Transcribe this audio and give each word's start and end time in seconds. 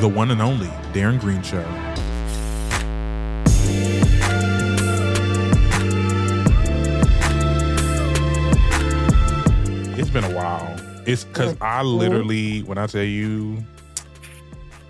the 0.00 0.08
one 0.08 0.30
and 0.30 0.40
only 0.40 0.68
Darren 0.94 1.20
Green 1.20 1.42
Show. 1.42 1.60
It's 9.98 10.08
been 10.08 10.24
a 10.24 10.34
while. 10.34 10.74
It's 11.06 11.24
because 11.24 11.54
I 11.60 11.82
literally, 11.82 12.62
when 12.62 12.78
I 12.78 12.86
tell 12.86 13.02
you, 13.02 13.62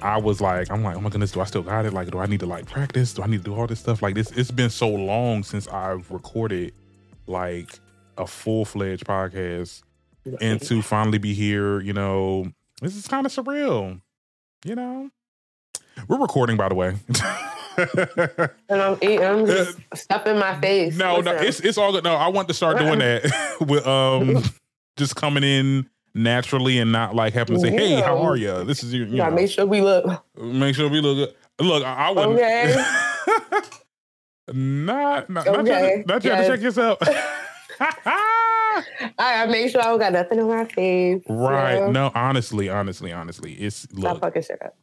I 0.01 0.17
was 0.17 0.41
like, 0.41 0.71
I'm 0.71 0.85
like, 0.85 0.97
oh 0.97 1.01
my 1.01 1.11
goodness, 1.11 1.33
do 1.33 1.41
I 1.41 1.45
still 1.45 1.63
got 1.63 1.87
it? 1.87 1.93
Like, 1.93 2.13
do 2.13 2.21
I 2.21 2.27
need 2.27 2.41
to 2.41 2.47
like 2.47 2.67
practice? 2.67 3.13
Do 3.13 3.23
I 3.23 3.27
need 3.27 3.39
to 3.39 3.51
do 3.51 3.55
all 3.55 3.67
this 3.67 3.81
stuff? 3.81 4.03
Like 4.03 4.15
this, 4.15 4.31
it's 4.31 4.53
been 4.53 4.71
so 4.71 4.89
long 4.89 5.43
since 5.43 5.67
I've 5.67 6.09
recorded 6.13 6.73
like 7.27 7.81
a 8.17 8.29
full 8.29 8.65
fledged 8.65 9.07
podcast, 9.07 9.83
and 10.41 10.63
to 10.63 10.83
finally 10.83 11.19
be 11.19 11.35
here, 11.35 11.81
you 11.81 11.93
know, 11.93 12.47
this 12.81 12.95
is 12.95 13.09
kind 13.09 13.27
of 13.27 13.33
surreal. 13.33 14.01
You 14.65 14.75
know, 14.75 15.11
we're 16.07 16.19
recording, 16.19 16.57
by 16.57 16.69
the 16.69 16.75
way. 16.75 16.95
And 18.69 18.83
I'm 18.83 18.99
eating, 19.01 19.25
I'm 19.25 19.47
just 19.47 19.79
stuffing 19.95 20.39
my 20.39 20.61
face. 20.61 20.97
no, 20.99 21.15
What's 21.15 21.25
no, 21.25 21.33
it's 21.33 21.61
it's 21.61 21.79
all 21.79 21.93
good. 21.93 22.05
No, 22.05 22.15
I 22.15 22.29
want 22.29 22.49
to 22.49 22.55
start 22.55 22.79
doing 22.79 22.99
that 22.99 23.57
with 23.61 23.87
um, 23.87 24.43
just 24.99 25.17
coming 25.17 25.45
in 25.45 25.89
naturally 26.15 26.79
and 26.79 26.93
not 26.93 27.15
like 27.15 27.33
having 27.33 27.55
to 27.57 27.61
say, 27.61 27.71
"Hey, 27.71 28.01
how 28.03 28.19
are 28.19 28.37
you?" 28.37 28.65
This 28.65 28.85
is 28.85 28.93
your, 28.93 29.07
you 29.07 29.17
know, 29.17 29.31
make 29.31 29.51
sure 29.51 29.65
we 29.65 29.81
look 29.81 30.25
make 30.37 30.75
sure 30.75 30.89
we 30.91 31.01
look 31.01 31.17
good. 31.59 31.67
Look, 31.67 31.83
I, 31.85 32.09
I 32.09 32.11
wouldn't. 32.11 32.35
okay. 32.39 32.75
not, 34.53 35.31
not, 35.31 35.31
not, 35.31 35.45
trying 35.45 35.59
Okay, 35.61 36.03
to, 36.03 36.09
not 36.13 36.23
trying 36.23 36.43
to 36.43 36.49
check 36.49 36.61
yourself. 36.61 36.99
I 39.19 39.47
make 39.47 39.71
sure 39.71 39.81
I 39.81 39.85
don't 39.85 39.99
got 39.99 40.13
nothing 40.13 40.41
on 40.41 40.49
my 40.49 40.65
face. 40.65 41.23
right. 41.29 41.77
Yeah. 41.77 41.91
No, 41.91 42.11
honestly, 42.15 42.69
honestly, 42.69 43.13
honestly. 43.13 43.55
It's 43.55 43.87
Stop 43.99 44.21
fucking 44.21 44.43
shit 44.43 44.63
up. 44.63 44.77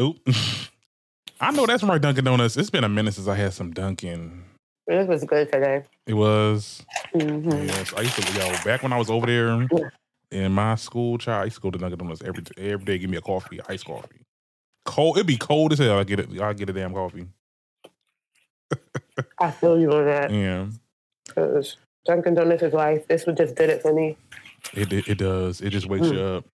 Oop. 0.00 0.18
I 1.40 1.50
know 1.50 1.66
that's 1.66 1.80
from 1.80 1.90
our 1.90 1.98
Dunkin' 1.98 2.24
Donuts. 2.24 2.56
It's 2.56 2.70
been 2.70 2.84
a 2.84 2.88
minute 2.88 3.14
since 3.14 3.28
I 3.28 3.34
had 3.34 3.52
some 3.52 3.72
Dunkin'. 3.72 4.44
This 4.86 5.06
was 5.08 5.24
good 5.24 5.50
today. 5.52 5.82
It 6.06 6.14
was 6.14 6.84
hmm 7.12 7.50
yes. 7.50 7.92
I 7.94 8.02
used 8.02 8.14
to 8.14 8.32
yo 8.38 8.52
back 8.64 8.82
when 8.82 8.92
I 8.92 8.98
was 8.98 9.10
over 9.10 9.26
there 9.26 9.66
in 10.30 10.52
my 10.52 10.76
school. 10.76 11.18
Child, 11.18 11.42
I 11.42 11.44
used 11.44 11.56
to 11.56 11.62
go 11.62 11.70
to 11.70 11.78
Dunkin' 11.78 11.98
Donuts 11.98 12.22
every 12.22 12.44
every 12.56 12.84
day. 12.84 12.98
Give 12.98 13.10
me 13.10 13.16
a 13.16 13.22
coffee, 13.22 13.60
iced 13.68 13.84
coffee. 13.84 14.20
Cold. 14.84 15.16
It'd 15.16 15.26
be 15.26 15.36
cold 15.36 15.72
as 15.72 15.80
hell. 15.80 15.98
I 15.98 16.04
get 16.04 16.20
it. 16.20 16.40
I 16.40 16.52
get 16.52 16.70
a 16.70 16.72
damn 16.72 16.94
coffee. 16.94 17.26
I 19.40 19.50
feel 19.50 19.78
you 19.78 19.92
on 19.92 20.04
that. 20.06 20.30
Yeah. 20.30 20.66
Dunkin' 22.06 22.34
Donuts 22.34 22.62
is 22.62 22.72
life. 22.72 23.06
This 23.08 23.26
one 23.26 23.36
just 23.36 23.54
did 23.54 23.70
it 23.70 23.82
for 23.82 23.92
me. 23.92 24.16
It 24.74 24.92
it, 24.92 25.08
it 25.08 25.18
does. 25.18 25.60
It 25.60 25.70
just 25.70 25.86
wakes 25.86 26.06
Mm. 26.08 26.14
you 26.14 26.20
up. 26.20 26.44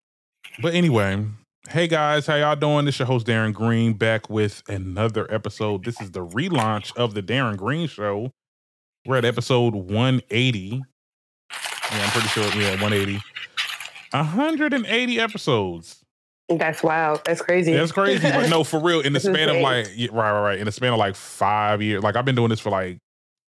But 0.61 0.75
anyway, 0.75 1.25
hey 1.71 1.87
guys, 1.89 2.27
how 2.27 2.35
y'all 2.37 2.57
doing? 2.57 2.85
This 2.85 2.99
your 2.99 3.07
host 3.07 3.27
Darren 3.27 3.53
Green 3.55 3.95
back 3.95 4.29
with 4.29 4.63
another 4.69 5.33
episode. 5.33 5.85
This 5.85 6.01
is 6.01 6.11
the 6.11 6.25
relaunch 6.27 6.95
of 6.97 7.15
the 7.15 7.23
Darren 7.23 7.57
Green 7.57 7.87
Show. 7.89 8.31
We're 9.07 9.17
at 9.17 9.25
episode 9.25 9.75
180. 9.75 10.59
Yeah, 10.61 10.83
I'm 11.93 12.11
pretty 12.11 12.29
sure. 12.29 12.45
Yeah, 12.61 12.71
180. 12.81 13.21
180 14.13 15.21
episodes. 15.21 15.99
That's 16.49 16.83
wild. 16.83 17.23
That's 17.25 17.41
crazy. 17.41 17.73
That's 17.73 17.93
crazy. 17.93 18.31
But 18.31 18.51
no, 18.51 18.63
for 18.65 18.79
real, 18.81 19.01
in 19.01 19.13
the 19.15 19.21
span 19.21 19.49
of 19.49 19.57
like 19.57 19.87
right, 19.87 20.13
right, 20.13 20.41
right. 20.43 20.59
In 20.59 20.67
the 20.67 20.73
span 20.73 20.93
of 20.93 20.99
like 20.99 21.17
five 21.17 21.81
years. 21.81 22.03
Like 22.03 22.17
I've 22.17 22.25
been 22.25 22.35
doing 22.35 22.51
this 22.51 22.61
for 22.61 22.71
like 22.71 22.99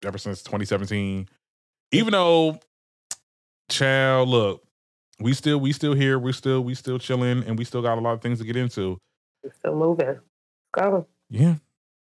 ever 0.04 0.16
since 0.18 0.42
2017. 0.42 1.28
Even 1.94 2.12
though 2.12 2.60
child, 3.68 4.28
look, 4.28 4.62
we 5.20 5.32
still 5.32 5.58
we 5.58 5.72
still 5.72 5.94
here, 5.94 6.18
we're 6.18 6.32
still 6.32 6.62
we 6.62 6.74
still 6.74 6.98
chilling, 6.98 7.44
and 7.44 7.58
we 7.58 7.64
still 7.64 7.82
got 7.82 7.98
a 7.98 8.00
lot 8.00 8.12
of 8.12 8.22
things 8.22 8.38
to 8.38 8.44
get 8.44 8.56
into. 8.56 8.98
Still 9.58 9.76
moving. 9.76 10.18
Go. 10.72 11.06
Yeah. 11.30 11.56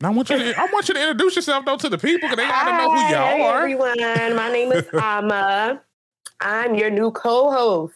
Now 0.02 0.10
I 0.10 0.14
want 0.14 0.30
you 0.30 0.38
to 0.38 0.60
I 0.60 0.68
want 0.72 0.88
you 0.88 0.94
to 0.94 1.02
introduce 1.02 1.36
yourself 1.36 1.66
though 1.66 1.78
to 1.78 1.90
the 1.90 1.98
people 1.98 2.30
because 2.30 2.38
they 2.38 2.48
gotta 2.48 2.78
know 2.78 2.94
who 2.94 3.14
y'all 3.14 3.42
are. 3.44 3.58
everyone. 3.60 3.98
My 4.36 4.52
name 4.52 4.72
is 4.72 4.86
Ama. 4.94 5.82
I'm 6.42 6.76
your 6.76 6.90
new 6.90 7.12
co-host. 7.12 7.96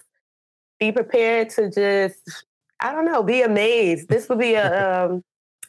Be 0.79 0.91
prepared 0.91 1.49
to 1.51 1.69
just, 1.69 2.45
I 2.81 2.91
don't 2.91 3.05
know, 3.05 3.23
be 3.23 3.41
amazed. 3.41 4.09
This 4.09 4.27
will 4.29 4.37
be 4.37 4.55
a. 4.55 5.07
Um, 5.11 5.23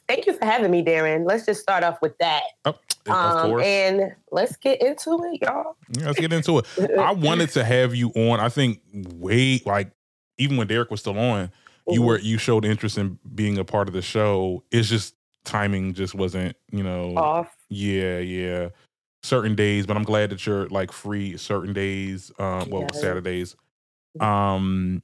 thank 0.07 0.25
you 0.25 0.33
for 0.37 0.45
having 0.45 0.71
me, 0.71 0.83
Darren. 0.83 1.25
Let's 1.27 1.45
just 1.45 1.61
start 1.61 1.83
off 1.83 1.97
with 2.01 2.17
that, 2.19 2.43
of 2.65 2.77
um, 3.07 3.49
course. 3.49 3.65
and 3.65 4.15
let's 4.31 4.55
get 4.57 4.81
into 4.81 5.19
it, 5.25 5.41
y'all. 5.41 5.75
Yeah, 5.97 6.07
let's 6.07 6.19
get 6.19 6.33
into 6.33 6.59
it. 6.59 6.65
I 6.97 7.11
wanted 7.13 7.49
to 7.51 7.63
have 7.63 7.93
you 7.95 8.09
on. 8.15 8.39
I 8.39 8.49
think 8.49 8.79
way 8.93 9.61
like 9.65 9.91
even 10.37 10.57
when 10.57 10.67
Derek 10.67 10.91
was 10.91 10.99
still 10.99 11.17
on, 11.17 11.51
you 11.87 12.01
Mhm. 12.01 12.05
were 12.05 12.19
you 12.19 12.37
showed 12.37 12.65
interest 12.65 12.97
in 12.97 13.19
being 13.35 13.57
a 13.57 13.63
part 13.63 13.87
of 13.87 13.93
the 13.93 14.01
show. 14.01 14.63
It's 14.71 14.89
just 14.89 15.15
timing 15.43 15.93
just 15.93 16.15
wasn't, 16.15 16.55
you 16.71 16.83
know. 16.83 17.15
off. 17.15 17.55
Yeah, 17.69 18.17
yeah. 18.19 18.69
Certain 19.23 19.55
days, 19.55 19.85
but 19.87 19.95
I'm 19.97 20.03
glad 20.03 20.29
that 20.31 20.45
you're 20.45 20.67
like 20.69 20.91
free 20.91 21.37
certain 21.37 21.73
days. 21.73 22.31
Um, 22.39 22.69
well, 22.69 22.81
Yeah. 22.81 22.99
Saturdays. 22.99 23.55
Um, 24.19 25.03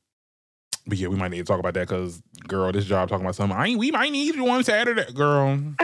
but 0.87 0.97
yeah, 0.97 1.07
we 1.07 1.15
might 1.15 1.31
need 1.31 1.37
to 1.39 1.43
talk 1.43 1.59
about 1.59 1.73
that 1.75 1.87
because, 1.87 2.21
girl, 2.47 2.71
this 2.71 2.85
job 2.85 3.09
talking 3.09 3.25
about 3.25 3.35
something. 3.35 3.57
I 3.57 3.67
ain't, 3.67 3.79
we 3.79 3.91
might 3.91 4.11
need 4.11 4.35
you 4.35 4.47
on 4.49 4.63
Saturday, 4.63 5.11
girl. 5.13 5.59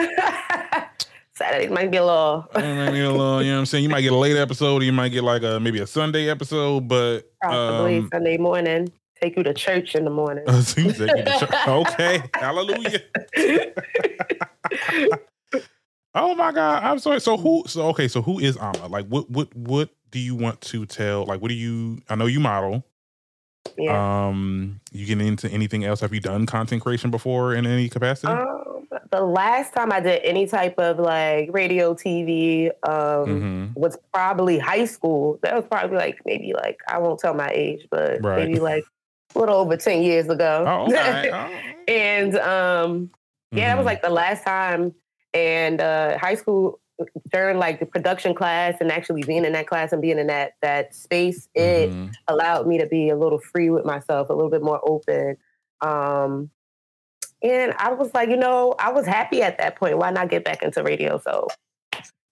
Saturday 1.34 1.68
might 1.68 1.90
be 1.90 1.98
a 1.98 2.04
little. 2.04 2.48
maybe 2.54 3.00
a 3.00 3.10
little, 3.10 3.42
you 3.42 3.50
know 3.50 3.56
what 3.56 3.60
I'm 3.60 3.66
saying? 3.66 3.84
You 3.84 3.90
might 3.90 4.00
get 4.00 4.12
a 4.12 4.16
late 4.16 4.36
episode, 4.36 4.82
or 4.82 4.84
you 4.84 4.92
might 4.92 5.10
get 5.10 5.22
like 5.22 5.42
a 5.42 5.60
maybe 5.60 5.78
a 5.78 5.86
Sunday 5.86 6.28
episode, 6.28 6.88
but 6.88 7.30
Possibly 7.42 7.98
um, 7.98 8.08
Sunday 8.12 8.36
morning. 8.38 8.92
Take 9.22 9.36
you 9.36 9.42
to 9.44 9.54
church 9.54 9.94
in 9.94 10.04
the 10.04 10.10
morning. 10.10 10.44
you 10.48 10.62
said 10.62 10.76
you 10.76 10.92
the 10.92 11.36
church- 11.40 11.68
okay, 11.68 12.22
hallelujah. 12.34 13.02
Oh 16.14 16.34
my 16.34 16.52
god, 16.52 16.82
I'm 16.82 16.98
sorry. 16.98 17.20
So 17.20 17.36
who? 17.36 17.64
So 17.66 17.86
okay, 17.88 18.08
so 18.08 18.22
who 18.22 18.38
is 18.38 18.56
Ama? 18.56 18.88
Like, 18.88 19.06
what, 19.06 19.30
what, 19.30 19.54
what 19.54 19.90
do 20.10 20.18
you 20.18 20.34
want 20.34 20.60
to 20.62 20.86
tell? 20.86 21.24
Like, 21.24 21.40
what 21.40 21.48
do 21.48 21.54
you? 21.54 22.00
I 22.08 22.16
know 22.16 22.26
you 22.26 22.40
model. 22.40 22.84
Yeah. 23.76 24.26
Um, 24.28 24.80
you 24.92 25.06
get 25.06 25.20
into 25.20 25.50
anything 25.50 25.84
else? 25.84 26.00
Have 26.00 26.12
you 26.14 26.20
done 26.20 26.46
content 26.46 26.82
creation 26.82 27.10
before 27.10 27.54
in 27.54 27.66
any 27.66 27.88
capacity? 27.88 28.32
Um, 28.32 28.86
the 29.10 29.20
last 29.22 29.74
time 29.74 29.92
I 29.92 30.00
did 30.00 30.22
any 30.24 30.46
type 30.46 30.78
of 30.78 30.98
like 30.98 31.50
radio, 31.52 31.94
TV, 31.94 32.70
um, 32.88 33.40
hmm 33.40 33.58
was 33.74 33.96
probably 34.12 34.58
high 34.58 34.84
school. 34.86 35.38
That 35.42 35.54
was 35.54 35.64
probably 35.70 35.96
like 35.98 36.18
maybe 36.24 36.52
like 36.54 36.78
I 36.88 36.98
won't 36.98 37.20
tell 37.20 37.34
my 37.34 37.50
age, 37.52 37.86
but 37.90 38.22
Right. 38.22 38.38
maybe 38.46 38.58
like 38.60 38.82
a 39.34 39.38
little 39.38 39.56
over 39.56 39.76
ten 39.76 40.02
years 40.02 40.28
ago. 40.28 40.64
Oh, 40.66 40.86
okay. 40.92 41.30
Oh. 41.32 41.48
and 41.86 42.36
um, 42.38 43.10
yeah, 43.52 43.68
that 43.68 43.76
was 43.76 43.84
Mhm. 43.84 43.86
like 43.86 44.02
the 44.02 44.10
last 44.10 44.44
time. 44.44 44.94
And 45.34 45.80
uh, 45.80 46.18
high 46.18 46.34
school 46.34 46.80
during 47.32 47.58
like 47.58 47.80
the 47.80 47.86
production 47.86 48.34
class 48.34 48.76
and 48.80 48.90
actually 48.90 49.22
being 49.22 49.44
in 49.44 49.52
that 49.52 49.66
class 49.66 49.92
and 49.92 50.02
being 50.02 50.18
in 50.18 50.26
that 50.28 50.52
that 50.62 50.94
space, 50.94 51.48
it 51.54 51.90
Mhm. 51.90 52.12
allowed 52.28 52.66
me 52.66 52.78
to 52.78 52.86
be 52.86 53.08
a 53.10 53.16
little 53.16 53.38
free 53.38 53.70
with 53.70 53.84
myself, 53.84 54.30
a 54.30 54.32
little 54.32 54.50
bit 54.50 54.62
more 54.62 54.80
open. 54.82 55.36
Um, 55.80 56.50
and 57.42 57.72
I 57.78 57.92
was 57.92 58.12
like, 58.14 58.30
you 58.30 58.36
know, 58.36 58.74
I 58.78 58.90
was 58.90 59.06
happy 59.06 59.42
at 59.42 59.58
that 59.58 59.76
point. 59.76 59.96
Why 59.98 60.10
not 60.10 60.28
get 60.28 60.44
back 60.44 60.62
into 60.62 60.82
radio? 60.82 61.18
So 61.18 61.46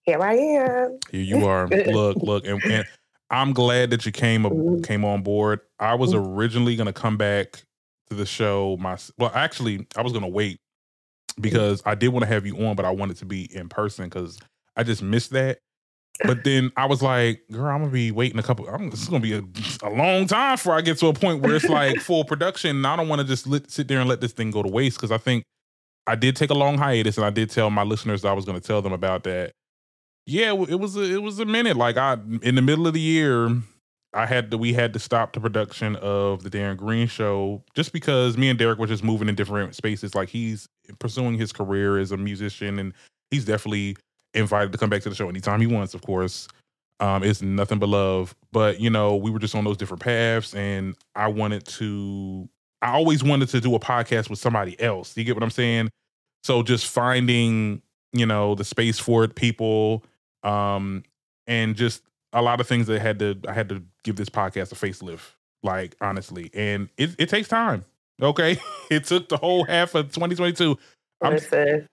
here 0.03 0.21
I 0.21 0.33
am. 0.35 0.99
Here 1.11 1.21
you 1.21 1.45
are. 1.45 1.67
look, 1.67 2.17
look, 2.21 2.45
and, 2.45 2.61
and 2.69 2.85
I'm 3.29 3.53
glad 3.53 3.89
that 3.91 4.05
you 4.05 4.11
came 4.11 4.43
Mhm. 4.43 4.83
came 4.83 5.05
on 5.05 5.21
board. 5.23 5.61
I 5.79 5.95
was 5.95 6.13
Mm-hmm. 6.13 6.33
originally 6.35 6.75
gonna 6.75 6.93
come 6.93 7.17
back 7.17 7.63
to 8.09 8.15
the 8.15 8.25
show. 8.25 8.77
My 8.79 8.97
well, 9.17 9.31
actually, 9.33 9.85
I 9.95 10.01
was 10.01 10.11
gonna 10.13 10.27
wait 10.27 10.59
because 11.39 11.81
I 11.85 11.93
did 11.95 12.09
want 12.09 12.23
to 12.23 12.27
have 12.27 12.45
you 12.45 12.57
on, 12.65 12.75
but 12.75 12.85
I 12.85 12.89
wanted 12.91 13.17
to 13.17 13.25
be 13.25 13.43
in 13.55 13.69
person 13.69 14.05
because 14.05 14.39
I 14.77 14.83
just 14.83 15.01
missed 15.01 15.31
that. 15.31 15.59
But 16.23 16.43
then 16.43 16.71
I 16.75 16.85
was 16.85 17.01
like, 17.03 17.41
girl, 17.51 17.67
I'm 17.67 17.81
gonna 17.81 17.91
be 17.91 18.11
waiting 18.11 18.39
a 18.39 18.43
couple. 18.43 18.67
I'm, 18.67 18.89
this 18.89 19.01
is 19.01 19.09
gonna 19.09 19.21
be 19.21 19.33
a, 19.33 19.43
a 19.83 19.89
long 19.89 20.25
time 20.25 20.55
before 20.55 20.73
I 20.73 20.81
get 20.81 20.97
to 20.99 21.07
a 21.07 21.13
point 21.13 21.41
where 21.41 21.55
it's 21.55 21.69
like 21.69 21.99
full 21.99 22.23
production. 22.25 22.77
And 22.77 22.87
I 22.87 22.95
don't 22.95 23.07
want 23.07 23.21
to 23.21 23.27
just 23.27 23.45
lit, 23.45 23.69
sit 23.69 23.87
there 23.87 23.99
and 23.99 24.09
let 24.09 24.21
this 24.21 24.31
thing 24.31 24.49
go 24.49 24.63
to 24.63 24.69
waste 24.69 24.97
because 24.97 25.11
I 25.11 25.17
think 25.17 25.43
I 26.07 26.15
did 26.15 26.35
take 26.35 26.49
a 26.49 26.55
long 26.55 26.77
hiatus, 26.77 27.17
and 27.17 27.25
I 27.25 27.29
did 27.29 27.49
tell 27.49 27.69
my 27.69 27.83
listeners 27.83 28.21
that 28.21 28.29
I 28.29 28.33
was 28.33 28.45
going 28.45 28.59
to 28.59 28.65
tell 28.65 28.81
them 28.81 28.93
about 28.93 29.23
that. 29.25 29.51
Yeah, 30.25 30.53
it 30.53 30.79
was 30.79 30.95
a, 30.95 31.03
it 31.03 31.21
was 31.21 31.39
a 31.39 31.45
minute. 31.45 31.77
Like 31.77 31.97
I 31.97 32.13
in 32.41 32.55
the 32.55 32.61
middle 32.61 32.87
of 32.87 32.93
the 32.93 32.99
year, 32.99 33.49
I 34.13 34.25
had 34.25 34.49
to 34.51 34.57
we 34.57 34.73
had 34.73 34.93
to 34.93 34.99
stop 34.99 35.33
the 35.33 35.39
production 35.39 35.95
of 35.97 36.43
the 36.43 36.49
Darren 36.49 36.77
Green 36.77 37.07
show 37.07 37.63
just 37.75 37.93
because 37.93 38.37
me 38.37 38.49
and 38.49 38.57
Derek 38.57 38.79
were 38.79 38.87
just 38.87 39.03
moving 39.03 39.29
in 39.29 39.35
different 39.35 39.75
spaces. 39.75 40.15
Like 40.15 40.29
he's 40.29 40.67
pursuing 40.99 41.37
his 41.37 41.51
career 41.51 41.99
as 41.99 42.11
a 42.11 42.17
musician, 42.17 42.79
and 42.79 42.93
he's 43.29 43.45
definitely 43.45 43.97
invited 44.33 44.71
to 44.71 44.77
come 44.77 44.89
back 44.89 45.01
to 45.03 45.09
the 45.09 45.15
show 45.15 45.29
anytime 45.29 45.59
he 45.61 45.67
wants. 45.67 45.93
Of 45.93 46.01
course, 46.01 46.47
um, 46.99 47.23
it's 47.23 47.41
nothing 47.41 47.79
but 47.79 47.89
love. 47.89 48.35
But 48.51 48.79
you 48.79 48.89
know, 48.89 49.15
we 49.15 49.31
were 49.31 49.39
just 49.39 49.55
on 49.55 49.63
those 49.63 49.77
different 49.77 50.01
paths, 50.01 50.53
and 50.55 50.95
I 51.15 51.27
wanted 51.27 51.65
to. 51.65 52.47
I 52.81 52.91
always 52.91 53.23
wanted 53.23 53.49
to 53.49 53.59
do 53.59 53.73
a 53.73 53.79
podcast 53.79 54.29
with 54.29 54.39
somebody 54.39 54.79
else. 54.79 55.17
You 55.17 55.23
get 55.23 55.35
what 55.35 55.43
I'm 55.43 55.49
saying? 55.49 55.89
So 56.43 56.61
just 56.61 56.85
finding, 56.87 57.81
you 58.13 58.25
know, 58.25 58.53
the 58.53 58.63
space 58.63 58.99
for 58.99 59.23
it, 59.23 59.35
people, 59.35 60.03
um, 60.43 61.03
and 61.47 61.75
just 61.75 62.03
a 62.33 62.41
lot 62.41 62.61
of 62.61 62.67
things 62.67 62.85
that 62.87 62.99
had 63.01 63.19
to 63.19 63.37
I 63.47 63.53
had 63.53 63.69
to 63.69 63.83
give 64.03 64.15
this 64.15 64.29
podcast 64.29 64.71
a 64.71 64.75
facelift, 64.75 65.33
like 65.63 65.95
honestly. 66.01 66.51
And 66.53 66.89
it, 66.97 67.15
it 67.17 67.29
takes 67.29 67.47
time. 67.47 67.83
Okay, 68.21 68.57
it 68.91 69.05
took 69.05 69.27
the 69.29 69.37
whole 69.37 69.63
half 69.65 69.95
of 69.95 70.07
2022 70.11 70.77
I'm- 71.23 71.33
Listen, 71.33 71.87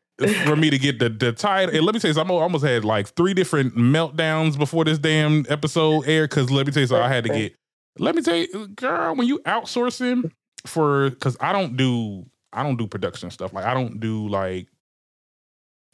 for 0.45 0.57
me 0.57 0.71
to 0.71 0.79
get 0.79 0.99
the 0.99 1.09
the 1.09 1.33
title. 1.33 1.75
And 1.75 1.85
let 1.85 1.95
me 1.95 2.01
tell 2.01 2.09
you, 2.11 2.15
something, 2.15 2.37
I 2.37 2.41
almost 2.41 2.65
had 2.65 2.85
like 2.85 3.09
three 3.09 3.35
different 3.35 3.77
meltdowns 3.77 4.59
before 4.59 4.85
this 4.85 4.99
damn 4.99 5.45
episode 5.49 6.07
aired. 6.07 6.31
Because 6.31 6.51
let 6.51 6.67
me 6.67 6.73
tell 6.73 6.83
you, 6.83 6.87
something, 6.87 7.05
I 7.05 7.13
had 7.13 7.25
to 7.25 7.31
get. 7.31 7.55
Let 7.99 8.15
me 8.15 8.23
tell 8.23 8.37
you, 8.37 8.69
girl, 8.69 9.15
when 9.15 9.27
you 9.29 9.39
outsourcing 9.41 10.33
for, 10.67 11.11
because 11.11 11.37
I 11.41 11.53
don't 11.53 11.77
do 11.77 12.27
I 12.53 12.63
don't 12.63 12.77
do 12.77 12.87
production 12.87 13.31
stuff. 13.31 13.53
Like 13.53 13.65
I 13.65 13.75
don't 13.75 14.01
do 14.01 14.29
like 14.29 14.69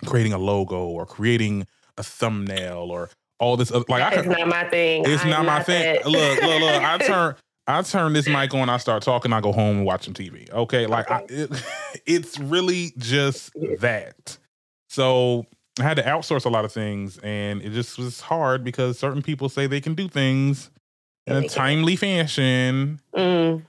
creating 0.06 0.32
a 0.32 0.38
logo 0.38 0.86
or 0.86 1.06
creating 1.06 1.66
a 1.98 2.02
thumbnail 2.02 2.90
or 2.90 3.10
all 3.38 3.56
this 3.56 3.70
other 3.70 3.84
like 3.88 4.02
I 4.02 4.10
it's 4.12 4.22
can, 4.22 4.32
not 4.32 4.48
my 4.48 4.64
thing. 4.68 5.04
it's 5.06 5.24
I'm 5.24 5.30
not 5.30 5.44
my 5.46 5.62
thing. 5.62 5.82
that. 5.82 6.06
Look, 6.06 6.42
look, 6.42 6.60
look. 6.60 6.82
I 6.82 6.98
turn 7.06 7.34
I 7.66 7.82
turn 7.82 8.12
this 8.12 8.26
mic 8.28 8.52
on, 8.54 8.68
I 8.68 8.78
start 8.78 9.02
talking, 9.02 9.32
I 9.32 9.40
go 9.40 9.52
home 9.52 9.78
and 9.78 9.86
watch 9.86 10.04
some 10.04 10.14
TV. 10.14 10.50
Okay. 10.50 10.86
Like 10.86 11.10
I, 11.10 11.24
it, 11.28 11.50
it's 12.06 12.38
really 12.38 12.92
just 12.98 13.52
that. 13.78 14.36
So 14.88 15.46
I 15.78 15.84
had 15.84 15.96
to 15.98 16.02
outsource 16.02 16.44
a 16.44 16.48
lot 16.48 16.64
of 16.64 16.72
things 16.72 17.18
and 17.18 17.62
it 17.62 17.70
just 17.70 17.96
was 17.98 18.20
hard 18.20 18.64
because 18.64 18.98
certain 18.98 19.22
people 19.22 19.48
say 19.48 19.66
they 19.66 19.80
can 19.80 19.94
do 19.94 20.08
things 20.08 20.70
in 21.26 21.36
a 21.36 21.48
timely 21.48 21.94
fashion. 21.94 23.00
Mm, 23.14 23.62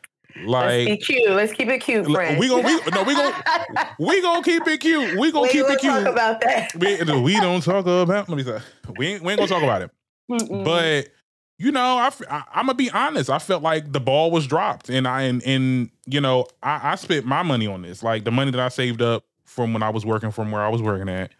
let's 0.46 0.88
Like 0.90 1.02
cute. 1.02 1.30
Let's 1.30 1.54
keep 1.54 1.68
it 1.68 1.80
cute, 1.80 2.08
friend. 2.08 2.40
we 2.40 2.48
gon- 2.48 2.64
we- 2.64 2.82
no, 2.92 3.04
we 3.04 3.14
gon- 3.14 3.34
we 4.00 4.22
gonna 4.22 4.42
keep 4.42 4.66
it 4.68 4.80
cute. 4.80 5.20
We 5.20 5.32
gonna 5.32 5.44
we 5.44 5.50
keep 5.50 5.66
it 5.70 5.80
cute. 5.80 5.94
talk 5.94 6.08
about 6.08 6.42
that. 6.42 6.72
we, 6.76 7.04
we 7.22 7.34
don't 7.40 7.62
talk 7.62 7.86
about 7.86 8.30
let 8.30 8.36
me 8.36 8.44
say 8.44 8.60
we 8.98 9.08
ain't, 9.10 9.24
we 9.24 9.32
ain't 9.34 9.40
gonna 9.40 9.48
talk 9.48 9.62
about 9.64 9.84
it. 9.84 9.92
Mm-mm. 10.32 10.64
But 10.64 11.10
you 11.62 11.72
know, 11.72 11.98
I, 11.98 12.12
I, 12.28 12.60
am 12.60 12.66
gonna 12.66 12.74
be 12.74 12.90
honest. 12.90 13.30
I 13.30 13.38
felt 13.38 13.62
like 13.62 13.92
the 13.92 14.00
ball 14.00 14.31
was 14.31 14.48
dropped, 14.48 14.90
and 14.90 15.08
I 15.08 15.22
and, 15.24 15.44
and 15.44 15.92
you 16.08 16.19
know, 16.19 16.48
I, 16.63 16.94
I 16.94 16.96
spent 16.96 17.24
my 17.24 17.44
money 17.44 17.68
on 17.68 17.84
this, 17.84 18.02
like 18.02 18.24
the 18.24 18.31
money 18.31 18.50
that 18.50 18.60
I 18.60 18.69
saved 18.69 19.00
up 19.00 19.24
from 19.46 19.72
when 19.72 19.84
I 19.84 19.92
was 19.92 20.04
working 20.04 20.31
from 20.31 20.50
where 20.50 20.63
I 20.63 20.69
was 20.69 20.81
working 20.81 21.08
at. 21.08 21.31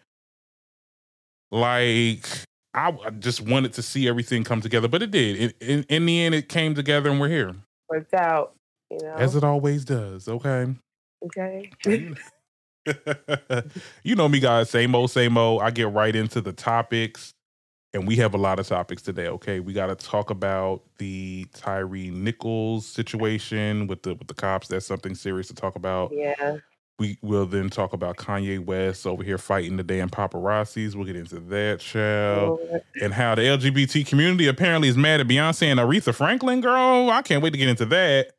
Like 1.50 2.28
I 2.72 2.96
I 3.04 3.10
just 3.10 3.40
wanted 3.40 3.72
to 3.72 3.82
see 3.82 4.06
everything 4.06 4.44
come 4.44 4.60
together, 4.60 4.86
but 4.86 5.02
it 5.02 5.10
did. 5.10 5.36
In, 5.36 5.68
in, 5.68 5.82
in 5.88 6.06
the 6.06 6.22
end, 6.22 6.36
it 6.36 6.48
came 6.48 6.76
together, 6.76 7.10
and 7.10 7.18
we're 7.18 7.28
here, 7.28 7.56
worked 7.88 8.14
out. 8.14 8.54
You 8.92 8.98
know. 9.02 9.14
as 9.14 9.34
it 9.34 9.42
always 9.42 9.84
does. 9.84 10.28
Okay. 10.28 10.68
okay. 11.24 11.72
you 14.04 14.14
know 14.14 14.28
me, 14.28 14.38
guys. 14.38 14.70
Same 14.70 14.94
old, 14.94 15.10
same 15.10 15.36
old. 15.36 15.62
I 15.62 15.72
get 15.72 15.92
right 15.92 16.14
into 16.14 16.40
the 16.40 16.52
topics, 16.52 17.34
and 17.94 18.06
we 18.06 18.16
have 18.16 18.34
a 18.34 18.38
lot 18.38 18.58
of 18.58 18.66
topics 18.66 19.02
today. 19.02 19.26
Okay, 19.28 19.60
we 19.60 19.72
got 19.72 19.86
to 19.86 19.94
talk 19.94 20.30
about 20.30 20.82
the 20.98 21.46
Tyre 21.54 21.86
Nichols 21.88 22.86
situation 22.86 23.86
with 23.86 24.02
the 24.02 24.14
with 24.14 24.28
the 24.28 24.34
cops. 24.34 24.68
That's 24.68 24.86
something 24.86 25.14
serious 25.14 25.48
to 25.48 25.54
talk 25.54 25.76
about. 25.76 26.10
yeah. 26.12 26.56
We 26.98 27.18
will 27.20 27.46
then 27.46 27.68
talk 27.68 27.94
about 27.94 28.16
Kanye 28.16 28.60
West 28.64 29.06
over 29.06 29.24
here 29.24 29.38
fighting 29.38 29.76
the 29.76 29.82
damn 29.82 30.08
paparazzis. 30.08 30.94
We'll 30.94 31.06
get 31.06 31.16
into 31.16 31.40
that, 31.40 31.82
Lord. 31.94 32.82
and 33.00 33.12
how 33.12 33.34
the 33.34 33.42
LGBT 33.42 34.06
community 34.06 34.46
apparently 34.46 34.86
is 34.88 34.96
mad 34.96 35.18
at 35.20 35.26
Beyonce 35.26 35.66
and 35.66 35.80
Aretha 35.80 36.14
Franklin. 36.14 36.60
Girl, 36.60 37.10
I 37.10 37.22
can't 37.22 37.42
wait 37.42 37.50
to 37.50 37.58
get 37.58 37.68
into 37.68 37.86
that 37.86 38.32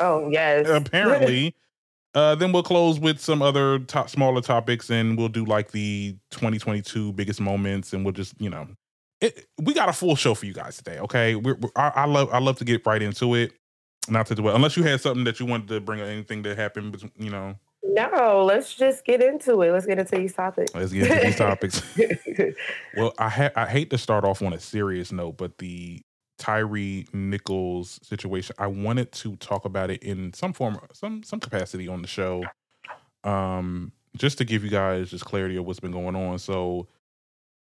Oh 0.00 0.28
yes. 0.32 0.66
apparently. 0.70 1.54
uh, 2.14 2.34
then 2.34 2.50
we'll 2.50 2.62
close 2.64 2.98
with 2.98 3.20
some 3.20 3.40
other 3.42 3.78
top, 3.80 4.08
smaller 4.10 4.40
topics, 4.40 4.90
and 4.90 5.16
we'll 5.16 5.28
do 5.28 5.44
like 5.44 5.70
the 5.70 6.16
2022 6.30 7.12
biggest 7.12 7.40
moments, 7.40 7.92
and 7.92 8.04
we'll 8.04 8.14
just 8.14 8.34
you 8.40 8.50
know, 8.50 8.66
it, 9.20 9.46
we 9.58 9.74
got 9.74 9.88
a 9.88 9.92
full 9.92 10.14
show 10.16 10.34
for 10.34 10.46
you 10.46 10.52
guys 10.52 10.76
today. 10.76 10.98
Okay, 11.00 11.34
we're, 11.34 11.54
we're, 11.56 11.70
I, 11.76 11.88
I 11.96 12.04
love 12.06 12.28
I 12.32 12.38
love 12.38 12.56
to 12.58 12.64
get 12.64 12.84
right 12.86 13.02
into 13.02 13.34
it. 13.34 13.52
Not 14.08 14.26
to 14.28 14.34
do 14.34 14.48
it 14.48 14.54
unless 14.54 14.76
you 14.76 14.84
had 14.84 15.00
something 15.00 15.24
that 15.24 15.38
you 15.38 15.46
wanted 15.46 15.68
to 15.68 15.80
bring 15.80 16.00
up, 16.00 16.06
anything 16.06 16.42
that 16.42 16.56
happened, 16.56 16.92
but 16.92 17.02
you 17.22 17.30
know, 17.30 17.56
No, 17.82 18.44
let's 18.46 18.74
just 18.74 19.04
get 19.04 19.22
into 19.22 19.60
it. 19.62 19.70
Let's 19.72 19.84
get 19.84 19.98
into 19.98 20.16
these 20.16 20.32
topics. 20.32 20.74
let's 20.74 20.92
get 20.92 21.10
into 21.10 21.24
these 21.26 21.36
topics. 21.36 21.82
Well, 22.96 23.12
I 23.18 23.28
ha- 23.28 23.50
I 23.54 23.66
hate 23.66 23.90
to 23.90 23.98
start 23.98 24.24
off 24.24 24.40
on 24.40 24.52
a 24.54 24.58
serious 24.60 25.12
note, 25.12 25.36
but 25.36 25.58
the 25.58 26.00
Tyre 26.38 26.66
Nichols 27.12 27.98
situation, 28.02 28.54
I 28.58 28.68
wanted 28.68 29.12
to 29.12 29.36
talk 29.36 29.64
about 29.64 29.90
it 29.90 30.02
in 30.02 30.32
some 30.32 30.52
form, 30.52 30.78
some 30.92 31.22
some 31.22 31.40
capacity 31.40 31.86
on 31.88 32.00
the 32.00 32.08
show, 32.08 32.44
um, 33.24 33.92
just 34.16 34.38
to 34.38 34.44
give 34.44 34.64
you 34.64 34.70
guys 34.70 35.10
just 35.10 35.24
clarity 35.24 35.56
of 35.56 35.66
what's 35.66 35.80
been 35.80 35.92
going 35.92 36.16
on. 36.16 36.38
So, 36.38 36.88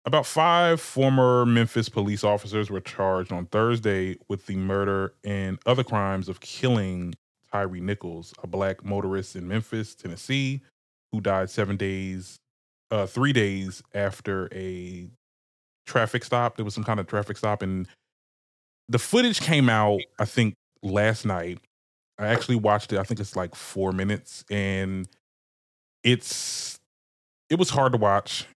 about 0.07 0.25
five 0.25 0.81
former 0.81 1.45
Memphis 1.45 1.89
police 1.89 2.23
officers 2.23 2.71
were 2.71 2.81
charged 2.81 3.33
on 3.33 3.47
Thursday 3.47 4.17
with 4.29 4.47
the 4.47 4.55
murder 4.57 5.13
and 5.25 5.59
other 5.67 5.83
crimes 5.83 6.29
of 6.29 6.41
killing 6.41 7.13
Tyre 7.51 7.69
Nichols, 7.69 8.33
a 8.43 8.47
black 8.47 8.85
motorist 8.85 9.35
in 9.35 9.49
Memphis, 9.49 9.97
Tennessee, 9.97 10.63
who 11.11 11.21
died 11.21 11.51
seven 11.51 11.77
days, 11.77 12.37
uh, 12.93 13.07
three 13.07 13.33
days 13.33 13.83
after 13.95 14.49
a 14.55 15.09
traffic 15.87 16.23
stop. 16.25 16.57
There 16.57 16.65
was 16.65 16.75
some 16.75 16.85
kind 16.85 17.01
of 17.01 17.09
traffic 17.09 17.37
stop, 17.37 17.63
and 17.63 17.89
the 18.89 19.01
footage 19.01 19.41
came 19.41 19.69
out, 19.69 20.01
I 20.21 20.25
think, 20.25 20.55
last 20.83 21.27
night. 21.27 21.59
I 22.19 22.29
actually 22.29 22.57
watched 22.57 22.93
it. 22.93 22.99
I 22.99 23.03
think 23.03 23.19
it's 23.19 23.35
like 23.35 23.55
four 23.57 23.91
minutes, 23.93 24.45
and 24.51 25.09
it's 26.05 26.79
it 27.51 27.59
was 27.59 27.71
hard 27.71 27.93
to 27.93 27.99
watch, 27.99 28.47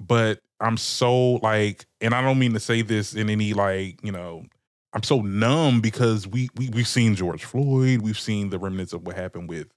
but 0.00 0.40
I'm 0.60 0.76
so 0.76 1.34
like, 1.36 1.86
and 2.00 2.14
I 2.14 2.22
don't 2.22 2.38
mean 2.38 2.54
to 2.54 2.60
say 2.60 2.82
this 2.82 3.14
in 3.14 3.30
any 3.30 3.52
like, 3.52 4.02
you 4.02 4.12
know, 4.12 4.44
I'm 4.92 5.02
so 5.02 5.20
numb 5.20 5.80
because 5.80 6.26
we 6.26 6.48
we 6.56 6.68
we've 6.70 6.88
seen 6.88 7.14
George 7.14 7.44
Floyd, 7.44 8.02
we've 8.02 8.18
seen 8.18 8.50
the 8.50 8.58
remnants 8.58 8.92
of 8.92 9.06
what 9.06 9.16
happened 9.16 9.48
with 9.48 9.68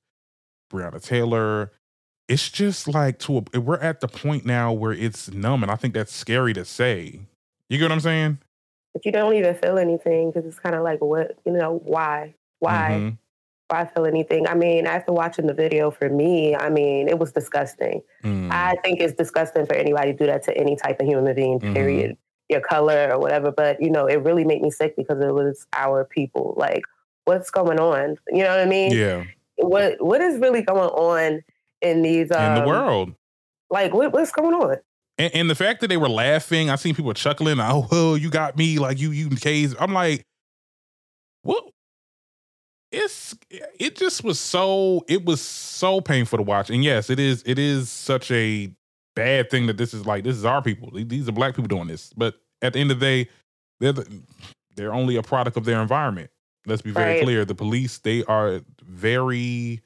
Breonna 0.71 1.03
Taylor. 1.03 1.71
It's 2.27 2.49
just 2.49 2.87
like 2.87 3.19
to 3.19 3.43
a, 3.53 3.59
we're 3.59 3.77
at 3.77 3.99
the 3.99 4.07
point 4.07 4.45
now 4.45 4.71
where 4.71 4.93
it's 4.93 5.31
numb, 5.31 5.61
and 5.61 5.71
I 5.71 5.75
think 5.75 5.93
that's 5.93 6.13
scary 6.13 6.53
to 6.53 6.65
say. 6.65 7.19
You 7.69 7.77
get 7.77 7.85
what 7.85 7.91
I'm 7.91 7.99
saying? 7.99 8.39
but 8.93 9.05
you 9.05 9.11
don't 9.11 9.33
even 9.33 9.55
feel 9.55 9.77
anything 9.77 10.31
because 10.31 10.47
it's 10.47 10.59
kind 10.59 10.75
of 10.75 10.83
like, 10.83 11.01
what, 11.01 11.35
you 11.45 11.51
know, 11.51 11.81
why? 11.83 12.35
Why? 12.59 12.89
Mm-hmm. 12.91 13.09
Mhm. 13.73 13.77
Why 13.79 13.85
feel 13.93 14.05
anything? 14.05 14.47
I 14.47 14.55
mean, 14.55 14.85
after 14.85 15.11
watching 15.11 15.47
the 15.47 15.53
video 15.53 15.89
for 15.91 16.09
me, 16.09 16.55
I 16.55 16.69
mean, 16.69 17.07
it 17.07 17.17
was 17.19 17.31
disgusting. 17.31 18.01
Mm. 18.23 18.51
I 18.51 18.75
think 18.83 18.99
it's 18.99 19.13
disgusting 19.13 19.65
for 19.65 19.73
anybody 19.73 20.11
to 20.13 20.17
do 20.17 20.25
that 20.27 20.43
to 20.43 20.57
any 20.57 20.75
type 20.75 20.99
of 20.99 21.07
human 21.07 21.33
being, 21.35 21.59
Mhm. 21.59 21.73
period. 21.73 22.17
Your 22.49 22.61
color 22.61 23.09
or 23.11 23.19
whatever. 23.19 23.51
But, 23.51 23.81
you 23.81 23.89
know, 23.89 24.05
it 24.05 24.17
really 24.17 24.43
made 24.45 24.61
me 24.61 24.69
sick 24.69 24.95
because 24.95 25.19
it 25.21 25.33
was 25.33 25.65
our 25.73 26.05
people. 26.05 26.53
Like, 26.57 26.83
what's 27.25 27.49
going 27.49 27.79
on? 27.79 28.17
You 28.31 28.43
know 28.43 28.49
what 28.49 28.59
I 28.59 28.65
mean? 28.65 28.91
yeah, 28.91 29.23
What 29.57 29.95
What 29.99 30.21
is 30.21 30.39
really 30.39 30.61
going 30.61 30.89
on 30.89 31.41
in 31.81 32.01
these 32.01 32.31
um, 32.31 32.55
in 32.57 32.61
the 32.63 32.67
world. 32.67 33.13
Like, 33.69 33.93
what, 33.93 34.13
what's 34.13 34.31
going 34.31 34.53
on? 34.53 34.77
And, 35.17 35.33
and 35.35 35.49
the 35.49 35.55
fact 35.55 35.81
that 35.81 35.87
they 35.87 35.97
were 35.97 36.09
laughing, 36.09 36.69
I 36.69 36.75
seen 36.75 36.95
people 36.95 37.13
chuckling. 37.13 37.59
Oh, 37.59 37.87
oh, 37.91 38.15
you 38.15 38.29
got 38.29 38.55
me, 38.57 38.77
like 38.79 38.99
you, 38.99 39.11
you 39.11 39.29
K's. 39.29 39.75
I'm 39.79 39.93
like, 39.93 40.25
what? 41.43 41.63
It's 42.93 43.35
it 43.51 43.95
just 43.97 44.23
was 44.23 44.39
so 44.39 45.03
it 45.09 45.25
was 45.25 45.41
so 45.41 45.99
painful 46.01 46.37
to 46.37 46.43
watch. 46.43 46.69
And 46.69 46.83
yes, 46.83 47.09
it 47.09 47.19
is 47.19 47.43
it 47.45 47.59
is 47.59 47.89
such 47.89 48.31
a 48.31 48.71
bad 49.15 49.49
thing 49.49 49.67
that 49.67 49.77
this 49.77 49.93
is 49.93 50.05
like 50.05 50.23
this 50.23 50.35
is 50.37 50.45
our 50.45 50.61
people. 50.61 50.91
These 50.93 51.27
are 51.27 51.33
black 51.33 51.55
people 51.55 51.67
doing 51.67 51.87
this. 51.87 52.13
But 52.15 52.35
at 52.61 52.73
the 52.73 52.79
end 52.79 52.91
of 52.91 52.99
the 52.99 53.05
day, 53.05 53.29
they're 53.79 53.93
the, 53.93 54.21
they're 54.75 54.93
only 54.93 55.15
a 55.17 55.23
product 55.23 55.57
of 55.57 55.65
their 55.65 55.81
environment. 55.81 56.29
Let's 56.67 56.83
be 56.83 56.91
very 56.91 57.15
Right. 57.15 57.23
clear. 57.23 57.45
The 57.45 57.55
police 57.55 57.97
they 57.99 58.23
are 58.25 58.61
very 58.83 59.81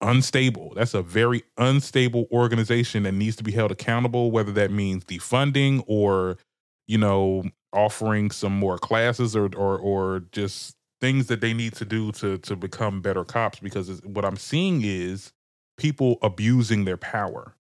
unstable. 0.00 0.74
That's 0.76 0.94
a 0.94 1.02
very 1.02 1.42
unstable 1.56 2.28
organization 2.30 3.02
that 3.04 3.12
needs 3.12 3.36
to 3.36 3.44
be 3.44 3.52
held 3.52 3.72
accountable, 3.72 4.30
whether 4.30 4.52
that 4.52 4.70
means 4.70 5.04
defunding 5.04 5.82
or, 5.88 6.38
you 6.86 6.98
know, 6.98 7.44
offering 7.72 8.30
some 8.30 8.52
more 8.58 8.78
classes 8.78 9.36
or 9.36 9.46
or 9.56 9.78
or 9.78 10.20
just 10.32 10.76
things 11.00 11.26
that 11.28 11.40
they 11.40 11.54
need 11.54 11.74
to 11.74 11.84
do 11.84 12.12
to 12.12 12.38
to 12.38 12.56
become 12.56 13.00
better 13.00 13.24
cops. 13.24 13.58
Because 13.60 14.02
what 14.04 14.24
I'm 14.24 14.36
seeing 14.36 14.82
is 14.82 15.32
people 15.76 16.18
abusing 16.22 16.84
their 16.84 16.96
power. 16.96 17.54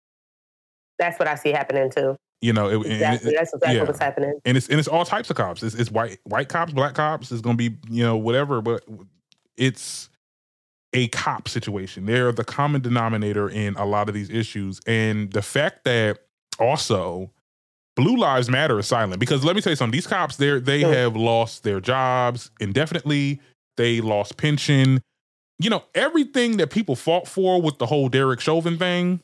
That's 0.97 1.19
what 1.19 1.27
I 1.27 1.35
see 1.35 1.51
happening 1.51 1.89
too. 1.91 2.15
You 2.41 2.53
know, 2.53 2.67
it, 2.69 2.75
and 2.75 2.85
it- 2.85 2.91
Exactly. 2.93 3.33
That's 3.37 3.53
exactly 3.53 3.77
yeah. 3.77 3.83
what's 3.83 3.99
happening. 3.99 4.39
and 4.45 4.57
it's 4.57 4.67
and 4.69 4.79
it's 4.79 4.87
all 4.87 5.05
types 5.05 5.29
of 5.29 5.35
cops. 5.35 5.63
It's, 5.63 5.75
it's 5.75 5.91
white 5.91 6.19
white 6.23 6.49
cops, 6.49 6.73
black 6.73 6.93
cops. 6.93 7.31
It's 7.31 7.41
gonna 7.41 7.57
be 7.57 7.77
you 7.89 8.03
know 8.03 8.17
whatever, 8.17 8.61
but 8.61 8.83
it's 9.57 10.09
a 10.93 11.07
cop 11.09 11.49
situation. 11.49 12.05
They're 12.05 12.31
the 12.31 12.43
common 12.45 12.81
denominator 12.81 13.49
in 13.49 13.75
a 13.75 13.85
lot 13.85 14.07
of 14.07 14.15
these 14.15 14.29
issues, 14.29 14.79
and 14.87 15.31
the 15.31 15.41
fact 15.41 15.83
that 15.85 16.19
also 16.59 17.31
Blue 17.95 18.17
Lives 18.17 18.49
Matter 18.49 18.77
is 18.79 18.87
silent 18.87 19.19
because 19.19 19.43
let 19.45 19.55
me 19.55 19.61
tell 19.61 19.71
you 19.71 19.77
something. 19.77 19.95
These 19.95 20.07
cops, 20.07 20.35
they 20.37 20.59
they 20.59 20.81
Sure. 20.81 20.93
have 20.93 21.15
lost 21.15 21.63
their 21.63 21.79
jobs 21.79 22.51
indefinitely. 22.59 23.39
They 23.77 24.01
lost 24.01 24.37
pension. 24.37 25.01
You 25.59 25.69
know 25.69 25.83
everything 25.95 26.57
that 26.57 26.69
people 26.71 26.95
fought 26.95 27.27
for 27.27 27.61
with 27.61 27.77
the 27.77 27.85
whole 27.85 28.09
Derek 28.09 28.39
Chauvin 28.41 28.77
thing 28.77 29.21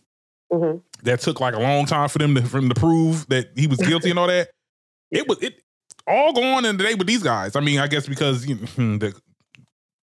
hmm 0.51 0.77
that 1.03 1.19
took 1.19 1.39
like 1.39 1.55
a 1.55 1.59
long 1.59 1.85
time 1.85 2.07
for 2.09 2.19
them 2.19 2.35
to 2.35 2.41
for 2.43 2.59
them 2.61 2.69
to 2.69 2.75
prove 2.75 3.27
that 3.29 3.49
he 3.55 3.67
was 3.67 3.79
guilty 3.79 4.09
and 4.11 4.19
all 4.19 4.27
that. 4.27 4.49
It 5.11 5.27
was 5.27 5.39
it 5.43 5.61
all 6.07 6.31
going 6.31 6.63
in 6.63 6.77
today 6.77 6.93
with 6.93 7.07
these 7.07 7.21
guys. 7.23 7.57
I 7.57 7.59
mean, 7.59 7.79
I 7.79 7.87
guess 7.87 8.07
because 8.07 8.45
you 8.47 8.55
know, 8.77 8.97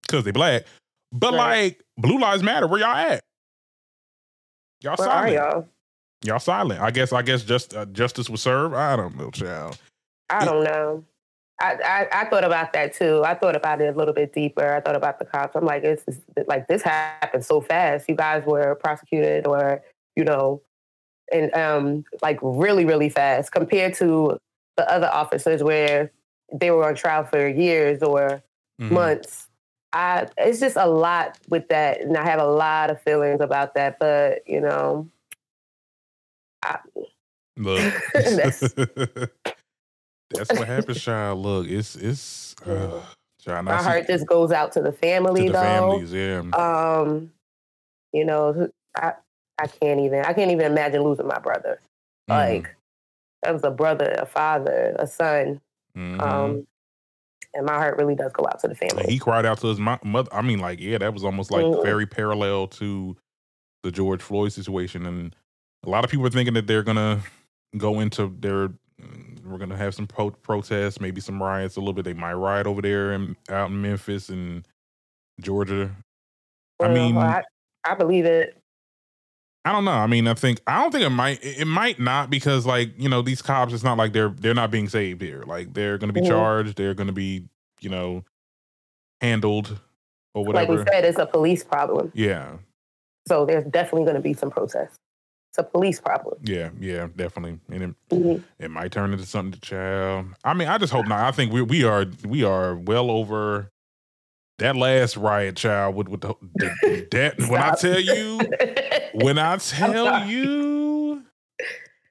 because 0.01 0.25
they 0.25 0.31
black, 0.31 0.65
But 1.13 1.31
Right. 1.33 1.37
like 1.37 1.83
Blue 1.97 2.19
Lives 2.19 2.43
Matter, 2.43 2.67
where 2.67 2.81
y'all 2.81 2.93
at? 2.93 3.23
Y'all 4.81 4.95
Where 4.97 5.07
are 5.09 5.29
silent. 5.29 5.33
y'all? 5.33 5.67
Y'all 6.23 6.39
silent. 6.39 6.81
I 6.81 6.91
guess. 6.91 7.13
I 7.13 7.21
guess 7.21 7.43
just 7.43 7.75
uh, 7.75 7.85
justice 7.85 8.29
was 8.29 8.41
served. 8.41 8.73
I 8.75 8.95
don't 8.95 9.15
know, 9.17 9.29
child. 9.31 9.77
I 10.29 10.45
don't 10.45 10.63
know. 10.63 11.03
I, 11.59 11.73
I, 11.83 12.21
I 12.21 12.25
thought 12.25 12.43
about 12.43 12.73
that 12.73 12.93
too. 12.93 13.23
I 13.23 13.33
thought 13.33 13.55
about 13.55 13.81
it 13.81 13.93
a 13.95 13.97
little 13.97 14.13
bit 14.13 14.31
deeper. 14.33 14.73
I 14.75 14.79
thought 14.79 14.95
about 14.95 15.17
the 15.17 15.25
cops. 15.25 15.55
I'm 15.55 15.65
like, 15.65 15.83
it's, 15.83 16.03
it's 16.07 16.47
like 16.47 16.67
this 16.67 16.83
happened 16.83 17.45
so 17.45 17.61
fast. 17.61 18.07
You 18.07 18.15
guys 18.15 18.43
were 18.45 18.75
prosecuted, 18.75 19.47
or 19.47 19.81
you 20.15 20.23
know, 20.23 20.61
and 21.31 21.53
um, 21.55 22.03
like 22.21 22.39
really, 22.41 22.85
really 22.85 23.09
fast 23.09 23.51
compared 23.51 23.95
to 23.95 24.37
the 24.75 24.91
other 24.91 25.09
officers 25.11 25.63
where 25.63 26.11
they 26.53 26.69
were 26.71 26.87
on 26.87 26.95
trial 26.95 27.23
for 27.23 27.47
years 27.47 28.01
or 28.03 28.41
Mhm. 28.79 28.91
months. 28.91 29.47
I 29.93 30.27
it's 30.37 30.59
just 30.59 30.75
a 30.75 30.85
lot 30.87 31.39
with 31.49 31.69
that, 31.69 32.01
and 32.01 32.15
I 32.17 32.23
have 32.23 32.39
a 32.39 32.45
lot 32.47 32.91
of 32.91 33.01
feelings 33.01 33.41
about 33.41 33.73
that. 33.73 33.97
But 33.97 34.47
you 34.47 34.61
know, 34.61 35.07
I, 36.63 36.79
Look, 37.57 37.93
That's- 38.13 38.59
that's 40.29 40.49
what 40.51 40.67
happens, 40.67 41.01
child. 41.03 41.39
Look, 41.39 41.67
it's 41.67 41.95
it's 41.95 42.55
uh, 42.65 43.01
child. 43.41 43.65
my 43.65 43.75
I 43.75 43.77
see- 43.79 43.83
heart 43.85 44.07
just 44.07 44.27
goes 44.27 44.51
out 44.51 44.71
to 44.73 44.81
the 44.81 44.91
family, 44.91 45.41
to 45.41 45.47
the 45.47 45.53
though. 45.53 45.61
families. 45.61 46.13
Yeah, 46.13 46.39
Um, 46.53 47.31
you 48.13 48.25
know, 48.25 48.69
I 48.95 49.13
I 49.59 49.67
can't 49.67 50.01
even 50.01 50.25
I 50.25 50.33
can't 50.33 50.51
even 50.51 50.65
imagine 50.71 51.01
losing 51.03 51.27
my 51.27 51.39
brother. 51.39 51.79
Mhm. 52.29 52.35
Like 52.35 52.75
that 53.43 53.53
was 53.53 53.63
a 53.63 53.71
brother, 53.71 54.15
a 54.19 54.25
father, 54.25 54.95
a 54.99 55.07
son. 55.07 55.61
Mhm. 55.97 56.21
Um, 56.21 56.67
and 57.53 57.65
my 57.65 57.75
heart 57.75 57.97
really 57.97 58.13
does 58.15 58.33
go 58.33 58.45
out 58.45 58.59
to 58.59 58.67
the 58.67 58.77
And 58.81 58.91
family. 58.91 59.05
he 59.11 59.17
cried 59.17 59.45
out 59.45 59.59
to 59.61 59.67
his 59.67 59.79
mother. 59.79 60.29
I 60.31 60.41
mean, 60.41 60.59
like, 60.59 60.79
yeah, 60.79 60.97
that 60.99 61.13
was 61.13 61.23
almost 61.23 61.49
like 61.49 61.63
Mhm. 61.65 61.81
very 61.83 62.05
parallel 62.05 62.67
to 62.67 63.15
the 63.83 63.91
George 63.91 64.21
Floyd 64.21 64.51
situation. 64.51 65.05
And 65.05 65.35
a 65.85 65.89
lot 65.89 66.03
of 66.03 66.11
people 66.11 66.25
are 66.25 66.29
thinking 66.29 66.53
that 66.55 66.67
they're 66.67 66.83
gonna 66.83 67.21
go 67.77 67.99
into 67.99 68.33
their. 68.39 68.69
We're 69.43 69.57
gonna 69.59 69.77
have 69.77 69.93
some 69.95 70.07
pro- 70.07 70.31
protests, 70.31 70.99
maybe 70.99 71.21
some 71.21 71.41
riots 71.41 71.75
a 71.75 71.79
little 71.79 71.93
bit. 71.93 72.03
They 72.05 72.13
might 72.13 72.33
riot 72.33 72.67
over 72.67 72.81
there 72.81 73.11
and 73.13 73.35
out 73.49 73.69
in 73.69 73.81
Memphis 73.81 74.29
and 74.29 74.67
Georgia. 75.39 75.91
I 76.81 76.89
mean, 76.89 77.15
I, 77.17 77.43
I 77.85 77.95
believe 77.95 78.25
it. 78.25 78.57
I 79.65 79.71
don't 79.71 79.85
know. 79.85 79.91
I 79.91 80.07
mean, 80.07 80.27
I 80.27 80.33
think 80.33 80.61
I 80.67 80.81
don't 80.81 80.91
think 80.91 81.03
it 81.05 81.09
might. 81.09 81.39
It 81.43 81.65
might 81.65 81.99
not 81.99 82.29
because, 82.29 82.65
like, 82.65 82.91
you 82.97 83.09
know, 83.09 83.21
these 83.21 83.41
cops. 83.41 83.73
It's 83.73 83.83
not 83.83 83.97
like 83.97 84.13
they're 84.13 84.29
they're 84.29 84.53
not 84.53 84.71
being 84.71 84.89
saved 84.89 85.21
here. 85.21 85.43
Like, 85.45 85.73
they're 85.73 85.97
going 85.97 86.07
to 86.09 86.13
be 86.13 86.21
Mhm. 86.25 86.27
charged. 86.29 86.77
They're 86.77 86.93
going 86.93 87.07
to 87.07 87.13
be, 87.13 87.45
you 87.81 87.89
know, 87.89 88.23
handled 89.21 89.79
or 90.33 90.43
whatever. 90.45 90.73
Like 90.77 90.85
we 90.85 90.91
said, 90.91 91.03
it's 91.05 91.19
a 91.19 91.25
police 91.25 91.63
problem. 91.63 92.11
yeah, 92.15 92.57
So 93.27 93.45
there's 93.45 93.65
definitely 93.65 94.03
going 94.03 94.15
to 94.15 94.21
be 94.21 94.33
some 94.33 94.49
protests. 94.51 94.95
It's 95.49 95.57
a 95.57 95.63
police 95.63 95.99
problem. 95.99 96.35
yeah, 96.43 96.69
yeah, 96.79 97.07
definitely. 97.15 97.59
And 97.71 97.83
it, 97.83 97.95
Mhm. 98.15 98.43
it 98.59 98.69
might 98.71 98.91
turn 98.91 99.11
into 99.13 99.25
something 99.25 99.53
to 99.53 99.59
child. 99.61 100.27
I 100.43 100.53
mean, 100.53 100.67
I 100.67 100.77
just 100.77 100.91
hope 100.93 101.07
not. 101.07 101.19
I 101.19 101.31
think 101.31 101.51
we 101.51 101.61
we 101.61 101.83
are 101.83 102.05
we 102.25 102.43
are 102.43 102.75
well 102.75 103.09
over 103.09 103.71
that 104.59 104.75
last 104.75 105.17
riot, 105.17 105.55
child. 105.55 105.95
With 105.95 106.09
with 106.09 106.21
the, 106.21 106.33
the 106.55 107.07
that 107.11 107.37
when 107.49 107.61
I 107.61 107.71
tell 107.75 107.99
you. 107.99 108.39
when 109.25 109.39
I 109.39 109.57
tell 109.57 110.27
you, 110.27 111.23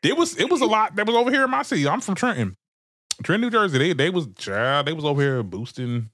it 0.03 0.17
was 0.17 0.37
it 0.39 0.51
was 0.51 0.61
a 0.61 0.67
lot 0.67 0.97
that 0.97 1.07
was 1.07 1.15
over 1.17 1.31
here 1.31 1.45
in 1.45 1.51
my 1.51 1.63
city. 1.63 1.87
I'm 1.87 2.01
from 2.01 2.15
Trenton, 2.15 2.57
Trenton, 3.23 3.43
New 3.43 3.51
Jersey. 3.51 3.79
They 3.79 3.93
they 3.93 4.11
was 4.11 4.29
child. 4.39 4.87
They 4.87 4.93
was 4.93 5.05
over 5.05 5.21
here 5.21 5.43
boosting. 5.43 6.11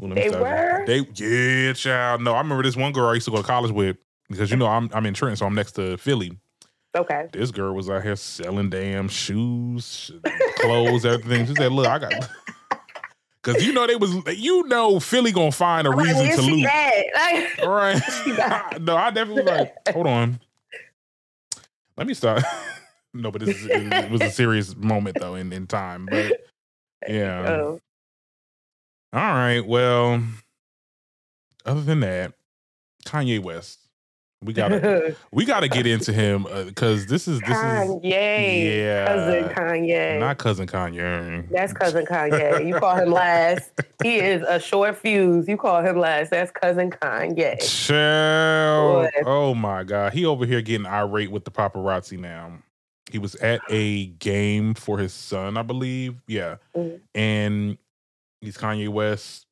Well, 0.00 0.14
They 0.14 0.30
were? 0.30 0.84
They 0.86 1.06
yeah, 1.14 1.72
child. 1.72 2.22
No, 2.22 2.34
I 2.34 2.38
remember 2.38 2.62
this 2.62 2.76
one 2.76 2.92
girl 2.92 3.08
I 3.08 3.14
used 3.14 3.24
to 3.26 3.30
go 3.32 3.38
to 3.38 3.42
college 3.42 3.72
with 3.72 3.96
because 4.28 4.50
you 4.50 4.56
know 4.56 4.66
I'm 4.66 4.90
I'm 4.92 5.06
in 5.06 5.14
Trenton, 5.14 5.36
so 5.36 5.46
I'm 5.46 5.54
next 5.54 5.72
to 5.72 5.96
Philly. 5.96 6.38
okay. 6.96 7.28
This 7.32 7.50
girl 7.50 7.74
was 7.74 7.88
out 7.88 8.02
here 8.02 8.16
selling 8.16 8.70
damn 8.70 9.08
shoes, 9.08 10.10
clothes, 10.56 11.04
everything. 11.04 11.46
She 11.46 11.54
said, 11.54 11.72
"Look, 11.72 11.86
I 11.86 11.98
got." 11.98 12.12
Cause 13.42 13.64
you 13.64 13.72
know 13.72 13.86
they 13.86 13.96
was 13.96 14.14
you 14.36 14.64
know 14.64 15.00
Philly 15.00 15.32
gonna 15.32 15.52
find 15.52 15.86
a 15.86 15.90
I'm 15.90 15.98
reason 15.98 16.16
where's 16.16 16.36
to 16.36 16.64
at? 16.64 17.04
Like, 17.14 17.58
All 17.62 17.68
right. 17.70 18.80
No, 18.80 18.96
I 18.96 19.10
definitely 19.10 19.44
was 19.44 19.50
like, 19.50 19.74
hold 19.94 20.06
on. 20.06 20.40
Let 21.96 22.06
me 22.06 22.14
start. 22.14 22.42
no, 23.14 23.30
but 23.30 23.40
this 23.40 23.56
is, 23.56 23.66
it 23.70 24.10
was 24.10 24.20
a 24.20 24.30
serious 24.30 24.76
moment 24.76 25.18
though 25.20 25.34
in, 25.34 25.52
in 25.52 25.66
time. 25.66 26.06
But 26.10 26.32
yeah. 27.08 27.46
oh, 27.48 27.80
All 29.12 29.20
right. 29.20 29.60
Well, 29.60 30.22
other 31.64 31.82
than 31.82 32.00
that, 32.00 32.34
Kanye 33.06 33.40
West. 33.40 33.87
We 34.44 34.52
gotta 34.52 35.16
we 35.32 35.44
gotta 35.44 35.66
get 35.68 35.84
into 35.84 36.12
him 36.12 36.46
because 36.66 37.06
this 37.06 37.26
is 37.26 37.40
this 37.40 37.50
is 37.50 37.56
Kanye, 37.56 38.76
yeah 38.84 39.06
cousin 39.06 39.48
Kanye. 39.48 40.20
not 40.20 40.38
cousin 40.38 40.66
Kanye. 40.68 41.50
That's 41.50 41.72
cousin 41.72 42.06
Kanye. 42.06 42.64
You 42.64 42.76
call 42.76 42.94
him 42.96 43.10
last. 43.10 43.72
He 44.00 44.16
is 44.20 44.42
a 44.42 44.60
short 44.60 44.96
fuse. 44.96 45.48
You 45.48 45.56
call 45.56 45.82
him 45.82 45.98
last. 45.98 46.30
That's 46.30 46.52
cousin 46.52 46.90
Kanye. 46.90 47.60
Child. 47.60 49.10
Boy. 49.12 49.22
Oh 49.26 49.54
my 49.56 49.82
God. 49.82 50.12
He 50.12 50.24
over 50.24 50.46
here 50.46 50.62
getting 50.62 50.86
irate 50.86 51.32
with 51.32 51.44
the 51.44 51.50
paparazzi 51.50 52.16
now. 52.16 52.52
He 53.10 53.18
was 53.18 53.34
at 53.36 53.60
a 53.70 54.06
game 54.06 54.74
for 54.74 54.98
his 54.98 55.12
son, 55.12 55.56
I 55.56 55.62
believe. 55.62 56.14
Yeah. 56.28 56.56
Mhm. 56.76 57.00
And 57.16 57.78
he's 58.40 58.56
Kanye 58.56 58.88
West, 58.88 59.46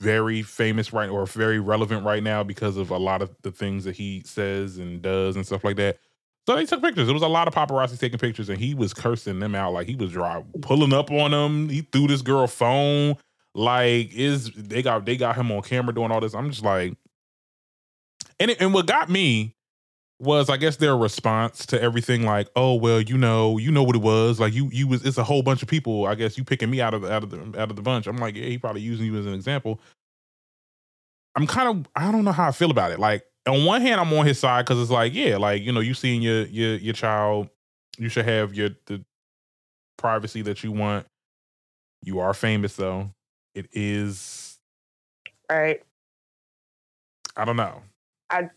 very 0.00 0.42
famous 0.42 0.92
right 0.92 1.10
or 1.10 1.26
very 1.26 1.58
relevant 1.58 2.04
right 2.04 2.22
now 2.22 2.42
because 2.42 2.76
of 2.76 2.90
a 2.90 2.96
lot 2.96 3.22
of 3.22 3.34
the 3.42 3.50
things 3.50 3.84
that 3.84 3.96
he 3.96 4.22
says 4.24 4.78
and 4.78 5.02
does 5.02 5.36
and 5.36 5.44
stuff 5.44 5.64
like 5.64 5.76
that. 5.76 5.98
So 6.46 6.56
they 6.56 6.64
took 6.64 6.80
pictures. 6.80 7.06
There 7.06 7.14
was 7.14 7.22
a 7.22 7.28
lot 7.28 7.46
of 7.46 7.54
paparazzi 7.54 7.98
taking 7.98 8.18
pictures, 8.18 8.48
and 8.48 8.58
he 8.58 8.74
was 8.74 8.94
cursing 8.94 9.38
them 9.38 9.54
out 9.54 9.74
like 9.74 9.86
he 9.86 9.96
was 9.96 10.12
dry, 10.12 10.42
pulling 10.62 10.94
up 10.94 11.10
on 11.10 11.32
them. 11.32 11.68
He 11.68 11.82
threw 11.82 12.06
this 12.06 12.22
girl 12.22 12.46
phone. 12.46 13.16
Like 13.54 14.14
is 14.14 14.52
they 14.52 14.82
got 14.82 15.04
they 15.04 15.16
got 15.16 15.36
him 15.36 15.50
on 15.50 15.62
camera 15.62 15.94
doing 15.94 16.10
all 16.10 16.20
this. 16.20 16.34
I'm 16.34 16.50
just 16.50 16.64
like, 16.64 16.96
and 18.38 18.50
it, 18.52 18.60
and 18.60 18.72
what 18.72 18.86
got 18.86 19.10
me 19.10 19.56
was 20.20 20.50
I 20.50 20.56
guess 20.56 20.76
their 20.76 20.96
response 20.96 21.66
to 21.66 21.80
everything 21.80 22.24
like, 22.24 22.48
oh 22.56 22.74
well, 22.74 23.00
you 23.00 23.16
know, 23.16 23.58
you 23.58 23.70
know 23.70 23.82
what 23.82 23.96
it 23.96 24.02
was. 24.02 24.40
Like 24.40 24.52
you 24.52 24.68
you 24.72 24.88
was 24.88 25.04
it's 25.04 25.18
a 25.18 25.24
whole 25.24 25.42
bunch 25.42 25.62
of 25.62 25.68
people. 25.68 26.06
I 26.06 26.14
guess 26.14 26.36
you 26.36 26.44
picking 26.44 26.70
me 26.70 26.80
out 26.80 26.94
of 26.94 27.02
the 27.02 27.12
out 27.12 27.22
of 27.22 27.30
the 27.30 27.38
out 27.60 27.70
of 27.70 27.76
the 27.76 27.82
bunch. 27.82 28.06
I'm 28.06 28.18
like, 28.18 28.34
yeah, 28.36 28.46
he 28.46 28.58
probably 28.58 28.82
using 28.82 29.06
you 29.06 29.18
as 29.18 29.26
an 29.26 29.34
example. 29.34 29.80
I'm 31.36 31.46
kind 31.46 31.68
of 31.68 31.88
I 31.94 32.10
don't 32.10 32.24
know 32.24 32.32
how 32.32 32.48
I 32.48 32.52
feel 32.52 32.70
about 32.70 32.90
it. 32.90 32.98
Like 32.98 33.24
on 33.46 33.64
one 33.64 33.80
hand, 33.80 34.00
I'm 34.00 34.12
on 34.12 34.26
his 34.26 34.38
side 34.38 34.64
because 34.64 34.80
it's 34.80 34.90
like, 34.90 35.14
yeah, 35.14 35.36
like 35.36 35.62
you 35.62 35.72
know, 35.72 35.80
you 35.80 35.94
seeing 35.94 36.22
your 36.22 36.46
your 36.46 36.76
your 36.76 36.94
child, 36.94 37.48
you 37.96 38.08
should 38.08 38.24
have 38.24 38.54
your 38.54 38.70
the 38.86 39.04
privacy 39.96 40.42
that 40.42 40.64
you 40.64 40.72
want. 40.72 41.06
You 42.02 42.20
are 42.20 42.34
famous 42.34 42.76
though. 42.76 43.10
It 43.54 43.68
is 43.72 44.48
Right. 45.50 45.82
I 47.36 47.44
don't 47.44 47.56
know. 47.56 47.82
I 48.30 48.50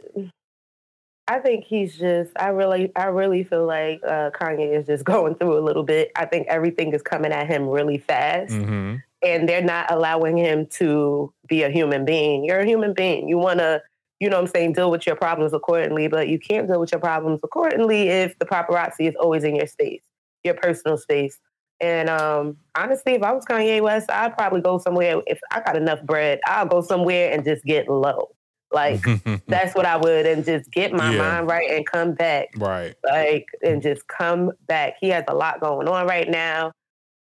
I 1.32 1.40
think 1.40 1.64
he's 1.64 1.98
just 1.98 2.32
I 2.36 2.50
really 2.50 2.92
I 2.96 3.06
really 3.06 3.46
feel 3.46 3.66
like 3.66 4.02
uh, 4.06 4.32
Kanye 4.32 4.78
is 4.78 4.86
just 4.86 5.06
going 5.14 5.36
through 5.36 5.58
a 5.58 5.64
little 5.64 5.84
bit. 5.84 6.12
I 6.16 6.26
think 6.26 6.48
everything 6.48 6.94
is 6.94 7.02
coming 7.02 7.32
at 7.32 7.48
him 7.48 7.70
really 7.70 7.98
fast. 7.98 8.52
Mm-hmm. 8.52 8.98
and 9.24 9.48
they're 9.48 9.64
not 9.64 9.90
allowing 9.92 10.36
him 10.36 10.66
to 10.80 11.32
be 11.48 11.64
a 11.64 11.70
human 11.70 12.04
being. 12.04 12.44
You're 12.44 12.60
a 12.60 12.66
human 12.66 12.94
being. 12.94 13.30
You 13.30 13.38
want 13.38 13.60
to, 13.60 13.82
you 14.20 14.30
know 14.30 14.38
what 14.38 14.48
I'm 14.48 14.52
saying, 14.52 14.74
deal 14.74 14.92
with 14.92 15.06
your 15.06 15.16
problems 15.16 15.54
accordingly, 15.54 16.08
but 16.08 16.28
you 16.28 16.38
can't 16.38 16.68
deal 16.68 16.80
with 16.80 16.92
your 16.92 17.00
problems 17.00 17.40
accordingly 17.44 18.10
if 18.10 18.38
the 18.40 18.46
paparazzi 18.46 19.08
is 19.08 19.16
always 19.16 19.44
in 19.44 19.56
your 19.56 19.68
space, 19.68 20.02
your 20.44 20.56
personal 20.56 20.98
space. 20.98 21.40
And 21.80 22.10
um, 22.10 22.58
honestly, 22.76 23.14
if 23.14 23.24
I 23.24 23.32
was 23.32 23.46
Kanye 23.46 23.82
West, 23.82 24.12
I'd 24.12 24.36
probably 24.36 24.62
go 24.62 24.80
somewhere. 24.80 25.22
If 25.28 25.40
I 25.52 25.62
got 25.62 25.78
enough 25.78 26.02
bread, 26.04 26.40
I'll 26.46 26.66
go 26.66 26.82
somewhere 26.82 27.32
and 27.32 27.46
just 27.46 27.64
get 27.64 27.88
low. 27.88 28.36
Like 28.72 29.04
that's 29.48 29.76
what 29.76 29.86
I 29.86 29.98
would, 29.98 30.26
and 30.26 30.46
just 30.46 30.72
get 30.72 30.94
my 30.94 31.12
Yeah. 31.12 31.18
mind 31.18 31.48
right 31.48 31.70
and 31.72 31.86
come 31.86 32.14
back 32.14 32.48
right. 32.58 32.96
like 33.04 33.48
and 33.62 33.82
just 33.82 34.08
come 34.08 34.52
back. 34.68 34.96
He 35.00 35.10
has 35.10 35.24
a 35.28 35.36
lot 35.36 35.60
going 35.60 35.88
on 35.88 36.08
right 36.08 36.30
now. 36.30 36.72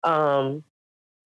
Um, 0.04 0.64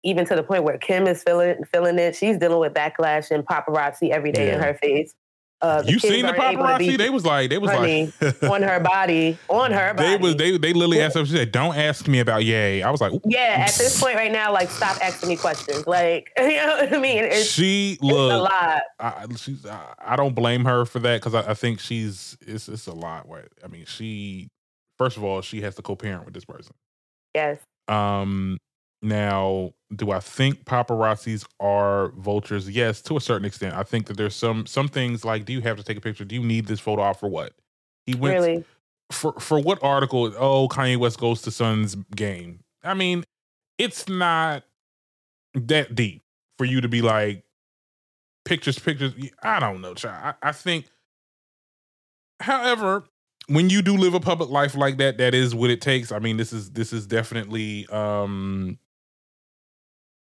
even 0.02 0.24
to 0.26 0.34
the 0.34 0.42
point 0.42 0.64
where 0.64 0.78
Kim 0.78 1.06
is 1.06 1.22
feeling 1.22 1.62
feeling 1.64 1.98
it. 1.98 2.16
She's 2.16 2.38
dealing 2.38 2.58
with 2.60 2.72
backlash 2.72 3.30
and 3.30 3.44
paparazzi 3.44 4.10
every 4.10 4.32
day 4.32 4.50
in 4.52 4.60
her 4.60 4.74
face. 4.74 5.14
Uh, 5.62 5.82
You 5.86 5.98
seen 5.98 6.24
the 6.24 6.32
paparazzi? 6.32 6.78
be 6.78 6.96
They 6.96 7.10
was 7.10 7.24
like, 7.24 7.50
they 7.50 7.58
was 7.58 7.70
honey, 7.70 8.12
like 8.20 8.42
on 8.50 8.62
her 8.62 8.80
body, 8.80 9.38
on 9.48 9.72
her 9.72 9.92
body. 9.92 10.08
They 10.08 10.16
was 10.16 10.36
they 10.36 10.56
they 10.56 10.72
literally 10.72 11.00
asked 11.00 11.16
her. 11.16 11.26
She 11.26 11.32
said, 11.32 11.52
"Don't 11.52 11.76
ask 11.76 12.08
me 12.08 12.20
about 12.20 12.44
Yay." 12.44 12.82
I 12.82 12.90
was 12.90 13.00
like, 13.00 13.12
yeah, 13.26 13.66
at 13.68 13.74
this 13.74 14.00
point 14.00 14.16
right 14.16 14.32
now, 14.32 14.52
like 14.52 14.70
stop 14.70 14.96
asking 15.04 15.28
me 15.28 15.36
questions. 15.36 15.86
Like 15.86 16.30
you 16.38 16.56
know 16.56 16.76
what 16.80 16.94
I 16.94 16.98
mean? 16.98 17.24
It's, 17.24 17.46
she 17.50 17.98
it's 18.00 18.10
a 18.10 18.38
lot. 18.38 18.82
I, 18.98 19.26
she's. 19.36 19.66
I, 19.66 19.94
I 19.98 20.16
don't 20.16 20.34
blame 20.34 20.64
her 20.64 20.86
for 20.86 20.98
that 21.00 21.20
because 21.20 21.34
I, 21.34 21.50
I 21.50 21.54
think 21.54 21.80
she's. 21.80 22.38
It's 22.46 22.68
it's 22.68 22.86
a 22.86 22.94
lot. 22.94 23.28
Right? 23.28 23.48
I 23.62 23.68
mean, 23.68 23.84
she. 23.86 24.48
First 24.96 25.16
of 25.16 25.24
all, 25.24 25.40
she 25.40 25.60
has 25.62 25.74
to 25.76 25.82
co-parent 25.82 26.24
with 26.26 26.34
this 26.34 26.44
person. 26.44 26.74
Yes. 27.34 27.58
Um, 27.88 28.58
Now, 29.02 29.72
do 29.96 30.10
I 30.10 30.20
think 30.20 30.64
paparazzis 30.64 31.46
are 31.58 32.12
vultures? 32.18 32.68
Yes, 32.68 33.00
to 33.02 33.16
a 33.16 33.20
certain 33.20 33.46
extent. 33.46 33.74
I 33.74 33.82
think 33.82 34.06
that 34.06 34.16
there's 34.16 34.36
some 34.36 34.66
some 34.66 34.88
things 34.88 35.24
like, 35.24 35.44
do 35.46 35.52
you 35.52 35.62
have 35.62 35.76
to 35.78 35.82
take 35.82 35.96
a 35.96 36.00
picture? 36.00 36.24
Do 36.24 36.34
you 36.34 36.42
need 36.44 36.66
this 36.66 36.80
photo 36.80 37.02
op 37.02 37.18
for 37.18 37.28
what? 37.28 37.54
He 38.06 38.14
went 38.14 38.34
Really? 38.34 38.64
for 39.10 39.32
for 39.40 39.58
what 39.58 39.82
article? 39.82 40.32
Oh, 40.36 40.68
Kanye 40.68 40.98
West 40.98 41.18
goes 41.18 41.40
to 41.42 41.50
Suns 41.50 41.96
game. 42.14 42.60
I 42.84 42.94
mean, 42.94 43.24
it's 43.78 44.08
not 44.08 44.64
that 45.54 45.94
deep 45.94 46.22
for 46.58 46.66
you 46.66 46.80
to 46.82 46.88
be 46.88 47.00
like 47.00 47.44
pictures, 48.44 48.78
pictures. 48.78 49.14
I 49.42 49.60
don't 49.60 49.80
know, 49.80 49.94
child. 49.94 50.34
I, 50.42 50.48
I 50.48 50.52
think, 50.52 50.86
however, 52.40 53.04
when 53.48 53.70
you 53.70 53.82
do 53.82 53.96
live 53.96 54.14
a 54.14 54.20
public 54.20 54.50
life 54.50 54.76
like 54.76 54.98
that, 54.98 55.18
that 55.18 55.34
is 55.34 55.54
what 55.54 55.70
it 55.70 55.80
takes. 55.80 56.12
I 56.12 56.18
mean, 56.18 56.36
this 56.36 56.52
is 56.52 56.70
this 56.72 56.92
is 56.92 57.06
definitely 57.06 57.86
um 57.88 58.78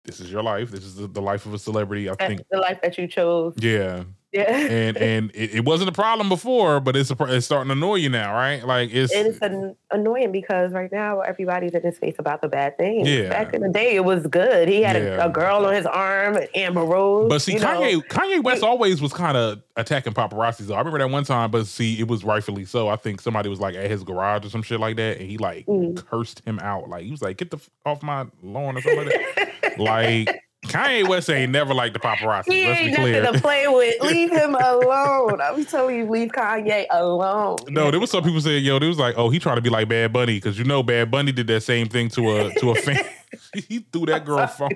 this 0.06 0.20
is 0.20 0.30
your 0.30 0.42
life. 0.42 0.70
This 0.70 0.84
is 0.84 0.96
the, 0.96 1.06
the 1.06 1.22
life 1.22 1.46
of 1.46 1.54
a 1.54 1.58
celebrity. 1.58 2.08
I 2.08 2.14
That's 2.18 2.28
think. 2.28 2.40
the 2.50 2.58
life 2.58 2.80
that 2.82 2.96
you 2.98 3.06
chose. 3.08 3.54
Yeah, 3.58 4.04
Yeah. 4.32 4.42
and 4.42 4.96
and 4.96 5.30
it, 5.34 5.56
it 5.56 5.64
wasn't 5.64 5.88
a 5.88 5.92
problem 5.92 6.28
before, 6.28 6.80
but 6.80 6.94
it's 6.96 7.10
a, 7.10 7.16
it's 7.34 7.46
starting 7.46 7.68
to 7.68 7.72
annoy 7.72 7.96
you 7.96 8.08
now, 8.08 8.32
right? 8.34 8.64
Like 8.66 8.90
it's 8.92 9.12
And 9.12 9.26
it's 9.28 9.38
an, 9.40 9.76
annoying 9.90 10.30
because 10.32 10.72
right 10.72 10.90
now 10.92 11.20
everybody's 11.20 11.72
in 11.72 11.82
his 11.82 11.98
face 11.98 12.16
about 12.18 12.42
the 12.42 12.48
bad 12.48 12.76
things. 12.76 13.08
Yeah. 13.08 13.28
Back 13.30 13.54
in 13.54 13.62
the 13.62 13.68
day, 13.68 13.94
it 13.96 14.04
was 14.04 14.26
good. 14.26 14.68
He 14.68 14.82
had 14.82 14.96
Yeah. 14.96 15.24
a, 15.24 15.28
a 15.28 15.30
girl 15.30 15.64
on 15.66 15.74
his 15.74 15.86
arm, 15.86 16.38
Amber 16.54 16.82
Rose. 16.84 17.28
But 17.28 17.40
see, 17.40 17.54
you 17.54 17.60
know. 17.60 17.66
Kanye 17.80 18.02
Kanye 18.08 18.42
West 18.42 18.62
always 18.62 19.00
was 19.00 19.12
kind 19.12 19.36
of 19.36 19.62
attacking 19.76 20.12
paparazzi. 20.14 20.66
Though 20.66 20.74
I 20.74 20.78
remember 20.78 20.98
that 20.98 21.10
one 21.10 21.24
time, 21.24 21.50
but 21.50 21.66
see, 21.66 21.98
it 22.00 22.08
was 22.08 22.24
rightfully 22.24 22.64
so. 22.64 22.88
I 22.88 22.96
think 22.96 23.20
somebody 23.20 23.48
was 23.48 23.60
like 23.60 23.74
at 23.74 23.90
his 23.90 24.02
garage 24.04 24.44
or 24.44 24.50
some 24.50 24.62
shit 24.62 24.80
like 24.80 24.96
that, 24.96 25.18
and 25.18 25.28
he 25.30 25.38
like 25.38 25.66
Mm. 25.66 25.96
cursed 26.06 26.42
him 26.46 26.58
out. 26.60 26.88
Like 26.88 27.04
he 27.04 27.10
was 27.10 27.20
like, 27.22 27.36
"Get 27.38 27.50
the 27.50 27.56
f- 27.58 27.70
off 27.84 28.02
my 28.02 28.26
lawn" 28.42 28.76
or 28.76 28.80
something 28.82 29.06
like 29.06 29.34
that. 29.36 29.52
like 29.78 30.42
Kanye 30.66 31.06
West 31.08 31.30
ain't 31.30 31.52
never 31.52 31.72
like 31.74 31.92
the 31.92 31.98
paparazzi. 32.00 32.52
he 32.52 32.66
let's 32.66 32.80
be 32.80 32.86
ain't 32.86 32.96
clear. 32.96 33.22
nothing 33.22 33.34
to 33.34 33.40
play 33.40 33.68
with. 33.68 34.02
Leave 34.02 34.30
him 34.30 34.54
alone. 34.54 35.40
I'm 35.40 35.64
telling 35.64 35.96
you, 35.96 36.10
leave 36.10 36.30
Kanye 36.32 36.86
alone. 36.90 37.58
No, 37.68 37.90
there 37.90 38.00
was 38.00 38.10
some 38.10 38.24
people 38.24 38.40
saying, 38.40 38.64
"Yo, 38.64 38.78
there 38.78 38.88
was 38.88 38.98
like, 38.98 39.14
oh, 39.16 39.28
he 39.30 39.38
trying 39.38 39.56
to 39.56 39.62
be 39.62 39.70
like 39.70 39.88
Bad 39.88 40.12
Bunny 40.12 40.34
because 40.38 40.58
you 40.58 40.64
know 40.64 40.82
Bad 40.82 41.10
Bunny 41.10 41.30
did 41.32 41.46
that 41.48 41.62
same 41.62 41.88
thing 41.88 42.08
to 42.10 42.30
a 42.36 42.54
to 42.54 42.70
a 42.70 42.74
fan. 42.74 43.04
he 43.68 43.78
threw 43.92 44.06
that 44.06 44.24
girl 44.24 44.46
phone. 44.46 44.70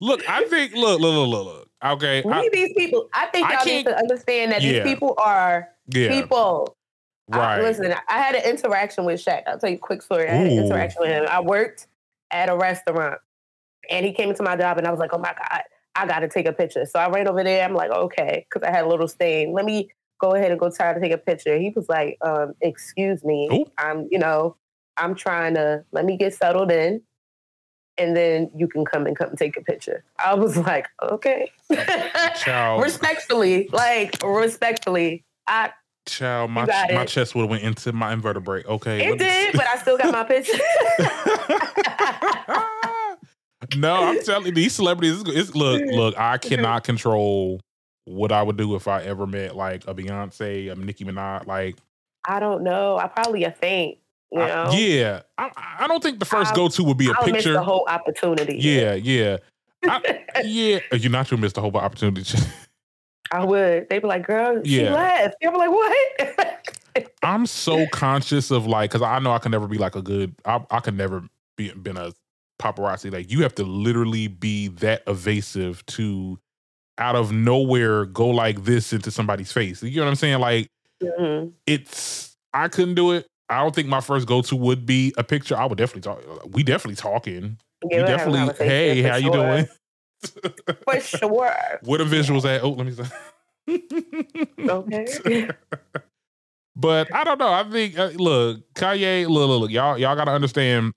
look, 0.00 0.28
I 0.28 0.44
think. 0.44 0.74
Look, 0.74 1.00
look, 1.00 1.14
look, 1.14 1.28
look. 1.28 1.46
look. 1.46 1.68
Okay, 1.84 2.22
I- 2.24 2.48
these 2.52 2.72
people. 2.76 3.08
I 3.12 3.26
think 3.26 3.46
I 3.48 3.54
y'all 3.54 3.64
need 3.64 3.84
can't- 3.84 3.86
to 3.88 3.98
understand 3.98 4.52
that 4.52 4.62
Yeah. 4.62 4.72
these 4.84 4.94
people 4.94 5.14
are 5.18 5.68
yeah, 5.88 6.08
people. 6.08 6.76
I- 7.32 7.38
right. 7.38 7.62
listen, 7.62 7.92
I 8.08 8.18
had 8.22 8.34
an 8.36 8.48
interaction 8.48 9.04
with 9.04 9.24
Shaq. 9.24 9.42
I'll 9.46 9.58
tell 9.58 9.70
you 9.70 9.76
a 9.76 9.80
quick 9.80 10.02
story. 10.02 10.28
I 10.28 10.32
had 10.32 10.46
an 10.46 10.52
interaction 10.64 11.00
with 11.00 11.10
him. 11.10 11.26
I 11.28 11.40
worked 11.40 11.88
at 12.30 12.48
a 12.48 12.56
restaurant 12.56 13.18
and 13.90 14.04
he 14.04 14.12
came 14.12 14.30
into 14.30 14.42
my 14.42 14.56
job 14.56 14.78
and 14.78 14.86
I 14.86 14.90
was 14.90 15.00
like, 15.00 15.12
oh 15.12 15.18
my 15.18 15.34
God, 15.34 15.62
I 15.94 16.06
got 16.06 16.20
to 16.20 16.28
take 16.28 16.46
a 16.46 16.52
picture. 16.52 16.86
So 16.86 16.98
I 16.98 17.08
ran 17.08 17.28
over 17.28 17.42
there. 17.42 17.64
I'm 17.64 17.74
like, 17.74 17.90
okay, 17.90 18.46
because 18.48 18.66
I 18.66 18.70
had 18.70 18.84
a 18.84 18.88
little 18.88 19.08
stain. 19.08 19.52
Let 19.52 19.64
me 19.64 19.90
go 20.20 20.34
ahead 20.34 20.50
and 20.50 20.58
go 20.60 20.70
try 20.70 20.92
to 20.92 21.00
take 21.00 21.12
a 21.12 21.18
picture. 21.18 21.58
He 21.58 21.70
was 21.74 21.88
like, 21.88 22.18
um, 22.22 22.54
excuse 22.60 23.24
me. 23.24 23.48
Ooh. 23.52 23.66
I'm, 23.78 24.08
you 24.10 24.18
know, 24.18 24.56
I'm 24.96 25.14
trying 25.14 25.54
to 25.54 25.84
let 25.92 26.04
me 26.04 26.16
get 26.16 26.34
settled 26.34 26.70
in 26.70 27.02
and 27.98 28.16
then 28.16 28.50
you 28.54 28.68
can 28.68 28.84
come 28.84 29.06
and 29.06 29.16
come 29.16 29.34
take 29.36 29.56
a 29.56 29.62
picture. 29.62 30.04
I 30.18 30.34
was 30.34 30.56
like, 30.68 30.86
okay. 31.02 31.50
Respectfully, 32.78 33.68
like 33.72 34.22
respectfully. 34.22 35.24
I 35.46 35.70
Child, 36.06 36.52
my 36.52 36.66
my 36.66 37.02
it. 37.02 37.08
chest 37.08 37.34
would 37.34 37.42
have 37.42 37.50
went 37.50 37.64
into 37.64 37.92
my 37.92 38.12
invertebrate. 38.12 38.64
Okay, 38.66 39.04
it 39.08 39.18
did, 39.18 39.56
but 39.56 39.66
I 39.66 39.76
still 39.78 39.98
got 39.98 40.12
my 40.12 40.22
picture. 40.24 40.52
No, 43.76 43.94
I'm 43.94 44.22
telling 44.22 44.46
you, 44.46 44.52
these 44.52 44.74
celebrities. 44.74 45.22
It's, 45.26 45.54
look, 45.54 45.82
look. 45.86 46.18
I 46.18 46.38
cannot 46.38 46.84
control 46.84 47.60
what 48.04 48.30
I 48.32 48.42
would 48.42 48.56
do 48.56 48.76
if 48.76 48.86
I 48.88 49.02
ever 49.02 49.26
met 49.26 49.56
like 49.56 49.86
a 49.88 49.94
Beyonce, 49.94 50.70
a 50.70 50.74
Nicki 50.76 51.04
Minaj. 51.04 51.46
Like, 51.46 51.76
I 52.28 52.38
don't 52.40 52.62
know. 52.62 52.98
I 52.98 53.08
probably 53.08 53.44
a 53.44 53.50
faint. 53.50 53.98
You 54.32 54.40
I- 54.40 54.48
know, 54.48 54.70
yeah, 54.72 55.22
I, 55.38 55.50
I 55.80 55.86
don't 55.86 56.02
think 56.02 56.18
the 56.18 56.26
1st 56.26 56.54
go 56.54 56.68
to 56.68 56.84
would 56.84 56.96
be 56.98 57.08
a 57.08 57.12
I'll 57.12 57.24
miss 57.26 57.32
picture. 57.44 57.52
the 57.52 57.62
whole 57.62 57.86
opportunity. 57.88 58.56
yeah, 58.58 58.94
yeah, 58.94 59.36
I, 59.84 60.20
yeah. 60.44 60.80
Uh, 60.92 60.96
You're 60.96 61.12
not 61.12 61.28
gonna 61.30 61.40
miss 61.42 61.52
the 61.52 61.60
whole 61.60 61.74
opportunity. 61.76 62.36
I 63.32 63.44
would. 63.44 63.88
They'd 63.88 64.00
be 64.00 64.08
like, 64.08 64.26
"Girl, 64.26 64.62
she 64.64 64.82
Yeah. 64.82 64.92
left." 64.94 65.36
You'd 65.40 65.52
be 65.52 65.56
like, 65.58 65.70
"What?" 65.70 67.06
I'm 67.22 67.46
so 67.46 67.86
conscious 67.92 68.50
of 68.50 68.66
like, 68.66 68.90
because 68.90 69.02
I 69.02 69.18
know 69.20 69.32
I 69.32 69.38
can 69.38 69.52
never 69.52 69.68
be 69.68 69.78
like 69.78 69.94
a 69.96 70.02
good. 70.02 70.34
I, 70.44 70.60
I 70.70 70.80
can 70.80 70.96
never 70.96 71.22
be 71.56 71.70
been 71.72 71.96
a 71.96 72.12
paparazzi. 72.58 73.12
Like 73.12 73.30
you 73.30 73.42
have 73.42 73.54
to 73.56 73.64
literally 73.64 74.28
be 74.28 74.68
that 74.68 75.02
evasive 75.06 75.84
to, 75.86 76.38
out 76.98 77.14
of 77.16 77.32
nowhere, 77.32 78.06
go 78.06 78.28
like 78.28 78.64
this 78.64 78.92
into 78.92 79.10
somebody's 79.10 79.52
face. 79.52 79.82
You 79.82 79.96
know 79.96 80.04
what 80.04 80.10
I'm 80.10 80.16
saying? 80.16 80.40
Like 80.40 80.68
Mhm. 81.02 81.52
it's. 81.66 82.36
I 82.54 82.68
couldn't 82.68 82.94
do 82.94 83.12
it. 83.12 83.26
I 83.50 83.62
don't 83.62 83.74
think 83.74 83.86
my 83.88 84.00
first 84.00 84.26
go 84.26 84.40
to 84.42 84.56
would 84.56 84.86
be 84.86 85.12
a 85.18 85.22
picture. 85.24 85.56
I 85.56 85.66
would 85.66 85.76
definitely 85.78 86.02
talk. 86.02 86.22
We 86.54 86.62
definitely 86.62 86.96
talking. 86.96 87.58
Yeah, 87.90 87.98
we 87.98 88.02
we'll 88.02 88.06
have 88.06 88.28
a 88.28 88.32
definitely. 88.32 88.66
Hey, 88.66 89.02
how 89.02 89.16
you 89.16 89.32
sure. 89.32 89.32
doing? 89.32 89.68
For 90.84 91.00
sure. 91.00 91.54
Where 91.82 91.98
the 91.98 92.04
visuals 92.04 92.44
at? 92.46 92.62
Oh, 92.64 92.70
let 92.70 92.86
me. 92.86 92.94
Okay. 94.68 95.48
But 96.78 97.12
I 97.14 97.24
don't 97.24 97.38
know. 97.38 97.50
I 97.50 97.64
think 97.64 97.98
uh, 97.98 98.10
look, 98.16 98.60
Kanye, 98.74 99.26
look, 99.26 99.48
look, 99.48 99.60
look, 99.62 99.70
y'all, 99.70 99.96
y'all 99.96 100.14
gotta 100.14 100.32
understand. 100.32 100.92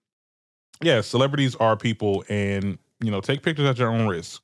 Yeah, 0.82 1.02
celebrities 1.02 1.56
are 1.56 1.76
people, 1.76 2.24
and 2.30 2.78
you 3.02 3.12
know, 3.12 3.22
take 3.22 3.44
pictures 3.44 3.66
at 3.66 3.78
your 3.78 3.90
own 3.90 4.08
risk. 4.08 4.42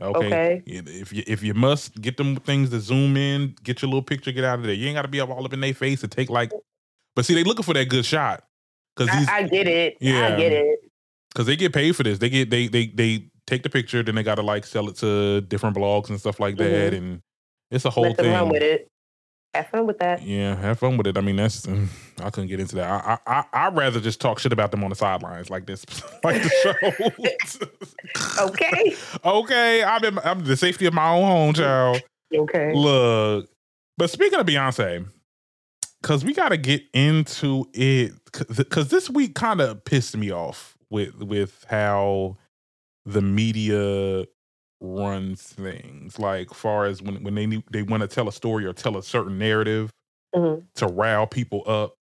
Okay. 0.00 0.26
Okay. 0.26 0.62
If 0.66 1.12
you 1.12 1.22
if 1.26 1.42
you 1.42 1.54
must 1.54 2.00
get 2.00 2.16
them 2.16 2.36
things 2.36 2.70
to 2.70 2.80
zoom 2.80 3.16
in, 3.16 3.54
get 3.62 3.82
your 3.82 3.88
little 3.88 4.02
picture, 4.02 4.32
get 4.32 4.44
out 4.44 4.58
of 4.58 4.64
there. 4.64 4.74
You 4.74 4.86
ain't 4.88 4.96
got 4.96 5.02
to 5.02 5.08
be 5.08 5.20
up 5.20 5.30
all 5.30 5.44
up 5.44 5.52
in 5.52 5.60
their 5.60 5.74
face 5.74 6.02
and 6.02 6.12
take 6.12 6.30
like. 6.30 6.52
But 7.14 7.24
see, 7.24 7.34
they 7.34 7.44
looking 7.44 7.62
for 7.62 7.74
that 7.74 7.88
good 7.88 8.04
shot 8.04 8.44
because 8.94 9.14
these 9.16 9.28
I, 9.28 9.38
I 9.38 9.42
get 9.44 9.66
it. 9.66 9.96
Yeah. 10.00 10.34
I 10.34 10.36
get 10.36 10.52
it. 10.52 10.80
because 11.32 11.46
they 11.46 11.56
get 11.56 11.72
paid 11.72 11.96
for 11.96 12.02
this. 12.02 12.18
They 12.18 12.28
get 12.28 12.50
they 12.50 12.68
they 12.68 12.86
they 12.88 13.30
take 13.46 13.62
the 13.62 13.70
picture, 13.70 14.02
then 14.02 14.14
they 14.14 14.22
got 14.22 14.36
to 14.36 14.42
like 14.42 14.66
sell 14.66 14.88
it 14.88 14.96
to 14.96 15.40
different 15.42 15.76
blogs 15.76 16.10
and 16.10 16.18
stuff 16.18 16.40
like 16.40 16.56
that, 16.56 16.92
mm-hmm. 16.92 17.04
and 17.04 17.22
it's 17.70 17.84
a 17.84 17.90
whole 17.90 18.04
Let 18.04 18.16
thing. 18.16 18.32
run 18.32 18.48
with 18.48 18.62
it. 18.62 18.88
Have 19.56 19.68
fun 19.68 19.86
with 19.86 19.98
that. 20.00 20.22
Yeah, 20.22 20.54
have 20.54 20.78
fun 20.78 20.98
with 20.98 21.06
it. 21.06 21.16
I 21.16 21.22
mean, 21.22 21.36
that's 21.36 21.66
I 22.22 22.30
couldn't 22.30 22.48
get 22.48 22.60
into 22.60 22.76
that. 22.76 22.90
I 22.90 23.18
I 23.26 23.44
I 23.52 23.66
I'd 23.66 23.76
rather 23.76 24.00
just 24.00 24.20
talk 24.20 24.38
shit 24.38 24.52
about 24.52 24.70
them 24.70 24.84
on 24.84 24.90
the 24.90 24.96
sidelines 24.96 25.48
like 25.48 25.66
this, 25.66 25.86
like 26.24 26.42
the 26.42 26.50
show. 26.62 27.66
Okay. 28.46 28.94
okay, 29.24 29.82
I'm 29.82 30.04
in 30.04 30.18
I'm 30.18 30.44
the 30.44 30.56
safety 30.56 30.84
of 30.86 30.92
my 30.92 31.08
own 31.08 31.24
home, 31.26 31.54
child. 31.54 32.02
Okay. 32.34 32.72
Look, 32.74 33.48
but 33.96 34.10
speaking 34.10 34.38
of 34.38 34.46
Beyonce, 34.46 35.06
because 36.02 36.24
we 36.24 36.34
got 36.34 36.50
to 36.50 36.56
get 36.56 36.82
into 36.92 37.66
it, 37.72 38.12
because 38.56 38.88
this 38.88 39.08
week 39.08 39.34
kind 39.34 39.60
of 39.60 39.84
pissed 39.84 40.16
me 40.16 40.30
off 40.30 40.76
with 40.90 41.22
with 41.22 41.64
how 41.68 42.36
the 43.06 43.22
media 43.22 44.24
runs 44.80 45.42
things. 45.42 46.18
Like, 46.18 46.52
far 46.54 46.84
as 46.86 47.02
when 47.02 47.22
when 47.22 47.34
they 47.34 47.46
need, 47.46 47.64
they 47.70 47.82
want 47.82 48.02
to 48.02 48.08
tell 48.08 48.28
a 48.28 48.32
story 48.32 48.64
or 48.66 48.72
tell 48.72 48.96
a 48.96 49.02
certain 49.02 49.38
narrative 49.38 49.90
Mhm. 50.34 50.64
to 50.76 50.86
rile 50.86 51.26
people 51.26 51.62
up 51.66 51.94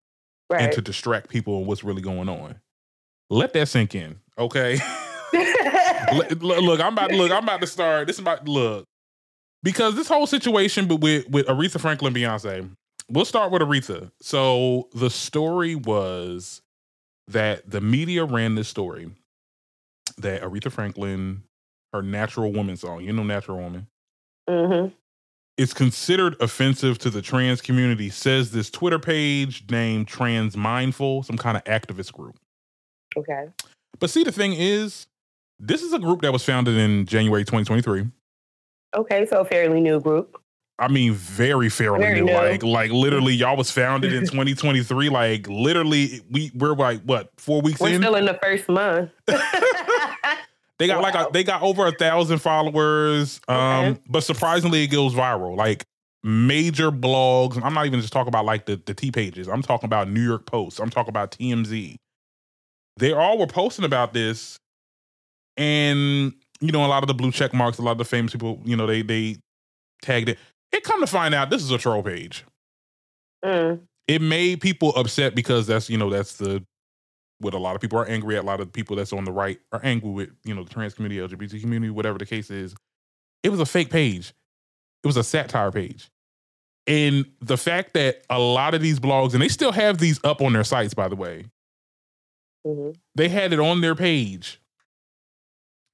and 0.50 0.72
to 0.72 0.80
distract 0.82 1.28
people 1.30 1.56
on 1.56 1.66
what's 1.66 1.84
really 1.84 2.02
going 2.02 2.28
on. 2.28 2.60
Let 3.30 3.52
that 3.54 3.68
sink 3.68 3.94
in, 3.94 4.18
okay? 4.38 4.78
look, 6.14 6.30
look, 6.42 6.80
I'm 6.80 6.92
about 6.92 7.10
to 7.10 7.16
look. 7.16 7.30
I'm 7.32 7.42
about 7.44 7.60
to 7.60 7.66
start. 7.66 8.06
This 8.06 8.16
is 8.16 8.20
about 8.20 8.46
look 8.48 8.86
because 9.62 9.94
this 9.96 10.08
whole 10.08 10.26
situation, 10.26 10.86
but 10.86 10.96
with 10.96 11.28
with 11.28 11.46
Aretha 11.46 11.80
Franklin, 11.80 12.12
Beyonce. 12.14 12.68
We'll 13.10 13.26
start 13.26 13.52
with 13.52 13.60
Aretha. 13.60 14.10
So 14.22 14.88
the 14.94 15.10
story 15.10 15.74
was 15.74 16.62
that 17.28 17.68
the 17.70 17.80
media 17.82 18.24
ran 18.24 18.54
this 18.54 18.68
story 18.68 19.10
that 20.18 20.42
Aretha 20.42 20.72
Franklin, 20.72 21.42
her 21.94 22.02
"Natural 22.02 22.52
Woman" 22.52 22.76
song, 22.76 23.02
you 23.02 23.12
know, 23.12 23.22
"Natural 23.22 23.56
Woman," 23.56 23.86
hmm 24.48 24.88
is 25.56 25.72
considered 25.72 26.34
offensive 26.40 26.98
to 26.98 27.10
the 27.10 27.22
trans 27.22 27.60
community. 27.60 28.10
Says 28.10 28.50
this 28.50 28.70
Twitter 28.70 28.98
page 28.98 29.64
named 29.70 30.08
Trans 30.08 30.56
Mindful, 30.56 31.22
some 31.22 31.38
kind 31.38 31.56
of 31.56 31.64
activist 31.64 32.12
group. 32.12 32.36
Okay. 33.16 33.46
But 34.00 34.10
see, 34.10 34.24
the 34.24 34.32
thing 34.32 34.52
is, 34.54 35.06
this 35.60 35.82
is 35.82 35.92
a 35.92 35.98
group 35.98 36.22
that 36.22 36.32
was 36.32 36.44
founded 36.44 36.76
in 36.76 37.06
January 37.06 37.44
2023. 37.44 38.06
Okay. 38.96 39.26
So 39.26 39.42
a 39.42 39.44
fairly 39.44 39.80
new 39.80 40.00
group. 40.00 40.40
I 40.76 40.88
mean, 40.88 41.12
very 41.12 41.68
fairly 41.68 42.00
Very 42.00 42.20
new. 42.20 42.26
new. 42.26 42.32
Like, 42.32 42.64
like 42.64 42.90
literally, 42.90 43.32
y'all 43.34 43.56
was 43.56 43.70
founded 43.70 44.12
in 44.12 44.22
2023. 44.22 45.08
Like, 45.08 45.48
literally, 45.48 46.20
we 46.28 46.50
we're 46.52 46.74
like 46.74 47.00
what 47.02 47.30
four 47.36 47.60
weeks 47.60 47.80
in? 47.80 47.84
We're 47.86 47.94
in. 47.94 48.02
still 48.02 48.16
in 48.16 48.24
the 48.24 48.38
first 48.42 48.68
month. 48.68 49.10
they 50.78 50.86
got 50.86 51.02
like 51.02 51.14
a, 51.14 51.28
they 51.32 51.44
got 51.44 51.62
over 51.62 51.86
a 51.86 51.92
thousand 51.92 52.38
followers. 52.38 53.40
Um, 53.48 53.56
Okay. 53.56 54.00
but 54.08 54.24
surprisingly, 54.24 54.82
it 54.84 54.88
goes 54.88 55.14
viral. 55.14 55.56
Like 55.56 55.84
major 56.22 56.90
blogs. 56.90 57.62
I'm 57.62 57.74
not 57.74 57.86
even 57.86 58.00
just 58.00 58.12
talking 58.12 58.28
about 58.28 58.44
like 58.44 58.66
the 58.66 58.80
the 58.84 58.94
T 58.94 59.10
pages. 59.12 59.46
I'm 59.48 59.62
talking 59.62 59.86
about 59.86 60.08
New 60.10 60.22
York 60.22 60.46
Post. 60.46 60.80
I'm 60.80 60.90
talking 60.90 61.10
about 61.10 61.30
TMZ. 61.32 61.96
they 62.96 63.12
all 63.12 63.38
were 63.38 63.46
posting 63.46 63.84
about 63.84 64.12
this, 64.14 64.58
and 65.56 66.32
you 66.60 66.72
know, 66.72 66.84
a 66.84 66.88
lot 66.88 67.02
of 67.02 67.08
the 67.08 67.14
blue 67.14 67.30
check 67.32 67.52
marks, 67.52 67.78
a 67.78 67.82
lot 67.82 67.92
of 67.92 67.98
the 67.98 68.04
famous 68.04 68.32
people, 68.32 68.60
you 68.64 68.76
know, 68.76 68.86
they 68.86 69.02
they 69.02 69.36
tagged 70.02 70.28
it. 70.28 70.38
It 70.72 70.82
come 70.82 71.00
to 71.00 71.06
find 71.06 71.34
out, 71.34 71.50
this 71.50 71.62
is 71.62 71.70
a 71.70 71.78
troll 71.78 72.02
page. 72.02 72.44
Mm. 73.44 73.80
It 74.08 74.20
made 74.22 74.60
people 74.60 74.94
upset 74.96 75.34
because 75.34 75.66
that's 75.66 75.88
you 75.90 75.98
know 75.98 76.10
that's 76.10 76.36
the 76.36 76.64
what 77.38 77.54
a 77.54 77.58
lot 77.58 77.74
of 77.74 77.80
people 77.80 77.98
are 77.98 78.06
angry 78.06 78.36
at. 78.36 78.44
A 78.44 78.46
lot 78.46 78.60
of 78.60 78.72
people 78.72 78.96
that's 78.96 79.12
on 79.12 79.24
the 79.24 79.32
right 79.32 79.58
are 79.72 79.80
angry 79.82 80.10
with 80.10 80.30
you 80.44 80.54
know 80.54 80.64
the 80.64 80.70
trans 80.70 80.94
community, 80.94 81.20
LGBT 81.20 81.60
community, 81.60 81.90
whatever 81.90 82.18
the 82.18 82.26
case 82.26 82.50
is. 82.50 82.74
It 83.42 83.50
was 83.50 83.60
a 83.60 83.66
fake 83.66 83.90
page. 83.90 84.32
It 85.02 85.06
was 85.06 85.16
a 85.16 85.24
satire 85.24 85.70
page. 85.70 86.10
And 86.86 87.26
the 87.40 87.56
fact 87.56 87.94
that 87.94 88.22
a 88.28 88.38
lot 88.38 88.74
of 88.74 88.82
these 88.82 89.00
blogs, 89.00 89.32
and 89.32 89.42
they 89.42 89.48
still 89.48 89.72
have 89.72 89.98
these 89.98 90.20
up 90.24 90.42
on 90.42 90.52
their 90.52 90.64
sites, 90.64 90.94
by 90.94 91.08
the 91.08 91.16
way, 91.16 91.46
hmm 92.66 92.90
they 93.14 93.28
had 93.28 93.52
it 93.52 93.60
on 93.60 93.80
their 93.80 93.94
page 93.94 94.60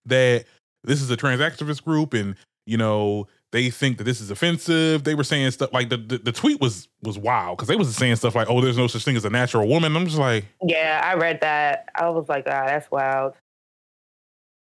that 0.07 0.45
this 0.85 1.03
is 1.03 1.11
a 1.11 1.17
trans 1.17 1.41
activist 1.41 1.85
group 1.85 2.15
and 2.15 2.37
you 2.67 2.77
know 2.77 3.27
they 3.53 3.71
think 3.71 3.99
that 3.99 4.05
this 4.05 4.21
is 4.21 4.31
offensive 4.31 5.05
they 5.05 5.15
were 5.15 5.25
saying 5.25 5.51
stuff 5.51 5.73
like 5.73 5.89
the 5.89 5.97
the, 5.97 6.19
the 6.19 6.33
tweet 6.33 6.61
was 6.61 6.89
was 7.03 7.19
wild 7.19 7.57
because 7.57 7.69
they 7.69 7.77
was 7.77 7.95
saying 7.95 8.17
stuff 8.17 8.35
like 8.35 8.49
oh 8.51 8.61
there's 8.61 8.79
no 8.79 8.87
such 8.87 9.05
thing 9.05 9.17
as 9.17 9.25
a 9.25 9.31
natural 9.31 9.67
woman 9.67 9.97
i'm 9.97 10.07
just 10.07 10.19
like 10.19 10.45
Yeah, 10.63 11.01
I 11.05 11.15
read 11.15 11.41
that. 11.41 11.89
I 11.95 12.09
was 12.11 12.29
like, 12.29 12.45
ah, 12.47 12.67
that's 12.67 12.91
wild. 12.91 13.35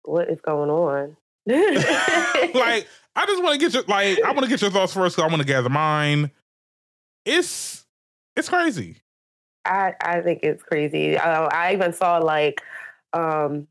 What 0.04 0.30
is 0.30 0.42
going 0.42 0.70
on? 0.70 1.18
like 1.48 2.88
i 3.16 3.26
just 3.26 3.42
want 3.42 3.54
to 3.54 3.60
get 3.60 3.74
your 3.74 3.84
like 3.88 4.22
i 4.24 4.32
want 4.32 4.44
to 4.44 4.50
get 4.50 4.62
your 4.62 4.70
thoughts 4.70 4.94
first 4.94 5.16
because 5.16 5.28
i 5.28 5.32
want 5.34 5.42
to 5.42 5.48
gather 5.48 5.70
mine 5.70 6.30
it's 7.26 7.86
it's 8.36 8.50
crazy 8.50 9.02
I 9.66 9.94
I 10.02 10.22
think 10.22 10.40
it's 10.44 10.64
crazy. 10.64 11.18
I, 11.18 11.46
I 11.46 11.74
even 11.74 11.94
saw 11.94 12.18
like 12.18 12.62
um, 13.14 13.68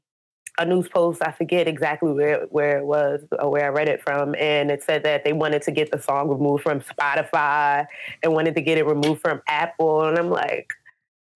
a 0.58 0.64
news 0.64 0.88
post. 0.88 1.22
I 1.22 1.30
forget 1.32 1.66
exactly 1.68 2.12
where 2.12 2.46
where 2.50 2.78
it 2.78 2.84
was 2.84 3.22
or 3.38 3.50
where 3.50 3.64
I 3.64 3.68
read 3.68 3.88
it 3.88 4.02
from, 4.02 4.34
and 4.36 4.70
it 4.70 4.82
said 4.82 5.02
that 5.04 5.24
they 5.24 5.32
wanted 5.32 5.62
to 5.62 5.70
get 5.70 5.90
the 5.90 6.00
song 6.00 6.28
removed 6.28 6.62
from 6.62 6.80
Spotify 6.80 7.86
and 8.22 8.32
wanted 8.34 8.54
to 8.56 8.60
get 8.60 8.76
it 8.78 8.86
removed 8.86 9.20
from 9.20 9.40
Apple. 9.48 10.04
And 10.06 10.18
I'm 10.18 10.30
like, 10.30 10.72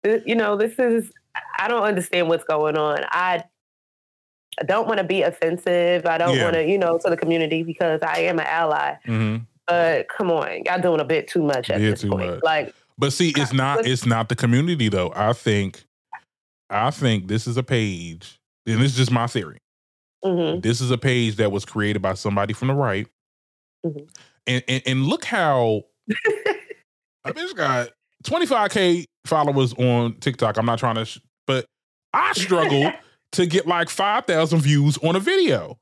you 0.04 0.35
know, 0.35 0.56
this 0.56 0.78
is 0.78 1.12
I 1.59 1.68
don't 1.68 1.83
understand 1.85 2.28
what's 2.28 2.44
going 2.44 2.76
on. 2.76 3.04
I 3.11 3.44
I 4.61 4.64
don't 4.64 4.87
want 4.88 4.98
to 4.98 5.04
be 5.04 5.22
offensive. 5.22 6.04
I 6.06 6.18
don't 6.18 6.37
Yeah. 6.37 6.42
want 6.44 6.54
to, 6.54 6.66
you 6.66 6.76
know, 6.78 6.98
to 6.98 7.09
the 7.11 7.16
community 7.16 7.62
because 7.62 8.02
I 8.02 8.20
am 8.20 8.38
an 8.38 8.46
ally. 8.46 8.94
Mhm. 9.06 9.46
But 9.66 10.09
come 10.09 10.30
on, 10.30 10.64
y'all 10.66 10.80
doing 10.80 11.00
a 11.00 11.04
bit 11.04 11.28
too 11.28 11.42
much 11.42 11.70
at 11.70 11.80
Yeah, 11.80 11.90
this 11.90 12.04
point. 12.04 12.35
much. 12.35 12.42
Like, 12.42 12.74
but 12.98 13.12
see 13.12 13.30
it's 13.30 13.52
not 13.52 13.87
it's 13.87 14.04
not 14.04 14.28
the 14.28 14.37
community 14.37 14.90
though 14.90 15.11
i 15.16 15.33
think 15.33 15.85
i 16.68 16.90
think 16.90 17.28
this 17.28 17.46
is 17.46 17.56
a 17.56 17.62
page 17.62 18.39
and 18.66 18.81
this 18.81 18.92
is 18.92 18.96
just 18.96 19.11
my 19.11 19.27
theory 19.27 19.59
mhm. 20.25 20.62
This 20.62 20.81
is 20.81 20.90
a 20.90 20.99
page 20.99 21.37
that 21.37 21.51
was 21.53 21.64
created 21.64 22.03
by 22.03 22.14
somebody 22.14 22.53
from 22.53 22.68
the 22.68 22.75
right. 22.75 23.07
Mhm. 23.87 24.09
And, 24.46 24.62
and 24.68 24.83
and 24.87 25.07
look 25.07 25.25
how 25.25 25.85
I 27.25 27.33
bitch 27.33 27.55
got 27.57 27.90
25k 28.25 29.05
followers 29.27 29.73
on 29.75 30.14
TikTok. 30.20 30.57
I'm 30.59 30.66
not 30.66 30.79
trying 30.79 30.96
to, 30.96 31.05
sh- 31.05 31.20
but 31.46 31.64
I 32.12 32.33
struggle 32.35 32.92
to 33.33 33.46
get 33.46 33.66
like 33.66 33.88
5,000 33.88 34.61
views 34.61 34.99
on 34.99 35.16
a 35.16 35.20
video. 35.20 35.79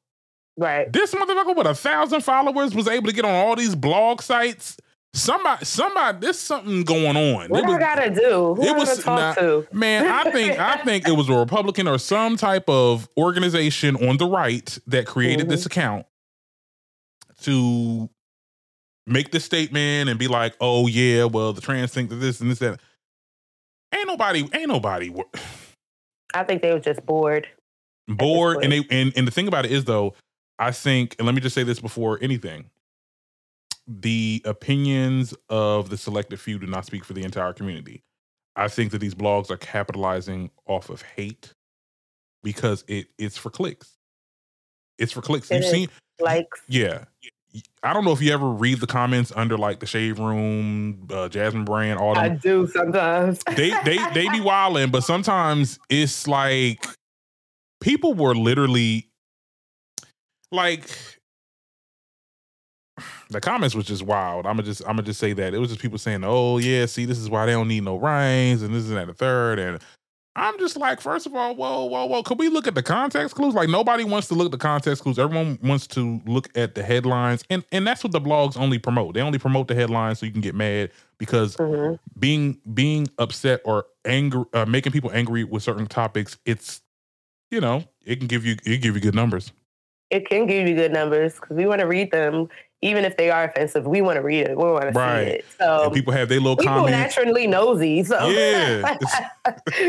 right. 0.56 0.92
This 0.92 1.14
motherfucker 1.14 1.56
with 1.56 1.66
a 1.66 1.74
thousand 1.74 2.20
followers 2.22 2.74
was 2.74 2.86
able 2.88 3.06
to 3.06 3.12
get 3.12 3.24
on 3.24 3.34
all 3.34 3.56
these 3.56 3.74
blog 3.74 4.22
sites. 4.22 4.76
Somebody, 5.14 5.64
somebody, 5.64 6.18
there's 6.20 6.38
something 6.38 6.84
going 6.84 7.16
on. 7.16 7.48
What 7.48 7.64
was- 7.64 7.74
I 7.74 7.78
gotta 7.78 8.10
do? 8.10 8.54
Who 8.54 8.62
it 8.62 8.76
was- 8.76 9.02
talk 9.02 9.36
nah, 9.36 9.42
to? 9.42 9.66
Man, 9.72 10.06
I 10.06 10.30
think 10.30 10.58
I 10.58 10.76
think 10.84 11.08
it 11.08 11.12
was 11.12 11.28
a 11.28 11.34
Republican 11.34 11.88
or 11.88 11.98
some 11.98 12.36
type 12.36 12.68
of 12.68 13.08
organization 13.16 13.96
on 13.96 14.18
the 14.18 14.26
right 14.26 14.78
that 14.86 15.06
created 15.06 15.48
this 15.48 15.60
mm-hmm. 15.60 15.78
account 15.78 16.06
to 17.42 18.10
make 19.06 19.30
the 19.30 19.40
statement 19.40 20.10
and 20.10 20.18
be 20.18 20.28
like, 20.28 20.54
"Oh 20.60 20.86
yeah, 20.86 21.24
well 21.24 21.52
the 21.52 21.60
trans 21.60 21.92
think 21.92 22.10
that 22.10 22.16
this 22.16 22.40
and 22.40 22.50
this 22.50 22.58
that." 22.58 22.80
Ain't 23.94 24.06
nobody, 24.06 24.46
ain't 24.52 24.68
nobody 24.68 25.10
I 26.34 26.44
think 26.44 26.62
they 26.62 26.72
were 26.72 26.80
just 26.80 27.04
bored. 27.06 27.48
bored. 28.06 28.62
And 28.62 28.72
they 28.72 28.86
and 28.90 29.12
and 29.16 29.26
the 29.26 29.30
thing 29.30 29.48
about 29.48 29.64
it 29.64 29.72
is 29.72 29.84
though, 29.84 30.14
I 30.58 30.72
think, 30.72 31.16
and 31.18 31.26
let 31.26 31.34
me 31.34 31.40
just 31.40 31.54
say 31.54 31.62
this 31.62 31.80
before 31.80 32.18
anything. 32.20 32.70
The 33.88 34.42
opinions 34.44 35.34
of 35.48 35.88
the 35.88 35.96
selected 35.96 36.38
few 36.38 36.58
do 36.58 36.66
not 36.66 36.84
speak 36.84 37.04
for 37.04 37.14
the 37.14 37.24
entire 37.24 37.54
community. 37.54 38.02
I 38.54 38.68
think 38.68 38.90
that 38.92 38.98
these 38.98 39.14
blogs 39.14 39.50
are 39.50 39.56
capitalizing 39.56 40.50
off 40.66 40.90
of 40.90 41.02
hate 41.02 41.52
because 42.42 42.84
it 42.86 43.06
it's 43.16 43.38
for 43.38 43.50
clicks. 43.50 43.96
It's 44.98 45.12
for 45.12 45.22
clicks. 45.22 45.50
It 45.50 45.62
You've 45.62 45.70
seen, 45.70 45.88
Like, 46.20 46.48
yeah. 46.66 47.04
I 47.82 47.94
don't 47.94 48.04
know 48.04 48.12
if 48.12 48.20
you 48.20 48.32
ever 48.32 48.48
read 48.48 48.80
the 48.80 48.86
comments 48.86 49.32
under 49.34 49.56
like 49.56 49.80
the 49.80 49.86
Shade 49.86 50.18
Room, 50.18 51.06
uh, 51.10 51.28
Jasmine 51.28 51.64
Brand, 51.64 51.98
all 51.98 52.16
I 52.18 52.28
do 52.28 52.66
sometimes. 52.66 53.40
They 53.56 53.70
they 53.84 53.98
they 54.12 54.28
be 54.28 54.40
wilding, 54.42 54.90
but 54.90 55.02
sometimes 55.02 55.78
it's 55.88 56.28
like 56.28 56.84
people 57.80 58.12
were 58.14 58.34
literally 58.34 59.08
like 60.52 61.17
the 63.30 63.40
comments 63.40 63.74
was 63.74 63.86
just 63.86 64.02
wild. 64.02 64.46
I'm 64.46 64.56
gonna 64.56 64.64
just 64.64 64.82
I'm 64.82 64.96
gonna 64.96 65.02
just 65.02 65.20
say 65.20 65.32
that 65.32 65.54
it 65.54 65.58
was 65.58 65.68
just 65.70 65.80
people 65.80 65.98
saying, 65.98 66.22
"Oh 66.24 66.58
yeah, 66.58 66.86
see, 66.86 67.04
this 67.04 67.18
is 67.18 67.28
why 67.30 67.46
they 67.46 67.52
don't 67.52 67.68
need 67.68 67.84
no 67.84 67.96
rains 67.96 68.62
and 68.62 68.74
this 68.74 68.84
is 68.84 68.92
at 68.92 69.06
the 69.06 69.14
third 69.14 69.58
and 69.58 69.80
I'm 70.36 70.56
just 70.60 70.76
like, 70.76 71.00
first 71.00 71.26
of 71.26 71.34
all, 71.34 71.56
whoa, 71.56 71.84
whoa, 71.86 72.06
whoa. 72.06 72.22
Could 72.22 72.38
we 72.38 72.48
look 72.48 72.68
at 72.68 72.76
the 72.76 72.82
context 72.82 73.34
clues? 73.34 73.54
Like 73.54 73.68
nobody 73.68 74.04
wants 74.04 74.28
to 74.28 74.34
look 74.34 74.46
at 74.46 74.52
the 74.52 74.58
context 74.58 75.02
clues. 75.02 75.18
Everyone 75.18 75.58
wants 75.64 75.88
to 75.88 76.20
look 76.26 76.48
at 76.56 76.76
the 76.76 76.82
headlines, 76.84 77.42
and 77.50 77.64
and 77.72 77.84
that's 77.86 78.04
what 78.04 78.12
the 78.12 78.20
blogs 78.20 78.56
only 78.56 78.78
promote. 78.78 79.14
They 79.14 79.20
only 79.20 79.38
promote 79.40 79.66
the 79.66 79.74
headlines 79.74 80.20
so 80.20 80.26
you 80.26 80.32
can 80.32 80.40
get 80.40 80.54
mad 80.54 80.90
because 81.18 81.56
Mhm. 81.56 81.98
being 82.18 82.60
being 82.72 83.08
upset 83.18 83.62
or 83.64 83.86
angry, 84.04 84.44
uh, 84.52 84.64
making 84.64 84.92
people 84.92 85.10
angry 85.12 85.42
with 85.42 85.64
certain 85.64 85.86
topics. 85.86 86.38
It's 86.46 86.82
you 87.50 87.60
know, 87.60 87.82
it 88.04 88.20
can 88.20 88.28
give 88.28 88.44
you 88.46 88.56
it 88.64 88.80
give 88.80 88.94
you 88.94 89.00
good 89.00 89.16
numbers. 89.16 89.52
It 90.10 90.28
can 90.28 90.46
give 90.46 90.68
you 90.68 90.74
good 90.76 90.92
numbers 90.92 91.34
because 91.34 91.56
we 91.56 91.66
want 91.66 91.80
to 91.80 91.86
read 91.86 92.12
them, 92.12 92.48
even 92.82 93.04
if 93.04 93.16
they 93.16 93.30
are 93.30 93.44
offensive. 93.44 93.86
We 93.86 94.02
want 94.02 94.16
to 94.16 94.22
read 94.22 94.46
it. 94.46 94.56
We 94.56 94.64
want 94.64 94.82
to 94.92 94.98
Right. 94.98 95.24
see 95.24 95.30
it. 95.32 95.44
So 95.58 95.84
and 95.84 95.92
people 95.92 96.12
have 96.12 96.28
their 96.28 96.38
little 96.40 96.56
people 96.56 96.74
comments. 96.74 96.92
naturally 97.16 97.46
nosy. 97.46 98.04
So 98.04 98.28
Yeah. 98.28 98.96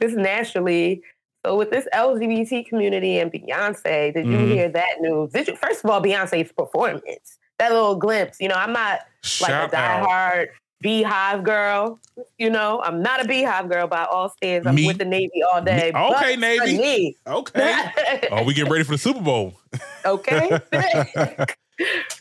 just 0.00 0.16
naturally. 0.16 1.02
So 1.44 1.56
with 1.56 1.70
this 1.70 1.86
LGBT 1.94 2.68
community 2.68 3.18
and 3.18 3.32
Beyonce, 3.32 4.12
did 4.12 4.26
you 4.26 4.36
Mhm. 4.36 4.52
hear 4.52 4.68
that 4.68 5.00
news? 5.00 5.32
Did 5.32 5.48
you 5.48 5.56
first 5.56 5.82
of 5.84 5.90
all 5.90 6.02
Beyonce's 6.02 6.52
performance? 6.52 7.38
That 7.58 7.72
little 7.72 7.96
glimpse. 7.96 8.40
You 8.40 8.48
know, 8.48 8.56
I'm 8.56 8.72
not 8.72 9.00
like 9.40 9.50
Shout 9.50 9.72
a 9.72 9.76
out. 9.76 10.06
diehard 10.08 10.48
Beyhive 10.84 11.42
girl. 11.44 11.98
You 12.38 12.48
know, 12.50 12.80
I'm 12.84 13.02
not 13.02 13.24
a 13.24 13.28
Beyhive 13.28 13.70
girl 13.70 13.86
by 13.86 14.04
all 14.04 14.28
stands. 14.30 14.66
I'm 14.66 14.74
Me- 14.74 14.86
with 14.86 14.98
the 14.98 15.04
Navy 15.04 15.42
all 15.50 15.60
day. 15.62 15.92
Me- 15.94 16.00
okay, 16.14 16.36
Navy. 16.36 17.16
Okay. 17.26 18.28
oh, 18.30 18.42
we 18.44 18.54
getting 18.54 18.70
ready 18.72 18.84
for 18.84 18.92
the 18.92 18.98
Super 18.98 19.20
Bowl. 19.20 19.54
okay. 20.06 20.58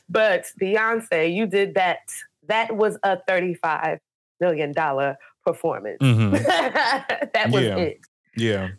but 0.09 0.45
Beyonce, 0.61 1.33
you 1.33 1.45
did 1.45 1.75
that. 1.75 1.99
That 2.47 2.75
was 2.75 2.97
a 3.03 3.17
$35 3.29 3.99
million 4.39 4.73
performance. 5.45 5.97
Mhm. 6.01 6.31
that 7.33 7.49
was 7.51 7.63
Yeah. 7.63 7.75
it. 7.77 7.99
Yeah. 8.35 8.69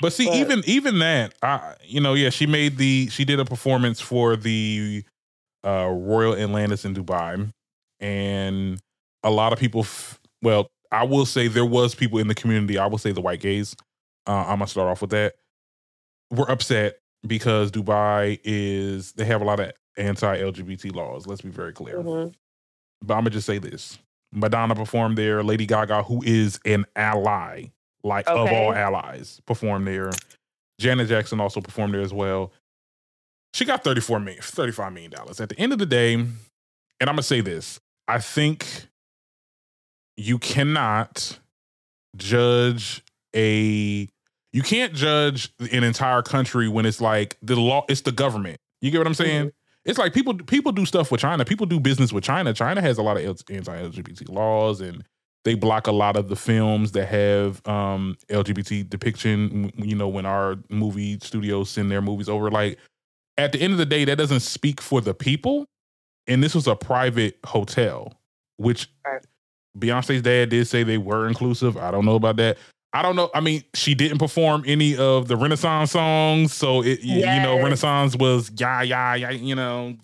But 0.00 0.12
see, 0.12 0.26
But- 0.26 0.36
even 0.36 0.62
even 0.66 0.98
that, 1.00 1.34
I 1.42 1.74
you 1.84 2.00
know, 2.00 2.14
yeah, 2.14 2.30
she 2.30 2.46
made 2.46 2.78
the 2.78 3.08
she 3.10 3.24
did 3.24 3.38
a 3.40 3.44
performance 3.44 4.00
for 4.00 4.36
the 4.36 5.04
uh 5.64 5.88
Royal 5.92 6.34
Atlantis 6.34 6.84
in 6.84 6.94
Dubai, 6.94 7.52
and 8.00 8.80
a 9.22 9.30
lot 9.30 9.52
of 9.52 9.58
people. 9.58 9.82
F- 9.82 10.18
well, 10.42 10.70
I 10.90 11.04
will 11.04 11.26
say 11.26 11.46
there 11.48 11.64
was 11.66 11.94
people 11.94 12.18
in 12.18 12.26
the 12.28 12.34
community. 12.34 12.78
I 12.78 12.86
will 12.86 12.98
say 12.98 13.12
the 13.12 13.20
white 13.20 13.40
gays. 13.40 13.76
Uh, 14.26 14.32
I'm 14.48 14.58
gonna 14.58 14.66
start 14.66 14.88
off 14.88 15.02
with 15.02 15.10
that. 15.10 15.34
Were 16.30 16.50
upset 16.50 16.96
because 17.26 17.70
Dubai 17.70 18.40
is 18.44 19.12
they 19.12 19.24
have 19.26 19.42
a 19.42 19.44
lot 19.44 19.60
of 19.60 19.72
anti-LGBT 19.96 20.94
laws. 20.94 21.26
Let's 21.26 21.42
be 21.42 21.50
very 21.50 21.72
clear. 21.72 21.98
Mhm. 21.98 22.34
But 23.02 23.14
I'm 23.14 23.20
gonna 23.20 23.30
just 23.30 23.46
say 23.46 23.58
this: 23.58 23.98
Madonna 24.32 24.74
performed 24.74 25.18
there. 25.18 25.42
Lady 25.42 25.66
Gaga, 25.66 26.04
who 26.04 26.22
is 26.24 26.60
an 26.64 26.86
ally, 26.96 27.66
like 28.02 28.28
of 28.28 28.48
all 28.50 28.72
allies, 28.74 29.40
performed 29.46 29.86
there. 29.86 30.10
Janet 30.78 31.08
Jackson 31.08 31.40
also 31.40 31.60
performed 31.60 31.94
there 31.94 32.00
as 32.00 32.12
well. 32.12 32.52
She 33.54 33.64
got 33.64 33.84
34 33.84 34.20
million, 34.20 34.42
35 34.42 34.92
million 34.92 35.10
dollars. 35.10 35.40
At 35.40 35.50
the 35.50 35.58
end 35.58 35.72
of 35.72 35.78
the 35.78 35.86
day, 35.86 36.14
and 36.14 36.30
I'm 37.00 37.06
gonna 37.06 37.22
say 37.22 37.40
this: 37.40 37.80
I 38.08 38.18
think 38.18 38.88
you 40.16 40.38
cannot 40.38 41.38
judge 42.16 43.02
a 43.34 44.08
you 44.52 44.62
can't 44.62 44.92
judge 44.92 45.52
an 45.58 45.82
entire 45.82 46.20
country 46.22 46.68
when 46.68 46.84
it's 46.84 47.00
like 47.00 47.38
the 47.40 47.56
law 47.56 47.84
it's 47.88 48.02
the 48.02 48.12
government 48.12 48.58
you 48.82 48.90
get 48.90 48.98
what 48.98 49.06
i'm 49.06 49.14
saying 49.14 49.50
it's 49.84 49.98
like 49.98 50.14
people 50.14 50.34
people 50.34 50.72
do 50.72 50.86
stuff 50.86 51.10
with 51.10 51.20
china 51.20 51.44
people 51.44 51.66
do 51.66 51.80
business 51.80 52.12
with 52.12 52.24
china 52.24 52.52
china 52.52 52.80
has 52.80 52.98
a 52.98 53.02
lot 53.02 53.16
of 53.16 53.24
anti-lgbt 53.24 54.28
laws 54.28 54.80
and 54.80 55.04
they 55.44 55.54
block 55.54 55.86
a 55.86 55.92
lot 55.92 56.16
of 56.16 56.28
the 56.28 56.36
films 56.36 56.92
that 56.92 57.06
have 57.06 57.66
um 57.66 58.16
LGBT 58.28 58.88
depiction. 58.88 59.72
You 59.76 59.96
know, 59.96 60.08
when 60.08 60.26
our 60.26 60.56
movie 60.70 61.18
studios 61.20 61.70
send 61.70 61.90
their 61.90 62.02
movies 62.02 62.28
over, 62.28 62.50
like 62.50 62.78
at 63.38 63.52
the 63.52 63.60
end 63.60 63.72
of 63.72 63.78
the 63.78 63.86
day, 63.86 64.04
that 64.04 64.16
doesn't 64.16 64.40
speak 64.40 64.80
for 64.80 65.00
the 65.00 65.14
people. 65.14 65.66
And 66.28 66.42
this 66.42 66.54
was 66.54 66.68
a 66.68 66.76
private 66.76 67.38
hotel, 67.44 68.12
which 68.56 68.88
Beyonce's 69.76 70.22
dad 70.22 70.50
did 70.50 70.68
say 70.68 70.84
they 70.84 70.98
were 70.98 71.26
inclusive. 71.26 71.76
I 71.76 71.90
don't 71.90 72.04
know 72.04 72.14
about 72.14 72.36
that. 72.36 72.58
I 72.94 73.00
don't 73.02 73.16
know. 73.16 73.30
I 73.34 73.40
mean, 73.40 73.64
she 73.74 73.94
didn't 73.94 74.18
perform 74.18 74.64
any 74.66 74.96
of 74.96 75.26
the 75.28 75.36
Renaissance 75.36 75.92
songs, 75.92 76.52
so 76.52 76.82
it 76.82 77.00
you, 77.00 77.16
you 77.20 77.40
know 77.40 77.62
Renaissance 77.62 78.16
was 78.16 78.50
yeah 78.56 78.82
yeah 78.82 79.14
yeah. 79.14 79.30
You 79.30 79.54
know, 79.54 79.94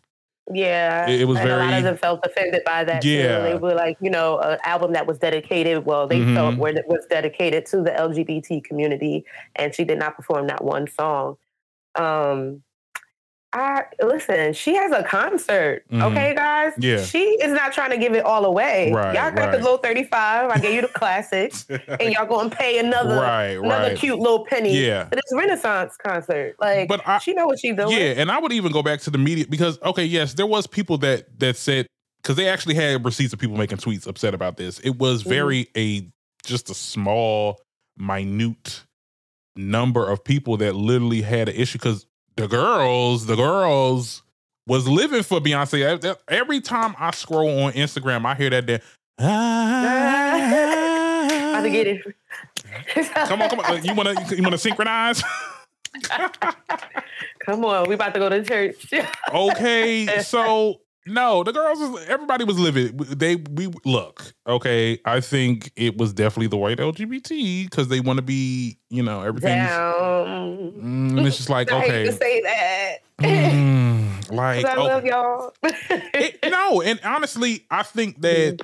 Yeah, 0.51 1.07
It- 1.09 1.21
it 1.21 1.25
was 1.27 1.39
and 1.39 1.51
a 1.51 1.57
lot 1.59 1.75
of 1.75 1.83
them 1.85 1.99
felt 1.99 2.21
offended 2.25 2.63
by 2.65 2.85
that. 2.85 3.03
too. 3.03 3.11
Yeah. 3.11 3.41
they 3.41 3.55
were 3.57 3.75
like, 3.75 3.99
you 4.01 4.09
know, 4.09 4.39
an 4.39 4.59
album 4.65 4.95
that 4.95 5.07
was 5.07 5.19
dedicated. 5.19 5.85
Well, 5.85 6.07
they 6.07 6.21
Mhm. 6.21 6.35
felt 6.35 6.57
where 6.57 6.75
it 6.75 6.89
was 6.89 7.05
dedicated 7.11 7.67
to 7.67 7.83
the 7.83 7.91
LGBT 7.91 8.63
community, 8.63 9.27
and 9.57 9.75
she 9.75 9.85
did 9.85 9.99
not 9.99 10.17
perform 10.17 10.47
that 10.47 10.65
one 10.65 10.87
song. 10.87 11.37
Um, 11.95 12.63
listen. 14.03 14.53
She 14.53 14.75
has 14.75 14.93
a 14.93 15.03
concert. 15.03 15.85
Mhm. 15.91 16.03
Okay, 16.11 16.35
guys. 16.35 16.73
Yeah. 16.79 17.03
she 17.05 17.21
is 17.43 17.53
not 17.53 17.73
trying 17.73 17.91
to 17.91 17.99
give 17.99 18.15
it 18.15 18.25
all 18.25 18.45
away. 18.45 18.93
Right, 18.93 19.15
y'all 19.15 19.31
got 19.31 19.37
right. 19.49 19.53
the 19.53 19.59
little 19.59 19.79
thirty-five. 19.79 20.51
I 20.51 20.59
gave 20.59 20.75
you 20.75 20.83
the 20.83 20.89
classics, 20.95 21.67
and 21.69 22.13
y'all 22.13 22.27
gonna 22.27 22.51
pay 22.51 22.79
another 22.79 23.17
right, 23.17 23.57
another 23.59 23.89
right. 23.89 23.97
cute 23.99 24.19
little 24.19 24.45
penny. 24.47 24.77
Yeah. 24.79 25.07
But 25.11 25.19
it's 25.19 25.33
Renaissance 25.35 25.97
concert. 26.03 26.57
Like, 26.61 26.89
But 26.89 27.07
I- 27.07 27.19
she 27.19 27.33
know 27.35 27.47
what 27.47 27.59
she's 27.59 27.77
doing. 27.77 27.91
Yeah, 27.97 28.15
and 28.17 28.31
I 28.31 28.39
would 28.39 28.53
even 28.53 28.73
go 28.73 28.83
back 28.83 29.01
to 29.01 29.11
the 29.11 29.19
media 29.19 29.47
because 29.49 29.79
okay, 29.83 30.05
yes, 30.05 30.35
there 30.35 30.47
was 30.47 30.67
people 30.67 30.99
that 30.99 31.39
that 31.41 31.57
said 31.57 31.87
because 32.23 32.37
they 32.37 32.49
actually 32.49 32.75
had 32.75 33.05
receipts 33.05 33.33
of 33.33 33.39
people 33.39 33.57
making 33.57 33.79
tweets 33.79 34.07
upset 34.07 34.35
about 34.35 34.57
this. 34.57 34.79
It 34.81 34.99
was 34.99 35.23
Mhm. 35.25 35.29
very 35.29 35.69
a 35.77 36.09
just 36.45 36.71
a 36.71 36.75
small, 36.75 37.61
minute 37.97 38.85
number 39.57 40.09
of 40.09 40.23
people 40.23 40.57
that 40.59 40.75
literally 40.75 41.21
had 41.23 41.49
an 41.49 41.55
issue 41.57 41.79
because 41.79 42.07
the 42.39 42.49
girls, 42.49 43.27
the 43.27 43.37
girls 43.37 44.23
was 44.67 44.87
living 44.87 45.23
for 45.23 45.41
Beyonce. 45.41 46.17
Every 46.29 46.61
time 46.61 46.95
I 46.99 47.11
scroll 47.11 47.65
on 47.65 47.73
Instagram, 47.73 48.25
I 48.25 48.35
hear 48.35 48.51
that. 48.51 48.83
There, 49.19 49.29
How 51.55 51.61
to 51.63 51.71
get 51.71 51.87
it? 51.89 52.01
Come 53.27 53.43
on, 53.43 53.51
come 53.51 53.61
on. 53.61 53.85
You 53.85 53.95
wanna 53.95 54.15
you 54.31 54.43
wanna 54.43 54.59
synchronize? 54.59 55.23
Come 57.45 57.65
on, 57.65 57.89
we 57.89 57.95
about 57.97 58.15
to 58.15 58.21
go 58.21 58.29
to 58.29 58.45
church. 58.45 58.93
okay, 59.33 60.21
so 60.23 60.81
no, 61.09 61.43
the 61.43 61.53
girls, 61.53 61.79
was, 61.79 62.05
everybody 62.07 62.45
was 62.45 62.59
living. 62.59 62.97
They 62.97 63.37
we 63.37 63.69
look 63.85 64.33
okay. 64.47 65.01
I 65.05 65.21
think 65.21 65.73
it 65.77 65.97
was 65.99 66.13
definitely 66.13 66.49
the 66.49 66.57
white 66.57 66.79
LGBT 66.79 67.65
because 67.71 67.89
they 67.89 68.01
want 68.01 68.19
to 68.19 68.23
be, 68.23 68.79
you 68.91 69.03
know, 69.03 69.23
everything. 69.23 69.59
Mm, 69.59 71.27
it's 71.27 71.37
just 71.37 71.51
like 71.51 71.71
I 71.73 71.81
hate 71.81 71.91
okay, 71.91 72.05
to 72.07 72.13
say 72.13 72.43
that. 72.43 72.97
mm, 73.21 74.31
like 74.33 74.65
I 74.65 74.75
love 74.77 75.05
y'all. 75.05 75.53
it- 75.63 76.39
no, 76.51 76.83
and 76.83 77.01
honestly, 77.05 77.65
I 77.71 77.83
think 77.83 78.21
that 78.23 78.61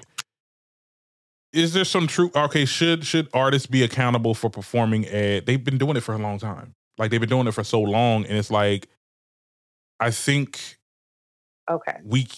is 1.53 1.73
there 1.73 1.85
some 1.85 2.07
truth? 2.07 2.35
Okay, 2.37 2.65
should 2.65 3.05
should 3.05 3.29
artists 3.33 3.67
be 3.67 3.83
accountable 3.83 4.35
for 4.35 4.51
performing 4.51 5.07
at? 5.07 5.47
They've 5.47 5.63
been 5.63 5.79
doing 5.79 5.97
it 5.97 6.03
for 6.03 6.15
a 6.15 6.19
long 6.19 6.39
time. 6.39 6.75
Like 6.99 7.11
they've 7.11 7.21
been 7.21 7.31
doing 7.31 7.47
it 7.47 7.53
for 7.53 7.65
so 7.65 7.81
long, 7.81 8.25
and 8.27 8.37
it's 8.37 8.51
like, 8.51 8.89
I 10.01 10.11
think 10.11 10.79
okay. 11.69 11.97
we. 12.05 12.27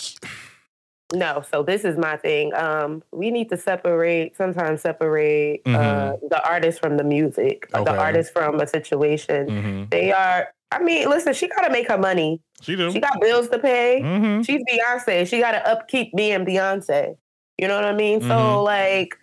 No, 1.15 1.45
so 1.53 1.63
this 1.63 1.85
is 1.85 1.97
my 1.97 2.17
thing. 2.17 2.53
Um, 2.53 3.01
we 3.13 3.31
need 3.31 3.49
to 3.51 3.57
separate, 3.57 4.37
sometimes 4.37 4.81
separate 4.81 5.61
uh, 5.65 6.15
the 6.29 6.43
artist 6.45 6.81
from 6.81 6.97
the 6.97 7.05
music, 7.05 7.69
uh, 7.73 7.79
Mm-hmm. 7.79 7.83
Okay. 7.89 7.93
the 7.97 8.03
artist 8.03 8.33
from 8.33 8.59
a 8.61 8.67
situation. 8.67 9.47
Mhm. 9.47 9.91
They 9.91 10.11
are, 10.11 10.49
I 10.73 10.83
mean, 10.83 11.09
listen, 11.09 11.33
she 11.33 11.47
got 11.47 11.61
to 11.61 11.71
make 11.71 11.87
her 11.87 11.97
money. 11.97 12.41
She 12.61 12.75
do. 12.75 12.91
She 12.91 12.99
got 12.99 13.21
bills 13.21 13.49
to 13.51 13.59
pay. 13.61 14.01
Mhm. 14.03 14.45
She's 14.45 14.61
Beyonce. 14.69 15.29
She 15.29 15.39
got 15.39 15.53
to 15.53 15.65
upkeep 15.71 16.11
being 16.17 16.45
Beyonce. 16.45 17.17
You 17.57 17.69
know 17.69 17.77
what 17.77 17.85
I 17.85 17.93
mean? 17.95 18.21
So, 18.21 18.65
like, 18.65 19.17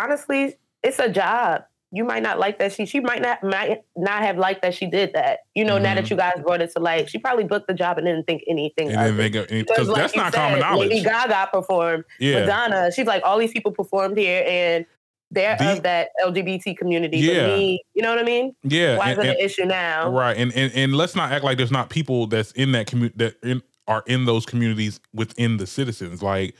honestly, 0.00 0.56
it's 0.82 0.98
a 0.98 1.10
job. 1.10 1.64
You 1.92 2.04
might 2.04 2.22
not 2.22 2.38
like 2.38 2.58
that 2.58 2.72
she. 2.72 2.84
She 2.84 3.00
might 3.00 3.22
not 3.22 3.42
might 3.44 3.82
not 3.96 4.22
have 4.22 4.36
liked 4.38 4.62
that 4.62 4.74
she 4.74 4.86
did 4.86 5.12
that. 5.14 5.40
You 5.54 5.64
know, 5.64 5.78
now 5.78 5.92
Mhm. 5.92 5.96
that 5.96 6.10
you 6.10 6.16
guys 6.16 6.34
brought 6.44 6.60
it 6.60 6.72
to 6.72 6.80
light, 6.80 7.08
she 7.08 7.18
probably 7.18 7.44
booked 7.44 7.68
the 7.68 7.74
job 7.74 7.96
and 7.98 8.06
didn't 8.06 8.26
think 8.26 8.42
anything 8.48 8.88
And 8.88 8.96
of 8.96 9.02
then 9.04 9.14
it. 9.14 9.16
they 9.16 9.30
go 9.30 9.42
Because, 9.42 9.62
because 9.66 9.88
like 9.88 9.96
that's 10.02 10.16
not 10.16 10.32
said, 10.34 10.38
common 10.40 10.60
knowledge. 10.60 10.90
Lady 10.90 11.04
Gaga 11.04 11.48
performed. 11.52 12.04
yeah, 12.18 12.40
Madonna, 12.40 12.90
she's 12.92 13.06
like, 13.06 13.22
all 13.24 13.38
these 13.38 13.52
people 13.52 13.70
performed 13.72 14.18
here, 14.18 14.44
and 14.46 14.84
they're 15.30 15.56
The- 15.56 15.72
of 15.72 15.82
that 15.84 16.08
LGBT 16.24 16.74
community. 16.76 17.18
Yeah. 17.18 17.46
But 17.46 17.56
me, 17.58 17.82
you 17.94 18.02
know 18.02 18.10
what 18.10 18.18
I 18.18 18.24
mean? 18.24 18.54
yeah, 18.64 18.96
Why 18.98 19.10
and- 19.10 19.18
is 19.20 19.24
it 19.24 19.30
an 19.30 19.36
issue 19.40 19.64
now? 19.64 20.10
right. 20.10 20.36
And, 20.36 20.52
and 20.56 20.72
and 20.74 20.94
let's 20.96 21.14
not 21.16 21.30
act 21.32 21.44
like 21.44 21.56
there's 21.56 21.72
not 21.72 21.88
people 21.88 22.26
that's 22.26 22.50
in 22.52 22.72
that 22.72 22.86
community 22.88 23.14
that 23.18 23.34
in, 23.48 23.62
are 23.88 24.02
in 24.08 24.24
those 24.24 24.44
communities 24.44 24.98
within 25.14 25.56
the 25.58 25.66
citizens. 25.68 26.20
Like 26.22 26.54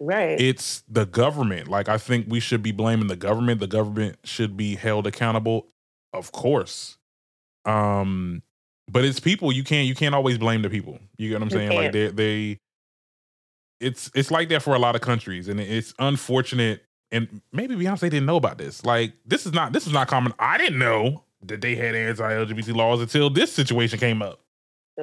Right. 0.00 0.40
it's 0.40 0.82
the 0.88 1.06
government. 1.06 1.68
Like 1.68 1.88
I 1.88 1.98
think 1.98 2.26
we 2.28 2.40
should 2.40 2.62
be 2.62 2.72
blaming 2.72 3.08
the 3.08 3.16
government. 3.16 3.60
The 3.60 3.66
government 3.66 4.18
should 4.24 4.56
be 4.56 4.76
held 4.76 5.06
accountable, 5.06 5.66
of 6.12 6.30
course. 6.32 6.98
Um, 7.64 8.42
but 8.90 9.04
it's 9.04 9.20
people. 9.20 9.52
You 9.52 9.64
can't 9.64 9.86
you 9.86 9.94
can't 9.94 10.14
always 10.14 10.38
blame 10.38 10.62
the 10.62 10.70
people. 10.70 10.98
You 11.16 11.28
get 11.28 11.34
what 11.36 11.42
I'm 11.42 11.50
saying? 11.50 11.72
Like 11.72 11.92
they 11.92 12.08
they. 12.08 12.58
It's 13.80 14.10
it's 14.14 14.30
like 14.30 14.48
that 14.48 14.62
for 14.62 14.74
a 14.74 14.78
lot 14.78 14.94
of 14.94 15.00
countries, 15.00 15.48
and 15.48 15.60
it's 15.60 15.94
unfortunate. 15.98 16.82
And 17.10 17.40
maybe 17.52 17.74
Beyonce 17.74 18.00
didn't 18.00 18.26
know 18.26 18.36
about 18.36 18.58
this. 18.58 18.84
Like 18.84 19.14
this 19.24 19.46
is 19.46 19.52
not 19.52 19.72
this 19.72 19.86
is 19.86 19.92
not 19.92 20.08
common. 20.08 20.32
I 20.38 20.58
didn't 20.58 20.78
know 20.78 21.24
that 21.42 21.60
they 21.60 21.74
had 21.74 21.94
anti-LGBT 21.94 22.74
laws 22.74 23.00
until 23.00 23.30
this 23.30 23.52
situation 23.52 23.98
came 23.98 24.22
up 24.22 24.40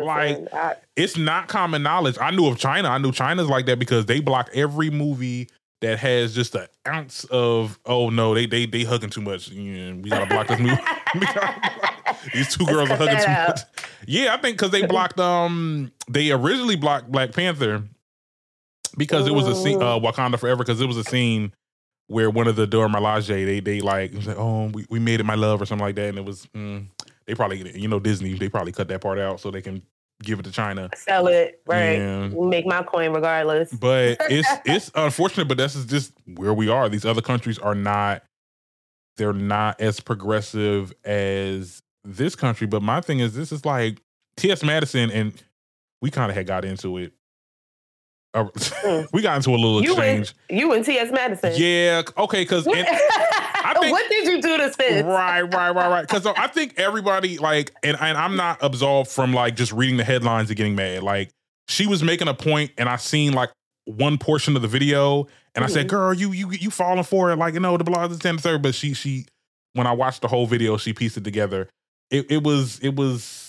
like- 0.04 0.54
I- 0.54 0.76
it's 0.96 1.18
not 1.18 1.48
common 1.48 1.84
knowledge. 1.84 2.18
I 2.20 2.32
knew 2.32 2.48
of 2.48 2.58
China. 2.58 2.90
I 2.90 2.98
knew 2.98 3.12
China's 3.12 3.48
like 3.50 3.66
that 3.68 3.80
because 3.80 4.06
they 4.06 4.20
block 4.20 4.50
every 4.54 4.90
movie 4.90 5.50
that 5.82 6.00
has 6.00 6.34
just 6.34 6.56
an 6.56 6.68
ounce 6.88 7.26
of 7.26 7.78
oh 7.86 8.10
no 8.10 8.34
they 8.34 8.46
they 8.46 8.66
they 8.66 8.84
hugging 8.84 9.10
too 9.10 9.22
much. 9.22 9.50
Yeah, 9.50 9.94
we 9.94 10.10
gotta 10.10 10.26
block 10.26 10.48
this 10.48 10.60
movie. 10.60 10.76
We 11.16 11.22
gotta 11.22 11.40
block- 11.72 12.18
These 12.34 12.56
two 12.56 12.66
girls 12.66 12.90
are 12.90 12.96
hugging 12.98 13.18
too 13.18 13.24
that 13.24 13.50
much. 13.50 13.60
Yeah, 14.08 14.34
I 14.34 14.38
think 14.38 14.58
because 14.58 14.72
they 14.72 14.86
blocked 14.86 15.20
um 15.20 15.92
they 16.10 16.32
originally 16.32 16.76
blocked 16.76 17.12
Black 17.12 17.34
Panther 17.34 17.84
because 18.98 19.28
it 19.28 19.34
was 19.34 19.48
a 19.48 19.56
scene 19.56 19.82
uh, 19.82 20.00
Wakanda 20.00 20.40
Forever 20.40 20.60
because 20.64 20.80
it 20.82 20.88
was 20.88 20.98
a 20.98 21.04
scene 21.04 21.54
where 22.08 22.30
one 22.30 22.48
of 22.48 22.56
the 22.56 22.66
Dora 22.68 22.88
Milaje 22.88 23.28
they 23.46 23.60
they 23.60 23.82
like, 23.82 24.12
it 24.12 24.18
was 24.18 24.28
like 24.28 24.38
oh 24.38 24.68
we, 24.74 24.86
we 24.90 25.00
made 25.00 25.20
it 25.20 25.26
my 25.26 25.36
love 25.36 25.62
or 25.62 25.66
something 25.66 25.86
like 25.86 25.96
that 25.96 26.10
and 26.10 26.18
it 26.18 26.26
was 26.26 26.48
mm, 26.56 26.86
they 27.28 27.36
probably 27.36 27.78
you 27.80 27.88
know 27.88 28.00
Disney 28.00 28.34
they 28.34 28.50
probably 28.50 28.72
cut 28.72 28.88
that 28.88 29.02
part 29.02 29.20
out 29.20 29.40
so 29.40 29.52
they 29.52 29.62
can 29.62 29.82
give 30.24 30.40
it 30.40 30.44
to 30.44 30.52
China. 30.52 30.90
sell 30.96 31.28
it, 31.28 31.62
right? 31.66 31.98
Yeah. 31.98 32.28
Make 32.30 32.66
my 32.66 32.84
coin 32.84 33.14
regardless. 33.14 33.72
But 33.74 34.18
it's 34.30 34.50
it's 34.66 34.92
unfortunate, 34.96 35.48
but 35.48 35.58
this 35.58 35.76
is 35.76 35.86
just 35.86 36.14
where 36.36 36.54
we 36.54 36.70
are. 36.70 36.90
These 36.90 37.06
other 37.06 37.22
countries 37.22 37.60
are 37.60 37.76
not 37.76 38.24
they're 39.18 39.34
not 39.34 39.80
as 39.80 40.00
progressive 40.00 40.94
as 41.04 41.82
this 42.04 42.36
country. 42.36 42.68
But 42.68 42.82
my 42.82 43.02
thing 43.02 43.20
is 43.20 43.34
this 43.34 43.52
is 43.52 43.66
like 43.66 44.02
T.S. 44.38 44.64
Madison 44.64 45.12
and 45.12 45.34
we 46.02 46.12
kind 46.12 46.30
of 46.30 46.36
had 46.36 46.48
got 46.48 46.66
into 46.66 46.98
it. 46.98 47.14
Uh, 48.36 49.04
we 49.14 49.22
got 49.22 49.38
into 49.38 49.50
a 49.52 49.58
little 49.58 49.82
You 49.84 49.96
and 49.96 50.20
exchange. 50.22 50.36
you 50.62 50.74
and 50.74 50.84
T.S. 50.86 51.12
Madison. 51.12 51.54
Yeah, 51.56 52.02
okay, 52.18 52.42
because 52.44 52.66
What, 52.66 52.76
think- 52.76 52.88
what 53.92 54.10
did 54.10 54.28
you 54.28 54.42
do 54.42 54.58
to 54.58 54.74
Sis? 54.74 55.04
right, 55.04 55.42
right, 55.42 55.52
right, 55.72 55.74
right. 55.90 56.02
Because 56.02 56.26
I 56.26 56.48
think 56.48 56.74
everybody 56.78 57.38
like, 57.38 57.72
and, 57.82 57.98
and 58.00 58.18
I'm 58.18 58.36
not 58.36 58.60
absolved 58.62 59.10
from 59.10 59.34
like 59.34 59.56
just 59.56 59.72
reading 59.72 59.98
the 59.98 60.04
headlines 60.04 60.50
and 60.50 60.58
getting 60.58 60.76
mad. 60.76 61.02
Like 61.04 61.30
she 61.68 61.88
was 61.88 62.04
making 62.04 62.28
a 62.28 62.34
point, 62.34 62.72
and 62.78 62.90
I 62.90 62.98
seen 62.98 63.34
like 63.34 63.52
one 63.86 64.18
portion 64.18 64.56
of 64.56 64.62
the 64.62 64.68
video, 64.68 65.28
and 65.56 65.64
I 65.64 65.68
said, 65.68 65.86
Mhm. 65.88 65.90
"Girl, 65.90 66.14
you 66.14 66.32
you 66.32 66.52
you 66.52 66.70
falling 66.70 67.04
for 67.04 67.32
it?" 67.32 67.38
Like 67.38 67.54
you 67.54 67.60
know 67.60 67.78
the 67.78 67.84
blah 67.84 68.08
the 68.08 68.18
third. 68.18 68.62
But 68.62 68.76
she 68.76 68.94
she 68.94 69.26
when 69.74 69.88
I 69.88 69.94
watched 69.94 70.22
the 70.22 70.28
whole 70.28 70.46
video, 70.46 70.78
she 70.78 70.92
pieced 70.94 71.18
it 71.18 71.24
together. 71.24 71.70
It 72.12 72.30
it 72.30 72.44
was 72.44 72.80
it 72.82 72.96
was. 72.96 73.45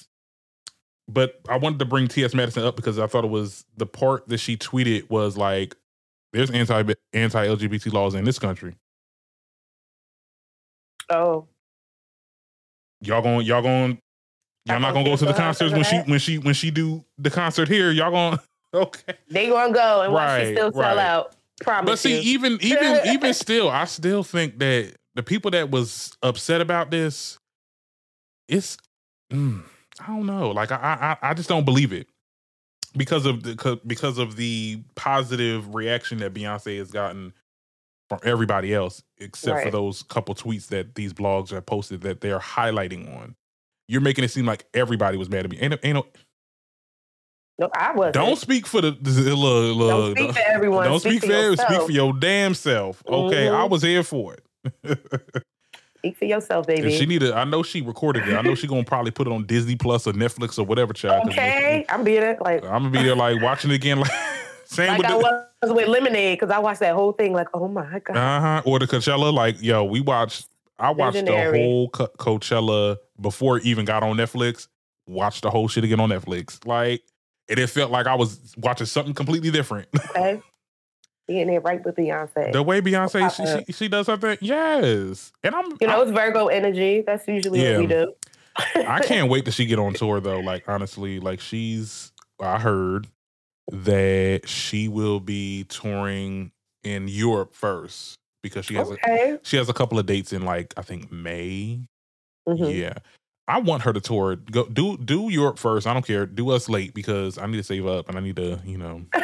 But 1.08 1.40
I 1.48 1.56
wanted 1.56 1.78
to 1.78 1.84
bring 1.84 2.08
T.S. 2.08 2.34
Madison 2.34 2.64
up 2.64 2.74
because 2.76 2.98
I 2.98 3.06
thought 3.06 3.24
it 3.24 3.30
was 3.30 3.64
the 3.76 3.86
part 3.86 4.28
that 4.28 4.38
she 4.38 4.56
tweeted 4.56 5.08
was 5.08 5.36
like, 5.36 5.76
"There's 6.32 6.50
anti 6.50 6.94
anti 7.12 7.46
LGBT 7.46 7.92
laws 7.92 8.14
in 8.14 8.24
this 8.24 8.38
country." 8.38 8.74
Oh, 11.08 11.46
y'all 13.00 13.22
going 13.22 13.46
y'all 13.46 13.62
going 13.62 13.98
y'all 14.64 14.76
I'm 14.76 14.82
not 14.82 14.92
gonna 14.94 15.04
go 15.04 15.16
to 15.16 15.24
the 15.24 15.34
concerts 15.34 15.72
when 15.72 15.84
she 15.84 15.98
when 16.10 16.18
she 16.18 16.38
when 16.38 16.54
she 16.54 16.70
do 16.70 17.04
the 17.18 17.30
concert 17.30 17.68
here 17.68 17.90
y'all 17.90 18.10
going 18.10 18.38
okay 18.74 19.14
they 19.30 19.48
gonna 19.48 19.72
go 19.72 20.02
and 20.02 20.12
watch 20.12 20.28
Right, 20.28 20.46
she 20.48 20.52
still 20.54 20.72
sell 20.72 20.96
right. 20.96 20.98
out. 20.98 21.36
Promise 21.60 21.88
but 21.90 21.98
see 21.98 22.16
you. 22.16 22.32
even 22.34 22.58
even 22.60 23.00
even 23.06 23.32
still 23.34 23.70
i 23.70 23.84
still 23.84 24.22
think 24.22 24.58
that 24.58 24.94
the 25.14 25.22
people 25.22 25.50
that 25.52 25.70
was 25.70 26.12
upset 26.22 26.60
about 26.60 26.90
this 26.90 27.38
it's 28.48 28.76
mm, 29.32 29.62
i 30.00 30.06
don't 30.08 30.26
know 30.26 30.50
like 30.50 30.70
i 30.72 31.16
i 31.22 31.30
i 31.30 31.34
just 31.34 31.48
don't 31.48 31.64
believe 31.64 31.92
it 31.92 32.08
because 32.96 33.26
of 33.26 33.42
the 33.42 33.80
because 33.86 34.18
of 34.18 34.36
the 34.36 34.82
positive 34.94 35.74
reaction 35.74 36.18
that 36.18 36.32
beyonce 36.34 36.78
has 36.78 36.90
gotten 36.90 37.32
from 38.08 38.20
everybody 38.22 38.72
else, 38.72 39.02
except 39.18 39.56
for 39.64 39.70
those 39.72 40.04
couple 40.04 40.32
tweets 40.34 40.68
that 40.68 40.94
these 40.94 41.12
blogs 41.12 41.50
have 41.50 41.66
posted 41.66 42.02
that 42.02 42.20
they're 42.20 42.38
highlighting 42.38 43.12
on. 43.20 43.34
You're 43.88 44.00
making 44.00 44.22
it 44.22 44.28
seem 44.30 44.46
like 44.46 44.64
everybody 44.74 45.16
was 45.18 45.28
mad 45.28 45.44
at 45.44 45.50
me. 45.50 45.58
Ain't, 45.58 45.72
no- 45.72 45.78
ain't 45.82 45.94
no, 45.96 46.06
No, 47.58 47.70
I 47.74 47.92
wasn't. 47.94 48.14
don't 48.14 48.38
speak 48.38 48.64
for 48.66 48.80
the, 48.80 48.92
the, 48.92 49.10
the 49.10 49.34
look, 49.34 50.16
Don't 50.16 50.16
speak 50.16 50.32
for 50.34 50.42
everyone. 50.46 50.84
Don't 50.84 51.00
speak, 51.00 51.20
for 51.24 51.32
everyone. 51.32 51.56
Speak 51.56 51.68
yourself. 51.68 51.86
for 51.86 51.92
your 51.92 52.12
damn 52.12 52.54
self. 52.54 53.02
Okay, 53.06 53.48
I 53.48 53.52
Mhm. 53.66 53.70
was 53.70 53.82
here 53.82 54.04
for 54.04 54.34
it. 54.34 54.44
Speak 56.06 56.18
for 56.18 56.24
yourself, 56.24 56.66
baby. 56.66 56.96
she 56.96 57.06
need 57.06 57.20
to. 57.20 57.34
I 57.34 57.44
know 57.44 57.62
she 57.62 57.82
recorded 57.82 58.28
it. 58.28 58.34
I 58.36 58.42
know 58.42 58.54
she 58.54 58.66
gonna 58.66 58.84
probably 58.84 59.10
put 59.10 59.26
it 59.26 59.32
on 59.32 59.44
Disney 59.46 59.76
Plus 59.76 60.06
or 60.06 60.12
Netflix 60.12 60.58
or 60.58 60.64
whatever. 60.64 60.92
Child. 60.92 61.28
okay, 61.28 61.84
I'm 61.88 62.04
being 62.04 62.22
it 62.22 62.40
like 62.40 62.64
I'm 62.64 62.84
gonna 62.84 62.90
be 62.90 63.02
there 63.02 63.16
like 63.16 63.42
watching 63.42 63.70
it 63.70 63.74
again. 63.74 63.98
Like 64.00 64.10
same 64.64 64.88
like 64.88 64.98
with 64.98 65.06
I 65.06 65.18
the, 65.18 65.46
was 65.62 65.72
with 65.72 65.88
Lemonade 65.88 66.38
because 66.38 66.54
I 66.54 66.58
watched 66.58 66.80
that 66.80 66.94
whole 66.94 67.12
thing. 67.12 67.32
Like, 67.32 67.48
oh 67.54 67.68
my 67.68 68.00
god, 68.00 68.16
uh 68.16 68.40
huh 68.40 68.62
or 68.64 68.78
the 68.78 68.86
Coachella. 68.86 69.32
Like 69.32 69.60
yo, 69.60 69.84
we 69.84 70.00
watched. 70.00 70.48
I 70.78 70.90
watched 70.90 71.16
Legendary. 71.16 71.58
the 71.58 71.64
whole 71.64 71.88
Co- 71.88 72.10
Coachella 72.18 72.98
before 73.20 73.58
it 73.58 73.64
even 73.64 73.84
got 73.84 74.02
on 74.02 74.16
Netflix. 74.16 74.68
Watched 75.06 75.42
the 75.42 75.50
whole 75.50 75.68
shit 75.68 75.84
again 75.84 76.00
on 76.00 76.10
Netflix. 76.10 76.64
Like 76.66 77.02
and 77.48 77.58
it 77.58 77.68
felt 77.68 77.90
like 77.90 78.06
I 78.06 78.14
was 78.14 78.54
watching 78.56 78.86
something 78.86 79.14
completely 79.14 79.50
different. 79.50 79.88
okay. 80.10 80.42
Being 81.28 81.48
there 81.48 81.60
right 81.60 81.84
with 81.84 81.96
Beyonce. 81.96 82.52
the 82.52 82.62
way 82.62 82.80
Beyonce 82.80 83.34
she, 83.34 83.64
she 83.64 83.72
she 83.72 83.88
does 83.88 84.06
something. 84.06 84.38
Yes, 84.40 85.32
and 85.42 85.54
I'm. 85.54 85.66
you 85.80 85.86
know, 85.88 85.94
I'm- 86.00 86.02
it's 86.08 86.10
Virgo 86.16 86.46
energy. 86.46 87.02
That's 87.06 87.26
usually 87.26 87.62
Yeah. 87.62 87.72
what 87.72 87.80
we 87.80 87.86
do. 87.86 88.14
I 88.76 89.00
can't 89.04 89.28
wait 89.28 89.44
till 89.44 89.52
she 89.52 89.66
get 89.66 89.78
on 89.78 89.92
tour 89.94 90.20
though. 90.20 90.40
Like 90.40 90.68
honestly, 90.68 91.18
like 91.20 91.40
she's 91.40 92.12
I 92.40 92.58
heard 92.58 93.08
that 93.72 94.42
she 94.48 94.86
will 94.88 95.18
be 95.20 95.64
touring 95.68 96.52
in 96.84 97.08
Europe 97.08 97.52
first 97.54 98.16
because 98.42 98.64
she 98.64 98.74
has 98.74 98.88
a 98.88 98.92
okay. 98.94 99.38
she 99.42 99.56
has 99.56 99.68
a 99.68 99.72
couple 99.72 99.98
of 99.98 100.06
dates 100.06 100.32
in 100.32 100.44
like 100.44 100.72
I 100.76 100.82
think 100.82 101.10
May. 101.10 101.80
Mhm. 102.48 102.72
Yeah. 102.78 102.94
I 103.48 103.60
want 103.60 103.82
her 103.82 103.92
to 103.92 104.00
tour. 104.00 104.36
Go 104.36 104.66
do 104.66 104.96
do 104.96 105.28
Europe 105.30 105.58
first. 105.58 105.86
I 105.86 105.92
don't 105.94 106.04
care. 106.06 106.26
Do 106.26 106.50
us 106.50 106.68
late 106.68 106.94
because 106.94 107.38
I 107.38 107.46
need 107.46 107.58
to 107.58 107.62
save 107.62 107.86
up 107.86 108.08
and 108.08 108.18
I 108.18 108.20
need 108.20 108.36
to, 108.36 108.60
you 108.64 108.76
know, 108.78 109.02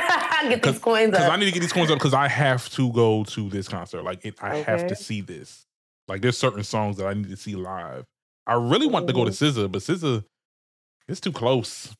Get 0.48 0.62
these 0.62 0.78
coins 0.78 1.08
up. 1.08 1.12
because. 1.12 1.28
I 1.30 1.37
need 1.37 1.46
to 1.46 1.52
get 1.52 1.61
these 1.61 1.72
coins 1.72 1.90
up 1.90 1.98
because 1.98 2.14
I 2.14 2.28
have 2.28 2.68
to 2.70 2.92
go 2.92 3.24
to 3.24 3.48
this 3.48 3.68
concert. 3.68 4.02
Like 4.02 4.24
it, 4.24 4.35
I 4.40 4.56
have 4.58 4.87
to 4.88 4.96
see 4.96 5.20
this. 5.20 5.64
Like 6.08 6.20
there's 6.20 6.37
certain 6.38 6.64
songs 6.64 6.96
that 6.98 7.06
I 7.06 7.14
need 7.14 7.30
to 7.30 7.37
see 7.37 7.54
live. 7.56 8.04
I 8.46 8.54
really 8.54 8.87
want 8.88 9.06
to 9.08 9.12
go 9.12 9.24
to 9.24 9.30
Mm-hmm. 9.30 9.61
SZA, 9.61 9.70
but 9.72 9.82
SZA, 9.82 10.24
it's 11.08 11.20
too 11.20 11.32
close. 11.32 11.94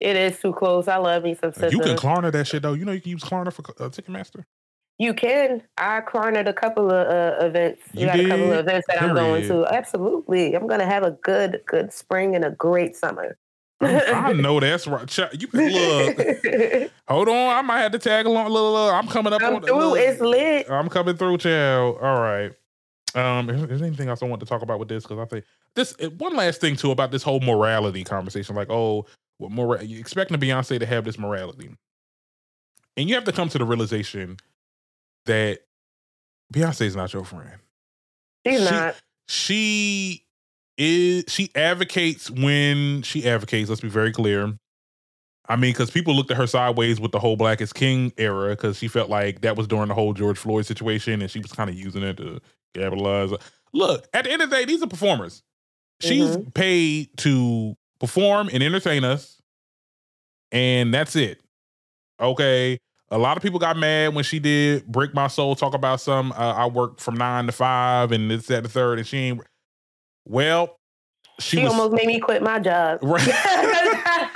it 0.00 0.16
is 0.16 0.38
too 0.40 0.52
close. 0.52 0.86
I 0.88 0.96
love 0.96 1.22
me 1.24 1.34
some 1.34 1.52
SZA. 1.52 1.72
You 1.72 1.80
can. 1.80 1.96
Klarna 1.96 2.30
that 2.32 2.46
shit 2.46 2.62
though. 2.62 2.74
You 2.74 2.84
know 2.84 2.92
you 2.92 3.00
can 3.00 3.10
use 3.10 3.22
Klarna 3.24 3.52
for 3.52 3.62
uh, 3.82 3.88
Ticketmaster. 3.88 4.44
You 4.98 5.14
can. 5.14 5.62
I 5.78 6.00
cornered 6.02 6.46
a 6.46 6.52
couple 6.52 6.90
of 6.90 7.08
uh, 7.08 7.44
events. 7.44 7.82
You 7.92 8.06
got 8.06 8.20
a 8.20 8.28
couple 8.28 8.52
of 8.52 8.58
events 8.60 8.86
that 8.88 9.02
I'm 9.02 9.14
going 9.14 9.42
to. 9.48 9.66
Absolutely. 9.66 10.54
I'm 10.54 10.66
going 10.66 10.80
to 10.80 10.86
have 10.86 11.02
a 11.02 11.12
good, 11.22 11.60
good 11.66 11.92
spring 11.92 12.36
and 12.36 12.44
a 12.44 12.50
great 12.50 12.96
summer. 12.96 13.36
I, 13.80 14.12
I 14.12 14.32
know 14.34 14.60
that's 14.60 14.86
right. 14.86 15.18
You 15.32 15.48
look. 15.52 16.92
Hold 17.08 17.28
on, 17.28 17.56
I 17.56 17.62
might 17.62 17.80
have 17.80 17.92
to 17.92 17.98
tag 17.98 18.26
along. 18.26 18.48
Look, 18.48 18.72
look, 18.72 18.94
I'm 18.94 19.08
coming 19.08 19.32
up 19.32 19.42
I'm 19.42 19.56
on. 19.56 19.62
through. 19.62 19.74
look. 19.76 19.98
It's 19.98 20.20
lit. 20.20 20.70
I'm 20.70 20.88
coming 20.88 21.16
through, 21.16 21.38
child. 21.38 21.98
All 22.00 22.20
right. 22.20 22.52
Um, 23.14 23.50
is 23.50 23.80
there 23.80 23.86
anything 23.86 24.08
else 24.08 24.22
I 24.22 24.26
want 24.26 24.40
to 24.40 24.46
talk 24.46 24.62
about 24.62 24.78
with 24.78 24.88
this? 24.88 25.02
Because 25.02 25.18
I 25.18 25.24
think 25.26 25.44
this 25.74 25.94
uh, 26.02 26.08
one 26.10 26.34
last 26.34 26.60
thing 26.60 26.76
too 26.76 26.90
about 26.90 27.10
this 27.10 27.22
whole 27.22 27.40
morality 27.40 28.04
conversation. 28.04 28.54
Like, 28.54 28.70
oh, 28.70 29.06
what 29.38 29.50
more? 29.50 29.82
You 29.82 29.98
expecting 29.98 30.38
Beyonce 30.38 30.78
to 30.78 30.86
have 30.86 31.04
this 31.04 31.18
morality, 31.18 31.70
and 32.96 33.08
you 33.08 33.14
have 33.14 33.24
to 33.24 33.32
come 33.32 33.48
to 33.50 33.58
the 33.58 33.64
realization 33.64 34.38
that 35.26 35.60
Beyonce 36.52 36.82
is 36.82 36.96
not 36.96 37.12
your 37.12 37.24
friend. 37.24 37.58
She's 38.46 38.60
She- 38.60 38.70
not. 38.70 38.96
She 39.28 40.26
is. 40.76 41.24
She 41.28 41.50
advocates 41.54 42.30
when 42.30 43.02
she 43.02 43.26
advocates. 43.28 43.68
Let's 43.68 43.80
be 43.80 43.88
very 43.88 44.12
clear. 44.12 44.58
I 45.48 45.56
mean, 45.56 45.72
because 45.72 45.90
people 45.90 46.14
looked 46.14 46.30
at 46.30 46.36
her 46.36 46.46
sideways 46.46 47.00
with 47.00 47.12
the 47.12 47.18
whole 47.18 47.36
Black 47.36 47.60
is 47.60 47.72
King 47.72 48.12
era, 48.16 48.50
because 48.50 48.78
she 48.78 48.88
felt 48.88 49.10
like 49.10 49.40
that 49.40 49.56
was 49.56 49.66
during 49.66 49.88
the 49.88 49.94
whole 49.94 50.12
George 50.12 50.38
Floyd 50.38 50.66
situation, 50.66 51.20
and 51.20 51.30
she 51.30 51.40
was 51.40 51.52
kind 51.52 51.68
of 51.68 51.76
using 51.76 52.02
it 52.02 52.16
to 52.18 52.40
capitalize. 52.74 53.30
Look, 53.72 54.06
at 54.12 54.24
the 54.24 54.32
end 54.32 54.42
of 54.42 54.50
the 54.50 54.56
day, 54.56 54.64
these 54.64 54.82
are 54.82 54.86
performers. 54.86 55.42
She's 56.00 56.36
mm-hmm. 56.36 56.50
paid 56.50 57.16
to 57.18 57.76
perform 58.00 58.50
and 58.52 58.62
entertain 58.62 59.04
us, 59.04 59.40
and 60.50 60.92
that's 60.92 61.16
it. 61.16 61.40
Okay. 62.20 62.78
A 63.12 63.18
lot 63.18 63.36
of 63.36 63.42
people 63.42 63.58
got 63.58 63.76
mad 63.76 64.14
when 64.14 64.24
she 64.24 64.38
did 64.38 64.86
"Break 64.86 65.12
My 65.12 65.26
Soul," 65.26 65.54
talk 65.54 65.74
about 65.74 66.00
some. 66.00 66.32
Uh, 66.32 66.54
I 66.54 66.66
work 66.66 66.98
from 66.98 67.14
nine 67.16 67.44
to 67.46 67.52
five, 67.52 68.10
and 68.10 68.32
it's 68.32 68.50
at 68.50 68.62
the 68.62 68.70
third, 68.70 68.98
and 68.98 69.06
she 69.06 69.18
ain't. 69.18 69.42
Well, 70.24 70.78
she, 71.38 71.58
She, 71.58 71.62
was 71.62 71.72
almost 71.72 71.92
made 71.92 72.06
me 72.06 72.20
quit 72.20 72.42
my 72.42 72.58
job. 72.58 73.00
right. 73.02 73.22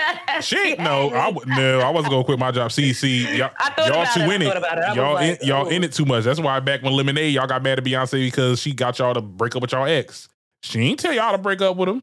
She 0.42 0.58
ain't 0.58 0.80
no, 0.80 1.08
I 1.10 1.30
would 1.30 1.48
no, 1.48 1.80
I 1.80 1.88
wasn't 1.88 2.12
gonna 2.12 2.24
quit 2.24 2.38
my 2.38 2.50
job. 2.50 2.70
See, 2.70 2.92
see, 2.92 3.22
y'all, 3.38 3.50
y'all 3.78 4.04
too 4.12 4.20
it. 4.20 4.34
In 4.34 4.42
it. 4.42 4.54
it. 4.54 4.94
Y'all, 4.94 5.14
like, 5.14 5.40
in, 5.40 5.48
y'all 5.48 5.66
ooh. 5.66 5.70
in 5.70 5.82
it 5.82 5.92
too 5.92 6.04
much. 6.04 6.24
That's 6.24 6.38
why 6.38 6.60
back 6.60 6.82
when 6.82 6.92
Lemonade, 6.92 7.32
y'all 7.32 7.46
got 7.46 7.62
mad 7.62 7.78
at 7.78 7.84
Beyonce 7.84 8.26
because 8.26 8.60
she 8.60 8.74
got 8.74 8.98
y'all 8.98 9.14
to 9.14 9.22
break 9.22 9.56
up 9.56 9.62
with 9.62 9.72
y'all 9.72 9.86
ex. 9.86 10.28
She 10.62 10.80
ain't 10.80 11.00
tell 11.00 11.14
y'all 11.14 11.32
to 11.32 11.38
break 11.38 11.62
up 11.62 11.78
with 11.78 11.88
him. 11.88 12.02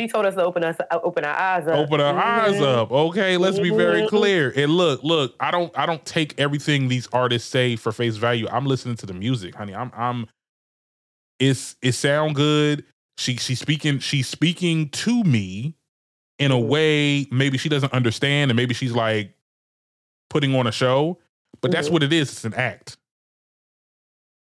She 0.00 0.08
told 0.08 0.24
us 0.26 0.34
to 0.34 0.42
open 0.44 0.64
us 0.64 0.76
uh, 0.90 0.98
open 1.02 1.24
our 1.24 1.34
eyes 1.36 1.66
up. 1.66 1.74
Open 1.78 2.00
our 2.00 2.18
eyes 2.18 2.54
Mhm. 2.54 2.62
up. 2.66 2.90
Okay, 2.90 3.36
let's 3.36 3.58
be 3.58 3.70
very 3.70 4.02
Mhm. 4.02 4.08
clear. 4.08 4.52
And 4.56 4.72
look, 4.72 5.02
look, 5.02 5.34
I 5.38 5.50
don't 5.50 5.70
I 5.78 5.84
don't 5.86 6.04
take 6.06 6.38
everything 6.40 6.88
these 6.88 7.08
artists 7.12 7.48
say 7.48 7.76
for 7.76 7.92
face 7.92 8.16
value. 8.16 8.48
I'm 8.50 8.66
listening 8.66 8.96
to 8.96 9.06
the 9.06 9.12
music, 9.12 9.54
honey. 9.54 9.74
I'm 9.74 9.92
I'm 9.94 10.26
it's 11.38 11.76
it 11.82 11.92
sound 11.92 12.34
good. 12.34 12.84
She 13.18 13.36
she's 13.36 13.60
speaking 13.60 13.98
she's 13.98 14.28
speaking 14.28 14.88
to 14.90 15.22
me 15.24 15.74
in 16.38 16.50
a 16.50 16.56
Mhm. 16.56 16.66
way 16.68 17.26
maybe 17.30 17.58
she 17.58 17.68
doesn't 17.68 17.92
understand 17.92 18.50
and 18.50 18.56
maybe 18.56 18.72
she's 18.74 18.92
like 18.92 19.34
putting 20.30 20.54
on 20.54 20.66
a 20.66 20.72
show, 20.72 21.18
but 21.60 21.70
that's 21.70 21.88
Mhm. 21.88 21.92
what 21.92 22.02
it 22.02 22.12
is. 22.14 22.32
It's 22.32 22.44
an 22.46 22.54
act. 22.54 22.96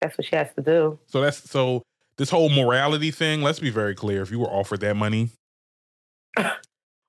That's 0.01 0.19
what 0.19 0.27
she 0.27 0.35
has 0.37 0.53
to 0.55 0.63
do. 0.63 0.99
So 1.07 1.21
that's 1.21 1.49
so 1.49 1.83
this 2.19 2.31
whole 2.31 2.49
morality 2.49 3.11
thing, 3.11 3.43
let's 3.43 3.59
be 3.59 3.71
very 3.71 3.95
clear. 3.95 4.23
If 4.23 4.31
you 4.31 4.39
were 4.41 4.49
offered 4.51 4.81
that 4.81 4.97
money, 4.97 5.31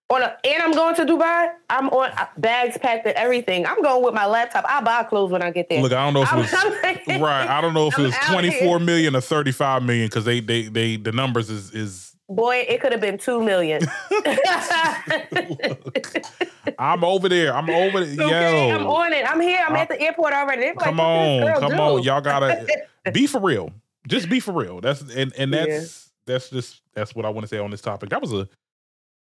On 0.10 0.22
a, 0.22 0.38
and 0.46 0.64
I'm 0.64 0.72
going 0.72 0.96
to 0.96 1.06
Dubai. 1.06 1.52
I'm 1.70 1.90
on 1.90 2.12
uh, 2.12 2.28
bags 2.38 2.78
packed 2.78 3.06
and 3.06 3.16
everything. 3.18 3.66
I'm 3.66 3.82
going 3.82 4.02
with 4.06 4.14
my 4.14 4.26
laptop. 4.26 4.64
I 4.66 4.80
buy 4.82 5.04
clothes 5.04 5.32
when 5.32 5.42
I 5.42 5.52
get 5.52 5.68
there. 5.68 5.82
look, 5.82 5.92
I 5.92 6.06
don't 6.10 6.14
know 6.14 6.22
if 6.24 6.32
it 6.32 6.38
was 6.38 6.54
I'm- 7.10 7.22
right. 7.22 7.46
I 7.48 7.60
don't 7.60 7.74
know 7.74 7.88
if 7.88 8.00
it 8.00 8.04
was 8.04 8.16
twenty 8.30 8.50
four 8.52 8.78
here. 8.78 8.86
million 8.86 9.16
or 9.18 9.22
thirty 9.22 9.52
five 9.52 9.84
million 9.84 10.08
because 10.08 10.24
they 10.24 10.40
they 10.40 10.64
they 10.70 10.96
the 10.96 11.12
numbers 11.12 11.50
is 11.50 11.74
is. 11.74 12.14
Boy, 12.30 12.66
it 12.70 12.80
could 12.82 12.92
have 12.94 13.00
been 13.02 13.18
two 13.18 13.42
million. 13.44 13.82
I'm 16.80 17.04
over 17.04 17.28
there. 17.30 17.54
I'm 17.56 17.70
over 17.70 18.04
there. 18.06 18.26
Okay, 18.26 18.70
Yo, 18.70 18.76
I'm 18.76 18.88
on 18.88 19.14
it. 19.14 19.30
I'm 19.30 19.40
here. 19.42 19.64
I'm 19.68 19.76
I- 19.76 19.80
at 19.82 19.90
the 19.90 20.00
airport 20.02 20.34
already. 20.34 20.62
They're 20.62 20.74
come 20.76 20.98
"What 20.98 21.06
on, 21.06 21.60
come 21.62 21.72
do?" 21.72 21.78
on. 21.78 22.04
Y'all 22.04 22.22
gotta 22.22 22.66
be 23.14 23.28
for 23.28 23.42
real. 23.42 23.72
Just 24.08 24.30
be 24.30 24.40
for 24.40 24.54
real. 24.54 24.82
That's 24.82 25.02
and 25.02 25.34
and 25.38 25.54
that's 25.54 26.12
that's 26.26 26.50
just 26.50 26.82
that's 26.94 27.14
what 27.16 27.26
I 27.26 27.30
want 27.30 27.44
to 27.44 27.48
say 27.48 27.58
on 27.60 27.72
this 27.72 27.82
topic. 27.82 28.10
That 28.10 28.22
was 28.22 28.34
a 28.34 28.48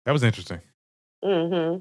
that 0.05 0.11
was 0.11 0.23
interesting. 0.23 0.61
hmm 1.23 1.77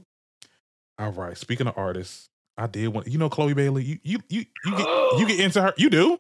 All 0.99 1.13
right. 1.13 1.37
Speaking 1.37 1.67
of 1.67 1.75
artists, 1.77 2.29
I 2.57 2.67
did 2.67 2.89
want 2.89 3.07
you 3.07 3.19
know 3.19 3.29
Chloe 3.29 3.55
Bailey. 3.55 3.85
You 3.85 3.99
you 4.03 4.19
you 4.29 4.45
you 4.65 4.77
get 4.77 4.87
you 5.19 5.27
get 5.29 5.41
into 5.45 5.63
her. 5.63 5.75
You 5.77 5.91
do. 5.91 6.19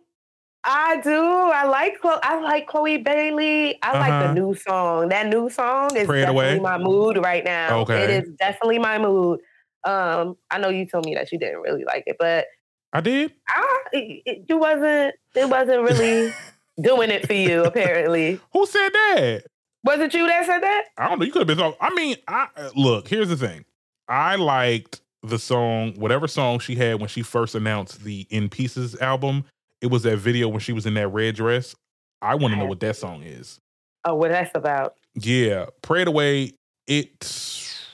I 0.68 1.00
do. 1.00 1.12
I 1.22 1.64
like 1.66 2.00
Chloe. 2.00 2.18
I 2.24 2.40
like 2.40 2.66
Chloe 2.66 2.98
Bailey. 2.98 3.78
I 3.82 3.92
like 3.98 4.12
Uh-huh. 4.12 4.26
the 4.26 4.40
new 4.40 4.54
song. 4.54 5.08
That 5.10 5.28
new 5.28 5.48
song 5.48 5.96
is 5.96 6.06
Pray 6.06 6.22
definitely 6.22 6.58
my 6.60 6.76
mood 6.76 7.18
right 7.18 7.44
now. 7.44 7.80
Okay. 7.82 8.02
It 8.04 8.10
is 8.10 8.30
definitely 8.38 8.80
my 8.80 8.98
mood. 8.98 9.40
Um, 9.84 10.36
I 10.50 10.58
know 10.58 10.68
you 10.68 10.84
told 10.84 11.04
me 11.06 11.14
that 11.14 11.30
you 11.30 11.38
didn't 11.38 11.60
really 11.60 11.84
like 11.84 12.02
it, 12.06 12.16
but 12.18 12.46
I 12.92 13.00
did. 13.00 13.32
I, 13.48 13.78
it, 13.92 14.22
it- 14.48 14.54
wasn't. 14.56 15.14
It 15.36 15.48
wasn't 15.48 15.82
really 15.82 16.32
doing 16.80 17.10
it 17.10 17.26
for 17.26 17.34
you. 17.34 17.64
Apparently, 17.66 18.40
Who 18.52 18.66
said 18.66 18.90
that? 18.90 19.42
was 19.84 20.00
it 20.00 20.14
you 20.14 20.26
that 20.26 20.46
said 20.46 20.60
that? 20.62 20.84
I 20.98 21.08
don't 21.08 21.18
know. 21.18 21.24
You 21.24 21.32
could 21.32 21.40
have 21.40 21.46
been 21.46 21.58
talking. 21.58 21.78
I 21.80 21.94
mean, 21.94 22.16
I 22.26 22.48
uh, 22.56 22.70
look. 22.74 23.08
Here's 23.08 23.28
the 23.28 23.36
thing. 23.36 23.64
I 24.08 24.36
liked 24.36 25.00
the 25.22 25.38
song, 25.38 25.94
whatever 25.96 26.28
song 26.28 26.58
she 26.58 26.74
had 26.74 27.00
when 27.00 27.08
she 27.08 27.22
first 27.22 27.54
announced 27.54 28.02
the 28.04 28.26
In 28.30 28.48
Pieces 28.48 28.96
album. 29.00 29.44
It 29.80 29.88
was 29.88 30.02
that 30.04 30.16
video 30.18 30.48
when 30.48 30.60
she 30.60 30.72
was 30.72 30.86
in 30.86 30.94
that 30.94 31.08
red 31.08 31.34
dress. 31.36 31.74
I 32.22 32.34
want 32.34 32.54
to 32.54 32.58
know 32.58 32.66
what 32.66 32.80
that 32.80 32.96
song 32.96 33.22
is. 33.22 33.60
Oh, 34.04 34.14
what 34.14 34.30
that's 34.30 34.50
about? 34.54 34.94
Yeah, 35.14 35.66
Pray 35.82 36.02
It 36.02 36.08
Away. 36.08 36.52
It's 36.86 37.84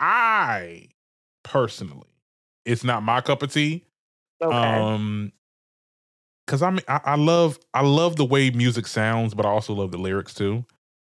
I 0.00 0.88
personally, 1.42 2.08
it's 2.64 2.84
not 2.84 3.02
my 3.02 3.20
cup 3.20 3.42
of 3.42 3.52
tea. 3.52 3.84
Okay. 4.42 4.56
Um, 4.56 5.32
because 6.46 6.62
I 6.62 6.70
mean, 6.70 6.82
I, 6.88 7.00
I 7.04 7.16
love 7.16 7.58
I 7.74 7.82
love 7.82 8.16
the 8.16 8.24
way 8.24 8.50
music 8.50 8.86
sounds, 8.86 9.34
but 9.34 9.44
I 9.44 9.48
also 9.48 9.74
love 9.74 9.90
the 9.90 9.98
lyrics 9.98 10.34
too. 10.34 10.64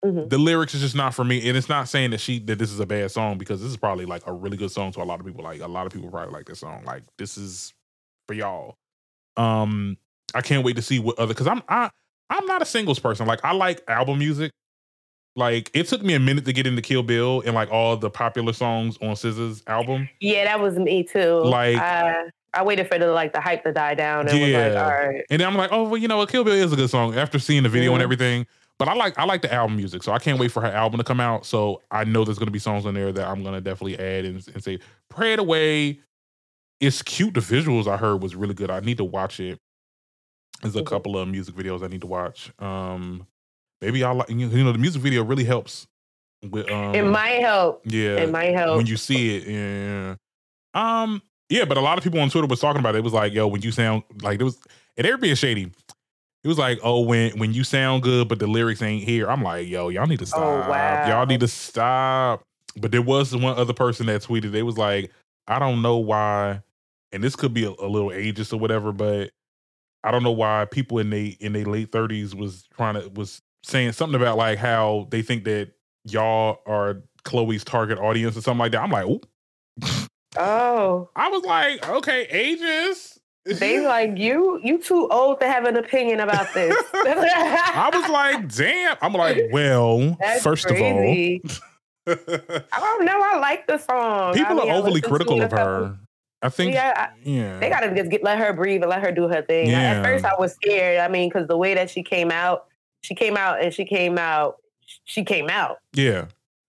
Mhm. 0.04 0.28
The 0.28 0.38
lyrics 0.38 0.74
is 0.74 0.82
just 0.82 0.94
not 0.94 1.14
for 1.14 1.24
me, 1.24 1.48
and 1.48 1.56
it's 1.56 1.68
not 1.68 1.88
saying 1.88 2.10
that 2.10 2.20
she 2.20 2.38
that 2.40 2.58
this 2.58 2.70
is 2.70 2.80
a 2.80 2.86
bad 2.86 3.10
song 3.10 3.38
because 3.38 3.60
this 3.60 3.70
is 3.70 3.76
probably 3.76 4.04
like 4.04 4.26
a 4.26 4.32
really 4.32 4.56
good 4.56 4.70
song 4.70 4.92
to 4.92 5.02
a 5.02 5.04
lot 5.04 5.18
of 5.18 5.26
people. 5.26 5.42
Like 5.42 5.60
a 5.60 5.66
lot 5.66 5.86
of 5.86 5.92
people 5.92 6.10
probably 6.10 6.32
like 6.32 6.46
this 6.46 6.60
song. 6.60 6.84
Like 6.84 7.02
this 7.18 7.36
is 7.36 7.72
for 8.28 8.34
y'all. 8.34 8.76
Um, 9.36 9.96
I 10.34 10.40
can't 10.40 10.64
wait 10.64 10.76
to 10.76 10.82
see 10.82 10.98
what 10.98 11.18
other 11.18 11.32
because 11.32 11.46
I'm 11.46 11.62
I 11.68 11.90
I'm 12.30 12.46
not 12.46 12.62
a 12.62 12.66
singles 12.66 12.98
person. 12.98 13.26
Like 13.26 13.40
I 13.44 13.52
like 13.52 13.82
album 13.88 14.18
music. 14.18 14.52
Like 15.36 15.70
it 15.74 15.88
took 15.88 16.02
me 16.02 16.14
a 16.14 16.20
minute 16.20 16.44
to 16.44 16.52
get 16.52 16.66
into 16.66 16.82
Kill 16.82 17.02
Bill 17.02 17.42
and 17.44 17.54
like 17.54 17.70
all 17.70 17.96
the 17.96 18.10
popular 18.10 18.52
songs 18.52 18.96
on 19.02 19.14
SZA's 19.14 19.62
album. 19.66 20.08
Yeah, 20.20 20.44
that 20.44 20.60
was 20.60 20.78
me 20.78 21.02
too. 21.02 21.40
Like 21.42 21.76
I, 21.76 22.26
I 22.54 22.62
waited 22.62 22.88
for 22.88 22.98
the 22.98 23.08
like 23.08 23.32
the 23.32 23.40
hype 23.40 23.62
to 23.64 23.72
die 23.72 23.94
down 23.94 24.28
and 24.28 24.38
yeah. 24.38 24.66
was 24.66 24.74
like, 24.74 24.84
all 24.84 24.90
right. 24.90 25.24
And 25.30 25.40
then 25.40 25.48
I'm 25.48 25.56
like, 25.56 25.70
oh 25.72 25.84
well, 25.84 25.96
you 25.96 26.08
know 26.08 26.18
what, 26.18 26.28
Kill 26.30 26.44
Bill 26.44 26.54
is 26.54 26.72
a 26.72 26.76
good 26.76 26.90
song 26.90 27.16
after 27.16 27.38
seeing 27.38 27.62
the 27.62 27.68
video 27.68 27.90
mm-hmm. 27.90 27.94
and 27.94 28.02
everything. 28.02 28.46
But 28.78 28.88
I 28.88 28.94
like 28.94 29.18
I 29.18 29.24
like 29.24 29.42
the 29.42 29.52
album 29.52 29.76
music, 29.76 30.02
so 30.02 30.12
I 30.12 30.18
can't 30.18 30.38
wait 30.38 30.50
for 30.50 30.60
her 30.60 30.68
album 30.68 30.98
to 30.98 31.04
come 31.04 31.20
out. 31.20 31.46
So 31.46 31.80
I 31.90 32.04
know 32.04 32.24
there's 32.24 32.38
gonna 32.38 32.50
be 32.50 32.58
songs 32.58 32.86
on 32.86 32.94
there 32.94 33.12
that 33.12 33.26
I'm 33.26 33.44
gonna 33.44 33.60
definitely 33.60 33.98
add 33.98 34.24
and, 34.24 34.46
and 34.52 34.64
say, 34.64 34.80
"Pray 35.08 35.34
It 35.34 35.38
Away." 35.38 36.00
It's 36.80 37.00
cute. 37.00 37.34
The 37.34 37.40
visuals 37.40 37.86
I 37.86 37.96
heard 37.96 38.20
was 38.20 38.34
really 38.34 38.54
good. 38.54 38.70
I 38.70 38.80
need 38.80 38.96
to 38.96 39.04
watch 39.04 39.38
it. 39.38 39.60
There's 40.60 40.74
a 40.74 40.78
mm-hmm. 40.78 40.88
couple 40.88 41.16
of 41.16 41.28
music 41.28 41.54
videos 41.54 41.84
I 41.84 41.86
need 41.86 42.00
to 42.00 42.06
watch. 42.08 42.52
Um, 42.58 43.26
maybe 43.80 44.02
I 44.02 44.10
like 44.10 44.28
you 44.28 44.48
know 44.48 44.72
the 44.72 44.78
music 44.78 45.02
video 45.02 45.22
really 45.22 45.44
helps. 45.44 45.86
With 46.42 46.70
um, 46.70 46.94
it 46.94 47.04
might 47.04 47.40
help. 47.40 47.82
Yeah, 47.84 48.16
it 48.16 48.30
might 48.30 48.54
help 48.54 48.76
when 48.76 48.86
you 48.86 48.96
see 48.96 49.36
it. 49.36 49.46
Yeah. 49.46 50.14
Um. 50.74 51.22
Yeah, 51.48 51.64
but 51.64 51.76
a 51.76 51.80
lot 51.80 51.98
of 51.98 52.04
people 52.04 52.20
on 52.20 52.30
Twitter 52.30 52.46
was 52.46 52.60
talking 52.60 52.80
about 52.80 52.94
it. 52.94 52.98
It 52.98 53.04
was 53.04 53.12
like, 53.12 53.32
yo, 53.32 53.46
when 53.46 53.62
you 53.62 53.70
sound 53.70 54.02
like 54.22 54.40
it 54.40 54.44
was, 54.44 54.58
and 54.96 55.04
they're 55.04 55.18
being 55.18 55.34
shady. 55.34 55.70
It 56.42 56.48
was 56.48 56.58
like, 56.58 56.78
oh, 56.82 57.00
when 57.00 57.38
when 57.38 57.54
you 57.54 57.64
sound 57.64 58.02
good, 58.02 58.28
but 58.28 58.38
the 58.38 58.46
lyrics 58.46 58.82
ain't 58.82 59.04
here. 59.04 59.30
I'm 59.30 59.42
like, 59.42 59.66
yo, 59.66 59.88
y'all 59.88 60.06
need 60.06 60.18
to 60.18 60.24
oh, 60.24 60.26
stop. 60.26 60.66
Oh, 60.66 60.70
wow. 60.70 61.08
Y'all 61.08 61.26
need 61.26 61.40
to 61.40 61.48
stop. 61.48 62.42
But 62.76 62.92
there 62.92 63.02
was 63.02 63.34
one 63.34 63.56
other 63.56 63.72
person 63.72 64.06
that 64.06 64.22
tweeted. 64.22 64.52
They 64.52 64.62
was 64.62 64.76
like, 64.76 65.10
I 65.46 65.58
don't 65.58 65.80
know 65.80 65.96
why, 65.96 66.62
and 67.12 67.22
this 67.22 67.36
could 67.36 67.54
be 67.54 67.64
a, 67.64 67.70
a 67.70 67.88
little 67.88 68.10
ageist 68.10 68.52
or 68.52 68.58
whatever, 68.58 68.92
but 68.92 69.30
I 70.02 70.10
don't 70.10 70.22
know 70.22 70.32
why 70.32 70.66
people 70.70 70.98
in 70.98 71.10
they 71.10 71.36
in 71.40 71.54
their 71.54 71.64
late 71.64 71.90
30s 71.90 72.34
was 72.34 72.64
trying 72.76 72.94
to 72.94 73.08
was 73.08 73.40
saying 73.62 73.92
something 73.92 74.20
about 74.20 74.36
like 74.36 74.58
how 74.58 75.08
they 75.10 75.22
think 75.22 75.44
that 75.44 75.72
y'all 76.04 76.58
are 76.66 77.02
Chloe's 77.24 77.64
target 77.64 77.98
audience 77.98 78.36
or 78.36 78.42
something 78.42 78.58
like 78.58 78.72
that. 78.72 78.82
I'm 78.82 78.90
like, 78.90 79.06
oh. 80.36 81.08
I 81.16 81.28
was 81.28 81.44
like, 81.44 81.88
okay, 81.88 82.26
ages. 82.30 83.18
They 83.44 83.84
like 83.86 84.16
you. 84.16 84.58
You 84.62 84.78
too 84.78 85.06
old 85.10 85.40
to 85.40 85.46
have 85.46 85.64
an 85.64 85.76
opinion 85.76 86.20
about 86.20 86.52
this. 86.54 86.74
I 86.94 87.90
was 87.92 88.08
like, 88.08 88.54
damn. 88.54 88.96
I'm 89.02 89.12
like, 89.12 89.48
well, 89.52 90.16
That's 90.18 90.42
first 90.42 90.66
crazy. 90.66 91.42
of 91.44 91.60
all, 92.06 92.16
I 92.72 92.80
don't 92.80 93.04
know. 93.04 93.20
I 93.22 93.38
like 93.38 93.66
the 93.66 93.78
song. 93.78 94.34
People 94.34 94.60
I 94.60 94.64
mean, 94.64 94.70
are 94.70 94.76
overly 94.76 95.00
critical 95.00 95.42
of 95.42 95.50
her. 95.52 95.98
I 96.42 96.50
think, 96.50 96.74
yeah, 96.74 97.08
yeah, 97.22 97.58
they 97.58 97.70
gotta 97.70 97.94
just 97.94 98.10
get, 98.10 98.22
let 98.22 98.36
her 98.36 98.52
breathe 98.52 98.82
and 98.82 98.90
let 98.90 99.00
her 99.00 99.10
do 99.10 99.28
her 99.28 99.40
thing. 99.40 99.70
Yeah. 99.70 99.92
At 99.92 100.04
first, 100.04 100.26
I 100.26 100.34
was 100.38 100.52
scared. 100.52 101.00
I 101.00 101.08
mean, 101.08 101.30
because 101.30 101.48
the 101.48 101.56
way 101.56 101.72
that 101.72 101.88
she 101.88 102.02
came 102.02 102.30
out, 102.30 102.66
she 103.00 103.14
came 103.14 103.38
out 103.38 103.62
and 103.62 103.72
she 103.72 103.86
came 103.86 104.18
out, 104.18 104.56
she 105.04 105.24
came 105.24 105.48
out. 105.48 105.78
Yeah. 105.94 106.26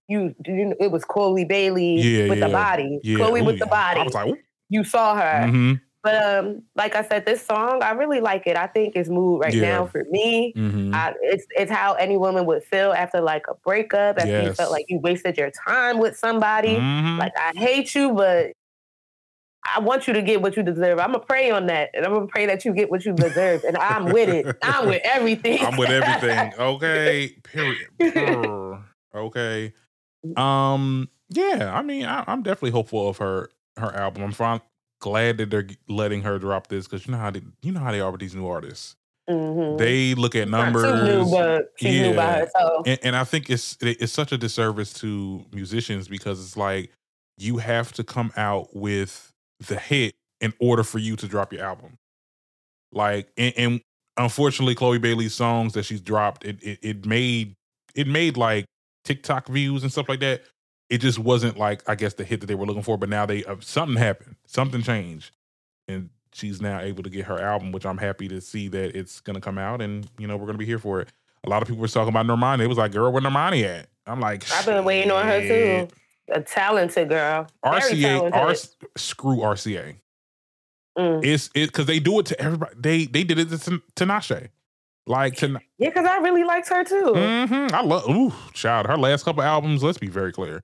You, 0.07 0.35
you 0.45 0.75
it 0.79 0.91
was 0.91 1.03
Chloe 1.03 1.45
Bailey 1.45 1.95
yeah, 1.95 2.29
with 2.29 2.39
yeah. 2.39 2.47
the 2.47 2.53
body. 2.53 2.99
Yeah. 3.03 3.17
Chloe 3.17 3.41
Ooh, 3.41 3.45
with 3.45 3.59
the 3.59 3.65
body. 3.65 4.01
I 4.01 4.03
was 4.03 4.13
like, 4.13 4.27
Ooh. 4.27 4.37
you 4.69 4.83
saw 4.83 5.15
her. 5.15 5.47
Mm-hmm. 5.47 5.73
But 6.05 6.23
um, 6.23 6.61
like 6.75 6.93
I 6.93 7.03
said, 7.03 7.25
this 7.25 7.43
song 7.43 7.81
I 7.81 7.93
really 7.93 8.19
like 8.19 8.45
it. 8.45 8.55
I 8.55 8.67
think 8.67 8.95
it's 8.95 9.09
mood 9.09 9.41
right 9.41 9.55
now 9.55 9.87
for 9.87 10.03
me. 10.11 10.53
Mm-hmm. 10.55 10.93
I, 10.93 11.15
it's 11.19 11.47
it's 11.57 11.71
how 11.71 11.95
any 11.95 12.15
woman 12.15 12.45
would 12.45 12.63
feel 12.63 12.93
after 12.93 13.21
like 13.21 13.45
a 13.49 13.55
breakup, 13.55 14.19
after 14.19 14.29
yes. 14.29 14.45
you 14.45 14.53
felt 14.53 14.71
like 14.71 14.85
you 14.87 14.99
wasted 14.99 15.35
your 15.35 15.49
time 15.49 15.97
with 15.97 16.15
somebody. 16.15 16.75
Mm-hmm. 16.75 17.17
Like 17.17 17.33
I 17.35 17.53
hate 17.57 17.95
you, 17.95 18.13
but 18.13 18.51
I 19.73 19.79
want 19.79 20.05
you 20.05 20.13
to 20.13 20.21
get 20.21 20.43
what 20.43 20.55
you 20.55 20.61
deserve. 20.61 20.99
I'm 20.99 21.11
gonna 21.11 21.25
pray 21.25 21.49
on 21.49 21.65
that, 21.67 21.89
and 21.95 22.05
I'm 22.05 22.13
gonna 22.13 22.27
pray 22.27 22.45
that 22.45 22.65
you 22.65 22.73
get 22.73 22.91
what 22.91 23.03
you 23.03 23.13
deserve. 23.13 23.63
And 23.63 23.75
I'm 23.75 24.05
with 24.05 24.29
it. 24.29 24.55
I'm 24.61 24.87
with 24.87 25.01
everything. 25.05 25.65
I'm 25.65 25.75
with 25.75 25.89
everything. 25.89 26.53
Okay. 26.59 27.35
Period. 27.43 28.79
okay. 29.15 29.73
Um. 30.37 31.09
Yeah. 31.29 31.71
I 31.73 31.81
mean, 31.81 32.05
I, 32.05 32.23
am 32.27 32.43
definitely 32.43 32.71
hopeful 32.71 33.09
of 33.09 33.17
her 33.17 33.49
her 33.77 33.93
album. 33.95 34.23
I'm 34.23 34.31
fine, 34.31 34.61
glad 34.99 35.37
that 35.37 35.49
they're 35.49 35.67
letting 35.87 36.21
her 36.21 36.39
drop 36.39 36.67
this 36.67 36.87
because 36.87 37.05
you 37.05 37.11
know 37.11 37.19
how 37.19 37.31
they, 37.31 37.41
you 37.61 37.71
know 37.71 37.79
how 37.79 37.91
they 37.91 37.99
are 37.99 38.11
with 38.11 38.21
these 38.21 38.35
new 38.35 38.47
artists. 38.47 38.95
Mm-hmm. 39.29 39.77
They 39.77 40.13
look 40.13 40.35
at 40.35 40.47
numbers. 40.47 40.83
Not 40.83 41.05
too 41.05 41.17
new, 41.17 41.31
but 41.31 41.73
she's 41.77 41.95
yeah. 41.95 42.09
new 42.09 42.15
by 42.15 42.39
herself. 42.39 42.87
And, 42.87 42.99
and 43.03 43.15
I 43.15 43.23
think 43.23 43.49
it's 43.49 43.77
it's 43.81 44.13
such 44.13 44.31
a 44.31 44.37
disservice 44.37 44.93
to 44.95 45.43
musicians 45.51 46.07
because 46.07 46.43
it's 46.43 46.55
like 46.55 46.91
you 47.37 47.57
have 47.57 47.91
to 47.93 48.03
come 48.03 48.31
out 48.37 48.75
with 48.75 49.31
the 49.67 49.79
hit 49.79 50.15
in 50.41 50.53
order 50.59 50.83
for 50.83 50.99
you 50.99 51.15
to 51.15 51.27
drop 51.27 51.51
your 51.51 51.63
album. 51.63 51.97
Like, 52.91 53.29
and, 53.35 53.53
and 53.57 53.81
unfortunately, 54.15 54.75
Chloe 54.75 54.99
Bailey's 54.99 55.33
songs 55.33 55.73
that 55.73 55.83
she's 55.83 56.01
dropped, 56.01 56.45
it, 56.45 56.61
it 56.61 56.79
it 56.81 57.05
made 57.05 57.55
it 57.95 58.07
made 58.07 58.37
like 58.37 58.65
TikTok 59.05 59.47
views 59.47 59.83
and 59.83 59.91
stuff 59.91 60.09
like 60.09 60.19
that. 60.19 60.43
It 60.89 60.99
just 60.99 61.17
wasn't 61.17 61.57
like 61.57 61.87
I 61.87 61.95
guess 61.95 62.13
the 62.13 62.23
hit 62.23 62.41
that 62.41 62.47
they 62.47 62.55
were 62.55 62.65
looking 62.65 62.83
for. 62.83 62.97
But 62.97 63.09
now 63.09 63.25
they 63.25 63.43
uh, 63.45 63.55
something 63.61 63.97
happened, 63.97 64.35
something 64.45 64.81
changed, 64.81 65.31
and 65.87 66.09
she's 66.33 66.61
now 66.61 66.79
able 66.81 67.03
to 67.03 67.09
get 67.09 67.25
her 67.25 67.39
album, 67.39 67.71
which 67.71 67.85
I'm 67.85 67.97
happy 67.97 68.27
to 68.27 68.41
see 68.41 68.67
that 68.67 68.95
it's 68.95 69.21
gonna 69.21 69.41
come 69.41 69.57
out, 69.57 69.81
and 69.81 70.07
you 70.19 70.27
know 70.27 70.37
we're 70.37 70.45
gonna 70.45 70.57
be 70.57 70.65
here 70.65 70.79
for 70.79 70.99
it. 71.01 71.09
A 71.43 71.49
lot 71.49 71.61
of 71.61 71.67
people 71.67 71.81
were 71.81 71.87
talking 71.87 72.09
about 72.09 72.25
Normani. 72.25 72.63
It 72.63 72.67
was 72.67 72.77
like, 72.77 72.91
girl, 72.91 73.11
where 73.11 73.21
Normani 73.21 73.63
at? 73.63 73.87
I'm 74.05 74.19
like, 74.19 74.49
I've 74.51 74.65
been 74.65 74.83
waiting 74.83 75.11
on 75.11 75.25
her 75.25 75.41
too 75.41 75.87
a 76.29 76.41
talented 76.41 77.09
girl. 77.09 77.47
RCA, 77.63 78.33
R, 78.33 78.55
screw 78.97 79.37
RCA. 79.37 79.95
Mm. 80.97 81.25
It's 81.25 81.49
it 81.53 81.67
because 81.67 81.85
they 81.85 81.99
do 81.99 82.19
it 82.19 82.25
to 82.27 82.39
everybody. 82.39 82.75
They 82.77 83.05
they 83.05 83.23
did 83.23 83.39
it 83.39 83.49
to 83.49 83.81
Tinashe. 83.95 84.49
Like 85.07 85.35
to 85.37 85.59
yeah, 85.77 85.89
because 85.89 86.05
I 86.05 86.17
really 86.17 86.43
liked 86.43 86.67
her 86.69 86.83
too. 86.83 87.13
Mm-hmm. 87.15 87.75
I 87.75 87.81
love 87.81 88.09
ooh, 88.09 88.33
child. 88.53 88.87
Her 88.87 88.97
last 88.97 89.23
couple 89.23 89.43
albums. 89.43 89.83
Let's 89.83 89.99
be 89.99 90.07
very 90.07 90.31
clear. 90.31 90.63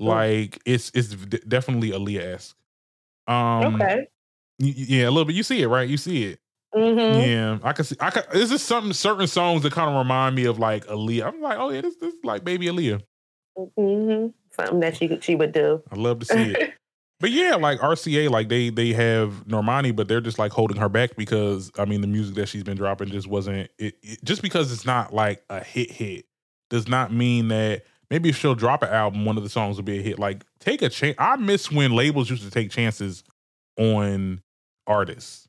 Mm. 0.00 0.06
Like 0.06 0.62
it's 0.64 0.90
it's 0.94 1.08
definitely 1.08 1.90
Aaliyah 1.90 2.34
esque. 2.34 2.56
Um, 3.28 3.74
okay. 3.74 4.06
Yeah, 4.58 5.08
a 5.08 5.10
little 5.10 5.26
bit. 5.26 5.36
You 5.36 5.42
see 5.42 5.60
it, 5.60 5.68
right? 5.68 5.88
You 5.88 5.98
see 5.98 6.24
it. 6.24 6.40
Mm-hmm. 6.74 7.20
Yeah, 7.20 7.58
I 7.62 7.72
can 7.72 7.84
see. 7.84 7.96
I 8.00 8.10
can. 8.10 8.22
This 8.32 8.50
is 8.50 8.62
something 8.62 8.94
certain 8.94 9.26
songs 9.26 9.62
that 9.62 9.72
kind 9.72 9.90
of 9.90 9.96
remind 9.96 10.34
me 10.36 10.46
of 10.46 10.58
like 10.58 10.86
Aaliyah. 10.86 11.26
I'm 11.26 11.42
like, 11.42 11.58
oh 11.58 11.70
yeah, 11.70 11.82
this 11.82 11.96
this 11.96 12.14
is 12.14 12.20
like 12.24 12.44
baby 12.44 12.66
Aaliyah. 12.66 13.02
Mm-hmm 13.78 14.28
something 14.56 14.80
that 14.80 14.96
she 14.96 15.18
she 15.20 15.34
would 15.34 15.52
do. 15.52 15.82
I 15.92 15.96
love 15.96 16.20
to 16.20 16.26
see 16.26 16.52
it. 16.52 16.74
but 17.18 17.30
yeah, 17.30 17.54
like 17.54 17.80
RCA, 17.80 18.30
like 18.30 18.48
they 18.48 18.68
they 18.68 18.92
have 18.92 19.46
Normani, 19.46 19.94
but 19.94 20.06
they're 20.08 20.20
just 20.20 20.38
like 20.38 20.52
holding 20.52 20.76
her 20.76 20.88
back 20.88 21.16
because 21.16 21.70
I 21.78 21.86
mean 21.86 22.02
the 22.02 22.06
music 22.06 22.34
that 22.36 22.46
she's 22.46 22.62
been 22.62 22.76
dropping 22.76 23.08
just 23.08 23.26
wasn't 23.26 23.70
it, 23.78 23.96
it 24.02 24.22
just 24.22 24.42
because 24.42 24.72
it's 24.72 24.84
not 24.84 25.14
like 25.14 25.42
a 25.48 25.62
hit 25.62 25.90
hit 25.90 26.26
does 26.68 26.88
not 26.88 27.12
mean 27.12 27.48
that 27.48 27.84
maybe 28.10 28.28
if 28.28 28.36
she'll 28.36 28.54
drop 28.54 28.82
an 28.82 28.90
album, 28.90 29.24
one 29.24 29.36
of 29.36 29.42
the 29.42 29.48
songs 29.48 29.76
will 29.76 29.84
be 29.84 29.98
a 29.98 30.02
hit. 30.02 30.18
Like 30.18 30.44
take 30.60 30.82
a 30.82 30.88
chance. 30.88 31.16
I 31.18 31.36
miss 31.36 31.70
when 31.70 31.92
labels 31.92 32.28
used 32.28 32.42
to 32.42 32.50
take 32.50 32.70
chances 32.70 33.24
on 33.78 34.42
artists. 34.86 35.48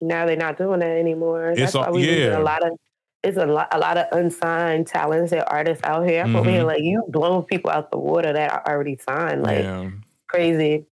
Now 0.00 0.26
they're 0.26 0.36
not 0.36 0.56
doing 0.56 0.80
that 0.80 0.96
anymore. 0.96 1.54
That's 1.56 1.74
why 1.74 1.90
we 1.90 2.08
yeah. 2.08 2.38
a 2.38 2.40
lot 2.40 2.64
of 2.64 2.78
it's 3.24 3.36
a 3.36 3.46
lot, 3.46 3.68
a 3.72 3.78
lot 3.78 3.98
of 3.98 4.06
unsigned 4.12 4.86
talented 4.86 5.42
artists 5.48 5.82
out 5.84 6.06
here. 6.06 6.24
Mm-hmm. 6.24 6.36
over 6.36 6.50
here 6.50 6.62
like 6.62 6.82
you 6.82 7.04
blowing 7.08 7.44
people 7.44 7.70
out 7.70 7.90
the 7.90 7.98
water 7.98 8.32
that 8.32 8.52
are 8.52 8.72
already 8.72 8.96
signed, 8.96 9.42
like 9.42 9.64
yeah. 9.64 9.90
crazy. 10.28 10.86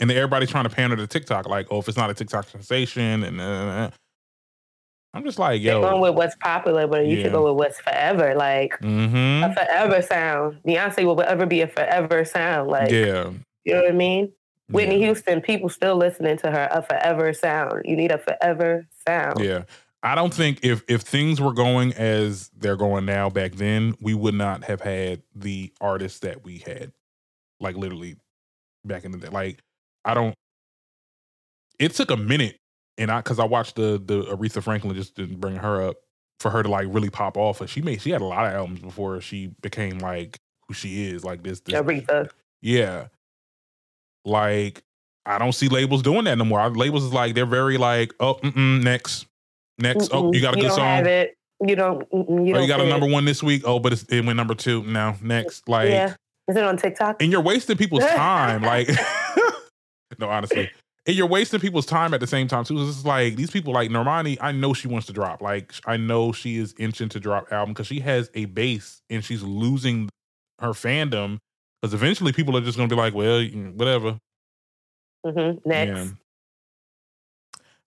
And 0.00 0.08
then 0.08 0.16
everybody's 0.16 0.50
trying 0.50 0.64
to 0.64 0.70
pander 0.70 0.96
to 0.96 1.06
TikTok, 1.06 1.46
like, 1.46 1.66
oh, 1.70 1.78
if 1.78 1.88
it's 1.88 1.96
not 1.96 2.10
a 2.10 2.14
TikTok 2.14 2.48
sensation, 2.48 3.22
and 3.22 3.40
uh, 3.40 3.90
I'm 5.12 5.24
just 5.24 5.38
like, 5.38 5.60
yo, 5.60 5.80
They're 5.80 5.90
going 5.90 6.00
with 6.00 6.14
what's 6.14 6.36
popular, 6.36 6.86
but 6.86 7.06
you 7.06 7.16
yeah. 7.16 7.24
should 7.24 7.32
go 7.32 7.44
with 7.46 7.58
what's 7.58 7.80
forever, 7.80 8.34
like 8.34 8.78
mm-hmm. 8.80 9.44
a 9.44 9.54
forever 9.54 10.02
sound. 10.02 10.58
Beyonce 10.66 11.04
will 11.04 11.20
ever 11.20 11.46
be 11.46 11.60
a 11.60 11.66
forever 11.68 12.24
sound, 12.24 12.70
like 12.70 12.90
yeah, 12.90 13.30
you 13.64 13.74
know 13.74 13.82
what 13.82 13.90
I 13.90 13.94
mean. 13.94 14.32
Whitney 14.70 15.00
yeah. 15.00 15.06
Houston, 15.06 15.40
people 15.40 15.68
still 15.68 15.96
listening 15.96 16.38
to 16.38 16.50
her, 16.50 16.68
a 16.70 16.82
forever 16.82 17.32
sound. 17.32 17.82
You 17.84 17.96
need 17.96 18.12
a 18.12 18.18
forever 18.18 18.86
sound. 19.06 19.40
Yeah. 19.40 19.64
I 20.02 20.14
don't 20.14 20.32
think 20.32 20.60
if 20.62 20.82
if 20.88 21.02
things 21.02 21.40
were 21.40 21.52
going 21.52 21.92
as 21.94 22.48
they're 22.56 22.76
going 22.76 23.04
now 23.04 23.28
back 23.28 23.52
then, 23.52 23.94
we 24.00 24.14
would 24.14 24.34
not 24.34 24.64
have 24.64 24.80
had 24.80 25.22
the 25.34 25.72
artists 25.80 26.20
that 26.20 26.44
we 26.44 26.58
had. 26.58 26.92
Like 27.58 27.76
literally 27.76 28.16
back 28.84 29.04
in 29.04 29.12
the 29.12 29.18
day. 29.18 29.28
Like 29.28 29.60
I 30.04 30.14
don't 30.14 30.34
it 31.78 31.92
took 31.92 32.10
a 32.10 32.16
minute 32.16 32.56
and 32.98 33.10
I 33.10 33.18
because 33.18 33.38
I 33.38 33.44
watched 33.44 33.76
the 33.76 34.02
the 34.04 34.22
Aretha 34.24 34.62
Franklin 34.62 34.94
just 34.94 35.14
didn't 35.14 35.40
bring 35.40 35.56
her 35.56 35.82
up 35.82 35.96
for 36.38 36.50
her 36.50 36.62
to 36.62 36.68
like 36.68 36.86
really 36.88 37.10
pop 37.10 37.36
off. 37.36 37.66
She 37.68 37.82
made 37.82 38.00
she 38.00 38.10
had 38.10 38.22
a 38.22 38.26
lot 38.26 38.46
of 38.46 38.52
albums 38.52 38.80
before 38.80 39.20
she 39.20 39.52
became 39.60 39.98
like 39.98 40.38
who 40.68 40.74
she 40.74 41.08
is, 41.08 41.24
like 41.24 41.42
this, 41.42 41.60
this 41.60 41.74
Aretha. 41.74 42.30
Yeah. 42.62 43.08
Like 44.24 44.82
I 45.26 45.38
don't 45.38 45.52
see 45.52 45.68
labels 45.68 46.02
doing 46.02 46.24
that 46.24 46.38
no 46.38 46.44
more. 46.44 46.60
Our 46.60 46.70
labels 46.70 47.04
is 47.04 47.12
like 47.12 47.34
they're 47.34 47.46
very 47.46 47.76
like, 47.76 48.14
oh, 48.20 48.38
next, 48.54 49.26
Next, 49.80 50.10
oh, 50.12 50.24
mm-mm. 50.24 50.28
oh, 50.28 50.32
you 50.32 50.40
got 50.40 50.54
a 50.54 50.56
you 50.58 50.64
good 50.64 50.72
song. 50.72 50.86
Have 50.86 51.06
it. 51.06 51.36
You 51.66 51.76
don't. 51.76 52.06
You, 52.12 52.54
oh, 52.56 52.60
you 52.60 52.66
got 52.66 52.80
a 52.80 52.88
number 52.88 53.06
one 53.06 53.24
this 53.24 53.42
week. 53.42 53.62
Oh, 53.64 53.78
but 53.78 53.92
it 54.08 54.24
went 54.24 54.36
number 54.36 54.54
two. 54.54 54.82
Now, 54.84 55.16
next, 55.22 55.68
like, 55.68 55.88
yeah. 55.88 56.14
Is 56.48 56.56
it 56.56 56.64
on 56.64 56.76
TikTok? 56.76 57.22
And 57.22 57.30
you're 57.30 57.40
wasting 57.40 57.76
people's 57.76 58.04
time. 58.14 58.62
like, 58.62 58.88
no, 60.18 60.28
honestly, 60.28 60.70
and 61.06 61.16
you're 61.16 61.26
wasting 61.26 61.60
people's 61.60 61.86
time 61.86 62.14
at 62.14 62.20
the 62.20 62.26
same 62.26 62.48
time 62.48 62.64
too. 62.64 62.80
It's 62.86 63.04
like 63.04 63.36
these 63.36 63.50
people, 63.50 63.72
like 63.72 63.90
Normani. 63.90 64.36
I 64.40 64.52
know 64.52 64.74
she 64.74 64.88
wants 64.88 65.06
to 65.06 65.12
drop. 65.12 65.40
Like 65.40 65.72
I 65.86 65.96
know 65.96 66.32
she 66.32 66.58
is 66.58 66.74
inching 66.78 67.08
to 67.10 67.20
drop 67.20 67.52
album 67.52 67.72
because 67.72 67.86
she 67.86 68.00
has 68.00 68.30
a 68.34 68.44
base 68.46 69.02
and 69.08 69.24
she's 69.24 69.42
losing 69.42 70.08
her 70.58 70.70
fandom 70.70 71.38
because 71.80 71.94
eventually 71.94 72.32
people 72.32 72.56
are 72.56 72.60
just 72.60 72.76
going 72.76 72.88
to 72.88 72.94
be 72.94 73.00
like, 73.00 73.14
well, 73.14 73.42
whatever. 73.42 74.18
Mm-hmm. 75.24 75.68
Next. 75.68 76.14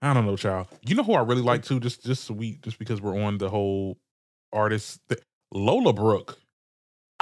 I 0.01 0.13
don't 0.13 0.25
know, 0.25 0.35
child. 0.35 0.67
You 0.85 0.95
know 0.95 1.03
who 1.03 1.13
I 1.13 1.21
really 1.21 1.41
like 1.41 1.63
too, 1.63 1.79
just 1.79 2.03
just 2.03 2.25
so 2.25 2.33
we 2.33 2.57
just 2.57 2.77
because 2.77 3.01
we're 3.01 3.17
on 3.17 3.37
the 3.37 3.49
whole 3.49 3.97
artist, 4.51 4.99
th- 5.07 5.21
Lola 5.51 5.93
Brooke. 5.93 6.37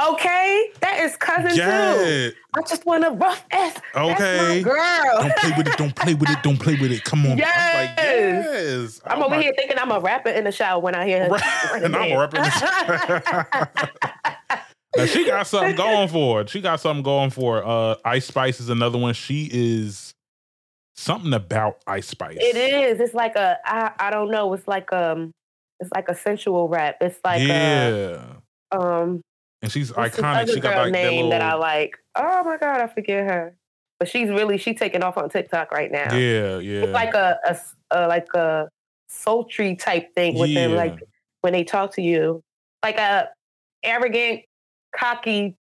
Okay, 0.09 0.69
that 0.81 0.99
is 1.01 1.15
cousin 1.17 1.51
Yeah. 1.55 1.93
too. 1.93 2.31
I 2.55 2.61
just 2.67 2.85
want 2.85 3.05
a 3.05 3.11
rough 3.11 3.45
ass. 3.51 3.77
Okay. 3.95 4.63
Girl. 4.63 4.79
Don't 5.21 5.35
play 5.37 5.53
with 5.57 5.67
it. 5.67 5.77
Don't 5.77 5.95
play 5.95 6.13
with 6.15 6.29
it. 6.29 6.43
Don't 6.43 6.57
play 6.59 6.75
with 6.79 6.91
it. 6.91 7.03
Come 7.03 7.25
on. 7.25 7.31
I'm 7.33 7.37
like, 7.37 7.47
Yes. 7.97 8.45
yes. 8.49 9.01
I'm 9.05 9.21
Oh 9.21 9.25
over 9.25 9.35
my- 9.35 9.41
here 9.41 9.53
thinking 9.55 9.77
I'm 9.77 9.91
a 9.91 9.99
rapper 9.99 10.29
in 10.29 10.43
the 10.45 10.51
shower 10.51 10.79
when 10.81 10.95
I 10.95 11.05
hear 11.05 11.25
her. 11.29 11.37
And 11.83 11.95
I'm 11.95 12.11
a 12.11 12.17
rapper 12.17 12.37
in 12.37 12.43
the 12.43 13.47
Now, 14.97 15.05
she 15.05 15.25
got 15.25 15.47
something 15.47 15.75
going 15.75 16.09
for 16.09 16.39
her. 16.39 16.47
She 16.47 16.59
got 16.59 16.79
something 16.81 17.03
going 17.03 17.29
for 17.29 17.57
her. 17.57 17.65
Uh, 17.65 17.95
Ice 18.03 18.25
Spice 18.25 18.59
is 18.59 18.67
another 18.69 18.97
one. 18.97 19.13
She 19.13 19.49
is 19.51 20.13
something 20.95 21.33
about 21.33 21.77
Ice 21.87 22.07
Spice. 22.07 22.37
It 22.41 22.57
is. 22.57 22.99
It's 22.99 23.13
like 23.13 23.35
a. 23.37 23.57
I. 23.63 23.91
I 23.97 24.09
don't 24.09 24.31
know. 24.31 24.51
It's 24.53 24.67
like 24.67 24.91
um. 24.91 25.31
It's 25.79 25.89
like 25.95 26.09
a 26.09 26.15
sensual 26.15 26.67
rap. 26.67 26.97
It's 26.99 27.17
like 27.23 27.41
yeah. 27.47 28.21
a, 28.73 28.77
um. 28.81 29.21
And 29.61 29.71
she's 29.71 29.95
what's 29.95 30.17
iconic. 30.17 30.53
She 30.53 30.59
got 30.59 30.75
like 30.77 30.85
that 30.85 30.91
name 30.91 31.13
little. 31.25 31.29
that 31.31 31.41
I 31.41 31.53
like. 31.55 31.97
Oh 32.15 32.43
my 32.43 32.57
god, 32.57 32.81
I 32.81 32.87
forget 32.87 33.23
her. 33.25 33.55
But 33.99 34.07
she's 34.09 34.29
really 34.29 34.57
she 34.57 34.73
taking 34.73 35.03
off 35.03 35.17
on 35.17 35.29
TikTok 35.29 35.71
right 35.71 35.91
now. 35.91 36.13
yeah, 36.15 36.57
yeah. 36.57 36.81
It's 36.83 36.91
like 36.91 37.13
a, 37.13 37.37
a 37.45 37.57
a- 37.91 38.07
like 38.07 38.33
a 38.33 38.67
sultry 39.09 39.75
type 39.75 40.13
thing 40.15 40.37
with 40.39 40.53
them. 40.53 40.73
Like 40.73 40.99
when 41.41 41.53
they 41.53 41.63
talk 41.63 41.93
to 41.95 42.01
you, 42.01 42.41
like 42.83 42.97
a 42.97 43.29
arrogant, 43.83 44.41
cocky, 44.95 45.55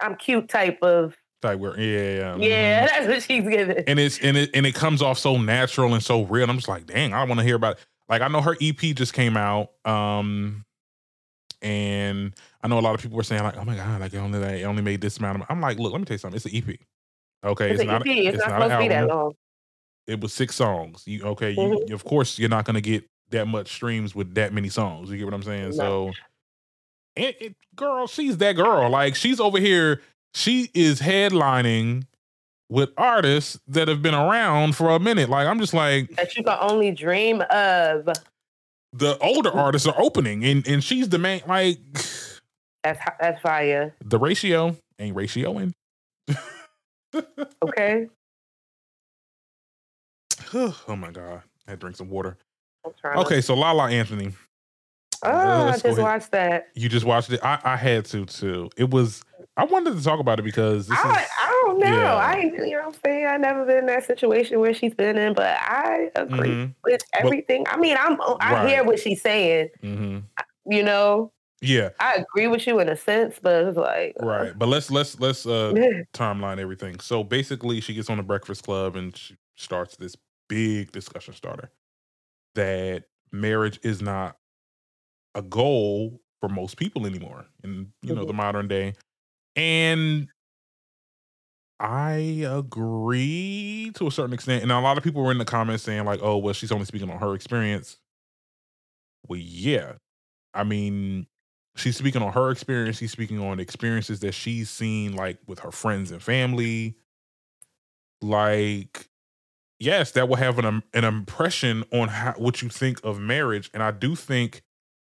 I'm 0.00 0.14
cute 0.16 0.48
type 0.48 0.82
of. 0.82 1.16
Like 1.42 1.58
where, 1.58 1.78
yeah, 1.78 2.16
yeah. 2.18 2.36
Yeah, 2.36 2.86
mhm. 2.86 2.90
that's 2.90 3.06
what 3.08 3.22
she's 3.22 3.42
giving. 3.48 3.84
And 3.86 3.98
it's 3.98 4.18
and 4.20 4.36
it 4.36 4.50
and 4.54 4.64
it 4.66 4.74
comes 4.74 5.02
off 5.02 5.18
so 5.18 5.36
natural 5.36 5.92
and 5.94 6.02
so 6.02 6.22
real. 6.22 6.48
I'm 6.48 6.56
just 6.56 6.68
like, 6.68 6.86
dang, 6.86 7.12
I 7.12 7.24
want 7.24 7.38
to 7.40 7.44
hear 7.44 7.56
about. 7.56 7.76
It. 7.76 7.84
Like 8.08 8.22
I 8.22 8.28
know 8.28 8.40
her 8.40 8.56
EP 8.62 8.76
just 8.78 9.12
came 9.14 9.36
out, 9.36 9.70
um, 9.84 10.64
and 11.62 12.34
I 12.64 12.68
know 12.68 12.78
a 12.78 12.80
lot 12.80 12.94
of 12.94 13.02
people 13.02 13.16
were 13.18 13.22
saying 13.22 13.42
like, 13.42 13.58
oh 13.58 13.64
my 13.64 13.76
god, 13.76 14.00
like 14.00 14.14
it 14.14 14.18
only 14.18 14.38
it 14.40 14.64
only 14.64 14.82
made 14.82 15.02
this 15.02 15.18
amount. 15.18 15.42
Of, 15.42 15.46
I'm 15.50 15.60
like, 15.60 15.78
look, 15.78 15.92
let 15.92 16.00
me 16.00 16.06
tell 16.06 16.14
you 16.14 16.18
something. 16.18 16.36
It's 16.36 16.46
an 16.46 16.56
EP. 16.56 16.78
Okay, 17.44 17.70
It's, 17.72 17.82
an 17.82 17.90
EP. 17.90 18.02
It's, 18.06 18.38
not, 18.38 18.46
supposed 18.46 18.70
to 18.70 18.78
be 18.78 18.88
that 18.88 19.06
long. 19.06 19.34
It 20.06 20.20
was 20.20 20.32
six 20.32 20.54
songs. 20.56 21.02
You 21.06 21.24
okay? 21.24 21.50
You, 21.50 21.58
Mhm. 21.58 21.92
of 21.92 22.04
course, 22.04 22.38
you're 22.38 22.48
not 22.48 22.64
gonna 22.64 22.80
get 22.80 23.04
that 23.30 23.46
much 23.46 23.70
streams 23.70 24.14
with 24.14 24.34
that 24.34 24.54
many 24.54 24.70
songs. 24.70 25.10
You 25.10 25.18
get 25.18 25.26
what 25.26 25.34
I'm 25.34 25.42
saying? 25.42 25.70
No. 25.70 25.76
So, 25.76 26.12
it, 27.16 27.36
it, 27.40 27.54
girl, 27.76 28.06
she's 28.06 28.38
that 28.38 28.54
girl. 28.56 28.88
Like 28.88 29.14
she's 29.14 29.40
over 29.40 29.58
here. 29.60 30.00
She 30.32 30.70
is 30.72 31.00
headlining 31.00 32.06
with 32.70 32.90
artists 32.96 33.60
that 33.68 33.88
have 33.88 34.00
been 34.00 34.14
around 34.14 34.74
for 34.74 34.88
a 34.90 34.98
minute. 34.98 35.28
Like 35.28 35.46
I'm 35.46 35.60
just 35.60 35.74
like 35.74 36.16
That 36.16 36.34
you 36.34 36.42
can 36.44 36.56
only 36.60 36.92
dream 36.92 37.42
of. 37.50 38.08
the 38.94 39.18
older 39.18 39.50
artists 39.52 39.86
are 39.86 40.00
opening, 40.00 40.44
and 40.46 40.66
and 40.66 40.82
she's 40.82 41.10
the 41.10 41.18
main. 41.18 41.42
Like 41.46 41.78
That's 42.84 43.00
that's 43.18 43.40
fire. 43.40 43.94
the 44.04 44.18
ratio 44.18 44.76
ain't 44.98 45.16
ratioing. 45.16 45.72
Okay. 47.62 48.08
oh 50.54 50.96
my 50.96 51.10
god, 51.10 51.42
I 51.66 51.70
had 51.70 51.80
to 51.80 51.86
drink 51.86 51.96
some 51.96 52.10
water. 52.10 52.36
Trying 53.00 53.14
to- 53.16 53.20
Okay, 53.24 53.40
so 53.40 53.54
Lala 53.54 53.90
Anthony. 53.90 54.32
Oh, 55.22 55.68
I 55.68 55.72
just 55.72 55.84
ahead. 55.86 55.98
watched 55.98 56.30
that. 56.32 56.68
You 56.74 56.90
just 56.90 57.06
watched 57.06 57.32
it. 57.32 57.40
I, 57.42 57.58
I 57.64 57.76
had 57.76 58.04
to 58.06 58.26
too. 58.26 58.68
It 58.76 58.90
was. 58.90 59.22
I 59.56 59.64
wanted 59.64 59.96
to 59.96 60.02
talk 60.04 60.20
about 60.20 60.38
it 60.38 60.42
because 60.42 60.86
this 60.88 60.98
I, 61.02 61.10
is. 61.10 61.16
I 61.38 61.62
don't 61.64 61.78
know. 61.78 61.86
yeah. 61.86 62.14
I 62.16 62.34
ain't, 62.34 62.52
you 62.54 62.72
know 62.72 62.78
what 62.80 62.86
I'm 62.96 63.00
saying? 63.06 63.26
I 63.26 63.36
never 63.38 63.64
been 63.64 63.78
in 63.78 63.86
that 63.86 64.04
situation 64.04 64.60
where 64.60 64.74
she's 64.74 64.92
been 64.94 65.16
in, 65.16 65.32
but 65.32 65.56
I 65.60 66.10
agree 66.16 66.50
Mhm, 66.50 66.74
with 66.84 67.02
everything. 67.14 67.64
I 67.70 67.78
mean, 67.78 67.96
I'm 67.98 68.18
I 68.40 68.68
hear 68.68 68.84
what 68.84 68.98
she's 68.98 69.22
saying. 69.22 69.70
mhm. 69.82 70.24
You 70.66 70.82
know, 70.82 71.32
Yeah, 71.60 71.90
I 71.98 72.16
agree 72.16 72.46
with 72.46 72.66
you 72.66 72.78
in 72.80 72.88
a 72.88 72.96
sense, 72.96 73.38
but 73.42 73.64
it's 73.64 73.76
like 73.78 74.16
uh, 74.22 74.26
right. 74.26 74.58
But 74.58 74.68
let's 74.68 74.90
let's 74.90 75.18
let's 75.18 75.46
uh 75.46 75.72
timeline 76.14 76.58
everything. 76.58 77.00
So 77.00 77.24
basically, 77.24 77.80
she 77.80 77.94
gets 77.94 78.10
on 78.10 78.18
the 78.18 78.22
Breakfast 78.22 78.64
Club 78.64 78.96
and 78.96 79.16
she 79.16 79.36
starts 79.56 79.96
this 79.96 80.16
big 80.48 80.92
discussion 80.92 81.32
starter 81.34 81.70
that 82.54 83.04
marriage 83.32 83.80
is 83.82 84.02
not 84.02 84.36
a 85.34 85.42
goal 85.42 86.20
for 86.40 86.48
most 86.48 86.76
people 86.76 87.06
anymore 87.06 87.46
in 87.62 87.92
you 88.02 88.14
know 88.14 88.24
the 88.24 88.34
modern 88.34 88.68
day, 88.68 88.94
and 89.56 90.28
I 91.80 92.44
agree 92.48 93.90
to 93.94 94.06
a 94.06 94.10
certain 94.10 94.32
extent. 94.32 94.62
And 94.62 94.72
a 94.72 94.80
lot 94.80 94.96
of 94.96 95.04
people 95.04 95.22
were 95.22 95.32
in 95.32 95.38
the 95.38 95.44
comments 95.44 95.82
saying 95.82 96.04
like, 96.04 96.20
"Oh, 96.22 96.38
well, 96.38 96.54
she's 96.54 96.72
only 96.72 96.86
speaking 96.86 97.10
on 97.10 97.18
her 97.18 97.34
experience." 97.34 97.98
Well, 99.28 99.38
yeah, 99.40 99.94
I 100.54 100.64
mean, 100.64 101.26
she's 101.76 101.96
speaking 101.96 102.22
on 102.22 102.32
her 102.32 102.50
experience. 102.50 102.98
She's 102.98 103.12
speaking 103.12 103.40
on 103.40 103.60
experiences 103.60 104.20
that 104.20 104.32
she's 104.32 104.70
seen, 104.70 105.14
like 105.14 105.38
with 105.46 105.60
her 105.60 105.70
friends 105.70 106.10
and 106.10 106.22
family. 106.22 106.96
Like, 108.22 109.08
yes, 109.78 110.12
that 110.12 110.28
will 110.28 110.36
have 110.36 110.58
an 110.58 110.64
um, 110.64 110.82
an 110.92 111.04
impression 111.04 111.84
on 111.92 112.08
how 112.08 112.32
what 112.32 112.62
you 112.62 112.68
think 112.68 113.00
of 113.04 113.18
marriage, 113.20 113.70
and 113.74 113.82
I 113.82 113.90
do 113.90 114.14
think 114.14 114.62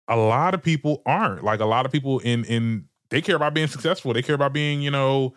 a 0.09 0.17
lot 0.17 0.55
of 0.55 0.63
people 0.63 1.03
aren't. 1.07 1.45
Like, 1.45 1.61
a 1.61 1.67
lot 1.67 1.87
of 1.87 1.93
people 1.93 2.19
in 2.21 2.45
in 2.45 2.87
they 3.11 3.21
care 3.21 3.37
about 3.37 3.55
being 3.55 3.67
successful. 3.67 4.13
They 4.13 4.23
care 4.23 4.37
about 4.37 4.53
being, 4.53 4.81
you 4.83 4.91
know, 4.91 5.35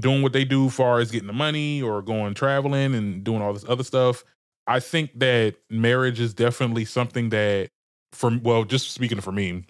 doing 0.00 0.22
what 0.22 0.32
they 0.32 0.44
do, 0.44 0.68
far 0.68 0.98
as 0.98 1.10
getting 1.10 1.28
the 1.28 1.32
money 1.32 1.80
or 1.80 2.02
going 2.02 2.34
traveling 2.34 2.94
and 2.94 3.22
doing 3.24 3.40
all 3.40 3.52
this 3.52 3.64
other 3.68 3.84
stuff. 3.84 4.24
I 4.66 4.80
think 4.80 5.18
that 5.18 5.56
marriage 5.70 6.20
is 6.20 6.34
definitely 6.34 6.84
something 6.84 7.30
that, 7.30 7.70
for 8.12 8.36
well, 8.42 8.64
just 8.64 8.90
speaking 8.92 9.20
for 9.20 9.32
me, 9.32 9.64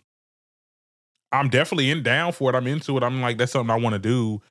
I'm 1.33 1.49
definitely 1.49 1.91
in 1.91 2.03
down 2.03 2.33
for 2.33 2.51
it. 2.51 2.57
I'm 2.57 2.67
into 2.67 2.97
it. 2.97 3.03
I'm 3.03 3.21
like, 3.21 3.39
that's 3.39 3.53
something 3.53 3.71
I 3.71 3.77
want 3.79 3.95
to 3.95 3.99
do. 3.99 4.43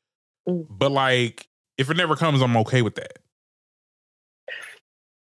Mm. 0.47 0.65
But 0.69 0.91
like, 0.91 1.47
if 1.77 1.89
it 1.89 1.97
never 1.97 2.15
comes, 2.15 2.41
I'm 2.41 2.55
okay 2.57 2.81
with 2.81 2.95
that. 2.95 3.19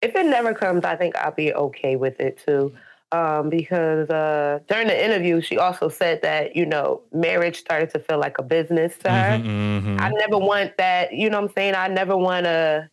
if 0.01 0.15
it 0.15 0.25
never 0.25 0.53
comes, 0.53 0.83
I 0.83 0.95
think 0.97 1.15
I'll 1.17 1.31
be 1.31 1.53
okay 1.53 1.95
with 1.95 2.19
it 2.19 2.41
too. 2.45 2.73
Um, 3.13 3.49
because 3.49 4.09
uh, 4.09 4.59
during 4.67 4.87
the 4.87 5.05
interview, 5.05 5.39
she 5.39 5.57
also 5.57 5.87
said 5.87 6.21
that 6.23 6.55
you 6.55 6.65
know 6.65 7.01
marriage 7.13 7.59
started 7.59 7.89
to 7.91 7.99
feel 7.99 8.19
like 8.19 8.37
a 8.39 8.43
business 8.43 8.97
to 8.99 9.11
her. 9.11 9.37
Mhm, 9.37 9.83
mhm. 9.83 9.99
I 10.01 10.09
never 10.09 10.37
want 10.37 10.77
that. 10.77 11.13
You 11.13 11.29
know 11.29 11.39
what 11.39 11.49
I'm 11.49 11.53
saying? 11.53 11.75
I 11.75 11.87
never 11.87 12.17
want 12.17 12.45
to 12.45 12.89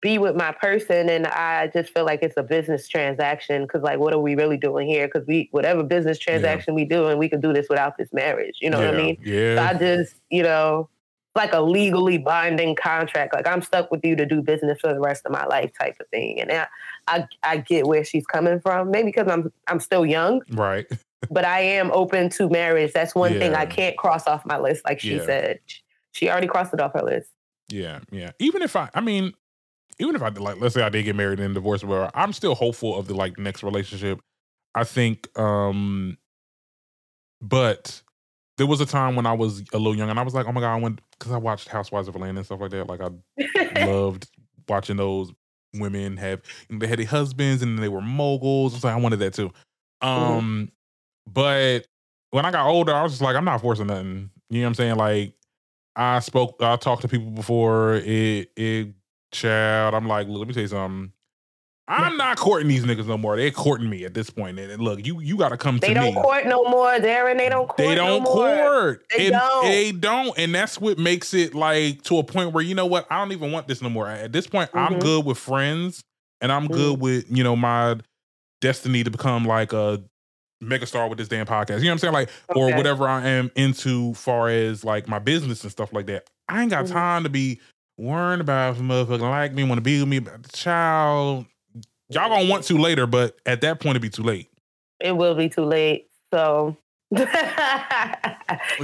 be 0.00 0.18
with 0.18 0.34
my 0.36 0.52
person, 0.52 1.08
and 1.08 1.26
I 1.26 1.68
just 1.68 1.92
feel 1.92 2.04
like 2.04 2.22
it's 2.22 2.36
a 2.36 2.42
business 2.42 2.88
transaction. 2.88 3.62
Because 3.62 3.82
like, 3.82 3.98
what 3.98 4.12
are 4.14 4.18
we 4.20 4.34
really 4.34 4.56
doing 4.56 4.88
here? 4.88 5.06
Because 5.06 5.26
we 5.26 5.48
whatever 5.52 5.82
business 5.82 6.18
transaction 6.18 6.74
we 6.74 6.84
do, 6.84 7.06
and 7.08 7.18
we 7.18 7.28
can 7.28 7.40
do 7.40 7.52
this 7.52 7.66
without 7.68 7.98
this 7.98 8.12
marriage. 8.12 8.56
You 8.60 8.70
know 8.70 8.78
what 8.78 8.88
I 8.88 8.92
Yeah, 8.92 8.96
mean? 8.96 9.18
So 9.56 9.62
I 9.62 9.74
just, 9.74 10.14
you 10.30 10.42
know, 10.42 10.88
like 11.34 11.52
a 11.52 11.60
legally 11.60 12.18
binding 12.18 12.74
contract. 12.74 13.34
Like 13.34 13.46
I'm 13.46 13.62
stuck 13.62 13.90
with 13.90 14.00
you 14.04 14.16
to 14.16 14.26
do 14.26 14.42
business 14.42 14.80
for 14.80 14.92
the 14.92 15.00
rest 15.00 15.24
of 15.26 15.32
my 15.32 15.44
life, 15.46 15.70
type 15.78 15.96
of 16.00 16.08
thing. 16.08 16.40
And 16.40 16.50
I, 16.50 16.66
I, 17.06 17.26
I 17.42 17.56
get 17.58 17.86
where 17.86 18.04
she's 18.04 18.26
coming 18.26 18.60
from. 18.60 18.90
Maybe 18.90 19.06
because 19.12 19.28
I'm, 19.28 19.52
I'm 19.68 19.80
still 19.80 20.04
young, 20.06 20.42
right. 20.50 20.86
but 21.30 21.44
I 21.44 21.60
am 21.60 21.90
open 21.92 22.30
to 22.30 22.48
marriage. 22.48 22.92
That's 22.92 23.14
one 23.14 23.38
thing 23.38 23.54
I 23.54 23.66
can't 23.66 23.96
cross 23.96 24.26
off 24.26 24.44
my 24.46 24.58
list. 24.58 24.84
Like 24.84 25.00
she 25.00 25.16
Yeah. 25.16 25.26
said, 25.26 25.60
she 26.12 26.28
already 26.28 26.48
crossed 26.48 26.74
it 26.74 26.80
off 26.80 26.92
her 26.94 27.02
list. 27.02 27.30
Yeah, 27.68 28.00
yeah. 28.10 28.32
Even 28.40 28.62
if 28.62 28.74
I, 28.74 28.90
I 28.94 29.00
mean, 29.00 29.32
even 30.00 30.16
if 30.16 30.22
I 30.22 30.30
did, 30.30 30.42
like, 30.42 30.60
let's 30.60 30.74
say 30.74 30.82
I 30.82 30.88
did 30.88 31.04
get 31.04 31.16
married 31.16 31.40
and 31.40 31.54
divorced, 31.54 31.84
where 31.84 32.10
I'm 32.16 32.32
still 32.32 32.54
hopeful 32.54 32.98
of 32.98 33.06
the 33.06 33.14
like 33.14 33.38
next 33.38 33.62
relationship. 33.62 34.20
I 34.74 34.84
think, 34.84 35.28
um 35.38 36.16
but 37.40 38.02
there 38.58 38.66
was 38.66 38.80
a 38.80 38.86
time 38.86 39.16
when 39.16 39.26
I 39.26 39.32
was 39.32 39.60
a 39.72 39.78
little 39.78 39.96
young, 39.96 40.10
and 40.10 40.18
I 40.18 40.22
was 40.22 40.34
like, 40.34 40.46
oh 40.46 40.52
my 40.52 40.60
god, 40.60 40.74
I 40.74 40.80
went 40.80 41.00
because 41.18 41.32
I 41.32 41.38
watched 41.38 41.68
Housewives 41.68 42.08
of 42.08 42.14
Atlanta 42.14 42.38
and 42.38 42.46
stuff 42.46 42.60
like 42.60 42.70
that. 42.70 42.88
Like 42.88 43.00
I 43.00 43.84
loved 43.86 44.28
watching 44.68 44.96
those 44.96 45.32
women 45.74 46.16
have 46.16 46.42
they 46.68 46.86
had 46.86 46.98
their 46.98 47.06
husbands 47.06 47.62
and 47.62 47.78
they 47.78 47.88
were 47.88 48.00
moguls. 48.00 48.74
It's 48.74 48.84
like 48.84 48.94
I 48.94 48.98
wanted 48.98 49.20
that 49.20 49.34
too. 49.34 49.52
Um, 50.02 50.72
but 51.26 51.86
when 52.30 52.44
I 52.44 52.50
got 52.50 52.66
older, 52.66 52.94
I 52.94 53.02
was 53.02 53.12
just 53.12 53.22
like, 53.22 53.36
I'm 53.36 53.44
not 53.44 53.60
forcing 53.60 53.86
nothing. 53.86 54.30
You 54.48 54.60
know 54.60 54.66
what 54.66 54.68
I'm 54.68 54.74
saying? 54.74 54.96
Like 54.96 55.34
I 55.96 56.20
spoke, 56.20 56.56
I 56.60 56.76
talked 56.76 57.02
to 57.02 57.08
people 57.08 57.30
before. 57.30 57.94
It, 57.94 58.50
it, 58.56 58.94
child. 59.32 59.94
I'm 59.94 60.06
like, 60.08 60.26
let 60.28 60.46
me 60.46 60.54
tell 60.54 60.62
you 60.62 60.68
something. 60.68 61.12
I'm 61.88 62.16
not 62.16 62.36
courting 62.36 62.68
these 62.68 62.84
niggas 62.84 63.06
no 63.08 63.18
more. 63.18 63.36
They're 63.36 63.50
courting 63.50 63.90
me 63.90 64.04
at 64.04 64.14
this 64.14 64.30
point. 64.30 64.60
And 64.60 64.80
look, 64.80 65.04
you 65.04 65.18
you 65.20 65.36
got 65.36 65.48
to 65.48 65.56
come 65.56 65.78
they 65.78 65.92
to 65.92 66.00
me. 66.00 66.06
They 66.06 66.12
don't 66.12 66.22
court 66.22 66.46
no 66.46 66.62
more, 66.64 66.92
Darren. 66.92 67.36
They 67.36 67.48
don't 67.48 67.66
court. 67.66 67.78
They 67.78 67.94
don't 67.96 68.22
no 68.22 68.32
more. 68.32 68.46
court. 68.46 69.04
They 69.16 69.26
and 69.26 69.32
don't. 69.32 69.64
They 69.64 69.90
don't. 69.92 70.38
And 70.38 70.54
that's 70.54 70.80
what 70.80 70.98
makes 71.00 71.34
it 71.34 71.52
like 71.52 72.02
to 72.02 72.18
a 72.18 72.22
point 72.22 72.52
where 72.52 72.62
you 72.62 72.76
know 72.76 72.86
what? 72.86 73.08
I 73.10 73.18
don't 73.18 73.32
even 73.32 73.50
want 73.50 73.66
this 73.66 73.82
no 73.82 73.90
more. 73.90 74.06
At 74.08 74.32
this 74.32 74.46
point, 74.46 74.70
I'm 74.72 74.94
Mhm. 74.94 75.00
good 75.00 75.24
with 75.26 75.36
friends, 75.38 76.04
and 76.40 76.52
I'm 76.52 76.68
Mm. 76.68 76.74
good 76.74 77.00
with 77.00 77.24
you 77.28 77.42
know 77.42 77.56
my 77.56 77.96
destiny 78.60 79.02
to 79.02 79.10
become 79.10 79.44
like 79.44 79.72
a 79.72 80.00
megastar 80.62 81.08
with 81.08 81.18
this 81.18 81.26
damn 81.26 81.46
podcast. 81.46 81.78
You 81.78 81.84
know 81.86 81.88
what 81.88 81.92
I'm 81.92 81.98
saying? 81.98 82.12
Like 82.12 82.30
or 82.54 82.72
whatever 82.76 83.08
I 83.08 83.26
am 83.26 83.50
into, 83.56 84.14
far 84.14 84.48
as 84.48 84.84
like 84.84 85.08
my 85.08 85.18
business 85.18 85.64
and 85.64 85.72
stuff 85.72 85.92
like 85.92 86.06
that. 86.06 86.28
I 86.48 86.62
ain't 86.62 86.70
got 86.70 86.84
Mhm. 86.84 86.92
time 86.92 87.22
to 87.24 87.30
be 87.30 87.58
worrying 88.00 88.40
about 88.40 88.74
if 88.74 88.80
a 88.80 88.82
motherfucker 88.82 89.20
like 89.20 89.52
me, 89.52 89.64
want 89.64 89.78
to 89.78 89.82
be 89.82 90.00
with 90.00 90.08
me, 90.08 90.18
but 90.18 90.50
child. 90.52 91.46
Y'all 92.08 92.28
gonna 92.28 92.48
want 92.50 92.64
to 92.64 92.76
later, 92.76 93.06
but 93.06 93.36
at 93.46 93.60
that 93.60 93.78
point, 93.80 93.92
it'd 93.92 94.02
be 94.02 94.08
too 94.10 94.22
late. 94.24 94.48
It 95.00 95.16
will 95.16 95.34
be 95.34 95.48
too 95.48 95.64
late. 95.64 96.08
So 96.32 96.76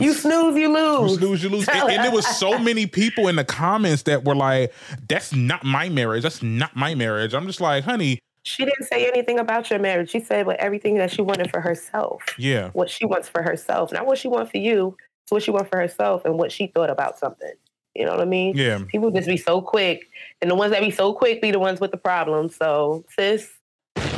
you 0.00 0.12
snooze, 0.12 0.54
you 0.56 0.62
You 0.62 0.72
lose. 0.72 1.18
snooze, 1.18 1.42
you 1.42 1.48
lose. 1.48 1.68
And, 1.68 1.90
and 1.90 2.04
there 2.04 2.10
was 2.12 2.26
so 2.26 2.58
many 2.58 2.86
people 2.86 3.28
in 3.28 3.36
the 3.36 3.44
comments 3.44 4.02
that 4.04 4.24
were 4.24 4.34
like, 4.34 4.72
"That's 5.08 5.32
not 5.34 5.64
my 5.64 5.88
marriage. 5.88 6.22
That's 6.22 6.42
not 6.42 6.76
my 6.76 6.94
marriage." 6.94 7.34
I'm 7.34 7.46
just 7.46 7.60
like, 7.60 7.84
honey, 7.84 8.18
She 8.44 8.64
didn't 8.64 8.84
say 8.84 9.06
anything 9.08 9.38
about 9.38 9.70
your 9.70 9.78
marriage. 9.78 10.10
She 10.10 10.20
said 10.20 10.46
what 10.46 10.56
everything 10.58 10.96
that 10.98 11.10
she 11.10 11.22
wanted 11.22 11.50
for 11.50 11.60
herself. 11.60 12.22
yeah, 12.38 12.70
What 12.70 12.90
she 12.90 13.04
wants 13.06 13.28
for 13.28 13.42
herself. 13.42 13.92
Not 13.92 14.06
what 14.06 14.18
she 14.18 14.28
wants 14.28 14.50
for 14.52 14.58
you. 14.58 14.96
It's 15.24 15.32
what 15.32 15.42
she 15.42 15.50
wants 15.50 15.68
for 15.70 15.78
herself 15.80 16.24
and 16.24 16.38
what 16.38 16.52
she 16.52 16.68
thought 16.68 16.90
about 16.90 17.18
something. 17.18 17.52
You 17.98 18.04
know 18.04 18.12
what 18.12 18.20
I 18.20 18.24
mean? 18.26 18.56
yeah. 18.56 18.80
People 18.88 19.10
just 19.10 19.28
be 19.28 19.36
so 19.36 19.60
quick. 19.60 20.08
And 20.42 20.50
the 20.50 20.54
ones 20.54 20.72
that 20.72 20.80
be 20.82 20.90
so 20.90 21.12
quick 21.12 21.40
be 21.40 21.50
the 21.50 21.58
ones 21.58 21.80
with 21.80 21.90
the 21.90 21.96
problem. 21.96 22.48
So 22.50 23.04
sis, 23.18 23.48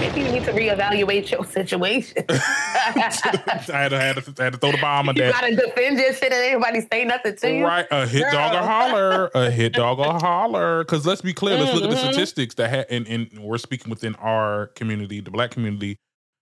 maybe 0.01 0.21
you 0.23 0.33
need 0.33 0.45
to 0.45 0.53
reevaluate 0.53 1.31
your 1.31 1.45
situation. 1.59 2.25
I 2.29 2.93
had, 2.95 3.11
to, 3.13 3.75
I, 3.75 3.79
had 3.79 3.89
to, 3.91 3.97
I 4.41 4.45
had 4.45 4.53
to 4.55 4.59
throw 4.59 4.73
the 4.73 4.79
bomb 4.81 5.09
on 5.09 5.17
you 5.17 5.23
that. 5.23 5.33
gotta 5.33 5.55
defend 5.55 5.99
your 5.99 6.13
shit 6.13 6.33
and 6.33 6.43
anybody 6.43 6.81
say 6.91 7.05
nothing 7.05 7.37
to 7.37 7.55
you. 7.55 7.65
Right, 7.65 7.87
a 7.91 8.07
hit 8.07 8.25
dog 8.33 8.55
or 8.55 8.67
holler, 8.67 9.31
a 9.35 9.51
hit 9.51 9.75
dog 9.75 9.99
or 9.99 10.15
holler. 10.15 10.85
Because 10.85 11.07
let's 11.07 11.21
be 11.21 11.33
clear, 11.35 11.57
let's 11.59 11.75
look 11.75 11.85
at 11.85 11.91
the 11.91 11.97
Mhm. 11.97 12.13
statistics 12.13 12.55
that 12.57 12.71
ha- 12.71 12.85
and, 12.91 13.07
and 13.07 13.39
we're 13.39 13.59
speaking 13.59 13.91
within 13.91 14.15
our 14.17 14.69
community, 14.69 15.21
the 15.21 15.31
black 15.31 15.51
community. 15.51 15.97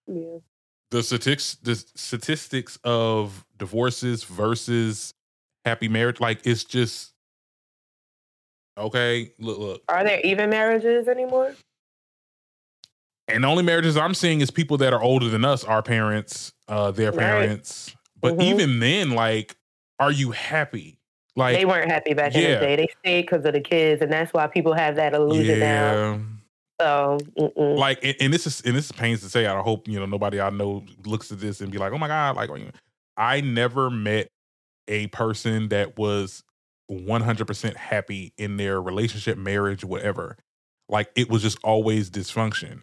Yeah. 0.07 0.39
The 0.93 1.03
statistics, 1.03 1.57
the 1.63 1.75
statistics 1.99 2.79
of 2.85 3.45
divorces 3.59 4.23
versus 4.23 5.13
happy 5.65 5.89
marriage, 5.89 6.21
like 6.21 6.39
it's 6.47 6.63
just 6.63 7.13
okay. 8.77 9.33
Look, 9.39 9.59
look. 9.59 9.83
Are 9.89 10.05
there 10.05 10.21
even 10.21 10.51
marriages 10.51 11.09
anymore? 11.09 11.55
And 13.29 13.43
the 13.45 13.49
only 13.49 13.65
marriages 13.65 13.97
I'm 13.97 14.15
seeing 14.15 14.41
is 14.41 14.51
people 14.51 14.77
that 14.79 14.93
are 14.93 15.03
older 15.03 15.29
than 15.29 15.45
us, 15.45 15.65
our 15.65 15.83
parents, 15.83 16.53
uh, 16.69 16.91
their 16.93 17.11
Right. 17.11 17.19
parents. 17.19 17.95
But 18.21 18.35
Mhm. 18.35 18.43
even 18.43 18.81
then, 18.81 19.11
like, 19.11 19.57
are 19.99 20.13
you 20.13 20.31
happy? 20.31 20.99
Like, 21.35 21.57
they 21.59 21.65
weren't 21.65 21.91
happy 21.91 22.15
back 22.15 22.35
in 22.35 22.43
the 22.43 22.67
day. 22.67 22.77
They 22.77 22.89
stayed 23.01 23.23
because 23.23 23.45
of 23.45 23.53
the 23.53 23.61
kids, 23.61 24.01
and 24.01 24.13
that's 24.13 24.33
why 24.33 24.47
people 24.47 24.73
have 24.73 24.97
that 24.97 25.13
illusion 25.13 25.61
now. 25.61 26.21
So, 26.81 27.19
mm-mm. 27.39 27.79
Like, 27.79 27.99
and, 28.03 28.17
and 28.21 28.33
this 28.33 28.47
is 28.47 28.61
and 28.63 28.77
this 28.77 28.87
is 28.87 28.93
pains 28.93 29.21
to 29.23 29.29
say. 29.29 29.47
I 29.47 29.61
hope 29.61 29.89
you 29.89 29.99
know 29.99 30.07
nobody 30.07 30.41
I 30.41 30.51
know 30.51 30.85
looks 31.05 31.33
at 31.33 31.41
this 31.41 31.61
and 31.61 31.71
be 31.71 31.79
like, 31.79 31.93
"Oh 31.93 31.99
my 31.99 32.09
god!" 32.09 32.37
Like, 32.37 32.51
I 33.17 33.41
never 33.41 33.91
met 33.91 34.29
a 34.89 35.09
person 35.09 35.69
that 35.69 35.99
was 35.99 36.43
100% 36.91 37.77
happy 37.77 38.33
in 38.39 38.57
their 38.57 38.81
relationship, 38.81 39.37
marriage, 39.39 39.85
whatever. 39.85 40.37
Like, 40.89 41.11
it 41.17 41.29
was 41.29 41.43
just 41.43 41.59
always 41.65 42.11
dysfunction. 42.11 42.83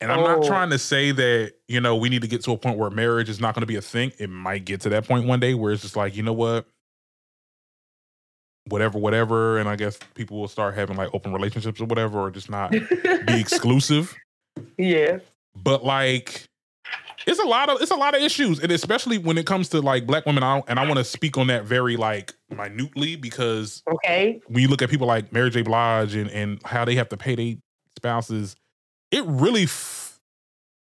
And 0.00 0.10
I'm 0.10 0.20
not 0.22 0.38
Oh. 0.38 0.46
trying 0.48 0.70
to 0.70 0.78
say 0.78 1.12
that, 1.12 1.52
you 1.68 1.80
know, 1.80 1.94
we 1.94 2.08
need 2.08 2.22
to 2.22 2.28
get 2.28 2.42
to 2.44 2.50
a 2.52 2.58
point 2.58 2.76
where 2.78 2.90
marriage 2.90 3.28
is 3.28 3.40
not 3.40 3.54
going 3.54 3.60
to 3.62 3.66
be 3.66 3.76
a 3.76 3.82
thing. 3.82 4.12
It 4.18 4.28
might 4.28 4.64
get 4.64 4.80
to 4.80 4.88
that 4.88 5.06
point 5.06 5.26
one 5.26 5.38
day 5.38 5.54
where 5.54 5.72
it's 5.72 5.82
just 5.82 5.94
like, 5.94 6.16
you 6.16 6.24
know 6.24 6.32
what? 6.32 6.66
Whatever, 8.68 8.98
whatever. 8.98 9.58
And 9.58 9.68
I 9.68 9.76
guess 9.76 9.98
people 10.14 10.40
will 10.40 10.48
start 10.48 10.74
having 10.74 10.96
like 10.96 11.10
open 11.14 11.32
relationships 11.32 11.80
or 11.80 11.84
whatever, 11.86 12.18
or 12.20 12.30
just 12.32 12.50
not 12.50 12.70
be 12.72 12.80
exclusive. 13.40 14.14
yeah. 14.76 15.18
But 15.54 15.84
like, 15.84 16.48
it's 17.26 17.38
a 17.38 17.44
lot 17.46 17.68
of 17.68 17.80
it's 17.80 17.90
a 17.90 17.96
lot 17.96 18.14
of 18.14 18.22
issues, 18.22 18.58
and 18.60 18.72
especially 18.72 19.18
when 19.18 19.38
it 19.38 19.46
comes 19.46 19.68
to 19.70 19.80
like 19.80 20.06
black 20.06 20.26
women. 20.26 20.42
I 20.42 20.56
don't, 20.56 20.64
and 20.68 20.78
I 20.80 20.86
want 20.86 20.98
to 20.98 21.04
speak 21.04 21.38
on 21.38 21.46
that 21.48 21.64
very 21.64 21.96
like 21.96 22.34
minutely 22.50 23.16
because 23.16 23.82
Okay. 23.90 24.40
when 24.48 24.62
you 24.62 24.68
look 24.68 24.82
at 24.82 24.90
people 24.90 25.06
like 25.06 25.32
Mary 25.32 25.50
J. 25.50 25.62
Blige 25.62 26.14
and 26.14 26.30
and 26.30 26.60
how 26.64 26.84
they 26.84 26.94
have 26.96 27.08
to 27.10 27.16
pay 27.16 27.34
their 27.34 27.54
spouses, 27.96 28.56
it 29.10 29.24
really 29.26 29.64
f- 29.64 30.18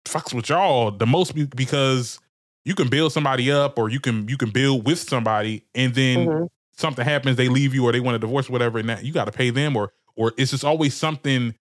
fucks 0.06 0.32
with 0.34 0.48
y'all 0.48 0.90
the 0.90 1.06
most 1.06 1.34
because 1.54 2.18
you 2.64 2.74
can 2.74 2.88
build 2.88 3.12
somebody 3.12 3.50
up 3.50 3.78
or 3.78 3.88
you 3.90 4.00
can 4.00 4.26
you 4.28 4.36
can 4.38 4.50
build 4.50 4.86
with 4.86 4.98
somebody 4.98 5.64
and 5.74 5.94
then 5.94 6.26
Mhm. 6.26 6.48
something 6.76 7.04
happens, 7.04 7.36
they 7.36 7.48
leave 7.48 7.74
you 7.74 7.84
or 7.84 7.92
they 7.92 8.00
want 8.00 8.16
a 8.16 8.18
divorce, 8.18 8.48
or 8.48 8.52
whatever, 8.52 8.78
and 8.78 8.88
that 8.88 9.04
you 9.04 9.12
got 9.12 9.26
to 9.26 9.32
pay 9.32 9.50
them 9.50 9.76
or 9.76 9.92
or 10.16 10.32
it's 10.38 10.50
just 10.50 10.64
always 10.64 10.94
something. 10.94 11.54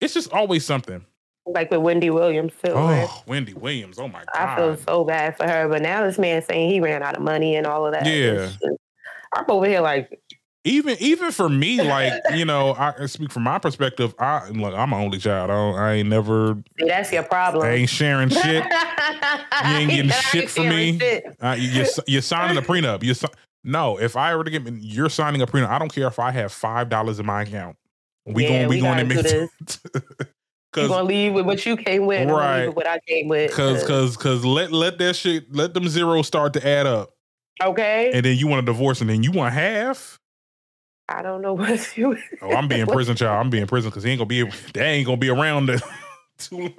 It's 0.00 0.14
just 0.14 0.32
always 0.32 0.64
something. 0.64 1.04
Like 1.46 1.70
with 1.70 1.80
Wendy 1.80 2.10
Williams 2.10 2.52
too. 2.64 2.72
right? 2.72 3.06
Oh, 3.08 3.22
Wendy 3.26 3.52
Williams. 3.52 3.98
Oh 3.98 4.08
my 4.08 4.24
god, 4.32 4.48
I 4.48 4.56
feel 4.56 4.76
so 4.78 5.04
bad 5.04 5.36
for 5.36 5.46
her, 5.46 5.68
but 5.68 5.82
now 5.82 6.04
this 6.04 6.18
man 6.18 6.42
saying 6.42 6.70
he 6.70 6.80
ran 6.80 7.02
out 7.02 7.16
of 7.16 7.22
money 7.22 7.54
and 7.56 7.66
all 7.66 7.84
of 7.86 7.92
that. 7.92 8.06
Yeah. 8.06 8.50
I'm 9.34 9.44
over 9.48 9.66
here 9.66 9.80
like, 9.80 10.18
Even 10.64 10.96
even 11.00 11.32
for 11.32 11.50
me, 11.50 11.82
like 11.88 12.14
you 12.34 12.46
know, 12.46 12.74
I 12.78 13.04
speak 13.06 13.30
from 13.30 13.42
my 13.42 13.58
perspective. 13.58 14.14
I 14.18 14.48
look, 14.48 14.72
I'm 14.74 14.92
an 14.94 15.00
only 15.00 15.18
child. 15.18 15.50
I, 15.50 15.54
don't, 15.54 15.74
I 15.74 15.92
ain't 15.94 16.08
never, 16.08 16.56
see, 16.78 16.86
that's 16.86 17.12
your 17.12 17.24
problem. 17.24 17.66
I 17.66 17.72
ain't 17.72 17.90
sharing 17.90 18.30
shit. 18.30 18.64
you 19.68 19.74
ain't 19.76 19.90
getting 19.90 20.10
shit 20.10 20.48
from 20.48 20.70
me. 20.70 20.98
Uh, 21.42 21.56
you, 21.58 21.68
you're, 21.68 21.86
you're 22.06 22.22
signing 22.22 22.56
a 22.56 22.62
prenup. 22.66 23.02
You 23.02 23.14
no. 23.64 23.98
If 23.98 24.16
I 24.16 24.34
were 24.34 24.44
to 24.44 24.50
get, 24.50 24.66
you're 24.80 25.10
signing 25.10 25.42
a 25.42 25.46
prenup. 25.46 25.68
I 25.68 25.78
don't 25.78 25.92
care 25.92 26.06
if 26.06 26.18
I 26.18 26.30
have 26.30 26.52
five 26.52 26.88
dollars 26.88 27.18
in 27.18 27.26
my 27.26 27.42
account. 27.42 27.76
We 28.26 28.44
Yeah, 28.44 28.48
going, 28.48 28.68
we, 28.68 28.76
we 28.76 28.80
going 28.80 29.06
to 29.06 29.14
gotta 29.14 29.48
mix 29.66 30.33
do 30.74 30.82
You 30.82 30.88
gonna 30.88 31.04
leave 31.04 31.32
with 31.32 31.46
what 31.46 31.64
you 31.64 31.76
came 31.76 32.06
with, 32.06 32.28
Right. 32.28 32.58
leave 32.60 32.66
with 32.68 32.76
what 32.76 32.86
I 32.86 32.98
came 33.06 33.28
with. 33.28 33.50
because 33.50 33.82
because 33.82 34.16
because 34.16 34.44
let 34.44 34.72
let 34.72 34.98
that 34.98 35.16
shit 35.16 35.54
let 35.54 35.72
them 35.74 35.88
zeros 35.88 36.26
start 36.26 36.52
to 36.54 36.66
add 36.66 36.86
up, 36.86 37.10
okay, 37.62 38.10
and 38.12 38.24
then 38.24 38.36
you 38.36 38.46
want 38.48 38.62
a 38.62 38.66
divorce, 38.66 39.00
and 39.00 39.08
then 39.08 39.22
you 39.22 39.30
want 39.32 39.54
half. 39.54 40.18
I 41.08 41.22
don't 41.22 41.42
know 41.42 41.52
what 41.54 41.96
you. 41.96 42.16
Oh, 42.42 42.50
I'm 42.52 42.68
being 42.68 42.86
prison 42.88 43.16
child. 43.16 43.38
I'm 43.44 43.50
being 43.50 43.66
prison 43.66 43.90
because 43.90 44.02
he 44.04 44.10
ain't 44.10 44.18
gonna 44.18 44.26
be. 44.26 44.42
They 44.74 44.84
ain't 44.84 45.06
gonna 45.06 45.16
be 45.16 45.30
around 45.30 45.66
too 46.38 46.56
long. 46.58 46.72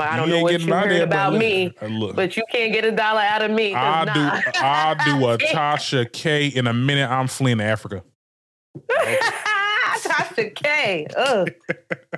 I 0.00 0.16
don't 0.16 0.28
You 0.28 0.34
know 0.38 0.42
what 0.42 0.60
you 0.60 0.66
heard 0.72 1.00
about 1.02 1.32
look- 1.34 1.40
me, 1.40 1.72
uh, 1.80 1.86
Look, 1.86 2.16
but 2.16 2.36
you 2.36 2.42
can't 2.50 2.72
get 2.72 2.84
a 2.84 2.90
dollar 2.90 3.20
out 3.20 3.42
of 3.42 3.50
me. 3.52 3.72
I 3.76 4.04
nah. 4.06 4.12
do. 4.12 4.20
I 4.60 4.94
do 5.04 5.26
a 5.28 5.38
Tasha 5.38 6.12
K 6.12 6.48
in 6.48 6.66
a 6.66 6.72
minute. 6.74 7.08
I'm 7.08 7.28
fleeing 7.28 7.58
to 7.58 7.64
Africa. 7.64 8.02
Tasha 10.02 10.54
K. 10.54 11.06
Ugh. 11.16 11.50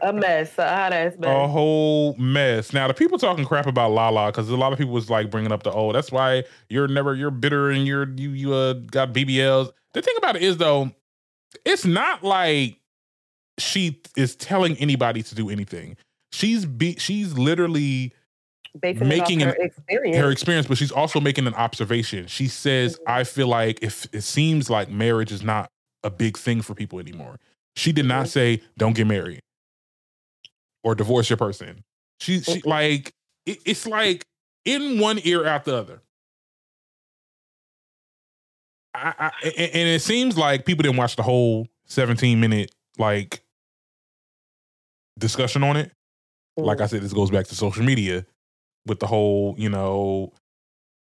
A 0.02 0.12
mess. 0.12 0.56
A 0.58 0.68
hot 0.68 0.92
ass 0.92 1.12
mess. 1.18 1.28
a 1.30 1.48
whole 1.48 2.14
mess. 2.16 2.72
Now 2.72 2.88
the 2.88 2.94
people 2.94 3.18
talking 3.18 3.44
crap 3.44 3.66
about 3.66 3.90
Lala 3.92 4.30
because 4.30 4.48
a 4.48 4.56
lot 4.56 4.72
of 4.72 4.78
people 4.78 4.92
was 4.94 5.10
like 5.10 5.30
bringing 5.30 5.52
up 5.52 5.62
the 5.62 5.72
oh 5.72 5.92
that's 5.92 6.10
why 6.12 6.44
you're 6.68 6.88
never 6.88 7.14
you're 7.14 7.30
bitter 7.30 7.70
and 7.70 7.86
you're 7.86 8.08
you 8.16 8.30
you 8.30 8.52
uh 8.54 8.72
got 8.74 9.12
BBLs. 9.12 9.70
The 9.94 10.02
thing 10.02 10.14
about 10.18 10.36
it 10.36 10.42
is 10.42 10.56
though, 10.58 10.90
it's 11.64 11.84
not 11.84 12.22
like 12.22 12.76
she 13.58 14.00
is 14.16 14.36
telling 14.36 14.76
anybody 14.76 15.22
to 15.22 15.34
do 15.34 15.50
anything. 15.50 15.96
She's 16.32 16.64
be 16.64 16.96
she's 16.98 17.36
literally 17.36 18.12
Basing 18.80 19.08
making 19.08 19.40
it 19.40 19.48
an- 19.48 19.54
her 19.56 19.62
experience. 19.64 20.16
her 20.16 20.30
experience, 20.30 20.66
but 20.68 20.78
she's 20.78 20.92
also 20.92 21.18
making 21.20 21.48
an 21.48 21.54
observation. 21.54 22.28
She 22.28 22.46
says, 22.46 22.96
Mhm. 23.00 23.12
I 23.12 23.24
feel 23.24 23.48
like 23.48 23.80
if 23.82 24.06
it 24.14 24.22
seems 24.22 24.70
like 24.70 24.88
marriage 24.88 25.32
is 25.32 25.42
not 25.42 25.70
a 26.04 26.10
big 26.10 26.38
thing 26.38 26.62
for 26.62 26.74
people 26.74 27.00
anymore. 27.00 27.40
She 27.76 27.92
did 27.92 28.04
not 28.06 28.26
Mhm. 28.26 28.30
say, 28.30 28.62
don't 28.76 28.94
get 28.94 29.06
married 29.06 29.40
or 30.84 30.94
divorce 30.94 31.30
your 31.30 31.36
person. 31.36 31.82
She, 32.20 32.40
she 32.40 32.60
Mhm. 32.60 32.66
like, 32.66 33.12
it, 33.46 33.58
it's 33.64 33.86
like 33.86 34.24
in 34.64 34.98
one 34.98 35.20
ear 35.24 35.46
out 35.46 35.64
the 35.64 35.76
other. 35.76 36.02
I, 38.92 39.14
I, 39.18 39.30
and 39.44 39.70
and 39.72 39.88
it 39.88 40.02
seems 40.02 40.36
like 40.36 40.66
people 40.66 40.82
didn't 40.82 40.96
watch 40.96 41.14
the 41.16 41.22
whole 41.22 41.68
17 41.86 42.40
minute 42.40 42.72
like 42.98 43.40
discussion 45.18 45.62
on 45.62 45.76
it 45.76 45.92
like 46.56 46.80
I 46.82 46.86
said, 46.86 47.00
this 47.00 47.12
goes 47.14 47.30
back 47.30 47.46
to 47.46 47.54
social 47.54 47.84
media 47.84 48.26
with 48.86 48.98
the 48.98 49.06
whole, 49.06 49.54
you 49.56 49.70
know, 49.70 50.32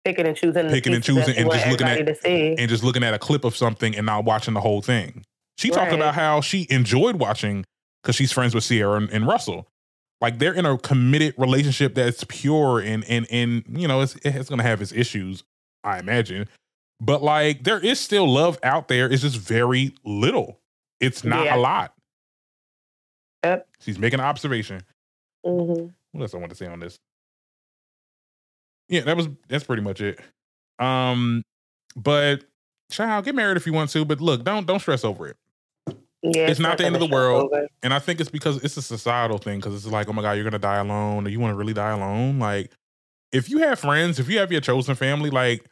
picking 0.04 0.26
and 0.26 0.36
choosing, 0.36 0.68
Picking 0.68 0.94
and 0.94 1.02
choosing 1.02 1.36
and 1.36 1.50
just 1.50 1.66
looking 1.68 1.88
at- 1.88 2.24
and 2.26 2.68
just 2.68 2.84
looking 2.84 3.02
at 3.02 3.14
a 3.14 3.18
clip 3.18 3.44
of 3.44 3.56
something 3.56 3.96
and 3.96 4.06
not 4.06 4.24
watching 4.24 4.54
the 4.54 4.60
whole 4.60 4.80
thing. 4.82 5.24
She 5.60 5.68
talked 5.68 5.92
about 5.92 6.14
how 6.14 6.40
she 6.40 6.66
enjoyed 6.70 7.16
watching 7.16 7.66
because 8.02 8.16
she's 8.16 8.32
friends 8.32 8.54
with 8.54 8.64
Ciara 8.66 8.96
and, 8.96 9.10
and 9.10 9.26
Russell. 9.26 9.68
Like 10.22 10.38
they're 10.38 10.54
in 10.54 10.64
a 10.64 10.78
committed 10.78 11.34
relationship 11.36 11.94
that's 11.94 12.24
pure 12.28 12.78
and 12.80 13.04
and 13.04 13.26
and 13.30 13.62
you 13.68 13.86
know 13.86 14.00
it's 14.00 14.16
it's 14.24 14.48
gonna 14.48 14.62
have 14.62 14.80
its 14.80 14.90
issues, 14.92 15.44
I 15.84 15.98
imagine. 15.98 16.48
But 17.00 17.22
like 17.22 17.64
there 17.64 17.78
is 17.78 18.00
still 18.00 18.26
love 18.26 18.58
out 18.62 18.88
there. 18.88 19.10
It's 19.10 19.20
just 19.22 19.36
very 19.36 19.94
little. 20.04 20.58
It's 20.98 21.24
not 21.24 21.44
Yeah. 21.44 21.56
a 21.56 21.58
lot. 21.58 21.94
Yep. 23.44 23.68
She's 23.80 23.98
making 23.98 24.20
an 24.20 24.26
observation. 24.26 24.82
hmm 25.44 25.86
What 26.12 26.22
else 26.22 26.34
I 26.34 26.38
want 26.38 26.50
to 26.50 26.56
say 26.56 26.66
on 26.66 26.80
this? 26.80 26.98
Yeah, 28.88 29.02
that 29.02 29.16
was 29.16 29.28
that's 29.48 29.64
pretty 29.64 29.82
much 29.82 30.00
it. 30.00 30.20
Um, 30.78 31.42
but 31.96 32.44
child, 32.90 33.24
get 33.26 33.34
married 33.34 33.56
if 33.58 33.66
you 33.66 33.72
want 33.74 33.90
to, 33.90 34.04
but 34.06 34.20
look, 34.20 34.42
don't 34.44 34.66
don't 34.66 34.80
stress 34.80 35.04
over 35.04 35.28
it. 35.28 35.36
Yeah, 36.22 36.48
It's 36.48 36.60
not 36.60 36.76
the 36.78 36.84
end 36.84 36.94
of 36.96 37.00
the 37.00 37.06
world. 37.08 37.50
over. 37.52 37.66
And 37.82 37.94
I 37.94 37.98
think 37.98 38.20
it's 38.20 38.30
because 38.30 38.62
it's 38.62 38.76
a 38.76 38.82
societal 38.82 39.38
thing 39.38 39.58
because 39.58 39.74
it's 39.74 39.86
like, 39.90 40.08
oh 40.08 40.12
my 40.12 40.22
god, 40.22 40.32
you're 40.32 40.44
gonna 40.44 40.58
die 40.58 40.76
alone, 40.78 41.26
or 41.26 41.30
you 41.30 41.40
want 41.40 41.52
to 41.52 41.56
really 41.56 41.72
die 41.72 41.92
alone. 41.92 42.38
Like, 42.38 42.70
if 43.32 43.48
you 43.48 43.58
have 43.58 43.78
friends, 43.80 44.18
if 44.18 44.28
you 44.28 44.38
have 44.38 44.52
your 44.52 44.60
chosen 44.60 44.94
family, 44.94 45.30
like 45.30 45.64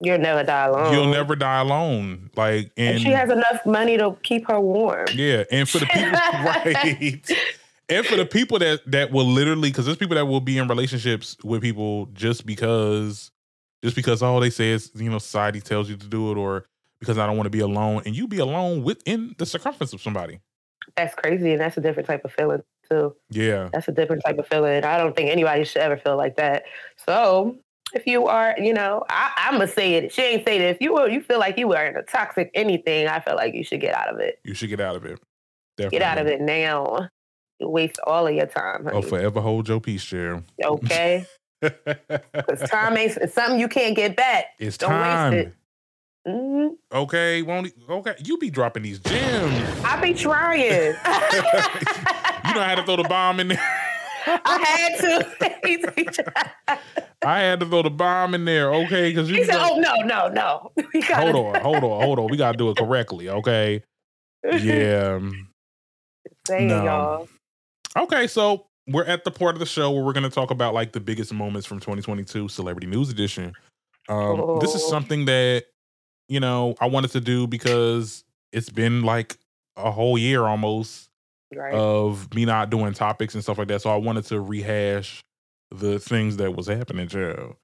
You'll 0.00 0.18
never 0.18 0.42
die 0.42 0.66
alone. 0.66 0.92
you'll 0.92 1.06
never 1.10 1.34
die 1.36 1.60
alone. 1.60 2.30
Like, 2.36 2.70
and, 2.76 2.96
And 2.96 3.00
she 3.00 3.10
has 3.12 3.30
enough 3.30 3.64
money 3.64 3.96
to 3.96 4.14
keep 4.22 4.46
her 4.48 4.60
warm. 4.60 5.06
yeah, 5.14 5.44
and 5.50 5.66
for 5.68 5.78
the 5.78 5.86
people, 5.86 6.10
right? 6.10 7.30
And 7.88 8.04
for 8.04 8.16
the 8.16 8.26
people 8.26 8.58
that 8.58 8.80
that 8.90 9.12
will 9.12 9.24
literally, 9.26 9.70
because 9.70 9.86
there's 9.86 9.96
people 9.96 10.16
that 10.16 10.26
will 10.26 10.40
be 10.40 10.58
in 10.58 10.66
relationships 10.68 11.36
with 11.44 11.62
people 11.62 12.06
just 12.12 12.44
because, 12.44 13.30
just 13.84 13.94
because 13.96 14.22
all 14.22 14.40
they 14.40 14.50
say 14.50 14.70
is 14.72 14.90
you 14.96 15.08
know 15.08 15.18
society 15.18 15.60
tells 15.60 15.88
you 15.88 15.96
to 15.96 16.06
do 16.08 16.30
it, 16.32 16.36
or 16.36 16.66
because 17.00 17.18
I 17.18 17.26
don't 17.26 17.36
want 17.36 17.46
to 17.46 17.50
be 17.50 17.60
alone, 17.60 18.02
and 18.06 18.16
you 18.16 18.26
be 18.28 18.38
alone 18.38 18.82
within 18.82 19.34
the 19.38 19.46
circumference 19.46 19.92
of 19.92 20.00
somebody. 20.00 20.40
That's 20.96 21.14
crazy, 21.14 21.52
and 21.52 21.60
that's 21.60 21.76
a 21.76 21.80
different 21.80 22.06
type 22.06 22.24
of 22.24 22.32
feeling 22.32 22.62
too. 22.90 23.14
Yeah, 23.30 23.68
That's 23.72 23.88
a 23.88 23.92
different 23.92 24.22
type 24.24 24.38
of 24.38 24.46
feeling. 24.46 24.84
I 24.84 24.98
don't 24.98 25.16
think 25.16 25.30
anybody 25.30 25.64
should 25.64 25.82
ever 25.82 25.96
feel 25.96 26.16
like 26.16 26.36
that. 26.36 26.64
So 27.04 27.56
if 27.94 28.06
you 28.06 28.26
are, 28.26 28.54
you 28.58 28.72
know, 28.72 29.04
I, 29.08 29.32
I'm 29.36 29.52
gonna 29.54 29.66
say 29.68 29.94
it. 29.94 30.12
She 30.12 30.22
ain't 30.22 30.46
say 30.46 30.56
it. 30.56 30.62
If 30.62 30.78
you 30.80 30.94
were, 30.94 31.08
you 31.08 31.20
feel 31.20 31.38
like 31.38 31.58
you 31.58 31.72
are 31.74 31.86
in 31.86 31.96
a 31.96 32.02
toxic 32.02 32.50
anything, 32.54 33.08
I 33.08 33.20
feel 33.20 33.34
like 33.34 33.54
you 33.54 33.64
should 33.64 33.80
get 33.80 33.94
out 33.94 34.08
of 34.12 34.20
it. 34.20 34.38
you 34.44 34.54
should 34.54 34.68
get 34.68 34.80
out 34.80 34.96
of 34.96 35.04
it. 35.04 35.18
Get 35.76 36.02
out 36.02 36.18
of 36.18 36.26
it 36.26 36.40
now. 36.40 37.08
You 37.58 37.68
waste 37.68 37.98
all 38.06 38.26
of 38.26 38.34
your 38.34 38.46
time. 38.46 38.88
Oh, 38.92 39.02
forever 39.02 39.40
hold 39.40 39.68
your 39.68 39.80
peace, 39.80 40.04
chair. 40.04 40.42
Okay, 40.62 41.26
because 41.60 42.68
time 42.70 42.96
ain't 42.96 43.12
something 43.32 43.58
you 43.58 43.68
can't 43.68 43.96
get 43.96 44.14
back. 44.16 44.46
it's 44.58 44.78
Don't 44.78 44.92
waste 44.92 45.02
time. 45.02 45.32
it. 45.34 45.54
Mhm. 46.26 46.70
Okay, 46.92 47.42
won't 47.42 47.68
he- 47.68 47.72
okay. 47.88 48.14
You 48.24 48.36
be 48.38 48.50
dropping 48.50 48.82
these 48.82 48.98
gems. 48.98 49.84
I 49.84 50.00
be 50.00 50.12
trying. 50.14 50.94
You 52.46 52.54
know 52.54 52.62
how 52.62 52.74
to 52.76 52.84
throw 52.84 52.96
the 52.96 53.02
bomb 53.08 53.40
in 53.40 53.48
there. 53.48 53.58
I 54.26 54.58
had 54.64 55.00
to. 55.00 56.78
I 57.22 57.40
had 57.40 57.60
to 57.60 57.66
throw 57.66 57.82
the 57.82 57.90
bomb 57.90 58.34
in 58.34 58.44
there, 58.44 58.72
okay? 58.72 59.10
Because 59.10 59.28
you 59.28 59.36
he 59.36 59.44
said, 59.44 59.54
got- 59.54 59.72
"Oh 59.72 59.78
no, 59.80 59.94
no, 60.04 60.28
no." 60.28 60.72
Gotta- 61.08 61.32
hold 61.32 61.56
on, 61.56 61.60
hold 61.60 61.84
on, 61.84 62.02
hold 62.02 62.18
on. 62.20 62.28
We 62.30 62.36
gotta 62.36 62.56
do 62.56 62.70
it 62.70 62.76
correctly, 62.76 63.28
okay? 63.28 63.82
Yeah. 64.44 65.18
Saying, 66.46 66.68
No. 66.68 66.84
y'all. 66.84 67.28
Okay, 68.04 68.26
so 68.28 68.66
we're 68.88 69.04
at 69.04 69.24
the 69.24 69.30
part 69.32 69.54
of 69.56 69.58
the 69.58 69.66
show 69.66 69.90
where 69.90 70.04
we're 70.04 70.12
gonna 70.12 70.30
talk 70.30 70.50
about 70.52 70.72
like 70.74 70.92
the 70.92 71.00
biggest 71.00 71.32
moments 71.32 71.66
from 71.66 71.80
2022 71.80 72.48
Celebrity 72.48 72.86
News 72.86 73.10
Edition. 73.10 73.52
Um, 74.08 74.58
This 74.60 74.74
is 74.76 74.82
Oh. 74.84 74.88
something 74.90 75.24
that 75.24 75.64
you 76.28 76.40
know 76.40 76.74
I 76.80 76.86
wanted 76.86 77.10
to 77.12 77.20
do 77.20 77.46
because 77.46 78.24
it's 78.52 78.70
been 78.70 79.02
like 79.02 79.36
a 79.76 79.90
whole 79.90 80.18
year 80.18 80.44
almost 80.44 81.08
Right. 81.54 81.74
of 81.74 82.32
me 82.34 82.44
not 82.44 82.70
doing 82.70 82.92
topics 82.92 83.34
and 83.34 83.42
stuff 83.42 83.58
like 83.58 83.68
that. 83.68 83.80
So 83.82 83.90
I 83.90 83.96
wanted 83.96 84.24
to 84.26 84.40
rehash 84.40 85.22
the 85.70 85.98
things 85.98 86.36
that 86.38 86.54
was 86.56 86.66
happening, 86.66 87.08
Joe. 87.08 87.56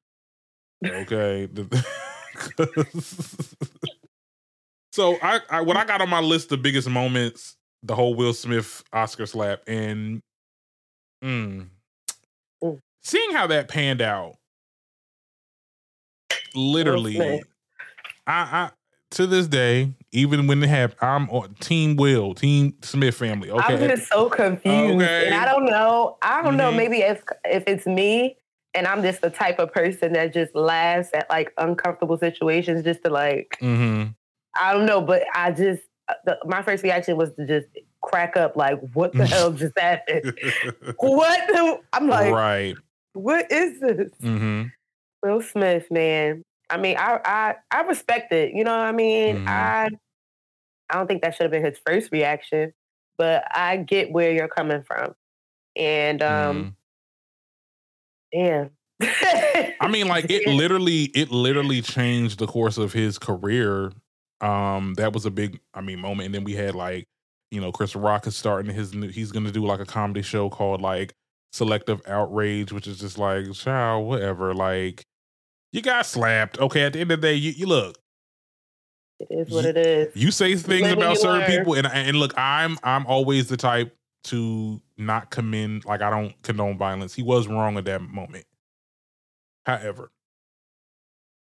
Okay. 0.84 1.48
So 4.92 5.18
I, 5.22 5.40
I 5.48 5.60
when 5.62 5.76
I 5.76 5.84
got 5.84 6.00
on 6.02 6.10
my 6.10 6.20
list 6.20 6.52
of 6.52 6.62
biggest 6.62 6.88
moments, 6.88 7.56
the 7.82 7.94
whole 7.94 8.14
Will 8.14 8.34
Smith 8.34 8.82
Oscar 8.92 9.26
slap, 9.26 9.62
and 9.66 10.20
mm, 11.24 11.68
Mm. 12.62 12.78
seeing 13.02 13.32
how 13.32 13.46
that 13.48 13.68
panned 13.68 14.02
out, 14.02 14.36
literally. 16.54 17.42
I, 18.26 18.32
I 18.32 18.70
to 19.12 19.26
this 19.26 19.46
day, 19.46 19.92
even 20.12 20.46
when 20.46 20.62
it 20.62 20.68
happened, 20.68 20.98
I'm 21.02 21.28
on 21.30 21.54
Team 21.60 21.96
Will, 21.96 22.34
Team 22.34 22.74
Smith 22.82 23.14
family. 23.14 23.50
Okay, 23.50 23.74
I'm 23.74 23.88
just 23.88 24.10
so 24.10 24.30
confused, 24.30 25.02
Okay. 25.02 25.26
and 25.26 25.34
I 25.34 25.44
don't 25.44 25.66
know. 25.66 26.16
I 26.22 26.42
don't 26.42 26.56
know. 26.56 26.72
Mhm. 26.72 26.76
Maybe 26.76 26.98
if 26.98 27.22
if 27.44 27.64
it's 27.66 27.86
me, 27.86 28.36
and 28.74 28.86
I'm 28.86 29.02
just 29.02 29.20
the 29.20 29.30
type 29.30 29.58
of 29.58 29.72
person 29.72 30.14
that 30.14 30.32
just 30.32 30.54
laughs 30.54 31.10
at 31.14 31.28
like 31.28 31.52
uncomfortable 31.58 32.16
situations, 32.16 32.82
just 32.84 33.02
to 33.04 33.10
like 33.10 33.58
Mm-hmm. 33.60 34.10
I 34.60 34.72
don't 34.72 34.86
know. 34.86 35.00
But 35.02 35.24
I 35.34 35.50
just 35.52 35.82
uh, 36.08 36.14
the, 36.24 36.38
my 36.46 36.62
first 36.62 36.82
reaction 36.82 37.16
was 37.16 37.32
to 37.34 37.46
just 37.46 37.66
crack 38.02 38.36
up, 38.36 38.56
like, 38.56 38.78
what 38.94 39.12
the 39.12 39.26
hell 39.34 39.52
just 39.52 39.78
happened? 39.78 40.32
what? 40.96 41.46
The, 41.48 41.78
I'm 41.92 42.08
like, 42.08 42.32
right. 42.32 42.76
what 43.12 43.50
is 43.52 43.78
this? 43.80 44.10
hmm 44.20 44.64
Will 45.22 45.40
Smith, 45.40 45.86
man. 45.90 46.42
I 46.72 46.78
mean, 46.78 46.96
I 46.98 47.20
I 47.24 47.56
I 47.70 47.82
respect 47.82 48.32
it. 48.32 48.54
You 48.54 48.64
know 48.64 48.72
what 48.76 48.86
I 48.86 48.92
mean? 48.92 49.38
Mhm. 49.38 49.48
I 49.48 49.90
I 50.90 50.94
don't 50.96 51.06
think 51.06 51.22
that 51.22 51.34
should 51.34 51.44
have 51.44 51.50
been 51.52 51.64
his 51.64 51.78
first 51.86 52.10
reaction, 52.12 52.72
but 53.18 53.44
I 53.54 53.78
get 53.78 54.12
where 54.12 54.32
you're 54.32 54.48
coming 54.48 54.82
from. 54.82 55.14
And 55.76 56.22
um 56.22 56.76
yeah. 58.32 58.68
I 59.80 59.88
mean, 59.90 60.08
like 60.08 60.30
it 60.30 60.46
literally, 60.48 61.04
it 61.14 61.30
literally 61.30 61.82
changed 61.82 62.38
the 62.38 62.46
course 62.46 62.78
of 62.78 62.92
his 62.92 63.18
career. 63.18 63.92
Um, 64.40 64.94
that 64.94 65.12
was 65.12 65.26
a 65.26 65.30
big, 65.30 65.60
I 65.74 65.80
mean, 65.80 66.00
moment. 66.00 66.26
And 66.26 66.34
then 66.34 66.44
we 66.44 66.54
had 66.54 66.74
like, 66.74 67.06
you 67.50 67.60
know, 67.60 67.72
Chris 67.72 67.94
Rock 67.94 68.26
is 68.26 68.36
starting 68.36 68.74
his 68.74 68.94
new. 68.94 69.08
He's 69.08 69.32
going 69.32 69.46
to 69.46 69.52
do 69.52 69.64
like 69.64 69.80
a 69.80 69.86
comedy 69.86 70.22
show 70.22 70.50
called 70.50 70.80
like 70.80 71.14
Selective 71.52 72.00
Outrage, 72.06 72.72
which 72.72 72.86
is 72.86 72.98
just 72.98 73.18
like, 73.18 73.52
child, 73.52 74.06
whatever. 74.06 74.54
Like, 74.54 75.04
you 75.72 75.82
got 75.82 76.06
slapped. 76.06 76.58
Okay, 76.58 76.82
at 76.82 76.92
the 76.92 77.00
end 77.00 77.10
of 77.12 77.20
the 77.20 77.26
day, 77.28 77.34
you, 77.34 77.50
you 77.52 77.66
look, 77.66 77.98
it 79.20 79.28
is 79.30 79.50
what 79.50 79.64
it 79.64 79.76
is. 79.76 80.14
you 80.16 80.30
say 80.30 80.54
things 80.56 80.90
about 80.90 81.16
certain 81.18 81.40
learn. 81.40 81.58
people, 81.58 81.74
and 81.74 81.86
and 81.86 82.16
look, 82.16 82.32
I'm 82.36 82.78
I'm 82.82 83.06
always 83.06 83.48
the 83.48 83.56
type 83.56 83.96
to 84.24 84.80
not 84.98 85.30
commend. 85.30 85.84
Like, 85.84 86.02
I 86.02 86.10
don't 86.10 86.40
condone 86.42 86.78
violence. 86.78 87.14
He 87.14 87.22
was 87.22 87.48
wrong 87.48 87.76
at 87.78 87.84
that 87.86 88.02
moment. 88.02 88.44
However, 89.66 90.10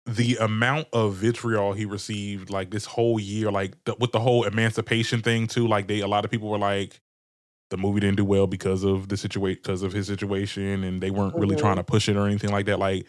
the 0.05 0.37
amount 0.37 0.87
of 0.93 1.15
vitriol 1.15 1.73
he 1.73 1.85
received, 1.85 2.49
like 2.49 2.71
this 2.71 2.85
whole 2.85 3.19
year, 3.19 3.51
like 3.51 3.75
the, 3.85 3.95
with 3.99 4.11
the 4.11 4.19
whole 4.19 4.43
emancipation 4.43 5.21
thing 5.21 5.47
too, 5.47 5.67
like 5.67 5.87
they 5.87 5.99
a 5.99 6.07
lot 6.07 6.25
of 6.25 6.31
people 6.31 6.49
were 6.49 6.57
like, 6.57 6.99
the 7.69 7.77
movie 7.77 7.99
didn't 7.99 8.17
do 8.17 8.25
well 8.25 8.47
because 8.47 8.83
of 8.83 9.09
the 9.09 9.17
situation, 9.17 9.59
because 9.61 9.83
of 9.83 9.93
his 9.93 10.07
situation, 10.07 10.83
and 10.83 11.01
they 11.01 11.11
weren't 11.11 11.35
really 11.35 11.55
Mhm. 11.55 11.59
trying 11.59 11.75
to 11.77 11.83
push 11.83 12.09
it 12.09 12.17
or 12.17 12.25
anything 12.27 12.49
like 12.51 12.65
that. 12.65 12.79
Like, 12.79 13.05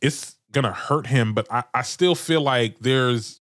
it's 0.00 0.36
gonna 0.52 0.72
hurt 0.72 1.06
him, 1.06 1.32
but 1.34 1.46
I, 1.50 1.64
I 1.74 1.82
still 1.82 2.14
feel 2.14 2.40
like 2.40 2.78
there's 2.80 3.40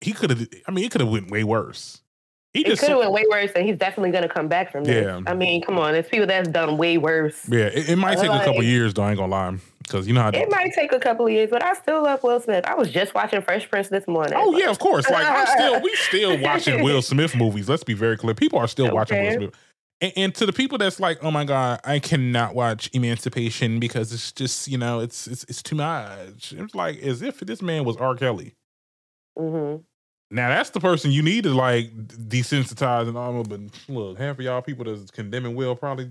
he 0.00 0.12
could 0.12 0.30
have. 0.30 0.46
I 0.66 0.70
mean, 0.70 0.84
it 0.84 0.90
could 0.90 1.00
have 1.00 1.10
went 1.10 1.30
way 1.30 1.44
worse. 1.44 2.00
He 2.52 2.60
It 2.60 2.78
could 2.78 2.88
have 2.90 2.98
went 2.98 3.10
way 3.10 3.24
worse, 3.28 3.50
and 3.56 3.66
he's 3.66 3.76
definitely 3.76 4.12
gonna 4.12 4.28
come 4.28 4.46
back 4.48 4.70
from 4.70 4.84
this. 4.84 5.04
Yeah. 5.04 5.20
I 5.26 5.34
mean, 5.34 5.62
come 5.62 5.78
on, 5.78 5.92
there's 5.92 6.08
people 6.08 6.26
that's 6.26 6.48
done 6.48 6.76
way 6.76 6.98
worse. 6.98 7.48
yeah. 7.48 7.64
It, 7.66 7.90
it 7.90 7.96
might 7.96 8.18
take 8.18 8.30
a 8.30 8.44
couple 8.44 8.62
years 8.62 8.94
though. 8.94 9.02
I 9.02 9.10
ain't 9.10 9.18
gonna 9.18 9.32
lie, 9.32 9.56
because 9.82 10.06
you 10.06 10.12
know 10.14 10.22
how. 10.22 10.28
It 10.28 10.48
might 10.50 10.72
take 10.72 10.92
a 10.92 11.00
couple 11.00 11.26
of 11.26 11.32
years, 11.32 11.50
but 11.50 11.64
I 11.64 11.72
still 11.74 12.02
love 12.04 12.22
Will 12.22 12.38
Smith. 12.38 12.64
I 12.66 12.74
was 12.74 12.90
just 12.90 13.12
watching 13.14 13.42
Fresh 13.42 13.68
Prince 13.70 13.88
this 13.88 14.06
morning. 14.06 14.34
Oh 14.36 14.56
yeah, 14.56 14.70
of 14.70 14.78
course. 14.78 15.08
Like 15.10 15.26
I'm 15.26 15.46
still, 15.46 15.80
we 15.80 15.94
still 15.96 16.38
watching 16.42 16.84
Will 16.84 17.02
Smith 17.02 17.34
movies. 17.34 17.68
Let's 17.68 17.82
be 17.84 17.94
very 17.94 18.16
clear. 18.16 18.34
People 18.34 18.58
are 18.60 18.68
still 18.68 18.94
watching 18.94 19.18
Will 19.18 19.26
Okay. 19.26 19.36
Smith. 19.36 19.54
And, 20.00 20.12
and 20.16 20.34
to 20.36 20.46
the 20.46 20.52
people 20.52 20.78
that's 20.78 21.00
like, 21.00 21.22
oh 21.22 21.30
my 21.30 21.44
god, 21.44 21.80
I 21.84 21.98
cannot 21.98 22.54
watch 22.54 22.90
Emancipation 22.92 23.80
because 23.80 24.12
it's 24.12 24.32
just 24.32 24.68
you 24.68 24.78
know 24.78 25.00
it's 25.00 25.26
it's 25.26 25.44
it's 25.44 25.62
too 25.62 25.76
much. 25.76 26.52
It's 26.52 26.74
like 26.74 26.98
as 26.98 27.22
if 27.22 27.40
this 27.40 27.62
man 27.62 27.84
was 27.84 27.96
R. 27.96 28.14
Kelly. 28.14 28.54
hmm 29.36 29.76
Now 30.30 30.48
that's 30.48 30.70
the 30.70 30.80
person 30.80 31.10
you 31.10 31.22
need 31.22 31.44
to 31.44 31.54
like 31.54 31.94
desensitize 32.06 33.08
and 33.08 33.16
all. 33.16 33.42
But 33.44 33.60
look, 33.88 34.18
half 34.18 34.38
of 34.38 34.44
y'all 34.44 34.62
people 34.62 34.84
that's 34.84 35.10
condemning 35.10 35.54
Will 35.54 35.76
probably 35.76 36.10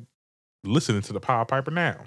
listening 0.64 1.02
to 1.04 1.14
the 1.14 1.20
Power 1.20 1.46
Piper 1.46 1.72
now. 1.72 2.06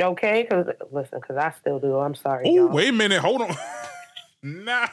Okay, 0.00 0.46
because 0.48 0.66
listen, 0.90 1.20
because 1.20 1.36
I 1.36 1.52
still 1.60 1.78
do. 1.78 1.98
I'm 1.98 2.14
sorry. 2.14 2.46
Oh 2.46 2.54
y'all. 2.54 2.68
wait 2.68 2.88
a 2.88 2.92
minute, 2.92 3.20
hold 3.20 3.42
on. 3.42 3.54
nah. 4.42 4.88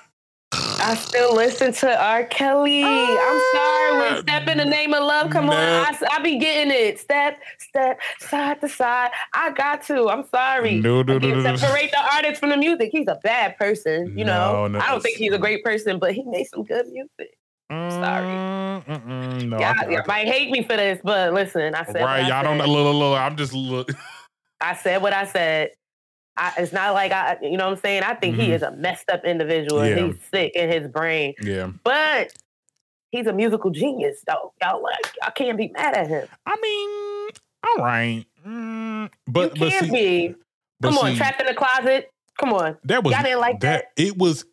I 0.51 0.95
still 0.95 1.35
listen 1.35 1.73
to 1.73 2.03
R. 2.03 2.23
Kelly. 2.25 2.83
I'm 2.83 3.41
sorry. 3.53 3.97
When 3.99 4.21
Step 4.23 4.47
in 4.47 4.57
the 4.57 4.65
Name 4.65 4.93
of 4.93 5.03
Love, 5.03 5.29
come 5.29 5.49
on. 5.49 5.55
I, 5.55 5.95
I 6.11 6.19
be 6.23 6.37
getting 6.39 6.71
it. 6.71 6.99
Step, 6.99 7.39
step, 7.59 7.99
side 8.19 8.59
to 8.61 8.69
side. 8.69 9.11
I 9.33 9.51
got 9.51 9.83
to. 9.87 10.09
I'm 10.09 10.25
sorry. 10.27 10.79
No, 10.79 11.03
no, 11.03 11.17
I 11.17 11.19
no, 11.19 11.29
no, 11.29 11.41
no. 11.41 11.55
separate 11.55 11.91
the 11.91 11.99
artist 12.15 12.39
from 12.39 12.49
the 12.49 12.57
music. 12.57 12.89
He's 12.91 13.07
a 13.07 13.19
bad 13.23 13.57
person, 13.57 14.17
you 14.17 14.25
know. 14.25 14.53
No, 14.53 14.67
no, 14.67 14.79
I 14.79 14.89
don't 14.89 15.03
think 15.03 15.17
he's 15.17 15.33
a 15.33 15.37
great 15.37 15.63
person, 15.63 15.99
but 15.99 16.13
he 16.13 16.23
made 16.23 16.45
some 16.45 16.63
good 16.63 16.87
music. 16.87 17.37
sorry. 17.69 18.25
Mm, 18.25 19.49
no, 19.49 19.57
I 19.57 19.59
y'all, 19.59 19.75
I 19.77 19.91
y'all 19.91 20.03
might 20.07 20.27
hate 20.27 20.49
me 20.49 20.63
for 20.63 20.75
this, 20.77 20.99
but 21.03 21.33
listen, 21.33 21.75
I 21.75 21.83
said 21.83 21.95
what 21.95 22.05
right, 22.05 22.23
I 22.23 22.27
y'all 22.27 22.43
don't 22.43 22.57
know. 22.57 22.65
Look, 22.65 22.85
look, 22.85 22.95
look, 22.95 23.19
I'm 23.19 23.35
just 23.35 23.53
look. 23.53 23.91
I 24.61 24.75
said 24.75 25.01
what 25.01 25.13
I 25.13 25.25
said. 25.25 25.71
I, 26.39 26.53
it's 26.57 26.71
not 26.73 26.93
like 26.93 27.11
I, 27.11 27.37
you 27.41 27.57
know 27.57 27.65
what 27.65 27.73
I'm 27.77 27.81
saying. 27.81 28.03
I 28.03 28.13
think 28.15 28.35
Mhm. 28.37 28.39
he 28.43 28.51
is 28.53 28.61
a 28.61 28.71
messed 28.71 29.09
up 29.09 29.25
individual. 29.25 29.85
Yeah. 29.85 29.97
and 29.97 30.13
He's 30.13 30.23
sick 30.33 30.53
in 30.55 30.69
his 30.69 30.87
brain. 30.87 31.33
Yeah, 31.41 31.71
But 31.83 32.33
he's 33.11 33.27
a 33.27 33.33
musical 33.33 33.69
genius, 33.71 34.23
though. 34.25 34.53
Y'all 34.61 34.81
like, 34.81 35.13
I 35.21 35.31
can't 35.31 35.57
be 35.57 35.67
mad 35.69 35.95
at 35.95 36.07
him. 36.07 36.27
I 36.45 36.55
mean, 36.61 37.29
all 37.67 37.83
right, 37.85 38.25
mm, 38.47 39.09
but 39.27 39.55
you 39.55 39.59
but 39.59 39.69
can't 39.71 39.85
see, 39.87 40.27
be. 40.29 40.35
Come 40.81 40.97
on, 40.97 41.11
see, 41.11 41.17
trapped 41.17 41.41
in 41.41 41.47
the 41.47 41.53
closet. 41.53 42.09
Come 42.39 42.53
on. 42.53 42.77
that 42.85 43.03
was 43.03 43.13
Y'all 43.13 43.23
didn't 43.23 43.41
like 43.41 43.59
that? 43.59 43.85
It 43.97 44.17
was 44.17 44.45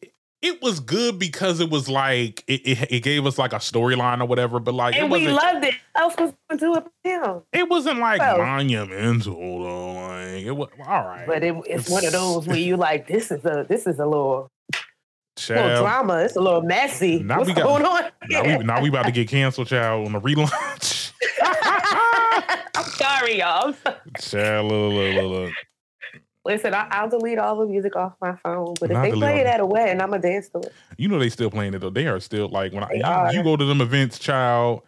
it 0.46 0.62
was 0.62 0.80
good 0.80 1.18
because 1.18 1.60
it 1.60 1.68
was 1.70 1.88
like 1.88 2.44
it, 2.46 2.60
it, 2.66 2.92
it 2.92 3.00
gave 3.02 3.26
us 3.26 3.38
like 3.38 3.52
a 3.52 3.56
storyline 3.56 4.20
or 4.20 4.26
whatever. 4.26 4.58
But 4.60 4.74
like 4.74 4.94
and 4.94 5.06
it 5.06 5.10
we 5.10 5.28
loved 5.28 5.64
it. 5.64 5.74
Else 5.94 6.14
was 6.18 6.32
going 6.48 6.58
to 6.58 6.64
do 6.66 6.70
with 6.72 6.84
him? 7.04 7.42
it 7.52 7.68
wasn't 7.68 7.98
like 7.98 8.20
Well. 8.20 8.38
monumental 8.38 9.62
though. 9.62 9.92
Like 9.94 10.42
it 10.44 10.52
was 10.52 10.68
all 10.86 11.04
right. 11.04 11.26
But 11.26 11.42
it, 11.44 11.54
it's 11.66 11.88
one 11.88 12.04
of 12.04 12.12
those 12.12 12.46
where 12.46 12.56
you 12.56 12.76
like, 12.76 13.06
this 13.06 13.30
is 13.30 13.44
a 13.44 13.66
this 13.68 13.86
is 13.86 13.98
a 13.98 14.06
little, 14.06 14.50
little 15.48 15.76
drama. 15.82 16.18
It's 16.18 16.36
a 16.36 16.40
little 16.40 16.62
messy. 16.62 17.20
Now 17.22 17.38
What's 17.38 17.48
we 17.48 17.54
got- 17.54 17.64
going 17.64 17.84
on? 17.84 18.04
now 18.30 18.42
we 18.58 18.64
now 18.64 18.80
we 18.82 18.88
about 18.88 19.06
to 19.06 19.12
get 19.12 19.28
canceled, 19.28 19.68
child, 19.68 20.06
on 20.06 20.12
the 20.12 20.20
relaunch. 20.20 21.12
I'm 21.42 22.84
sorry, 22.84 23.38
y'all. 23.38 23.74
Child, 24.20 24.70
look, 24.70 24.92
look, 24.92 25.14
look, 25.14 25.30
look. 25.30 25.52
Listen, 26.46 26.74
I, 26.74 26.86
I'll 26.90 27.08
delete 27.08 27.38
all 27.38 27.56
the 27.58 27.66
music 27.66 27.96
off 27.96 28.14
my 28.20 28.36
phone, 28.36 28.74
but 28.80 28.90
if 28.90 29.02
they 29.02 29.10
play 29.12 29.40
it 29.40 29.46
at 29.46 29.58
a 29.60 29.66
wedding, 29.66 30.00
I'm 30.00 30.10
gonna 30.10 30.22
dance 30.22 30.48
to 30.50 30.58
it. 30.60 30.72
You 30.96 31.08
know 31.08 31.18
they 31.18 31.28
still 31.28 31.50
playing 31.50 31.74
it 31.74 31.80
though. 31.80 31.90
They 31.90 32.06
are 32.06 32.20
still 32.20 32.48
like 32.48 32.72
when 32.72 32.84
I 32.84 33.30
you, 33.32 33.38
you 33.38 33.42
go 33.44 33.56
to 33.56 33.64
them 33.64 33.80
events, 33.80 34.18
child. 34.20 34.82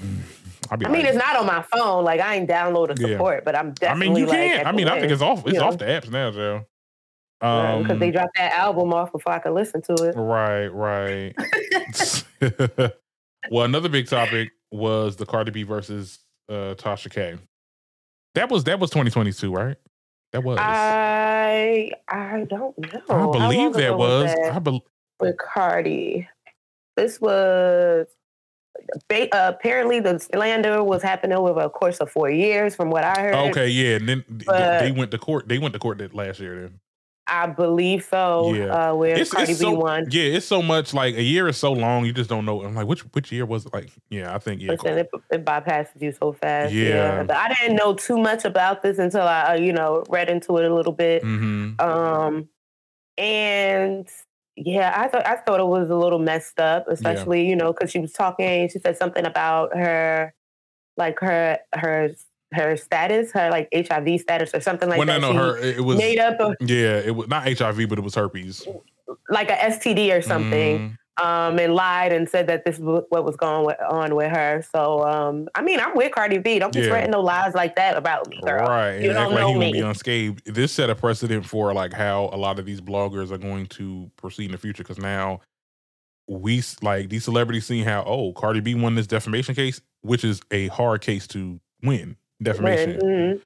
I 0.00 0.88
mean, 0.88 1.04
it's 1.04 1.18
not 1.18 1.36
on 1.36 1.46
my 1.46 1.62
phone. 1.62 2.04
Like 2.04 2.20
I 2.20 2.36
ain't 2.36 2.48
downloaded 2.48 2.98
Yeah. 3.00 3.08
support, 3.08 3.44
but 3.44 3.56
I'm 3.56 3.74
I 3.86 3.94
mean, 3.94 4.14
you 4.16 4.26
like. 4.26 4.36
can't. 4.38 4.66
I 4.66 4.72
mean, 4.72 4.88
I 4.88 5.00
think 5.00 5.12
it's 5.12 5.20
off. 5.20 5.46
It's 5.46 5.54
you 5.56 5.60
off 5.60 5.72
know? 5.72 5.76
the 5.78 5.84
apps 5.86 6.10
now, 6.10 6.30
Joe. 6.30 6.66
because 7.40 7.90
Um, 7.90 7.98
they 7.98 8.10
dropped 8.12 8.36
that 8.36 8.52
album 8.52 8.94
off 8.94 9.10
before 9.12 9.32
I 9.32 9.40
could 9.40 9.52
listen 9.52 9.82
to 9.82 9.94
it. 10.04 10.14
Right, 10.16 10.68
right. 10.68 11.34
well, 13.50 13.64
another 13.64 13.88
big 13.88 14.06
topic 14.06 14.50
was 14.70 15.16
the 15.16 15.26
Cardi 15.26 15.50
B 15.50 15.64
versus 15.64 16.20
uh, 16.48 16.74
Tasha 16.78 17.10
K. 17.10 17.36
That 18.34 18.48
was 18.48 18.64
that 18.64 18.78
was 18.80 18.90
2022, 18.90 19.52
right? 19.52 19.76
That 20.32 20.42
was. 20.44 20.58
I, 20.60 21.92
I 22.08 22.46
don't 22.48 22.76
know. 22.78 23.02
I 23.08 23.38
believe 23.38 23.74
that 23.74 23.88
ago 23.88 23.96
was. 23.96 24.34
that 24.34 24.52
I 24.54 24.58
bel 24.58 24.82
with 25.20 25.36
Cardi. 25.38 26.28
This 26.96 27.20
was 27.20 28.06
uh, 29.10 29.24
apparently 29.32 30.00
the 30.00 30.18
slander 30.18 30.82
was 30.82 31.02
happening 31.02 31.36
over 31.36 31.60
a 31.60 31.70
course 31.70 31.98
of 31.98 32.10
four 32.10 32.30
years, 32.30 32.74
from 32.74 32.90
what 32.90 33.04
I 33.04 33.20
heard. 33.20 33.34
okay, 33.50 33.68
yeah. 33.68 33.96
And 33.96 34.08
then 34.08 34.24
But- 34.28 34.80
they 34.80 34.92
went 34.92 35.10
to 35.12 35.18
court. 35.18 35.48
They 35.48 35.58
went 35.58 35.74
to 35.74 35.78
court 35.78 35.98
that 35.98 36.14
last 36.14 36.40
year. 36.40 36.62
Then 36.62 36.80
I 37.26 37.46
believe 37.46 38.04
so. 38.04 38.52
Yeah. 38.52 38.90
Uh, 38.90 38.94
where 38.94 39.16
it's, 39.16 39.30
Cardi 39.30 39.52
it's 39.52 39.60
B 39.60 39.64
so 39.64 39.72
won. 39.72 40.06
yeah. 40.10 40.24
It's 40.24 40.46
so 40.46 40.60
much 40.60 40.92
like 40.92 41.14
a 41.14 41.22
year 41.22 41.48
is 41.48 41.56
so 41.56 41.72
long. 41.72 42.04
You 42.04 42.12
just 42.12 42.28
don't 42.28 42.44
know. 42.44 42.62
I'm 42.62 42.74
like, 42.74 42.86
which 42.86 43.00
which 43.14 43.30
year 43.30 43.46
was 43.46 43.66
it? 43.66 43.72
Like, 43.72 43.90
yeah, 44.10 44.34
I 44.34 44.38
think 44.38 44.60
yeah. 44.60 44.72
Listen, 44.72 44.98
it, 44.98 45.10
it 45.30 45.44
bypasses 45.44 46.00
you 46.00 46.12
so 46.12 46.32
fast. 46.32 46.72
Yeah. 46.72 46.88
Yeah. 46.88 47.22
But 47.22 47.36
I 47.36 47.54
didn't 47.54 47.76
know 47.76 47.94
too 47.94 48.18
much 48.18 48.44
about 48.44 48.82
this 48.82 48.98
until 48.98 49.22
I, 49.22 49.52
uh, 49.52 49.54
you 49.54 49.72
know, 49.72 50.04
read 50.08 50.28
into 50.28 50.56
it 50.58 50.64
a 50.64 50.74
little 50.74 50.92
bit. 50.92 51.22
hmm 51.22 51.74
Um, 51.78 52.48
and 53.18 54.08
yeah, 54.56 54.92
I 54.96 55.08
thought 55.08 55.26
I 55.26 55.36
thought 55.36 55.60
it 55.60 55.66
was 55.66 55.90
a 55.90 55.96
little 55.96 56.18
messed 56.18 56.58
up, 56.60 56.86
especially 56.88 57.48
you 57.48 57.56
know 57.56 57.72
because 57.72 57.90
she 57.90 57.98
was 57.98 58.12
talking. 58.12 58.68
She 58.68 58.78
said 58.80 58.96
something 58.98 59.24
about 59.24 59.76
her, 59.76 60.34
like 60.96 61.20
her 61.20 61.58
her 61.74 62.10
her 62.54 62.76
status, 62.76 63.32
her 63.32 63.50
like 63.50 63.68
HIV 63.74 64.20
status 64.20 64.54
or 64.54 64.60
something 64.60 64.88
like 64.88 64.98
well, 64.98 65.06
that. 65.06 65.20
no, 65.20 65.32
She 65.32 65.36
her 65.38 65.56
it 65.58 65.84
was 65.84 65.98
made 65.98 66.18
up 66.18 66.38
a, 66.40 66.56
yeah, 66.60 66.98
it 66.98 67.14
was 67.14 67.28
not 67.28 67.44
HIV, 67.44 67.88
but 67.88 67.98
it 67.98 68.02
was 68.02 68.14
herpes 68.14 68.66
like 69.28 69.50
a 69.50 69.54
STD 69.56 70.16
or 70.16 70.22
something. 70.22 70.96
Mhm. 71.18 71.22
um, 71.22 71.58
and 71.58 71.74
lied 71.74 72.10
and 72.10 72.26
said 72.26 72.46
that 72.46 72.64
this 72.64 72.78
was 72.78 73.04
what 73.10 73.22
was 73.24 73.36
going 73.36 73.66
with, 73.66 73.76
on 73.86 74.14
with 74.14 74.30
her. 74.30 74.64
So, 74.74 75.06
um, 75.06 75.46
I 75.54 75.60
mean, 75.60 75.78
I'm 75.78 75.94
with 75.94 76.10
Cardi 76.10 76.38
B. 76.38 76.58
Don't 76.58 76.72
be 76.72 76.80
Yeah. 76.80 76.86
spreading 76.86 77.10
no 77.10 77.20
lies 77.20 77.54
like 77.54 77.76
that 77.76 77.98
about 77.98 78.28
me, 78.30 78.40
girl. 78.42 78.66
Right. 78.66 79.02
You 79.02 79.10
and 79.10 79.18
act 79.18 79.28
don't 79.28 79.34
like 79.34 79.40
know 79.42 79.52
he 79.52 79.58
me. 79.58 79.72
be 79.72 79.80
unscathed. 79.80 80.42
This 80.46 80.72
set 80.72 80.88
a 80.88 80.94
precedent 80.94 81.44
for 81.44 81.74
like 81.74 81.92
how 81.92 82.30
a 82.32 82.38
lot 82.38 82.58
of 82.58 82.64
these 82.64 82.80
bloggers 82.80 83.30
are 83.30 83.36
going 83.36 83.66
to 83.66 84.10
proceed 84.16 84.46
in 84.46 84.52
the 84.52 84.58
future 84.58 84.82
because 84.82 84.98
now 84.98 85.40
we 86.28 86.62
like 86.80 87.10
these 87.10 87.24
celebrities 87.24 87.66
seeing 87.66 87.84
how 87.84 88.02
oh 88.06 88.32
Cardi 88.32 88.60
B 88.60 88.74
won 88.74 88.94
this 88.94 89.06
defamation 89.06 89.54
case, 89.54 89.82
which 90.00 90.24
is 90.24 90.40
a 90.50 90.68
hard 90.68 91.02
case 91.02 91.26
to 91.28 91.60
win 91.82 92.16
defamation. 92.42 92.98
Mhm. 93.00 93.42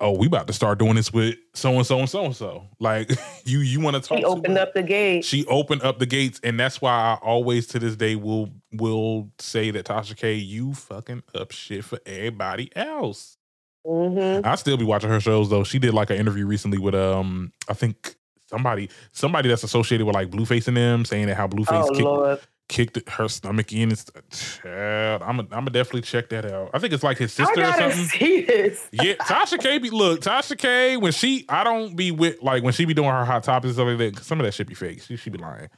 Oh, 0.00 0.18
we 0.18 0.26
about 0.26 0.48
to 0.48 0.52
start 0.52 0.78
doing 0.78 0.96
this 0.96 1.12
with 1.12 1.36
so 1.54 1.70
and 1.76 1.86
so 1.86 1.98
and 2.00 2.10
so 2.10 2.24
and 2.24 2.34
so. 2.36 2.64
Like 2.80 3.10
you, 3.44 3.60
you 3.60 3.80
want 3.80 3.94
to 3.94 4.02
talk? 4.06 4.18
She 4.18 4.24
opened 4.24 4.58
up 4.58 4.74
the 4.74 4.82
gate. 4.82 5.24
She 5.24 5.46
opened 5.46 5.82
up 5.82 5.98
the 5.98 6.06
gates, 6.06 6.40
and 6.42 6.58
that's 6.58 6.80
why 6.82 6.92
I 6.92 7.14
always 7.24 7.66
to 7.68 7.78
this 7.78 7.96
day 7.96 8.16
will 8.16 8.50
will 8.72 9.30
say 9.38 9.70
that 9.70 9.86
Tasha 9.86 10.16
K, 10.16 10.34
you 10.34 10.74
fucking 10.74 11.22
up 11.34 11.52
shit 11.52 11.84
for 11.84 11.98
everybody 12.04 12.70
else. 12.76 13.38
hmm 13.86 14.40
I 14.44 14.56
still 14.56 14.76
be 14.76 14.84
watching 14.84 15.10
her 15.10 15.20
shows 15.20 15.48
though. 15.48 15.64
She 15.64 15.78
did 15.78 15.94
like 15.94 16.10
an 16.10 16.16
interview 16.16 16.46
recently 16.46 16.78
with 16.78 16.94
um 16.96 17.52
I 17.68 17.74
think 17.74 18.16
somebody 18.50 18.90
somebody 19.12 19.48
that's 19.48 19.62
associated 19.62 20.06
with 20.06 20.14
like 20.14 20.30
Blueface 20.30 20.68
and 20.68 20.76
them 20.76 21.04
saying 21.04 21.28
that 21.28 21.36
how 21.36 21.46
Blueface 21.46 21.86
Oh 21.88 21.94
kicked, 21.94 22.48
kicked 22.68 23.08
her 23.10 23.28
stomach 23.28 23.72
in. 23.72 23.90
And 23.90 23.98
st- 23.98 24.30
Child, 24.62 25.22
I'm 25.22 25.40
I'm 25.40 25.46
gonna 25.48 25.70
definitely 25.70 26.02
check 26.02 26.28
that 26.30 26.44
out. 26.50 26.70
I 26.74 26.78
think 26.78 26.92
it's 26.92 27.02
like 27.02 27.18
his 27.18 27.32
sister 27.32 27.52
or 27.52 27.62
gotta 27.62 27.92
something. 27.92 28.04
see 28.06 28.42
this. 28.42 28.88
Yeah, 28.92 29.14
Tasha 29.14 29.58
K 29.60 29.78
be 29.78 29.90
look, 29.90 30.20
Tasha 30.20 30.56
K 30.56 30.96
when 30.96 31.12
she 31.12 31.44
I 31.48 31.64
don't 31.64 31.94
be 31.96 32.10
with 32.10 32.42
like 32.42 32.62
when 32.62 32.72
she 32.72 32.84
be 32.84 32.94
doing 32.94 33.10
her 33.10 33.24
hot 33.24 33.42
topics 33.44 33.66
and 33.66 33.74
stuff 33.74 33.86
like 33.88 33.98
that. 33.98 34.16
'cause 34.16 34.26
Some 34.26 34.40
of 34.40 34.46
that 34.46 34.52
shit 34.54 34.66
be 34.66 34.74
fake. 34.74 35.02
She 35.02 35.16
she 35.16 35.30
be 35.30 35.38
lying. 35.38 35.68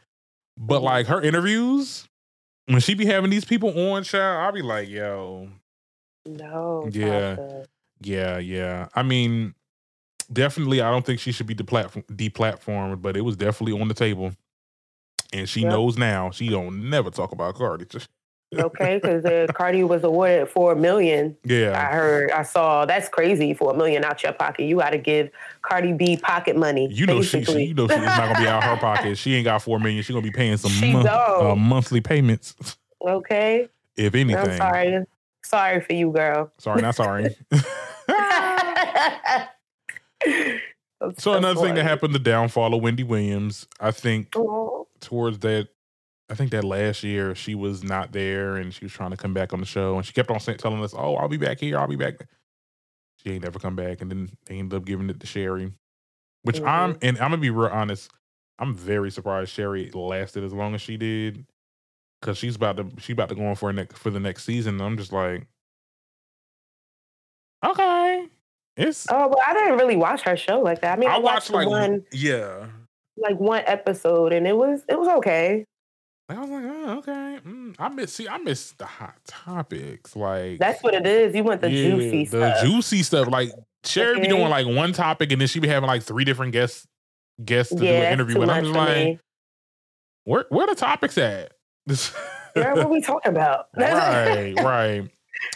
But 0.56 0.80
Mhm. 0.80 0.84
like 0.84 1.06
her 1.08 1.20
interviews, 1.20 2.08
when 2.66 2.80
she 2.80 2.94
be 2.94 3.04
having 3.06 3.30
these 3.30 3.44
people 3.44 3.70
on, 3.92 4.02
child, 4.04 4.44
I'll 4.46 4.52
be 4.52 4.62
like, 4.62 4.88
yo, 4.88 5.48
No. 6.24 6.88
Yeah. 6.90 7.36
Tasha. 7.36 7.64
Yeah, 8.02 8.38
yeah. 8.38 8.88
I 8.94 9.02
mean, 9.02 9.54
definitely, 10.32 10.80
I 10.80 10.90
don't 10.90 11.04
think 11.06 11.20
she 11.20 11.32
should 11.32 11.46
be 11.46 11.54
deplatform- 11.54 12.04
deplatformed, 12.06 13.00
but 13.02 13.16
it 13.16 13.20
was 13.22 13.36
definitely 13.36 13.80
on 13.80 13.88
the 13.88 13.94
table, 13.94 14.32
and 15.32 15.48
she 15.48 15.60
Yep. 15.62 15.70
knows 15.70 15.96
now 15.98 16.30
she 16.30 16.48
don't 16.48 16.88
never 16.90 17.10
talk 17.10 17.32
about 17.32 17.54
Cardi. 17.54 17.86
Okay, 18.56 19.00
because 19.02 19.24
uh, 19.24 19.48
Cardi 19.52 19.82
was 19.82 20.04
awarded 20.04 20.48
four 20.48 20.76
million. 20.76 21.36
Yeah, 21.44 21.72
I 21.76 21.92
heard, 21.92 22.30
I 22.30 22.44
saw. 22.44 22.86
That's 22.86 23.08
crazy. 23.08 23.52
Four 23.54 23.74
million 23.74 24.04
out 24.04 24.22
your 24.22 24.32
pocket. 24.32 24.66
You 24.66 24.76
got 24.76 24.90
to 24.90 24.98
give 24.98 25.30
Cardi 25.62 25.92
B 25.92 26.16
pocket 26.16 26.56
money. 26.56 26.88
you 26.90 27.06
know 27.06 27.22
she, 27.22 27.42
she, 27.44 27.64
you 27.64 27.74
know 27.74 27.88
she's 27.88 27.98
not 27.98 28.16
gonna 28.16 28.38
be 28.38 28.46
out 28.46 28.62
her 28.62 28.76
pocket. 28.80 29.18
She 29.18 29.34
ain't 29.34 29.44
got 29.46 29.62
four 29.62 29.80
million. 29.80 30.00
She 30.04 30.12
gonna 30.12 30.22
be 30.22 30.30
paying 30.30 30.56
some 30.58 30.70
uh, 31.06 31.56
monthly 31.56 32.00
payments, 32.00 32.54
okay. 33.04 33.68
if 33.96 34.14
anything. 34.14 34.36
I'm 34.52 34.56
sorry. 34.56 35.04
Sorry 35.42 35.80
for 35.80 35.92
you, 35.94 36.12
girl. 36.12 36.52
Sorry, 36.58 36.80
not 36.82 36.94
sorry. 36.94 37.36
I'm 40.98 41.14
so 41.18 41.34
another 41.34 41.60
thing 41.60 41.74
that 41.74 41.84
happened, 41.84 42.14
the 42.14 42.18
downfall 42.18 42.74
of 42.74 42.80
Wendy 42.82 43.02
Williams. 43.02 43.66
I 43.80 43.90
think 43.90 44.28
Oh, 44.34 44.65
towards 45.00 45.38
that 45.40 45.68
I 46.28 46.34
think 46.34 46.50
that 46.50 46.64
last 46.64 47.04
year 47.04 47.34
she 47.34 47.54
was 47.54 47.84
not 47.84 48.12
there 48.12 48.56
and 48.56 48.74
she 48.74 48.84
was 48.84 48.92
trying 48.92 49.12
to 49.12 49.16
come 49.16 49.32
back 49.32 49.52
on 49.52 49.60
the 49.60 49.66
show 49.66 49.96
and 49.96 50.04
she 50.04 50.12
kept 50.12 50.30
on 50.30 50.40
saying, 50.40 50.58
telling 50.58 50.82
us, 50.82 50.94
"Oh, 50.96 51.14
I'll 51.14 51.28
be 51.28 51.36
back 51.36 51.60
here. 51.60 51.78
I'll 51.78 51.86
be 51.86 51.96
back." 51.96 52.26
She 53.18 53.32
ain't 53.32 53.44
never 53.44 53.58
come 53.58 53.76
back 53.76 54.00
and 54.00 54.10
then 54.10 54.30
they 54.46 54.58
ended 54.58 54.76
up 54.76 54.84
giving 54.84 55.08
it 55.08 55.20
to 55.20 55.26
Sherri, 55.26 55.72
which 56.42 56.60
I'm 56.60 56.94
mm-hmm. 56.94 57.06
and 57.06 57.18
I'm 57.18 57.30
gonna 57.30 57.38
be 57.38 57.50
real 57.50 57.70
honest. 57.70 58.10
I'm 58.58 58.74
very 58.74 59.10
surprised 59.10 59.50
Sherri 59.50 59.90
lasted 59.92 60.42
as 60.42 60.52
long 60.52 60.74
as 60.74 60.80
she 60.80 60.96
did 60.96 61.44
because 62.20 62.38
she's 62.38 62.56
about 62.56 62.76
to 62.78 62.90
she 62.98 63.12
about 63.12 63.28
to 63.28 63.34
go 63.34 63.46
on 63.46 63.54
for 63.54 63.70
a 63.70 63.72
next 63.72 63.96
for 63.96 64.10
the 64.10 64.20
next 64.20 64.44
season. 64.44 64.80
I'm 64.80 64.96
just 64.96 65.12
like, 65.12 65.46
okay, 67.64 68.26
it's. 68.76 69.06
Oh, 69.10 69.28
well, 69.28 69.42
I 69.46 69.54
didn't 69.54 69.78
really 69.78 69.96
watch 69.96 70.22
her 70.22 70.36
show 70.36 70.60
like 70.60 70.80
that. 70.80 70.96
I 70.96 71.00
mean, 71.00 71.08
I, 71.08 71.14
I 71.14 71.18
watched, 71.18 71.50
watched 71.50 71.52
like 71.52 71.68
one 71.68 72.04
yeah. 72.12 72.66
Like 73.16 73.38
one 73.38 73.62
episode, 73.66 74.32
and 74.32 74.46
it 74.46 74.56
was 74.56 74.82
it 74.88 74.98
was 74.98 75.08
okay. 75.18 75.64
I 76.28 76.40
was 76.40 76.50
like, 76.50 76.64
oh, 76.64 76.98
okay. 76.98 77.38
Mm, 77.46 77.76
I 77.78 77.88
miss 77.88 78.12
see, 78.14 78.26
I 78.28 78.38
miss 78.38 78.72
the 78.72 78.84
hot 78.84 79.16
topics. 79.26 80.16
Like 80.16 80.58
That's 80.58 80.82
what 80.82 80.94
it 80.94 81.06
is. 81.06 81.34
You 81.34 81.44
want 81.44 81.60
the 81.60 81.70
Yeah, 81.70 81.90
juicy 81.90 82.24
the 82.24 82.52
stuff. 82.54 82.64
juicy 82.66 83.02
stuff. 83.04 83.28
Like 83.28 83.52
Sherri 83.84 84.20
be 84.20 84.26
doing 84.28 84.48
like 84.48 84.66
one 84.66 84.92
topic 84.92 85.30
and 85.30 85.40
then 85.40 85.46
she 85.48 85.60
be 85.60 85.68
having 85.68 85.86
like 85.86 86.02
three 86.02 86.24
different 86.24 86.52
guests 86.52 86.86
guests 87.44 87.72
to 87.72 87.78
do 87.80 87.86
an 87.86 88.12
interview 88.12 88.38
much 88.38 88.48
I'm 88.48 88.64
just 88.64 88.74
like, 88.74 88.96
me. 88.96 89.20
where 90.24 90.46
where 90.48 90.66
the 90.66 90.74
topics 90.74 91.16
at? 91.18 91.52
Girl, 92.54 92.76
what 92.76 92.90
we 92.90 93.00
talking 93.02 93.30
about? 93.30 93.68
right, 93.76 94.54
right. 94.56 95.08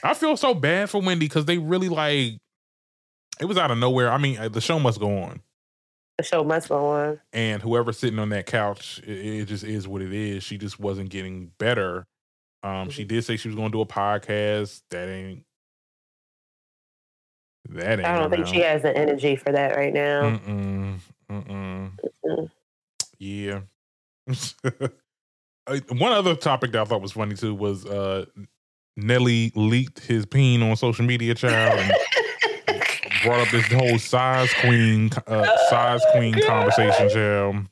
I 0.05 0.15
feel 0.15 0.37
so 0.37 0.55
bad 0.55 0.91
for 0.91 1.01
Wendy 1.01 1.27
because 1.27 1.47
they 1.47 1.59
really 1.59 1.89
like 1.89 2.35
it 3.41 3.47
was 3.47 3.59
out 3.59 3.71
of 3.71 3.79
nowhere. 3.79 4.13
I 4.13 4.19
mean, 4.19 4.39
uh, 4.39 4.49
the 4.49 4.61
show 4.61 4.79
must 4.79 5.01
go 5.01 5.19
on. 5.23 5.41
The 6.21 6.27
show 6.27 6.45
must 6.45 6.69
go 6.69 6.85
on. 6.87 7.19
And 7.33 7.63
whoever's 7.63 7.99
sitting 7.99 8.19
on 8.19 8.29
that 8.29 8.45
couch, 8.45 9.01
it, 9.07 9.09
it 9.09 9.45
just 9.47 9.65
is 9.65 9.89
what 9.89 10.03
it 10.03 10.13
is. 10.13 10.43
She 10.45 10.59
just 10.59 10.79
wasn't 10.79 11.09
getting 11.09 11.51
better. 11.57 12.07
Um, 12.63 12.91
she 12.91 13.05
Mm-hmm. 13.05 13.09
did 13.09 13.25
say 13.25 13.37
she 13.39 13.49
was 13.49 13.55
going 13.57 13.73
to 13.73 13.79
do 13.79 13.81
a 13.81 13.87
podcast. 13.87 14.83
That 14.91 15.09
ain't. 15.09 15.45
That 17.71 18.01
ain't. 18.01 18.07
I 18.07 18.19
don't 18.19 18.29
think 18.31 18.47
she 18.49 18.61
has 18.61 18.83
the 18.83 18.95
energy 18.95 19.35
for 19.37 19.51
that 19.51 19.75
right 19.79 19.95
now. 19.95 20.39
Mm-mm. 20.39 20.99
Mm-mm. 21.31 21.91
Mm. 22.27 22.51
Yeah. 23.19 23.61
one 25.89 26.13
other 26.13 26.35
topic 26.37 26.73
that 26.73 26.83
I 26.83 26.85
thought 26.85 27.01
was 27.01 27.13
funny 27.13 27.35
too 27.35 27.55
was 27.55 27.87
uh, 27.87 28.27
Nelly 28.99 29.53
leaked 29.55 30.01
his 30.01 30.27
peen 30.27 30.61
on 30.63 30.77
social 30.77 31.07
media, 31.07 31.35
child, 31.35 31.79
and 31.81 31.95
brought 33.23 33.41
up 33.41 33.51
this 33.51 33.71
whole 33.73 33.99
size 33.99 34.53
queen, 34.55 35.11
uh, 35.27 35.57
size 35.69 36.05
queen 36.13 36.33
God. 36.35 36.47
conversation, 36.47 37.09
child. 37.09 37.67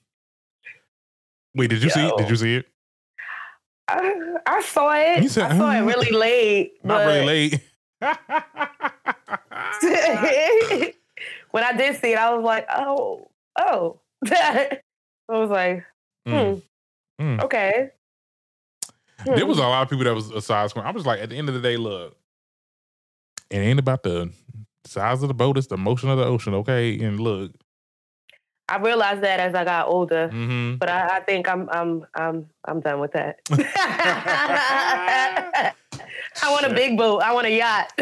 Wait, 1.54 1.70
did 1.70 1.82
you 1.82 1.90
see? 1.90 2.06
it? 2.06 2.16
Did 2.18 2.30
you 2.30 2.36
see 2.36 2.56
it? 2.56 2.66
I, 3.88 4.34
I 4.46 4.60
saw 4.62 4.92
it. 4.94 5.22
You 5.22 5.28
said, 5.30 5.50
I 5.50 5.56
saw 5.58 5.70
it 5.70 5.76
"Mm, 5.80 5.86
really 5.86 6.10
late. 6.10 6.72
Not 6.84 7.06
really 7.06 7.24
late. 7.24 7.60
when 11.50 11.64
I 11.64 11.72
did 11.76 11.96
see 11.96 12.12
it, 12.12 12.18
I 12.18 12.34
was 12.34 12.44
like, 12.44 12.66
oh, 12.70 13.30
oh. 13.58 14.00
I 14.26 14.78
was 15.28 15.50
like, 15.50 15.84
Mm, 16.26 16.60
mm. 17.20 17.42
okay. 17.44 17.90
There 19.24 19.38
Hmm. 19.42 19.48
was 19.48 19.58
a 19.58 19.62
lot 19.62 19.82
of 19.82 19.88
people 19.90 20.04
that 20.04 20.14
was 20.14 20.30
a 20.30 20.42
size 20.42 20.72
queen. 20.74 20.84
I 20.84 20.90
was 20.90 21.06
like, 21.06 21.20
at 21.20 21.30
the 21.30 21.36
end 21.36 21.48
of 21.48 21.54
the 21.54 21.60
day, 21.60 21.76
look, 21.78 22.14
it 23.50 23.56
ain't 23.56 23.78
about 23.78 24.02
the 24.02 24.30
size 24.88 25.22
of 25.22 25.28
the 25.28 25.34
boat; 25.34 25.56
it's 25.58 25.66
the 25.68 25.76
motion 25.76 26.08
of 26.10 26.18
the 26.18 26.24
ocean. 26.24 26.54
Okay, 26.54 26.98
and 27.00 27.20
look, 27.20 27.52
I 28.68 28.78
realized 28.78 29.22
that 29.22 29.40
as 29.40 29.54
I 29.54 29.64
got 29.64 29.88
older, 29.88 30.28
hmm 30.28 30.76
but 30.78 30.88
I, 30.88 31.18
I 31.18 31.20
think 31.20 31.48
I'm 31.48 31.68
I'm 31.70 32.04
I'm 32.14 32.46
I'm 32.64 32.80
done 32.80 33.00
with 33.00 33.12
that. 33.12 33.40
I 36.40 36.52
want 36.52 36.66
a 36.66 36.74
big 36.74 36.96
boat. 36.96 37.22
I 37.22 37.32
want 37.32 37.46
a 37.46 37.50
yacht. 37.50 37.92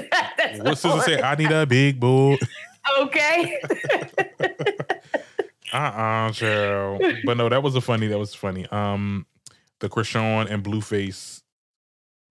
What's 0.61 0.85
what 0.85 1.05
sister 1.05 1.19
all. 1.19 1.25
I 1.25 1.35
need 1.37 1.51
a 1.53 1.67
big 1.67 2.01
boat. 2.01 2.41
Okay. 3.01 3.61
Uh 5.73 5.77
uh 5.77 6.31
child. 6.31 7.03
But 7.25 7.37
no, 7.37 7.49
that 7.49 7.61
was 7.61 7.75
a 7.75 7.81
funny. 7.81 8.07
That 8.07 8.19
was 8.19 8.33
funny. 8.33 8.65
Um, 8.67 9.27
the 9.81 9.89
Chrisean 9.89 10.49
and 10.49 10.63
Blueface. 10.63 11.43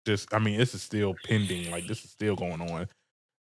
Just, 0.07 0.32
I 0.32 0.38
mean, 0.38 0.59
this 0.59 0.72
is 0.74 0.82
still 0.82 1.16
pending. 1.24 1.72
Like 1.72 1.88
this 1.88 2.05
is 2.05 2.11
still 2.12 2.36
going 2.36 2.61
on. 2.61 2.86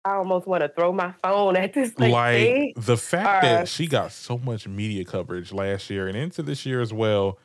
I 0.05 0.15
almost 0.15 0.47
want 0.47 0.61
to 0.63 0.69
throw 0.69 0.91
my 0.91 1.13
phone 1.23 1.55
at 1.55 1.73
this 1.73 1.97
Like, 1.97 2.11
like, 2.11 2.73
the 2.75 2.97
fact 2.97 3.41
that 3.43 3.67
she 3.67 3.87
got 3.87 4.11
so 4.11 4.37
much 4.37 4.67
media 4.67 5.05
coverage 5.05 5.53
last 5.53 5.89
year 5.89 6.07
and 6.07 6.17
into 6.17 6.43
this 6.43 6.65
year 6.65 6.81
as 6.81 6.93
well, 6.93 7.39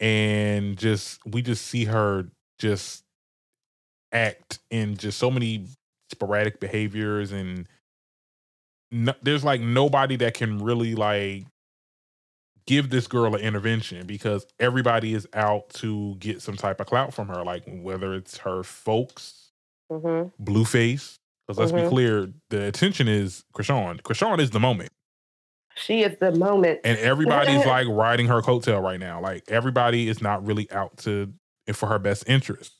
and 0.00 0.76
just 0.76 1.20
we 1.26 1.40
just 1.42 1.66
see 1.66 1.84
her 1.86 2.26
just 2.58 3.02
act 4.12 4.58
in 4.70 4.96
just 4.96 5.18
so 5.18 5.30
many 5.30 5.66
sporadic 6.12 6.60
behaviors 6.60 7.32
and 7.32 7.66
no, 8.90 9.12
there's 9.22 9.44
like 9.44 9.60
nobody 9.60 10.16
that 10.16 10.34
can 10.34 10.58
really 10.58 10.94
like 10.94 11.44
give 12.66 12.90
this 12.90 13.06
girl 13.06 13.34
an 13.34 13.40
intervention 13.40 14.06
because 14.06 14.46
everybody 14.58 15.14
is 15.14 15.26
out 15.34 15.68
to 15.70 16.14
get 16.16 16.42
some 16.42 16.56
type 16.56 16.80
of 16.80 16.86
clout 16.86 17.14
from 17.14 17.28
her 17.28 17.44
like 17.44 17.62
whether 17.82 18.14
it's 18.14 18.38
her 18.38 18.62
folks 18.62 19.50
Mhm. 19.90 20.32
blueface 20.42 21.18
because 21.46 21.58
let's 21.58 21.72
be 21.72 21.82
Mhm. 21.82 21.88
clear 21.88 22.32
the 22.50 22.64
attention 22.64 23.08
is 23.08 23.44
Chrisean 23.54 24.00
Chrisean 24.02 24.38
is 24.40 24.50
the 24.50 24.60
moment 24.60 24.90
She 25.76 26.02
is 26.02 26.16
the 26.18 26.32
moment. 26.32 26.80
and 26.84 26.98
everybody's 26.98 27.64
like 27.66 27.86
riding 27.88 28.26
her 28.28 28.40
coattail 28.42 28.82
right 28.82 29.00
now 29.00 29.20
like 29.20 29.44
everybody 29.48 30.08
is 30.08 30.20
not 30.22 30.44
really 30.46 30.70
out 30.72 30.96
to 30.98 31.32
for 31.72 31.86
her 31.88 31.98
best 31.98 32.24
interest 32.28 32.72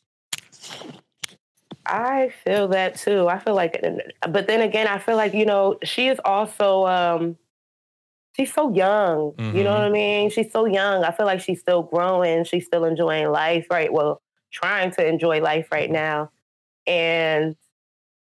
I 1.88 2.30
feel 2.44 2.66
that 2.68 2.96
too. 2.96 3.28
I 3.28 3.38
feel 3.38 3.54
like, 3.54 3.80
but 4.28 4.48
then 4.48 4.60
again, 4.60 4.88
I 4.88 4.98
feel 4.98 5.14
like 5.16 5.34
you 5.34 5.46
know 5.46 5.78
she 5.84 6.08
is 6.08 6.20
also 6.24 6.84
um 6.86 7.36
she's 8.36 8.52
so 8.52 8.72
young. 8.74 9.34
You 9.38 9.62
know 9.62 9.70
Mhm. 9.70 9.78
what 9.78 9.82
I 9.84 9.90
mean? 9.90 10.30
She's 10.30 10.50
so 10.50 10.64
young. 10.64 11.04
I 11.04 11.12
feel 11.12 11.26
like 11.26 11.40
she's 11.40 11.60
still 11.60 11.82
growing. 11.84 12.42
She's 12.44 12.66
still 12.66 12.84
enjoying 12.84 13.30
life, 13.30 13.66
right? 13.70 13.92
Well, 13.92 14.20
trying 14.52 14.90
to 14.92 15.06
enjoy 15.06 15.40
life 15.40 15.68
right 15.70 15.90
now, 15.90 16.30
and 16.88 17.54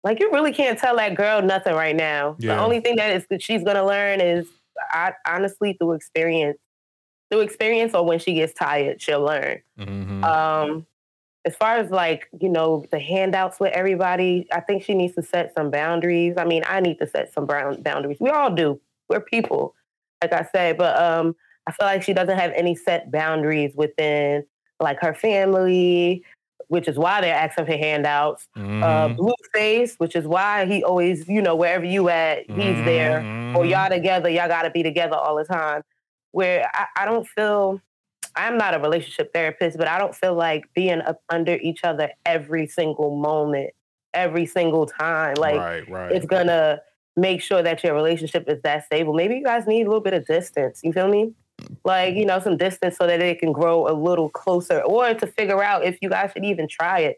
like 0.05 0.19
you 0.19 0.31
really 0.31 0.53
can't 0.53 0.77
tell 0.77 0.95
that 0.97 1.15
girl 1.15 1.41
nothing 1.41 1.73
right 1.73 1.95
now. 1.95 2.35
Yeah. 2.39 2.55
The 2.55 2.61
only 2.61 2.79
thing 2.79 2.95
that 2.97 3.11
is 3.15 3.25
that 3.31 3.41
she's 3.41 3.63
gonna 3.63 3.85
learn 3.85 4.21
is, 4.21 4.47
I, 4.91 5.13
honestly, 5.27 5.73
through 5.73 5.93
experience. 5.93 6.59
Through 7.31 7.41
experience, 7.41 7.95
or 7.95 8.05
when 8.05 8.19
she 8.19 8.35
gets 8.35 8.53
tired, 8.53 9.01
she'll 9.01 9.23
learn. 9.23 9.61
Mhm. 9.79 10.23
Um, 10.23 10.85
as 11.43 11.55
far 11.55 11.77
as 11.77 11.89
like 11.89 12.29
you 12.39 12.49
know 12.49 12.85
the 12.91 12.99
handouts 12.99 13.59
with 13.59 13.73
everybody, 13.73 14.47
I 14.53 14.59
think 14.59 14.83
she 14.83 14.93
needs 14.93 15.15
to 15.15 15.23
set 15.23 15.53
some 15.55 15.71
boundaries. 15.71 16.35
I 16.37 16.45
mean, 16.45 16.63
I 16.67 16.81
need 16.81 16.99
to 16.99 17.07
set 17.07 17.33
some 17.33 17.47
brown 17.47 17.81
boundaries. 17.81 18.17
We 18.19 18.29
all 18.29 18.51
do. 18.51 18.79
We're 19.09 19.21
people, 19.21 19.73
like 20.21 20.33
I 20.33 20.47
said, 20.51 20.77
but 20.77 21.01
um, 21.01 21.35
I 21.67 21.71
feel 21.71 21.87
like 21.87 22.03
she 22.03 22.13
doesn't 22.13 22.37
have 22.37 22.51
any 22.55 22.75
set 22.75 23.11
boundaries 23.11 23.73
within 23.75 24.45
like 24.79 24.99
her 25.01 25.15
family, 25.15 26.23
which 26.67 26.87
is 26.87 26.97
why 26.97 27.21
they're 27.21 27.35
asking 27.35 27.65
for 27.65 27.75
handouts. 27.77 28.47
Uh, 28.55 28.59
Mhm. 28.59 29.17
Blueface, 29.17 29.95
which 29.99 30.15
is 30.15 30.25
why 30.27 30.65
he 30.65 30.83
always, 30.83 31.27
you 31.27 31.41
know, 31.41 31.55
wherever 31.55 31.85
you 31.85 32.09
at, 32.09 32.39
he's 32.49 32.83
there 32.85 33.19
or 33.19 33.63
Mhm. 33.63 33.69
y'all 33.69 33.89
together, 33.89 34.29
y'all 34.29 34.47
got 34.47 34.63
to 34.63 34.69
be 34.69 34.83
together 34.83 35.15
all 35.15 35.35
the 35.35 35.45
time. 35.45 35.81
Where 36.31 36.69
I, 36.73 36.85
I 36.97 37.05
don't 37.05 37.27
feel, 37.27 37.79
I'm 38.35 38.57
not 38.57 38.73
a 38.75 38.79
relationship 38.79 39.31
therapist, 39.33 39.77
but 39.77 39.87
I 39.87 39.97
don't 39.97 40.13
feel 40.15 40.33
like 40.33 40.65
being 40.73 41.01
up 41.01 41.21
under 41.29 41.55
each 41.55 41.83
other 41.83 42.11
every 42.25 42.67
single 42.67 43.15
moment, 43.15 43.71
every 44.13 44.45
single 44.45 44.85
time. 44.85 45.35
Like 45.37 45.57
right, 45.57 45.89
right. 45.89 46.11
it's 46.11 46.25
gonna 46.25 46.81
make 47.15 47.41
sure 47.41 47.61
that 47.63 47.81
your 47.83 47.93
relationship 47.93 48.49
is 48.49 48.61
that 48.63 48.85
stable. 48.85 49.13
Maybe 49.13 49.35
you 49.35 49.43
guys 49.43 49.65
need 49.65 49.83
a 49.83 49.89
little 49.89 50.01
bit 50.01 50.13
of 50.13 50.25
distance. 50.25 50.81
You 50.83 50.91
feel 50.91 51.07
me? 51.07 51.33
Like 51.83 52.15
you 52.15 52.25
know, 52.25 52.39
some 52.39 52.57
distance 52.57 52.97
so 52.97 53.07
that 53.07 53.21
it 53.21 53.39
can 53.39 53.51
grow 53.51 53.87
a 53.87 53.93
little 53.93 54.29
closer, 54.29 54.81
or 54.81 55.13
to 55.13 55.27
figure 55.27 55.63
out 55.63 55.83
if 55.85 55.97
you 56.01 56.09
guys 56.09 56.31
should 56.33 56.45
even 56.45 56.67
try 56.67 56.99
it. 56.99 57.17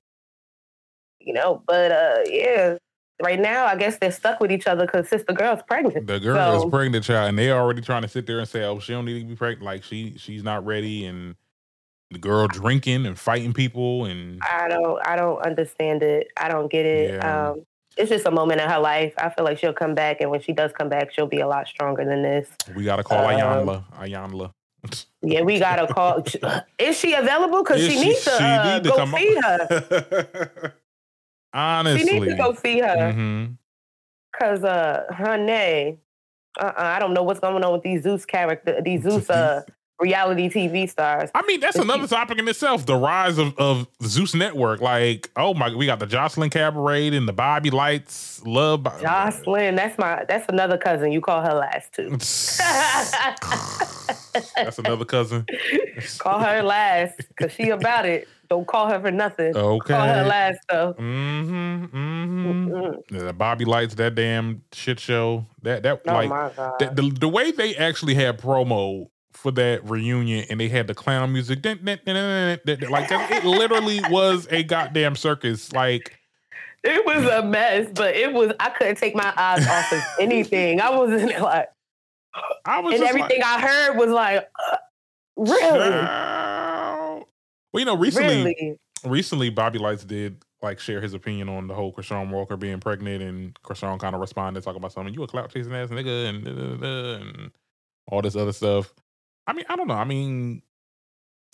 You 1.19 1.33
know, 1.33 1.63
but 1.67 1.91
uh, 1.91 2.19
yeah. 2.25 2.77
Right 3.19 3.39
now, 3.39 3.65
I 3.65 3.75
guess 3.75 3.97
they're 3.97 4.11
stuck 4.11 4.39
with 4.39 4.51
each 4.51 4.67
other 4.67 4.85
because 4.85 5.09
sister 5.09 5.33
girl's 5.33 5.63
pregnant. 5.67 6.05
The 6.05 6.19
girl 6.19 6.35
So- 6.61 6.67
is 6.67 6.69
pregnant, 6.69 7.03
child, 7.03 7.29
and 7.29 7.39
they're 7.39 7.57
already 7.57 7.81
trying 7.81 8.03
to 8.03 8.07
sit 8.07 8.27
there 8.27 8.37
and 8.37 8.47
say, 8.47 8.63
"Oh, 8.63 8.77
she 8.77 8.93
don't 8.93 9.05
need 9.05 9.19
to 9.21 9.25
be 9.25 9.35
pregnant. 9.35 9.63
Like 9.63 9.83
she, 9.83 10.13
she's 10.17 10.43
not 10.43 10.63
ready." 10.67 11.05
And 11.07 11.33
the 12.11 12.19
girl 12.19 12.47
drinking 12.47 13.07
and 13.07 13.17
fighting 13.17 13.53
people, 13.53 14.05
and 14.05 14.39
I 14.43 14.67
don't 14.67 14.99
I 15.07 15.15
don't 15.15 15.39
understand 15.43 16.03
it. 16.03 16.27
I 16.37 16.47
don't 16.47 16.71
get 16.71 16.85
it. 16.85 17.15
Yeah. 17.15 17.49
Um 17.49 17.63
it's 17.97 18.09
just 18.09 18.25
a 18.25 18.31
moment 18.31 18.61
in 18.61 18.69
her 18.69 18.79
life. 18.79 19.13
I 19.17 19.29
feel 19.29 19.43
like 19.45 19.57
she'll 19.59 19.73
come 19.73 19.95
back 19.95 20.21
and 20.21 20.29
when 20.31 20.41
she 20.41 20.53
does 20.53 20.71
come 20.71 20.89
back, 20.89 21.11
she'll 21.11 21.27
be 21.27 21.39
a 21.39 21.47
lot 21.47 21.67
stronger 21.67 22.05
than 22.05 22.21
this. 22.23 22.49
we 22.75 22.83
gotta 22.83 23.03
call 23.03 23.25
Um, 23.25 23.33
Iyanla. 23.67 23.83
Iyanla. 23.99 24.51
Yeah, 25.23 25.41
we 25.41 25.59
gotta 25.59 25.91
call 25.91 26.23
is 26.77 26.97
she 26.97 27.13
available? 27.13 27.63
Because 27.63 27.81
Is 27.81 27.91
she, 27.91 27.99
needs 27.99 28.23
to, 28.25 28.29
she 28.29 28.43
uh, 28.43 28.73
need 28.75 28.83
to 28.83 28.89
go 28.91 29.05
see 29.05 29.35
her. 29.35 29.67
her. 31.53 31.97
She 31.97 32.03
needs 32.03 32.25
to 32.27 32.35
go 32.35 32.53
see 32.53 32.79
her. 32.79 33.11
hmm 33.11 33.45
Cause 34.39 34.63
uh 34.63 35.05
honey, 35.09 35.97
uh-uh, 36.59 36.73
I 36.77 36.99
don't 36.99 37.13
know 37.15 37.23
what's 37.23 37.39
going 37.39 37.63
on 37.63 37.73
with 37.73 37.81
these 37.81 38.03
Zeus 38.03 38.23
character 38.25 38.79
these 38.83 39.01
Zeus 39.01 39.29
uh 39.31 39.63
reality 39.99 40.49
TV 40.49 40.89
stars. 40.89 41.29
I 41.33 41.41
mean, 41.47 41.59
that's 41.59 41.77
another 41.77 42.07
topic 42.07 42.37
in 42.39 42.47
itself. 42.47 42.85
The 42.85 42.95
rise 42.95 43.37
of, 43.37 43.57
of 43.57 43.87
Zeus 44.03 44.33
Network. 44.33 44.81
Like, 44.81 45.29
oh 45.35 45.53
my, 45.53 45.73
we 45.73 45.85
got 45.85 45.99
the 45.99 46.07
Joseline 46.07 46.51
Cabaret 46.51 47.07
and 47.15 47.27
the 47.27 47.33
Bobby 47.33 47.69
Lytes. 47.71 48.41
Love 48.45 48.83
Bo- 48.83 48.91
Joseline, 48.91 49.75
that's 49.75 49.97
my 49.97 50.23
that's 50.27 50.47
another 50.49 50.77
cousin. 50.77 51.11
You 51.11 51.21
call 51.21 51.41
her 51.41 51.53
last 51.53 51.93
too. 51.93 52.17
That's 54.55 54.77
another 54.77 55.05
cousin. 55.05 55.45
call 56.19 56.39
her 56.39 56.61
last 56.61 57.17
because 57.29 57.51
she 57.51 57.69
about 57.69 58.05
it. 58.05 58.27
Don't 58.49 58.67
call 58.67 58.87
her 58.87 58.99
for 58.99 59.11
nothing. 59.11 59.55
Okay. 59.55 59.93
Call 59.93 60.07
her 60.07 60.23
last 60.25 60.59
though. 60.69 60.93
Mm-hmm. 60.93 61.85
Mm-hmm. 61.85 62.71
Mm-mm. 62.71 63.25
The 63.25 63.33
Bobby 63.33 63.65
Lytes, 63.65 63.95
that 63.95 64.15
damn 64.15 64.61
shit 64.71 64.99
show. 64.99 65.45
That 65.63 65.83
that 65.83 66.01
Oh 66.07 66.13
like 66.13 66.29
my 66.29 66.51
god. 66.55 66.73
the, 66.79 67.01
the 67.01 67.09
the 67.21 67.27
way 67.29 67.51
they 67.51 67.75
actually 67.75 68.13
had 68.13 68.39
promo 68.39 69.09
for 69.37 69.51
that 69.51 69.87
reunion 69.87 70.45
and 70.49 70.59
they 70.59 70.67
had 70.67 70.87
the 70.87 70.95
clown 70.95 71.31
music, 71.31 71.63
like 71.63 71.83
that, 71.93 73.27
it 73.31 73.45
literally 73.45 74.01
was 74.09 74.47
a 74.49 74.63
goddamn 74.63 75.15
circus. 75.15 75.71
Like 75.71 76.19
it 76.83 77.05
was 77.05 77.25
a 77.25 77.43
mess, 77.43 77.87
but 77.93 78.15
it 78.15 78.33
was. 78.33 78.51
I 78.59 78.69
couldn't 78.69 78.97
take 78.97 79.15
my 79.15 79.31
eyes 79.37 79.67
off 79.67 79.91
of 79.91 80.01
anything. 80.19 80.81
I 80.81 80.89
was 80.89 81.21
in 81.21 81.29
it 81.29 81.41
like, 81.41 81.69
I 82.65 82.79
was 82.79 82.95
and 82.95 83.03
everything 83.03 83.41
like, 83.41 83.61
I 83.61 83.61
heard 83.61 83.97
was 83.97 84.09
like, 84.09 84.47
uh, 84.71 84.77
really, 85.37 85.89
Well, 87.73 87.79
you 87.79 87.85
know, 87.85 87.97
recently, 87.97 88.43
really. 88.43 88.77
recently 89.05 89.49
Bobby 89.49 89.79
Lytes 89.79 90.05
did 90.05 90.43
like 90.63 90.79
share 90.79 90.99
his 90.99 91.13
opinion 91.13 91.49
on 91.49 91.67
the 91.67 91.75
whole 91.75 91.93
Chrisean 91.93 92.31
Walker 92.31 92.57
being 92.57 92.79
pregnant, 92.79 93.21
and 93.21 93.53
Chrisean 93.61 93.99
kind 93.99 94.15
of 94.15 94.21
responded 94.21 94.63
talking 94.63 94.77
about 94.79 94.93
something. 94.93 95.13
You 95.13 95.23
a 95.23 95.27
clout 95.27 95.51
chasing 95.53 95.73
ass 95.73 95.89
nigga, 95.89 96.29
and 96.29 96.43
da, 96.43 96.51
da, 96.53 96.75
da, 96.75 97.15
and 97.21 97.51
all 98.07 98.21
this 98.21 98.35
other 98.35 98.53
stuff. 98.53 98.93
I 99.47 99.53
mean, 99.53 99.65
I 99.69 99.75
don't 99.75 99.87
know. 99.87 99.95
I 99.95 100.03
mean, 100.03 100.61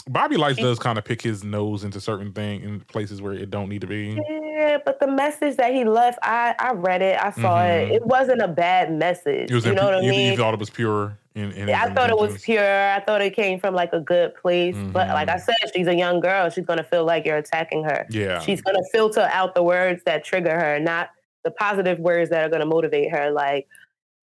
Bobby 0.07 0.35
Lytes 0.35 0.57
does 0.57 0.79
kind 0.79 0.97
of 0.97 1.05
pick 1.05 1.21
his 1.21 1.43
nose 1.43 1.83
into 1.83 2.01
certain 2.01 2.33
things 2.33 2.65
in 2.65 2.81
places 2.81 3.21
where 3.21 3.33
it 3.33 3.49
don't 3.49 3.69
need 3.69 3.81
to 3.81 3.87
be. 3.87 4.19
Yeah, 4.29 4.79
but 4.83 4.99
the 4.99 5.07
message 5.07 5.55
that 5.57 5.73
he 5.73 5.85
left, 5.85 6.19
I 6.23 6.55
I 6.59 6.73
read 6.73 7.01
it, 7.01 7.17
I 7.21 7.31
saw 7.31 7.57
mm-hmm. 7.57 7.91
it. 7.91 7.95
It 7.95 8.05
wasn't 8.05 8.41
a 8.41 8.47
bad 8.47 8.91
message. 8.91 9.49
You 9.49 9.73
know 9.73 9.85
what 9.85 9.95
I 9.95 10.01
mean? 10.01 10.31
You 10.31 10.37
thought 10.37 10.53
it 10.53 10.59
was 10.59 10.69
pure. 10.69 11.17
In, 11.35 11.51
in 11.53 11.67
yeah, 11.69 11.83
I 11.83 11.93
thought 11.93 12.09
it 12.09 12.17
was 12.17 12.41
pure. 12.43 12.91
I 12.91 12.99
thought 12.99 13.21
it 13.21 13.35
came 13.35 13.59
from 13.59 13.73
like 13.73 13.93
a 13.93 13.99
good 13.99 14.35
place. 14.35 14.75
Mm-hmm. 14.75 14.91
But 14.91 15.07
like 15.09 15.29
I 15.29 15.35
mm-hmm. 15.35 15.45
said, 15.45 15.71
she's 15.73 15.87
a 15.87 15.95
young 15.95 16.19
girl. 16.19 16.49
She's 16.49 16.65
gonna 16.65 16.83
feel 16.83 17.05
like 17.05 17.25
you're 17.25 17.37
attacking 17.37 17.83
her. 17.85 18.05
Yeah. 18.09 18.39
She's 18.39 18.61
gonna 18.61 18.83
filter 18.91 19.29
out 19.31 19.55
the 19.55 19.63
words 19.63 20.03
that 20.05 20.25
trigger 20.25 20.59
her, 20.59 20.79
not 20.79 21.11
the 21.43 21.51
positive 21.51 21.99
words 21.99 22.29
that 22.29 22.43
are 22.43 22.49
gonna 22.49 22.65
motivate 22.65 23.09
her. 23.11 23.31
Like, 23.31 23.67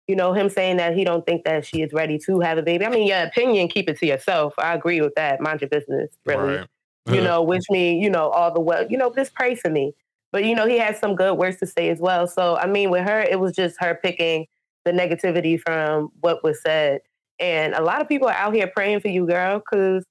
you 0.09 0.15
know, 0.15 0.33
him 0.33 0.49
saying 0.49 0.77
that 0.77 0.95
he 0.95 1.03
don't 1.03 1.23
think 1.23 1.43
that 1.43 1.63
she 1.63 1.83
is 1.83 1.93
ready 1.93 2.17
to 2.17 2.39
have 2.39 2.57
a 2.57 2.63
baby. 2.63 2.83
I 2.83 2.89
mean, 2.89 3.05
your 3.05 3.21
opinion, 3.21 3.67
keep 3.67 3.87
it 3.87 3.99
to 3.99 4.07
yourself. 4.07 4.55
I 4.57 4.73
agree 4.73 5.01
with 5.01 5.13
that. 5.13 5.39
Mind 5.39 5.61
your 5.61 5.69
business, 5.69 6.09
really. 6.25 6.57
Right. 6.57 6.67
you 7.11 7.21
know, 7.21 7.43
wish 7.43 7.61
me, 7.69 7.95
you 8.01 8.09
know, 8.09 8.29
all 8.29 8.51
the 8.51 8.59
well, 8.59 8.87
you 8.89 8.97
know, 8.97 9.13
just 9.13 9.35
pray 9.35 9.53
for 9.53 9.69
me. 9.69 9.93
But 10.31 10.45
you 10.45 10.55
know, 10.55 10.65
he 10.65 10.79
has 10.79 10.97
some 10.97 11.15
good 11.15 11.35
words 11.35 11.57
to 11.57 11.67
say 11.67 11.89
as 11.89 11.99
well. 11.99 12.25
So 12.25 12.55
I 12.55 12.65
mean, 12.65 12.89
with 12.89 13.07
her, 13.07 13.21
it 13.21 13.39
was 13.39 13.55
just 13.55 13.75
her 13.81 13.99
picking 14.01 14.47
the 14.83 14.91
negativity 14.91 15.59
from 15.59 16.09
what 16.21 16.43
was 16.43 16.59
said. 16.63 17.01
And 17.39 17.75
a 17.75 17.83
lot 17.83 18.01
of 18.01 18.09
people 18.09 18.27
are 18.27 18.33
out 18.33 18.55
here 18.55 18.65
praying 18.65 19.01
for 19.01 19.09
you, 19.09 19.27
girl, 19.27 19.59
because 19.59 20.05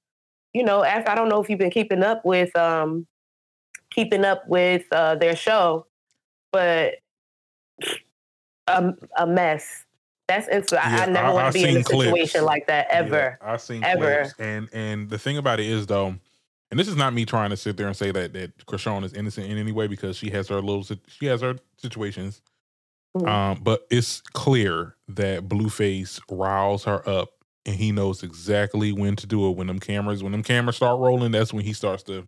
you 0.53 0.63
know, 0.63 0.79
as 0.83 1.03
I 1.07 1.15
don't 1.15 1.27
know 1.27 1.41
if 1.41 1.49
you've 1.49 1.59
been 1.59 1.71
keeping 1.71 2.03
up 2.03 2.23
with 2.23 2.55
um 2.55 3.05
keeping 3.89 4.23
up 4.23 4.47
with 4.47 4.85
uh, 4.93 5.15
their 5.15 5.35
show, 5.35 5.87
but 6.53 6.93
a, 8.67 8.93
a 9.17 9.27
mess 9.27 9.85
that's 10.29 10.47
into. 10.47 10.75
Yeah, 10.75 10.81
I, 10.83 11.03
I, 11.03 11.05
never 11.07 11.33
want 11.33 11.53
to 11.53 11.61
be 11.61 11.67
in 11.67 11.77
a 11.77 11.83
situation 11.83 12.41
clips. 12.41 12.45
like 12.45 12.67
that 12.67 12.87
ever. 12.89 13.37
Yeah, 13.41 13.51
I've 13.53 13.61
seen 13.61 13.83
ever. 13.83 14.21
Clips. 14.21 14.35
And 14.39 14.69
and 14.71 15.09
the 15.09 15.19
thing 15.19 15.37
about 15.37 15.59
it 15.59 15.65
is 15.65 15.87
though, 15.87 16.15
and 16.71 16.79
this 16.79 16.87
is 16.87 16.95
not 16.95 17.13
me 17.13 17.25
trying 17.25 17.49
to 17.49 17.57
sit 17.57 17.75
there 17.75 17.87
and 17.87 17.97
say 17.97 18.11
that 18.11 18.33
that 18.33 18.65
Chrisean 18.65 19.03
is 19.03 19.13
innocent 19.13 19.51
in 19.51 19.57
any 19.57 19.71
way 19.71 19.87
because 19.87 20.15
she 20.15 20.29
has 20.29 20.47
her 20.47 20.61
little 20.61 20.85
she 21.07 21.25
has 21.25 21.41
her 21.41 21.55
situations. 21.77 22.41
Mm-hmm. 23.17 23.27
Um, 23.27 23.59
but 23.63 23.87
it's 23.89 24.21
clear 24.21 24.95
that 25.09 25.49
Blueface 25.49 26.21
riles 26.29 26.83
her 26.83 27.07
up 27.09 27.29
and 27.65 27.75
he 27.75 27.91
knows 27.91 28.21
exactly 28.21 28.91
when 28.91 29.15
to 29.15 29.27
do 29.27 29.49
it. 29.49 29.57
When 29.57 29.67
them 29.67 29.79
cameras, 29.79 30.21
when 30.21 30.31
them 30.31 30.43
cameras 30.43 30.75
start 30.75 30.99
rolling, 30.99 31.31
that's 31.31 31.51
when 31.51 31.65
he 31.65 31.73
starts 31.73 32.03
to 32.03 32.27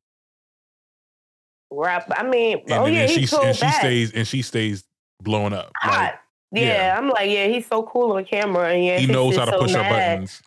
wrap. 1.71 2.11
I 2.15 2.23
mean, 2.23 2.59
and, 2.63 2.71
oh 2.71 2.85
and 2.85 2.95
yeah, 2.95 3.07
he 3.07 3.25
she, 3.25 3.37
and 3.37 3.55
she 3.55 3.71
stays 3.71 4.11
and 4.13 4.27
she 4.27 4.41
stays 4.41 4.83
blowing 5.21 5.53
up. 5.53 5.71
Hot. 5.77 5.97
Like, 5.97 6.19
yeah, 6.51 6.63
yeah, 6.63 6.97
I'm 6.97 7.09
like, 7.09 7.29
yeah, 7.29 7.47
he's 7.47 7.65
so 7.65 7.83
cool 7.83 8.11
on 8.11 8.25
camera, 8.25 8.73
and 8.73 8.83
yeah, 8.83 8.97
he 8.97 9.05
knows 9.05 9.37
how 9.37 9.45
to 9.45 9.51
so 9.51 9.59
push 9.59 9.73
mad. 9.73 9.85
her 9.85 9.89
buttons. 9.89 10.41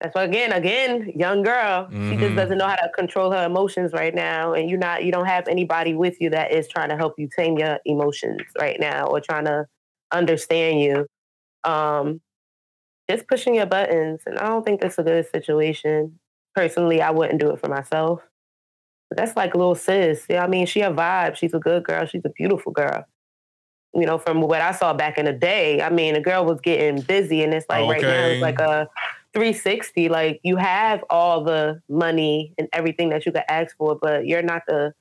That's 0.00 0.14
why 0.14 0.24
again, 0.24 0.52
again, 0.52 1.12
young 1.14 1.42
girl. 1.42 1.84
Mm-hmm. 1.84 2.10
She 2.10 2.16
just 2.16 2.28
mm-hmm. 2.28 2.36
doesn't 2.36 2.58
know 2.58 2.66
how 2.66 2.76
to 2.76 2.90
control 2.96 3.30
her 3.30 3.44
emotions 3.44 3.92
right 3.92 4.14
now, 4.14 4.54
and 4.54 4.70
you're 4.70 4.78
not, 4.78 5.04
you 5.04 5.12
don't 5.12 5.26
have 5.26 5.46
anybody 5.48 5.94
with 5.94 6.20
you 6.20 6.30
that 6.30 6.52
is 6.52 6.66
trying 6.66 6.88
to 6.88 6.96
help 6.96 7.14
you 7.18 7.28
tame 7.34 7.58
your 7.58 7.78
emotions 7.84 8.40
right 8.58 8.80
now 8.80 9.06
or 9.06 9.20
trying 9.20 9.44
to 9.44 9.66
understand 10.12 10.80
you. 10.80 11.06
Um, 11.64 12.20
just 13.08 13.28
pushing 13.28 13.54
your 13.54 13.66
buttons, 13.66 14.22
and 14.24 14.38
I 14.38 14.48
don't 14.48 14.64
think 14.64 14.80
that's 14.80 14.98
a 14.98 15.02
good 15.02 15.30
situation. 15.30 16.18
Personally, 16.54 17.02
I 17.02 17.10
wouldn't 17.10 17.40
do 17.40 17.50
it 17.50 17.60
for 17.60 17.68
myself. 17.68 18.22
But 19.10 19.18
that's 19.18 19.36
like 19.36 19.52
a 19.52 19.58
little 19.58 19.74
sis. 19.74 20.24
Yeah, 20.28 20.42
I 20.42 20.46
mean, 20.46 20.64
she 20.64 20.80
a 20.80 20.90
vibe. 20.90 21.36
She's 21.36 21.52
a 21.52 21.58
good 21.58 21.84
girl. 21.84 22.06
She's 22.06 22.24
a 22.24 22.30
beautiful 22.30 22.72
girl 22.72 23.04
you 23.94 24.06
know, 24.06 24.18
from 24.18 24.40
what 24.40 24.60
I 24.60 24.72
saw 24.72 24.92
back 24.94 25.18
in 25.18 25.26
the 25.26 25.32
day, 25.32 25.82
I 25.82 25.90
mean, 25.90 26.14
the 26.14 26.20
girl 26.20 26.44
was 26.44 26.60
getting 26.60 27.02
busy, 27.02 27.42
and 27.42 27.52
it's 27.52 27.66
like 27.68 27.82
okay. 27.82 27.92
right 27.92 28.02
now 28.02 28.26
it's 28.26 28.42
like 28.42 28.60
a 28.60 28.88
360. 29.34 30.08
Like 30.08 30.40
you 30.42 30.56
have 30.56 31.04
all 31.10 31.44
the 31.44 31.80
money 31.88 32.54
and 32.58 32.68
everything 32.72 33.10
that 33.10 33.26
you 33.26 33.32
could 33.32 33.44
ask 33.48 33.76
for, 33.76 33.98
but 34.00 34.26
you're 34.26 34.42
not 34.42 34.62
the 34.66 34.94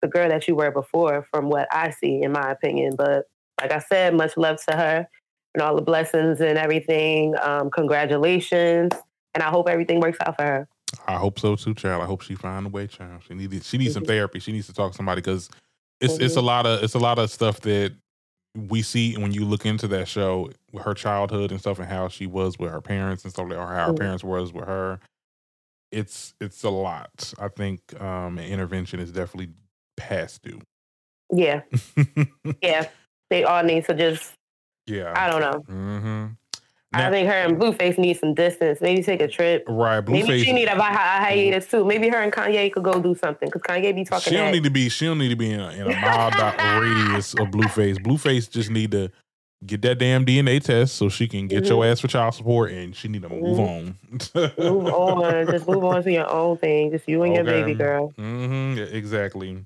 the 0.00 0.08
girl 0.08 0.28
that 0.28 0.48
you 0.48 0.56
were 0.56 0.70
before, 0.70 1.26
from 1.30 1.48
what 1.48 1.68
I 1.70 1.90
see, 1.90 2.22
in 2.22 2.32
my 2.32 2.50
opinion. 2.50 2.96
But 2.96 3.26
like 3.60 3.70
I 3.70 3.78
said, 3.78 4.14
much 4.14 4.36
love 4.36 4.58
to 4.68 4.76
her 4.76 5.08
and 5.54 5.62
all 5.62 5.76
the 5.76 5.82
blessings 5.82 6.40
and 6.40 6.58
everything. 6.58 7.34
Um, 7.40 7.70
congratulations, 7.70 8.92
and 9.34 9.42
I 9.42 9.50
hope 9.50 9.68
everything 9.68 10.00
works 10.00 10.18
out 10.26 10.36
for 10.36 10.44
her. 10.44 10.68
I 11.06 11.16
hope 11.16 11.38
so 11.38 11.56
too, 11.56 11.74
child. 11.74 12.02
I 12.02 12.06
hope 12.06 12.22
she 12.22 12.34
find 12.34 12.66
a 12.66 12.68
way, 12.68 12.86
child. 12.86 13.22
She 13.26 13.34
needed 13.34 13.64
she 13.64 13.78
needs 13.78 13.90
mm-hmm. 13.90 14.00
some 14.00 14.04
therapy. 14.04 14.38
She 14.38 14.52
needs 14.52 14.66
to 14.66 14.72
talk 14.72 14.92
to 14.92 14.96
somebody 14.96 15.20
because 15.20 15.50
it's 16.00 16.14
mm-hmm. 16.14 16.24
it's 16.24 16.36
a 16.36 16.42
lot 16.42 16.66
of 16.66 16.82
it's 16.82 16.94
a 16.94 16.98
lot 16.98 17.18
of 17.18 17.30
stuff 17.30 17.60
that 17.60 17.94
we 18.54 18.82
see 18.82 19.16
when 19.16 19.32
you 19.32 19.44
look 19.44 19.64
into 19.64 19.88
that 19.88 20.08
show 20.08 20.50
her 20.82 20.94
childhood 20.94 21.50
and 21.50 21.60
stuff 21.60 21.78
and 21.78 21.88
how 21.88 22.08
she 22.08 22.26
was 22.26 22.58
with 22.58 22.70
her 22.70 22.80
parents 22.80 23.24
and 23.24 23.32
stuff 23.32 23.48
like 23.48 23.58
or 23.58 23.66
how 23.66 23.86
her 23.86 23.92
mm. 23.92 23.98
parents 23.98 24.22
was 24.22 24.52
with 24.52 24.66
her 24.66 25.00
it's 25.92 26.34
it's 26.40 26.64
a 26.64 26.70
lot. 26.70 27.32
I 27.38 27.48
think 27.48 27.80
um 28.00 28.38
an 28.38 28.44
intervention 28.44 28.98
is 28.98 29.12
definitely 29.12 29.52
past 29.96 30.42
due. 30.42 30.60
Yeah. 31.30 31.60
Yeah. 32.62 32.88
They 33.30 33.44
all 33.44 33.62
need 33.62 33.84
to 33.86 33.94
just 33.94 34.32
yeah. 34.86 35.12
I 35.14 35.30
don't 35.30 35.40
know. 35.40 35.64
Mm-hmm. 35.72 36.26
Now, 36.92 37.08
I 37.08 37.10
think 37.10 37.28
her 37.28 37.34
and 37.34 37.56
Blueface 37.56 37.98
need 37.98 38.18
some 38.18 38.34
distance. 38.34 38.80
Maybe 38.80 39.02
take 39.02 39.22
a 39.22 39.28
trip. 39.28 39.64
Right. 39.66 40.00
Blueface, 40.00 40.28
Maybe 40.28 40.44
she 40.44 40.52
need 40.52 40.68
a, 40.68 40.74
hi- 40.74 41.24
hiatus 41.24 41.66
too. 41.66 41.84
Maybe 41.84 42.08
her 42.08 42.18
and 42.18 42.32
Kanye 42.32 42.70
could 42.72 42.82
go 42.82 43.00
do 43.00 43.14
something 43.14 43.48
because 43.48 43.62
Kanye 43.62 43.94
be 43.94 44.04
talking. 44.04 44.30
She 44.30 44.36
don't 44.36 44.52
need 44.52 44.64
to 44.64 44.70
be. 44.70 44.88
She 44.90 45.06
don't 45.06 45.18
need 45.18 45.30
to 45.30 45.36
be 45.36 45.50
in 45.50 45.60
a, 45.60 45.70
in 45.70 45.90
a 45.90 46.00
mile 46.00 46.80
radius 46.80 47.32
of 47.34 47.48
Blueface. 47.48 47.98
Blueface 47.98 48.50
just 48.50 48.70
need 48.70 48.90
to 48.90 49.10
get 49.64 49.80
that 49.82 49.98
damn 49.98 50.26
DNA 50.26 50.62
test 50.62 50.96
so 50.96 51.08
she 51.08 51.28
can 51.28 51.46
get 51.46 51.64
mm-hmm. 51.64 51.72
your 51.72 51.86
ass 51.86 52.00
for 52.00 52.08
child 52.08 52.34
support, 52.34 52.72
and 52.72 52.94
she 52.94 53.08
need 53.08 53.22
to 53.22 53.28
move 53.28 53.58
mm-hmm. 53.58 54.38
on. 54.38 54.74
move 54.74 54.92
on. 54.92 55.46
Just 55.46 55.66
move 55.66 55.84
on 55.84 56.02
to 56.02 56.12
your 56.12 56.30
own 56.30 56.58
thing. 56.58 56.90
Just 56.90 57.08
you 57.08 57.22
and 57.22 57.32
okay. 57.32 57.36
your 57.36 57.44
baby 57.44 57.74
girl. 57.74 58.12
Mm-hmm. 58.18 58.78
Yeah, 58.78 58.84
exactly. 58.84 59.64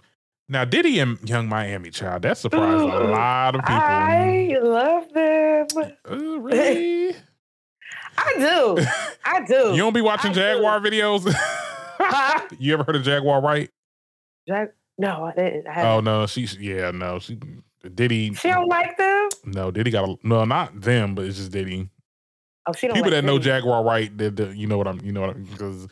Now, 0.49 0.65
Diddy 0.65 1.01
and 1.01 1.19
Young 1.29 1.49
Miami 1.49 1.91
Child, 1.91 2.23
that 2.23 2.39
surprised 2.39 2.83
a 2.83 2.87
lot 2.87 3.57
of 3.57 3.63
people. 3.63 3.75
I 3.75 4.57
love 4.63 5.13
them. 5.13 5.67
Uh, 6.09 6.41
really? 6.41 7.17
I 8.19 8.33
do. 8.39 8.79
I 9.25 9.45
do. 9.45 9.73
You 9.73 9.79
don't 9.79 9.93
be 9.93 10.01
watching 10.01 10.31
I 10.31 10.35
Jaguar 10.35 10.81
do. 10.81 10.91
videos? 10.91 11.35
you 12.59 12.73
ever 12.75 12.85
heard 12.85 12.97
of 12.97 13.03
Jaguar 13.03 13.43
Wright? 13.43 13.71
Jag- 14.49 14.73
no, 14.99 15.25
I 15.25 15.35
didn't. 15.35 15.67
I 15.67 15.83
oh 15.83 16.01
no, 16.01 16.27
she's 16.27 16.57
yeah, 16.57 16.91
no, 16.91 17.19
she 17.19 17.39
Diddy. 17.95 18.33
She 18.33 18.49
don't 18.49 18.69
like 18.69 18.97
them. 18.97 19.29
No, 19.45 19.71
Diddy 19.71 19.91
got 19.91 20.09
a 20.09 20.17
no, 20.23 20.45
not 20.45 20.81
them, 20.81 21.15
but 21.15 21.27
it's 21.27 21.37
just 21.37 21.53
Diddy. 21.53 21.91
Oh, 22.67 22.73
she 22.73 22.87
don't. 22.87 22.95
People 22.95 23.11
like 23.11 23.21
that 23.21 23.27
know 23.27 23.39
Jaguar 23.39 23.85
Wright, 23.85 24.17
that 24.17 24.57
you 24.57 24.67
know 24.67 24.79
what 24.79 24.89
I'm, 24.89 25.01
you 25.03 25.13
know 25.13 25.21
what 25.21 25.31
I'm, 25.31 25.45
because 25.45 25.87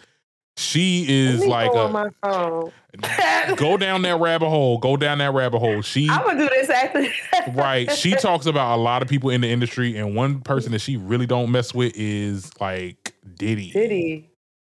she 0.57 1.07
is 1.09 1.45
like 1.45 1.73
a. 1.75 2.73
go 3.57 3.77
down 3.77 4.03
that 4.03 4.21
rabbit 4.21 4.49
hole. 4.49 4.79
Go 4.79 4.97
down 4.97 5.19
that 5.19 5.33
rabbit 5.33 5.59
hole. 5.59 5.83
She. 5.83 6.09
I'm 6.11 6.25
gonna 6.25 6.39
do 6.39 6.49
this 6.49 6.71
after. 6.71 7.07
right. 7.53 7.91
She 7.91 8.13
talks 8.15 8.47
about 8.47 8.77
a 8.77 8.81
lot 8.81 9.03
of 9.03 9.09
people 9.09 9.31
in 9.31 9.41
the 9.41 9.51
industry, 9.51 9.97
and 9.97 10.15
one 10.15 10.41
person 10.41 10.73
that 10.73 10.81
she 10.81 10.97
really 10.97 11.27
don't 11.27 11.51
mess 11.51 11.75
with 11.75 11.93
is 11.97 12.53
like 12.61 13.15
Diddy. 13.37 13.71
Diddy. 13.71 14.31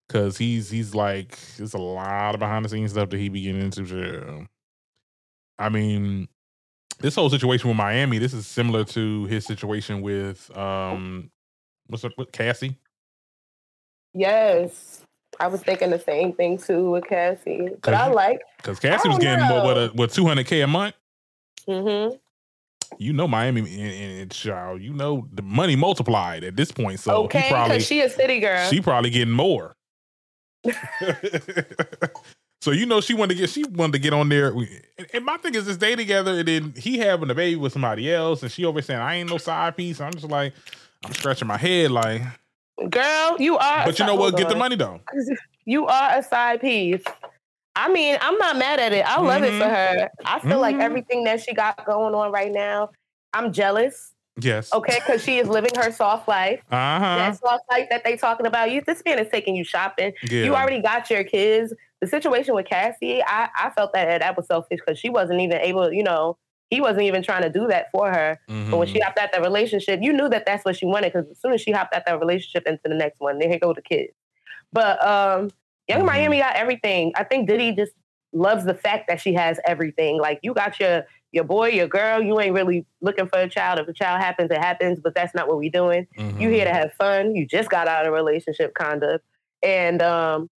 Cause 0.10 0.38
he's 0.38 0.70
he's 0.70 0.94
like 0.94 1.40
there's 1.58 1.74
a 1.74 1.80
lot 1.80 2.36
of 2.36 2.40
behind 2.40 2.64
the 2.64 2.70
scenes 2.70 2.92
stuff 2.92 3.10
that 3.10 3.18
he 3.18 3.30
be 3.30 3.42
getting 3.42 3.62
into. 3.62 4.46
I 5.58 5.70
mean, 5.70 6.28
this 7.00 7.16
whole 7.16 7.30
situation 7.30 7.70
with 7.70 7.78
Miami, 7.78 8.20
this 8.20 8.34
is 8.34 8.46
similar 8.46 8.84
to 8.86 9.26
his 9.26 9.46
situation 9.46 10.02
with 10.02 10.56
um 10.56 11.32
what's 11.88 12.04
up 12.04 12.12
with 12.18 12.32
Cassie. 12.32 12.78
Yes. 14.14 15.03
I 15.40 15.48
was 15.48 15.62
thinking 15.62 15.90
the 15.90 16.00
same 16.00 16.34
thing 16.34 16.58
too 16.58 16.92
with 16.92 17.06
Cassie, 17.08 17.70
but 17.82 17.94
I 17.94 18.08
like 18.08 18.42
because 18.58 18.80
Cassie 18.80 19.10
was 19.10 19.20
getting 19.20 19.48
know. 19.48 19.64
what 19.64 19.76
what 19.76 19.96
what 19.96 20.12
two 20.12 20.26
hundred 20.26 20.48
k 20.48 20.62
a 20.62 20.68
month. 20.68 20.96
Mm-hmm. 21.68 22.16
You 23.00 23.14
know 23.14 23.28
Miami 23.28 23.62
and, 23.62 24.22
and 24.22 24.32
child, 24.32 24.82
you 24.82 24.94
know 24.94 25.28
the 25.34 25.42
money 25.42 25.76
multiplied 25.76 26.44
at 26.44 26.56
this 26.56 26.72
point. 26.72 27.00
So 27.00 27.24
okay, 27.24 27.50
because 27.50 27.86
she 27.86 28.02
a 28.02 28.10
city 28.10 28.40
girl, 28.40 28.70
she 28.70 28.82
probably 28.82 29.10
getting 29.10 29.34
more. 29.34 29.76
so 32.62 32.72
you 32.72 32.86
know 32.86 33.02
she 33.02 33.14
wanted 33.14 33.34
to 33.36 33.40
get 33.42 33.50
she 33.50 33.64
wanted 33.64 33.94
to 33.94 34.00
get 34.00 34.14
on 34.14 34.30
there. 34.30 34.54
And 35.14 35.26
my 35.26 35.38
thing 35.38 35.56
is 35.56 35.66
this 35.66 35.78
day 35.78 35.96
together, 35.96 36.40
and 36.40 36.48
then 36.48 36.74
he 36.78 36.98
having 36.98 37.30
a 37.30 37.36
baby 37.36 37.56
with 37.56 37.74
somebody 37.74 38.14
else, 38.14 38.44
and 38.44 38.52
she 38.52 38.66
over 38.66 38.82
saying 38.82 39.00
I 39.00 39.16
ain't 39.16 39.30
no 39.30 39.38
side 39.38 39.76
piece. 39.76 40.00
I'm 40.00 40.14
just 40.14 40.30
like 40.30 40.54
I'm 41.04 41.14
scratching 41.14 41.48
my 41.48 41.58
head 41.58 41.92
like 41.92 42.22
Girl, 42.90 43.38
you 43.40 43.58
are. 43.58 43.86
But 43.86 44.00
you 44.00 44.06
know 44.06 44.16
what? 44.16 44.36
Get 44.38 44.50
the 44.50 44.56
money 44.56 44.76
though. 44.76 45.00
You 45.66 45.88
are 45.88 46.18
a 46.18 46.22
side 46.22 46.60
piece. 46.60 47.04
I 47.74 47.90
mean, 47.90 48.18
I'm 48.20 48.38
not 48.38 48.58
mad 48.58 48.82
at 48.82 48.92
it. 48.92 49.06
I 49.06 49.22
love 49.22 49.44
mm-hmm. 49.44 49.46
it 49.46 49.60
for 49.60 49.66
mm-hmm. 49.66 50.00
her. 50.00 50.10
I 50.26 50.40
feel 50.40 50.52
mm-hmm. 50.52 50.60
like 50.60 50.76
everything 50.76 51.24
that 51.24 51.42
she 51.42 51.54
got 51.54 51.86
going 51.86 52.14
on 52.14 52.34
right 52.34 52.52
now, 52.52 52.90
I'm 53.34 53.54
jealous. 53.54 54.12
Yes. 54.42 54.74
Okay, 54.74 55.00
because 55.00 55.24
she 55.24 55.38
is 55.38 55.48
living 55.48 55.72
her 55.76 55.92
soft 55.92 56.28
life. 56.28 56.60
Uh-huh. 56.72 57.00
That 57.00 57.40
soft 57.40 57.64
life 57.72 57.88
that 57.92 58.04
they 58.04 58.18
talking 58.18 58.46
about. 58.46 58.72
You, 58.72 58.82
this 58.86 59.02
man 59.06 59.20
is 59.20 59.30
taking 59.32 59.56
you 59.56 59.64
shopping. 59.64 60.14
Yeah. 60.24 60.44
You 60.44 60.56
already 60.56 60.82
got 60.82 61.10
your 61.10 61.24
kids. 61.24 61.74
The 62.02 62.08
situation 62.08 62.56
with 62.56 62.66
Cassie, 62.66 63.24
I, 63.24 63.48
I 63.58 63.70
felt 63.70 63.94
that 63.94 64.20
that 64.20 64.36
was 64.36 64.48
selfish 64.48 64.80
because 64.86 65.00
she 65.00 65.10
wasn't 65.10 65.40
even 65.40 65.60
able, 65.60 65.94
you 65.94 66.04
know, 66.04 66.38
he 66.74 66.82
wasn't 66.82 67.04
even 67.04 67.22
trying 67.22 67.44
to 67.44 67.50
do 67.50 67.68
that 67.68 67.92
for 67.92 68.12
her. 68.12 68.40
Mm-hmm. 68.50 68.72
But 68.72 68.78
when 68.78 68.88
she 68.88 68.96
mm-hmm. 68.96 69.04
hopped 69.04 69.20
out 69.20 69.32
that 69.32 69.42
relationship, 69.42 70.00
you 70.02 70.12
knew 70.12 70.28
that 70.30 70.46
that's 70.46 70.66
what 70.66 70.76
she 70.76 70.86
wanted 70.86 71.14
because 71.14 71.30
as 71.30 71.40
soon 71.40 71.54
as 71.54 71.62
she 71.62 71.72
hopped 71.72 71.94
out 71.94 72.04
that 72.08 72.20
relationship 72.20 72.64
into 72.66 72.82
the 72.86 72.96
next 72.96 73.20
one, 73.20 73.38
there 73.38 73.60
go 73.60 73.74
the 73.74 73.82
kids. 73.82 74.14
But 74.72 75.06
um, 75.06 75.52
Young 75.88 76.02
Mhm. 76.02 76.06
Miami 76.06 76.40
got 76.40 76.56
everything. 76.56 77.12
I 77.16 77.24
think 77.24 77.48
Diddy 77.48 77.74
just 77.74 77.94
loves 78.32 78.66
the 78.66 78.74
fact 78.74 79.08
that 79.08 79.22
she 79.22 79.34
has 79.34 79.60
everything. 79.68 80.18
Like 80.20 80.40
you 80.42 80.54
got 80.54 80.80
your 80.80 81.06
your 81.32 81.44
boy, 81.44 81.70
your 81.70 81.88
girl. 81.88 82.22
You 82.22 82.40
ain't 82.40 82.54
really 82.54 82.86
looking 83.02 83.28
for 83.28 83.40
a 83.40 83.50
child. 83.50 83.80
If 83.80 83.88
a 83.88 83.94
child 83.94 84.22
happens, 84.22 84.50
it 84.52 84.58
happens. 84.58 85.00
But 85.00 85.14
that's 85.14 85.36
not 85.36 85.48
what 85.48 85.58
we 85.58 85.70
doing. 85.70 86.08
Mhm. 86.18 86.40
You 86.40 86.50
here 86.50 86.66
to 86.66 86.74
have 86.74 86.94
fun. 86.94 87.36
You 87.36 87.46
just 87.46 87.70
got 87.70 87.88
out 87.88 88.06
of 88.06 88.14
a 88.14 88.16
relationship, 88.16 88.74
kind 88.74 89.04
of. 89.04 89.22
And 89.62 90.02
um, 90.02 90.50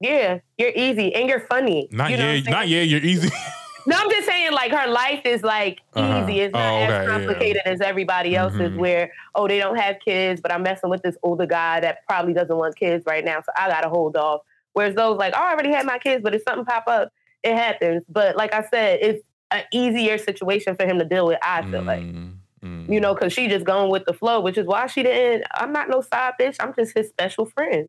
yeah, 0.00 0.38
you're 0.58 0.72
easy 0.74 1.14
and 1.14 1.28
you're 1.28 1.46
funny. 1.46 1.88
Not 1.92 2.10
you 2.10 2.16
know 2.16 2.32
yeah, 2.32 2.50
not 2.50 2.68
yeah. 2.68 2.82
You're 2.82 3.00
easy. 3.02 3.30
No, 3.86 3.96
I'm 3.98 4.10
just 4.10 4.26
saying, 4.26 4.52
like 4.52 4.72
her 4.72 4.88
life 4.88 5.22
is 5.24 5.42
like 5.42 5.80
Uh-huh. 5.94 6.22
easy. 6.28 6.40
It's 6.40 6.52
not 6.52 6.72
Oh, 6.72 6.76
okay, 6.76 6.84
as 6.84 6.90
yeah. 6.90 7.06
complicated 7.06 7.62
as 7.66 7.80
everybody 7.80 8.36
else's. 8.36 8.72
Mhm. 8.72 8.76
Where 8.76 9.12
oh, 9.34 9.48
they 9.48 9.58
don't 9.58 9.76
have 9.76 9.96
kids, 10.04 10.40
but 10.40 10.52
I'm 10.52 10.62
messing 10.62 10.90
with 10.90 11.02
this 11.02 11.16
older 11.22 11.46
guy 11.46 11.80
that 11.80 12.06
probably 12.08 12.32
doesn't 12.34 12.56
want 12.56 12.76
kids 12.76 13.04
right 13.06 13.24
now, 13.24 13.40
so 13.40 13.52
I 13.56 13.68
gotta 13.68 13.88
hold 13.88 14.16
off. 14.16 14.42
Whereas 14.74 14.94
those 14.94 15.18
like, 15.18 15.34
oh, 15.36 15.40
I 15.42 15.52
already 15.52 15.72
had 15.72 15.86
my 15.86 15.98
kids, 15.98 16.22
but 16.22 16.34
if 16.34 16.42
something 16.46 16.64
pop 16.64 16.84
up, 16.86 17.12
it 17.42 17.54
happens. 17.56 18.04
But 18.08 18.36
like 18.36 18.52
I 18.54 18.62
said, 18.70 18.98
it's 19.02 19.22
an 19.50 19.62
easier 19.72 20.16
situation 20.18 20.76
for 20.76 20.86
him 20.86 20.98
to 20.98 21.04
deal 21.04 21.26
with. 21.26 21.38
I 21.42 21.62
feel 21.62 21.82
like 21.82 22.02
Mm, 22.02 22.34
mm. 22.62 22.88
you 22.92 23.00
know, 23.00 23.14
because 23.14 23.32
she 23.32 23.48
just 23.48 23.64
going 23.64 23.90
with 23.90 24.04
the 24.04 24.12
flow, 24.12 24.40
which 24.40 24.58
is 24.58 24.66
why 24.66 24.86
she 24.86 25.02
didn't. 25.02 25.44
I'm 25.54 25.72
not 25.72 25.88
no 25.88 26.02
side 26.02 26.34
bitch. 26.40 26.56
I'm 26.60 26.72
just 26.74 26.96
his 26.96 27.08
special 27.08 27.46
friend. 27.46 27.88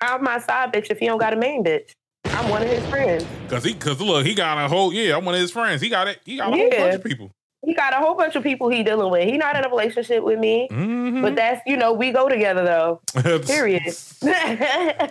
I'm 0.00 0.22
my 0.22 0.38
side 0.38 0.72
bitch 0.72 0.90
if 0.90 0.98
he 0.98 1.06
don't 1.06 1.18
got 1.18 1.32
a 1.32 1.36
main 1.36 1.64
bitch. 1.64 1.90
I'm 2.38 2.48
one 2.50 2.62
of 2.62 2.68
his 2.68 2.86
friends. 2.86 3.26
Cause 3.48 3.64
he, 3.64 3.74
cause 3.74 4.00
look, 4.00 4.24
he 4.24 4.32
got 4.32 4.64
a 4.64 4.68
whole 4.68 4.92
yeah. 4.92 5.16
I'm 5.16 5.24
one 5.24 5.34
of 5.34 5.40
his 5.40 5.50
friends. 5.50 5.82
He 5.82 5.88
got 5.88 6.06
it. 6.06 6.20
He 6.24 6.36
got 6.36 6.52
a 6.52 6.56
whole 6.56 6.70
bunch 6.70 6.94
of 6.94 7.02
people. 7.02 7.32
He 7.66 7.74
got 7.74 7.92
a 7.92 7.96
whole 7.96 8.14
bunch 8.14 8.36
of 8.36 8.44
people 8.44 8.68
he 8.68 8.84
dealing 8.84 9.10
with. 9.10 9.28
He 9.28 9.36
not 9.36 9.56
in 9.56 9.64
a 9.64 9.68
relationship 9.68 10.22
with 10.22 10.38
me, 10.38 10.68
Mhm. 10.70 11.20
but 11.20 11.34
that's 11.34 11.60
you 11.66 11.76
know 11.76 11.92
we 11.92 12.12
go 12.12 12.28
together 12.28 12.62
though. 12.64 13.00
Period. 13.46 13.82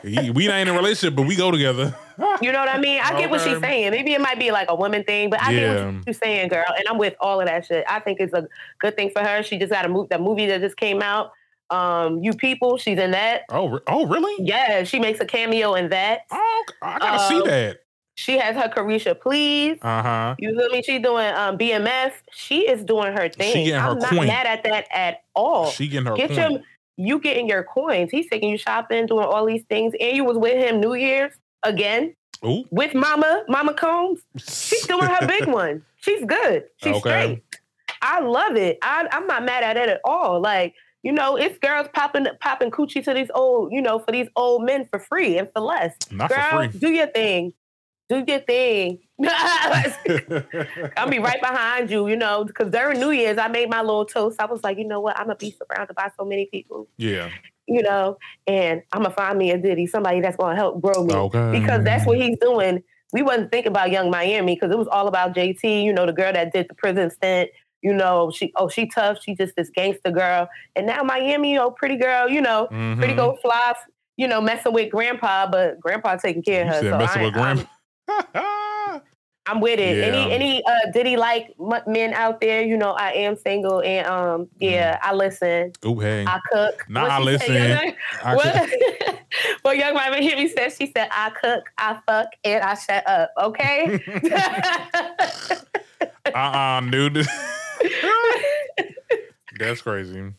We 0.03 0.47
ain't 0.49 0.69
in 0.69 0.73
a 0.73 0.77
relationship, 0.77 1.17
but 1.17 1.27
we 1.27 1.35
go 1.35 1.51
together. 1.51 1.95
You 2.41 2.51
know 2.51 2.57
what 2.59 2.69
I 2.69 2.79
mean? 2.79 2.99
I 3.03 3.15
get 3.19 3.29
what 3.29 3.41
she's 3.41 3.59
saying. 3.59 3.91
Maybe 3.91 4.13
it 4.13 4.21
might 4.21 4.39
be 4.39 4.49
like 4.51 4.71
a 4.71 4.75
woman 4.75 5.03
thing, 5.03 5.29
but 5.29 5.39
I 5.39 5.53
get 5.53 5.85
what 5.85 6.03
you're 6.07 6.13
saying, 6.13 6.47
girl. 6.47 6.65
And 6.75 6.87
I'm 6.87 6.97
with 6.97 7.13
all 7.19 7.39
of 7.41 7.45
that 7.47 7.65
shit. 7.67 7.85
I 7.87 7.99
think 7.99 8.19
it's 8.19 8.33
a 8.33 8.47
good 8.79 8.95
thing 8.95 9.11
for 9.11 9.21
her. 9.23 9.43
She 9.43 9.59
just 9.59 9.71
got 9.71 9.85
a 9.85 9.87
move 9.89 10.09
that 10.09 10.19
movie 10.19 10.47
that 10.47 10.61
just 10.61 10.77
came 10.77 11.03
out. 11.03 11.31
Um, 11.69 12.23
you 12.23 12.33
people, 12.33 12.77
she's 12.77 12.97
in 12.97 13.11
that. 13.11 13.41
Oh, 13.49 13.79
oh, 13.87 14.05
really? 14.07 14.35
Yeah, 14.45 14.83
she 14.83 14.99
makes 14.99 15.19
a 15.19 15.25
cameo 15.25 15.73
in 15.75 15.89
that. 15.89 16.21
Oh, 16.31 16.63
I 16.81 16.99
gotta 16.99 17.27
see 17.27 17.41
Um, 17.41 17.47
that. 17.47 17.77
She 18.15 18.37
has 18.39 18.55
her 18.55 18.67
Caresha 18.69 19.19
Please. 19.19 19.77
Uh 19.81 20.01
huh. 20.01 20.35
You 20.39 20.57
feel 20.57 20.69
me? 20.69 20.81
She's 20.81 21.01
doing 21.03 21.27
um, 21.35 21.57
BMF. 21.57 22.13
She 22.31 22.67
is 22.67 22.83
doing 22.83 23.13
her 23.15 23.29
thing. 23.29 23.53
She 23.53 23.65
getting 23.65 23.79
her 23.81 23.89
I'm 23.91 23.99
not 23.99 24.09
coin. 24.09 24.27
mad 24.27 24.47
at 24.47 24.63
that 24.63 24.85
at 24.91 25.17
all. 25.35 25.69
She 25.71 25.87
getting 25.87 26.07
her 26.07 26.15
Get 26.15 26.29
coin. 26.31 26.51
your 26.53 26.61
you 26.99 27.19
getting 27.19 27.47
your 27.47 27.63
coins. 27.63 28.09
He's 28.09 28.27
taking 28.27 28.49
you 28.49 28.57
shopping, 28.57 29.05
doing 29.05 29.23
all 29.25 29.45
these 29.45 29.61
things, 29.69 29.93
and 29.99 30.17
you 30.17 30.23
was 30.23 30.35
with 30.37 30.55
him 30.57 30.79
New 30.79 30.95
Year's 30.95 31.31
again 31.61 32.15
Ooh. 32.43 32.63
with 32.71 32.95
Mama 32.95 33.43
Mama 33.49 33.75
Combs. 33.75 34.21
She's 34.37 34.87
doing 34.87 35.05
her 35.05 35.27
big 35.27 35.45
one. 35.53 35.83
She's 35.97 36.25
good. 36.25 36.63
She's 36.77 36.95
Okay. 36.95 36.99
straight. 36.99 37.43
I 38.01 38.19
love 38.21 38.55
it. 38.55 38.79
I, 38.81 39.07
I'm 39.11 39.27
not 39.27 39.43
mad 39.45 39.63
at 39.63 39.77
it 39.77 39.89
at 39.89 40.01
all. 40.03 40.39
Like 40.41 40.73
you 41.07 41.13
know, 41.13 41.37
it's 41.37 41.57
girls 41.59 41.87
popping 41.93 42.27
popping 42.41 42.69
coochie 42.69 43.01
to 43.01 43.13
these 43.13 43.31
old, 43.33 43.71
you 43.71 43.81
know, 43.81 43.97
for 43.97 44.11
these 44.11 44.27
old 44.35 44.65
men 44.65 44.85
for 44.91 44.99
free 44.99 45.37
and 45.37 45.47
for 45.53 45.61
less. 45.61 45.95
Not 46.11 46.29
Girl, 46.29 46.49
for 46.49 46.69
free. 46.69 46.79
do 46.79 46.89
your 46.89 47.07
thing. 47.07 47.53
Do 48.09 48.25
your 48.27 48.39
thing. 48.39 48.99
I'll 49.25 51.09
be 51.09 51.19
right 51.19 51.41
behind 51.41 51.89
you, 51.89 52.09
you 52.09 52.17
know, 52.17 52.43
because 52.43 52.73
during 52.73 52.99
New 52.99 53.11
Year's, 53.11 53.37
I 53.37 53.47
made 53.47 53.69
my 53.69 53.79
little 53.79 54.03
toast. 54.03 54.41
I 54.41 54.47
was 54.47 54.65
like, 54.65 54.77
you 54.77 54.83
know 54.83 54.99
what? 54.99 55.17
I'm 55.17 55.27
going 55.27 55.37
to 55.37 55.45
be 55.45 55.55
surrounded 55.57 55.95
by 55.95 56.11
so 56.19 56.25
many 56.25 56.47
people, 56.47 56.89
yeah. 56.97 57.29
you 57.69 57.83
know, 57.83 58.17
and 58.45 58.81
I'm 58.91 59.03
going 59.03 59.11
to 59.11 59.15
find 59.15 59.37
me 59.37 59.51
a 59.51 59.57
Diddy, 59.57 59.87
somebody 59.87 60.19
that's 60.19 60.35
going 60.35 60.57
to 60.57 60.61
help 60.61 60.81
grow 60.81 61.05
me. 61.05 61.13
Okay. 61.13 61.57
Because 61.57 61.85
that's 61.85 62.05
what 62.05 62.17
he's 62.17 62.37
doing. 62.41 62.83
We 63.13 63.21
wasn't 63.21 63.53
thinking 63.53 63.71
about 63.71 63.91
Young 63.91 64.11
Miami 64.11 64.55
because 64.55 64.71
it 64.71 64.77
was 64.77 64.89
all 64.89 65.07
about 65.07 65.33
JT, 65.33 65.85
you 65.85 65.93
know, 65.93 66.05
the 66.05 66.11
girl 66.11 66.33
that 66.33 66.51
did 66.51 66.67
the 66.67 66.75
prison 66.75 67.09
stint. 67.11 67.49
You 67.81 67.93
know, 67.93 68.31
she 68.35 68.51
oh 68.55 68.69
she 68.69 68.87
tough. 68.87 69.21
She 69.21 69.35
just 69.35 69.55
this 69.55 69.69
gangster 69.69 70.11
girl, 70.11 70.49
and 70.75 70.87
now 70.87 71.03
Miami, 71.03 71.51
you 71.51 71.57
know, 71.57 71.71
pretty 71.71 71.97
girl. 71.97 72.27
You 72.29 72.41
know, 72.41 72.67
Mhm. 72.71 72.97
pretty 72.97 73.13
go 73.13 73.37
fly. 73.41 73.73
You 74.17 74.27
know, 74.27 74.41
messing 74.41 74.73
with 74.73 74.91
grandpa, 74.91 75.47
but 75.49 75.79
grandpa 75.79 76.15
taking 76.15 76.41
care 76.41 76.63
of 76.63 76.67
her. 76.69 76.73
said 76.81 76.91
so 76.91 76.97
messing 76.97 77.21
I- 77.21 77.25
with 77.25 77.37
I'm- 77.37 77.67
I'm 79.49 79.61
with 79.61 79.79
it. 79.79 79.97
Yeah. 79.97 80.05
Any 80.05 80.31
any 80.33 80.63
uh 80.65 80.91
did 80.91 81.05
he 81.05 81.15
like 81.17 81.53
m- 81.59 81.83
men 81.87 82.13
out 82.13 82.41
there? 82.41 82.61
You 82.63 82.75
know, 82.77 82.91
I 82.91 83.11
am 83.13 83.37
single 83.37 83.81
and 83.81 84.05
um 84.07 84.47
yeah, 84.59 84.97
I 85.01 85.13
listen. 85.13 85.71
Ooh, 85.85 85.99
hey. 85.99 86.25
I 86.27 86.39
cook. 86.51 86.85
Nah, 86.89 87.05
I 87.05 87.19
listen. 87.19 87.47
say, 87.47 87.95
I 88.23 88.35
what? 88.35 88.69
well, 89.63 89.73
young 89.75 89.93
mama 89.93 90.17
hear 90.17 90.35
me 90.35 90.47
said 90.49 90.73
she 90.73 90.91
said 90.91 91.07
I 91.11 91.29
cook, 91.29 91.63
I 91.77 91.99
fuck, 92.07 92.27
and 92.43 92.61
I 92.63 92.73
shut 92.73 93.07
up. 93.07 93.31
Okay. 93.41 93.99
uh-uh, 96.33 96.81
dude. 96.89 97.25
That's 99.59 99.81
crazy. 99.81 100.33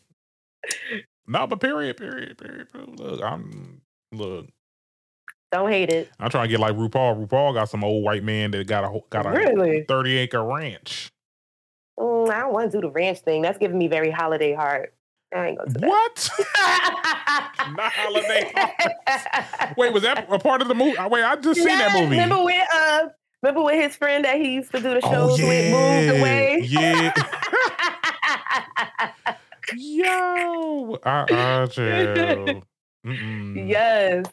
No, 1.27 1.47
but 1.47 1.59
period, 1.59 1.97
period, 1.97 2.37
period. 2.37 2.67
Look, 2.99 3.21
I'm 3.23 3.81
look. 4.11 4.47
Don't 5.51 5.71
hate 5.71 5.89
it. 5.89 6.09
I'm 6.19 6.29
trying 6.29 6.43
to 6.45 6.47
get 6.49 6.59
like 6.59 6.75
RuPaul. 6.75 7.27
RuPaul 7.27 7.53
got 7.55 7.69
some 7.69 7.83
old 7.83 8.03
white 8.03 8.23
man 8.23 8.51
that 8.51 8.67
got 8.67 8.83
a 8.83 8.99
got 9.09 9.25
a 9.25 9.29
Really? 9.31 9.83
30 9.87 10.17
acre 10.17 10.43
ranch. 10.43 11.09
Mm, 11.99 12.29
I 12.29 12.39
don't 12.41 12.53
want 12.53 12.71
to 12.71 12.77
do 12.77 12.81
the 12.81 12.91
ranch 12.91 13.19
thing. 13.19 13.41
That's 13.41 13.57
giving 13.57 13.77
me 13.77 13.87
very 13.87 14.11
holiday 14.11 14.53
heart. 14.53 14.93
I 15.35 15.47
ain't 15.47 15.57
gonna 15.59 15.71
do 15.73 15.87
What? 15.87 16.29
Not 17.75 17.91
holiday 17.93 18.51
heart. 18.55 19.77
Wait, 19.77 19.93
was 19.93 20.03
that 20.03 20.25
a 20.29 20.39
part 20.39 20.61
of 20.61 20.67
the 20.67 20.75
movie? 20.75 20.97
Wait, 21.09 21.23
I 21.23 21.35
just 21.35 21.59
seen 21.59 21.77
that 21.77 21.93
movie. 21.93 22.11
Remember 22.11 22.43
when 22.43 22.61
uh 22.73 23.09
remember 23.43 23.63
when 23.63 23.79
his 23.79 23.95
friend 23.95 24.25
that 24.25 24.37
he 24.37 24.53
used 24.55 24.71
to 24.71 24.77
do 24.79 24.89
the 24.99 25.01
Oh, 25.03 25.11
shows 25.11 25.39
with 25.41 25.71
moved 25.71 26.19
away? 26.19 26.59
yeah. 26.63 27.13
Yo, 29.77 30.97
uh, 31.03 31.67
chill. 31.67 32.63
Mm-mm. 33.05 33.69
yes. 33.69 34.25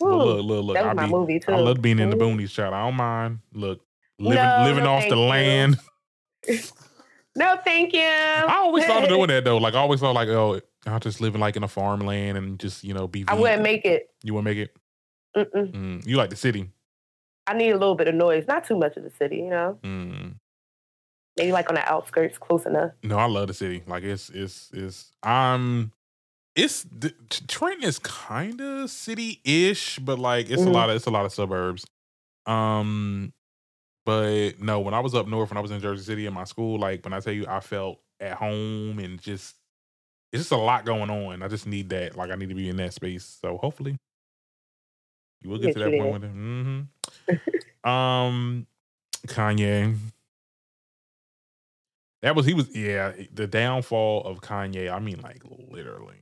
Woo. 0.00 0.16
look, 0.16 0.44
look, 0.44 0.64
look. 0.64 0.74
that 0.74 0.84
was 0.84 0.90
I, 0.90 0.94
my 0.94 1.06
be, 1.06 1.12
movie 1.12 1.40
too. 1.40 1.52
I 1.52 1.56
love 1.56 1.82
being 1.82 1.98
in 1.98 2.10
the 2.10 2.16
boonies, 2.16 2.50
child. 2.50 2.72
I 2.74 2.84
don't 2.84 2.96
mind. 2.96 3.40
Look, 3.52 3.80
living, 4.18 4.42
No, 4.42 4.64
living 4.64 4.84
no, 4.84 4.94
off 4.94 5.02
the 5.08 5.16
you. 5.16 5.22
land. 5.22 5.78
No, 7.36 7.56
thank 7.64 7.92
you. 7.92 8.00
I 8.00 8.56
always 8.56 8.84
thought 8.84 9.04
of 9.04 9.08
doing 9.08 9.28
that 9.28 9.44
though. 9.44 9.58
Like 9.58 9.74
I 9.74 9.78
always 9.78 10.00
thought, 10.00 10.16
like, 10.16 10.28
oh, 10.28 10.60
I'll 10.84 10.98
just 10.98 11.20
living 11.20 11.40
like 11.40 11.56
in 11.56 11.62
a 11.62 11.68
farmland 11.68 12.36
and 12.36 12.58
just 12.58 12.82
you 12.82 12.92
know 12.92 13.06
be. 13.06 13.24
I 13.28 13.34
wouldn't 13.34 13.62
make 13.62 13.84
it. 13.84 14.10
You 14.24 14.34
to 14.34 14.42
make 14.42 14.58
it? 14.58 14.76
Mm, 15.36 16.04
you 16.04 16.16
like 16.16 16.30
the 16.30 16.36
city? 16.36 16.70
I 17.46 17.54
need 17.54 17.70
a 17.70 17.78
little 17.78 17.94
bit 17.94 18.08
of 18.08 18.16
noise, 18.16 18.46
not 18.48 18.64
too 18.64 18.76
much 18.76 18.96
of 18.96 19.04
the 19.04 19.10
city, 19.10 19.36
you 19.36 19.50
know. 19.50 19.78
Mm. 19.84 20.39
Maybe 21.40 21.52
like 21.52 21.70
on 21.70 21.74
the 21.74 21.90
outskirts, 21.90 22.36
close 22.36 22.66
enough. 22.66 22.92
No, 23.02 23.16
I 23.16 23.24
love 23.24 23.48
the 23.48 23.54
city. 23.54 23.82
Like 23.86 24.02
it's 24.04 24.28
it's 24.28 24.70
it's 24.74 25.10
I'm 25.22 25.90
it's 26.54 26.82
the, 26.84 27.14
Trenton 27.48 27.84
is 27.88 27.98
kind 27.98 28.60
of 28.60 28.90
city-ish, 28.90 29.98
but 30.00 30.18
like 30.18 30.50
it's 30.50 30.62
a 30.62 30.66
Mhm. 30.66 30.72
lot 30.74 30.90
of 30.90 30.96
it's 30.96 31.06
a 31.06 31.10
lot 31.10 31.24
of 31.24 31.32
suburbs. 31.32 31.86
Um 32.46 33.32
but 34.04 34.60
no, 34.60 34.80
when 34.80 34.92
I 34.92 35.00
was 35.00 35.14
up 35.14 35.26
north 35.28 35.50
when 35.50 35.56
I 35.56 35.62
was 35.62 35.70
in 35.70 35.80
Jersey 35.80 36.04
City 36.04 36.26
in 36.26 36.34
my 36.34 36.44
school, 36.44 36.78
like 36.78 37.04
when 37.04 37.14
I 37.14 37.20
tell 37.20 37.32
you 37.32 37.46
I 37.48 37.60
felt 37.60 38.00
at 38.20 38.34
home 38.34 38.98
and 38.98 39.18
just 39.20 39.56
it's 40.32 40.42
just 40.42 40.52
a 40.52 40.56
lot 40.56 40.84
going 40.84 41.08
on. 41.10 41.42
I 41.42 41.48
just 41.48 41.66
need 41.66 41.88
that. 41.90 42.16
Like 42.16 42.30
I 42.30 42.34
need 42.34 42.50
to 42.50 42.54
be 42.54 42.68
in 42.68 42.76
that 42.76 42.92
space. 42.92 43.38
So 43.40 43.56
hopefully 43.56 43.96
you 45.40 45.48
will 45.48 45.56
get 45.58 45.68
Yes, 45.68 45.74
to 45.74 45.78
that 45.80 45.92
point 45.96 46.12
with 46.12 46.24
it. 46.24 46.34
Mm-hmm. 46.34 47.88
um 47.90 48.66
Kanye. 49.26 49.96
That 52.22 52.36
was 52.36 52.44
he 52.46 52.54
was 52.54 52.74
yeah, 52.76 53.12
the 53.32 53.46
downfall 53.46 54.24
of 54.24 54.40
Kanye. 54.40 54.92
I 54.92 54.98
mean 54.98 55.20
like 55.22 55.42
literally. 55.70 56.16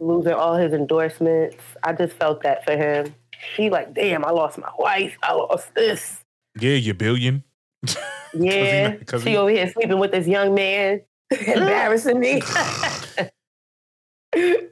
Losing 0.00 0.32
all 0.32 0.56
his 0.56 0.72
endorsements. 0.72 1.56
I 1.84 1.92
just 1.92 2.14
felt 2.14 2.42
that 2.42 2.64
for 2.64 2.76
him. 2.76 3.14
He 3.56 3.70
like, 3.70 3.94
damn, 3.94 4.24
I 4.24 4.30
lost 4.30 4.58
my 4.58 4.70
wife. 4.78 5.16
I 5.22 5.32
lost 5.34 5.74
this. 5.74 6.20
Yeah, 6.58 6.74
you 6.74 6.94
billion. 6.94 7.44
Yeah. 8.34 8.96
'cause 9.04 9.22
she 9.24 9.30
he- 9.30 9.36
over 9.36 9.50
here 9.50 9.70
sleeping 9.70 9.98
with 9.98 10.10
this 10.12 10.26
young 10.26 10.54
man. 10.54 11.02
Embarrassing 11.46 12.18
me. 12.18 12.40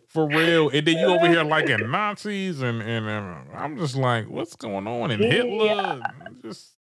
For 0.08 0.26
real. 0.26 0.70
And 0.70 0.86
then 0.86 0.96
you 0.96 1.06
over 1.06 1.28
here 1.28 1.44
liking 1.44 1.90
Nazis 1.90 2.62
and 2.62 2.80
and 2.82 3.06
uh, 3.08 3.54
I'm 3.56 3.76
just 3.76 3.94
like, 3.96 4.28
what's 4.28 4.56
going 4.56 4.86
on? 4.86 5.10
And 5.10 5.22
Hitler. 5.22 5.66
Yeah. 5.66 6.00
Just 6.42 6.72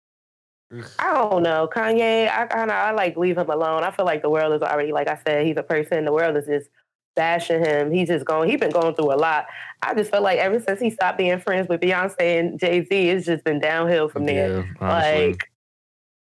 I 1.00 1.14
don't 1.14 1.44
know. 1.44 1.68
Kanye, 1.74 2.30
I 2.30 2.46
kind 2.46 2.70
of 2.70 2.76
I 2.76 2.92
like 2.92 3.18
leave 3.18 3.38
him 3.38 3.50
alone. 3.50 3.84
I 3.84 3.92
feel 3.92 4.06
like 4.06 4.22
the 4.22 4.30
world 4.30 4.54
is 4.54 4.62
already, 4.62 4.92
like 4.92 5.08
I 5.08 5.20
said, 5.26 5.46
he's 5.46 5.58
a 5.58 5.64
person. 5.64 6.06
The 6.06 6.14
world 6.14 6.38
is 6.38 6.46
just 6.46 6.70
bashing 7.16 7.64
him. 7.64 7.92
He's 7.92 8.08
just 8.08 8.26
going. 8.26 8.50
He's 8.50 8.60
been 8.60 8.72
going 8.72 8.94
through 8.96 9.14
a 9.14 9.16
lot. 9.18 9.48
I 9.82 9.94
just 9.96 10.12
feel 10.12 10.22
like 10.22 10.38
ever 10.40 10.60
since 10.60 10.80
he 10.80 10.90
stopped 10.92 11.18
being 11.18 11.40
friends 11.40 11.68
with 11.68 11.82
Beyonce 11.82 12.40
and 12.40 12.60
Jay 12.60 12.84
Z, 12.86 13.10
it's 13.10 13.26
just 13.26 13.44
been 13.44 13.60
downhill 13.60 14.10
from 14.10 14.26
there. 14.26 14.68
Yeah. 14.80 14.88
Like, 14.88 15.50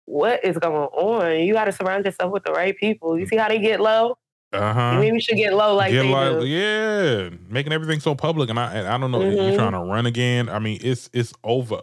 what 0.05 0.45
is 0.45 0.57
going 0.59 0.89
on? 0.93 1.41
You 1.41 1.53
got 1.53 1.65
to 1.65 1.73
surround 1.73 2.05
yourself 2.05 2.33
with 2.33 2.45
the 2.45 2.53
right 2.53 2.77
people. 2.77 3.19
You 3.19 3.27
see 3.27 3.37
how 3.37 3.49
they 3.49 3.59
get 3.59 3.81
low? 3.81 4.17
Uh 4.53 4.73
huh. 4.73 5.01
Maybe 5.01 5.11
we 5.13 5.21
should 5.21 5.37
get 5.37 5.55
low 5.55 5.75
like 5.75 5.91
Get 5.91 6.03
they 6.05 6.41
do. 6.41 6.47
yeah, 6.47 7.31
making 7.49 7.73
everything 7.73 7.99
so 7.99 8.15
public, 8.15 8.49
and 8.49 8.61
I 8.61 8.73
and 8.75 8.87
I 8.87 8.97
don't 8.97 9.11
know. 9.11 9.19
Mhm. 9.19 9.51
You 9.51 9.57
trying 9.57 9.73
to 9.73 9.81
run 9.81 10.07
again? 10.07 10.49
I 10.49 10.61
mean, 10.61 10.79
it's 10.83 11.11
it's 11.13 11.33
over. 11.43 11.81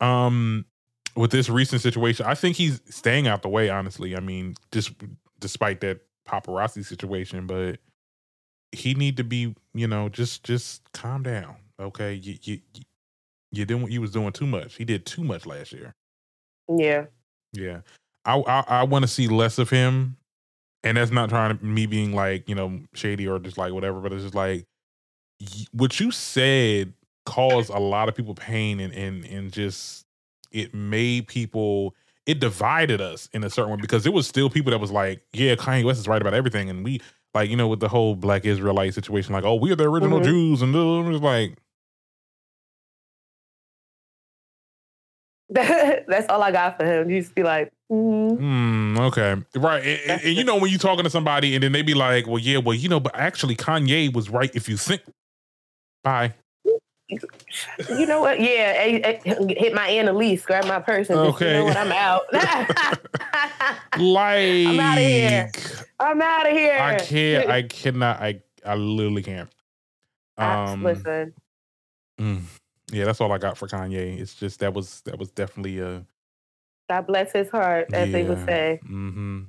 Um, 0.00 0.66
with 1.16 1.30
this 1.30 1.48
recent 1.48 1.82
situation, 1.82 2.26
I 2.26 2.34
think 2.34 2.56
he's 2.56 2.80
staying 2.88 3.26
out 3.26 3.42
the 3.42 3.48
way. 3.48 3.68
Honestly, 3.68 4.16
I 4.16 4.20
mean, 4.20 4.54
just 4.70 4.92
despite 5.40 5.80
that 5.80 6.00
paparazzi 6.26 6.84
situation, 6.84 7.46
but 7.46 7.78
he 8.72 8.94
need 8.94 9.16
to 9.18 9.24
be, 9.24 9.54
you 9.74 9.86
know, 9.86 10.08
just 10.08 10.44
just 10.44 10.82
calm 10.92 11.22
down. 11.22 11.56
Okay, 11.80 12.14
you 12.14 12.38
you 12.42 12.60
you- 13.52 13.66
didn't 13.66 13.90
you 13.90 14.00
was 14.00 14.12
doing 14.12 14.32
too 14.32 14.46
much. 14.46 14.76
He 14.76 14.84
did 14.84 15.04
too 15.04 15.22
much 15.22 15.44
last 15.44 15.72
year. 15.72 15.94
Yeah. 16.68 17.06
Yeah, 17.52 17.80
I 18.24 18.38
I, 18.38 18.64
I 18.66 18.82
want 18.84 19.02
to 19.02 19.08
see 19.08 19.28
less 19.28 19.58
of 19.58 19.68
him, 19.68 20.16
and 20.82 20.96
that's 20.96 21.10
not 21.10 21.28
trying 21.28 21.58
to 21.58 21.62
me 21.62 21.84
being 21.84 22.14
like 22.14 22.48
you 22.48 22.54
know 22.54 22.80
shady 22.94 23.28
or 23.28 23.38
just 23.38 23.58
like 23.58 23.74
whatever, 23.74 24.00
but 24.00 24.12
it's 24.12 24.22
just 24.22 24.34
like 24.34 24.64
what 25.72 25.98
you 26.00 26.10
said 26.10 26.94
caused 27.26 27.70
a 27.70 27.78
lot 27.78 28.08
of 28.08 28.14
people 28.14 28.34
pain 28.34 28.80
and 28.80 28.92
and 28.94 29.24
and 29.26 29.52
just 29.52 30.01
it 30.52 30.74
made 30.74 31.26
people 31.26 31.94
it 32.26 32.38
divided 32.40 33.00
us 33.00 33.28
in 33.32 33.42
a 33.44 33.50
certain 33.50 33.72
way 33.72 33.78
because 33.80 34.02
there 34.04 34.12
was 34.12 34.26
still 34.26 34.48
people 34.50 34.70
that 34.70 34.78
was 34.78 34.90
like 34.92 35.22
yeah 35.32 35.54
Kanye 35.54 35.84
West 35.84 36.00
is 36.00 36.08
right 36.08 36.20
about 36.20 36.34
everything 36.34 36.70
and 36.70 36.84
we 36.84 37.00
like 37.34 37.50
you 37.50 37.56
know 37.56 37.68
with 37.68 37.80
the 37.80 37.88
whole 37.88 38.14
black 38.14 38.44
Israelite 38.44 38.94
situation 38.94 39.32
like 39.32 39.44
oh 39.44 39.54
we're 39.56 39.74
the 39.76 39.88
original 39.88 40.20
Mhm. 40.20 40.24
Jews 40.24 40.62
and 40.62 40.74
it 40.74 40.78
was 41.10 41.20
like 41.20 41.56
That's 45.50 46.26
all 46.30 46.42
I 46.42 46.50
got 46.50 46.78
for 46.78 46.84
him. 46.86 47.10
You 47.10 47.20
just 47.20 47.34
be 47.34 47.42
like, 47.42 47.70
mm, 47.90 48.38
Hmm. 48.38 48.98
Okay. 48.98 49.36
Right. 49.54 49.84
And, 49.84 50.10
and- 50.10 50.22
and 50.22 50.36
you 50.36 50.44
know 50.44 50.56
when 50.56 50.70
you're 50.70 50.78
talking 50.78 51.04
to 51.04 51.10
somebody 51.10 51.54
and 51.54 51.62
then 51.62 51.72
they 51.72 51.82
be 51.82 51.92
like, 51.94 52.26
"Well, 52.26 52.38
yeah, 52.38 52.58
well, 52.58 52.74
you 52.74 52.88
know, 52.88 53.00
but 53.00 53.14
actually 53.14 53.54
Kanye 53.56 54.12
was 54.14 54.30
right 54.30 54.50
if 54.54 54.68
you 54.68 54.76
think." 54.78 55.02
Bye. 56.02 56.34
You 57.88 58.06
know 58.06 58.20
what? 58.20 58.40
Yeah, 58.40 58.74
eh, 58.76 59.18
eh, 59.24 59.34
hit 59.48 59.74
my 59.74 59.88
Annalise, 59.88 60.44
grab 60.44 60.66
my 60.66 60.80
purse, 60.80 61.10
and 61.10 61.18
just, 61.18 61.40
you 61.40 61.46
Okay. 61.46 61.52
know 61.52 61.64
what? 61.64 61.76
I'm 61.76 61.92
out. 61.92 62.22
Like 63.98 64.66
I'm 64.66 64.80
outta 64.80 65.00
here. 65.00 65.50
I'm 66.00 66.22
out 66.22 66.46
of 66.46 66.52
here. 66.56 66.78
I 66.78 66.98
can't. 66.98 67.48
I 67.48 67.62
cannot. 67.68 68.20
I. 68.20 68.40
I 68.64 68.74
literally 68.74 69.22
can't. 69.22 69.50
Um. 70.38 70.82
listen, 70.82 71.34
mm, 72.18 72.40
yeah, 72.90 73.04
that's 73.04 73.20
all 73.20 73.32
I 73.32 73.38
got 73.38 73.58
for 73.58 73.68
Kanye. 73.68 74.18
It's 74.18 74.34
just 74.34 74.60
that 74.60 74.72
was 74.72 75.02
that 75.02 75.18
was 75.18 75.30
definitely 75.30 75.78
a. 75.80 76.06
God 76.88 77.06
bless 77.06 77.32
his 77.32 77.50
heart, 77.50 77.88
as 77.92 78.10
they 78.12 78.22
would 78.24 78.44
say. 78.46 78.80
Mm-hmm. 78.84 79.42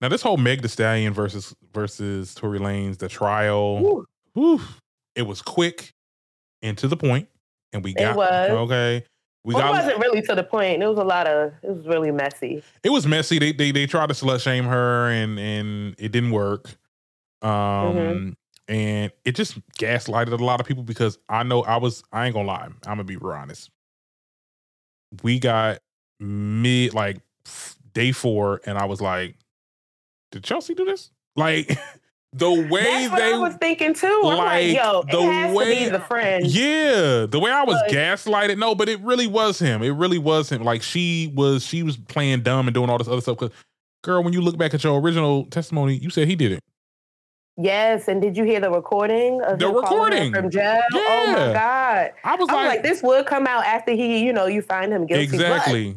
Now 0.00 0.08
this 0.08 0.22
whole 0.22 0.36
Meg 0.36 0.62
Thee 0.62 0.68
Stallion 0.68 1.12
versus 1.14 1.54
versus 1.72 2.34
Tory 2.34 2.58
Lanez 2.58 2.98
the 2.98 3.08
trial. 3.08 4.04
Whew, 4.34 4.60
it 5.14 5.22
was 5.22 5.40
quick 5.42 5.92
and 6.62 6.78
to 6.78 6.88
the 6.88 6.96
point, 6.96 7.28
and 7.72 7.82
we 7.84 7.90
It 7.92 7.98
got 7.98 8.16
was. 8.16 8.50
okay. 8.50 9.04
We 9.44 9.54
Well, 9.54 9.64
got 9.64 9.68
it 9.74 9.84
wasn't 9.86 9.98
really 10.00 10.22
to 10.22 10.34
the 10.36 10.44
point. 10.44 10.82
It 10.82 10.86
was 10.86 10.98
a 10.98 11.04
lot 11.04 11.26
of. 11.26 11.52
It 11.62 11.70
was 11.74 11.86
really 11.86 12.10
messy. 12.12 12.62
it 12.84 12.90
was 12.90 13.06
messy. 13.06 13.38
They 13.40 13.52
they 13.52 13.72
they 13.72 13.86
tried 13.86 14.08
to 14.08 14.14
slut 14.14 14.40
shame 14.40 14.64
her, 14.64 15.10
and 15.10 15.38
and 15.38 15.94
it 15.98 16.12
didn't 16.12 16.30
work. 16.30 16.68
Um, 17.42 17.50
Mm-hmm. 17.50 18.30
and 18.68 19.12
it 19.24 19.34
just 19.34 19.58
gaslighted 19.72 20.38
a 20.38 20.44
lot 20.44 20.60
of 20.60 20.66
people 20.66 20.84
because 20.84 21.18
I 21.28 21.42
know 21.42 21.62
I 21.62 21.78
was. 21.78 22.04
I 22.12 22.26
ain't 22.26 22.34
gonna 22.34 22.46
lie. 22.46 22.66
I'm 22.66 22.78
gonna 22.84 23.04
be 23.04 23.16
real 23.16 23.32
honest. 23.32 23.68
We 25.22 25.38
got 25.40 25.78
mid 26.20 26.94
like 26.94 27.18
day 27.94 28.12
four, 28.12 28.60
and 28.64 28.78
I 28.78 28.84
was 28.84 29.00
like, 29.00 29.34
"Did 30.30 30.44
Kelsey 30.44 30.74
do 30.74 30.84
this?" 30.84 31.10
Like 31.34 31.76
the 32.34 32.50
way 32.50 32.82
That's 33.08 33.14
they 33.16 33.34
I 33.34 33.36
was 33.38 33.54
thinking 33.56 33.92
too. 33.94 34.06
I'm 34.24 34.38
like, 34.38 34.38
like, 34.38 34.76
yo, 34.76 35.02
the 35.10 35.20
has 35.20 35.54
way- 35.54 35.74
to 35.80 35.84
be 35.84 35.90
the 35.90 36.00
friend. 36.00 36.46
Yeah, 36.46 37.26
the 37.26 37.38
way 37.38 37.50
I 37.50 37.62
was 37.64 37.80
But- 37.86 37.90
gaslighted, 37.92 38.58
no, 38.58 38.74
but 38.74 38.88
it 38.88 39.00
really 39.00 39.26
was 39.26 39.58
him. 39.58 39.82
It 39.82 39.90
really 39.90 40.18
was 40.18 40.50
him. 40.50 40.62
Like 40.64 40.82
she 40.82 41.30
was, 41.34 41.64
she 41.64 41.82
was 41.82 41.96
playing 41.96 42.40
dumb 42.42 42.66
and 42.68 42.74
doing 42.74 42.88
all 42.88 42.98
this 42.98 43.08
other 43.08 43.20
stuff. 43.20 43.36
Cause, 43.36 43.50
girl, 44.02 44.22
when 44.22 44.32
you 44.32 44.40
look 44.40 44.56
back 44.56 44.72
at 44.72 44.82
your 44.82 44.98
original 45.00 45.44
testimony, 45.46 45.96
you 45.96 46.08
said 46.10 46.26
he 46.26 46.34
did 46.36 46.52
it. 46.52 46.60
Yes, 47.58 48.08
and 48.08 48.22
did 48.22 48.34
you 48.34 48.44
hear 48.44 48.60
the 48.60 48.70
recording 48.70 49.42
of 49.42 49.58
The 49.58 49.68
him 49.68 49.74
calling 49.82 49.90
her 49.90 49.94
recording. 50.24 50.32
from 50.32 50.50
jail? 50.50 50.80
Oh 50.94 51.26
my 51.32 51.52
god! 51.52 52.12
I 52.24 52.34
was 52.36 52.48
I 52.48 52.54
was 52.54 52.64
like, 52.64 52.68
like, 52.68 52.82
this 52.82 53.02
would 53.02 53.26
come 53.26 53.46
out 53.46 53.66
after 53.66 53.92
he, 53.92 54.24
you 54.24 54.32
know, 54.32 54.46
you 54.46 54.62
find 54.62 54.90
him 54.90 55.04
guilty. 55.04 55.24
exactly. 55.24 55.96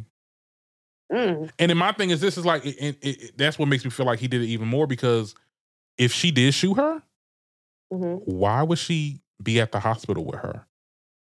Mm, 1.14 1.50
And 1.60 1.70
then 1.70 1.78
my 1.78 1.94
thing 1.94 2.10
is, 2.10 2.20
this 2.20 2.38
is 2.38 2.46
like, 2.46 2.66
it, 2.66 2.76
it, 2.80 2.98
it- 3.02 3.38
that's 3.38 3.58
what 3.58 3.68
makes 3.70 3.86
me 3.86 3.92
feel 3.92 4.06
like 4.06 4.20
he 4.20 4.28
did 4.28 4.42
it 4.42 4.48
even 4.48 4.68
more 4.68 4.86
because 4.86 5.34
if 5.98 6.12
she 6.14 6.32
did 6.32 6.54
shoot 6.54 6.76
her, 6.76 7.02
mhm. 7.94 8.22
why 8.26 8.64
would 8.64 8.78
she 8.80 9.22
be 9.42 9.60
at 9.60 9.72
the 9.72 9.80
hospital 9.80 10.26
with 10.26 10.40
her 10.40 10.66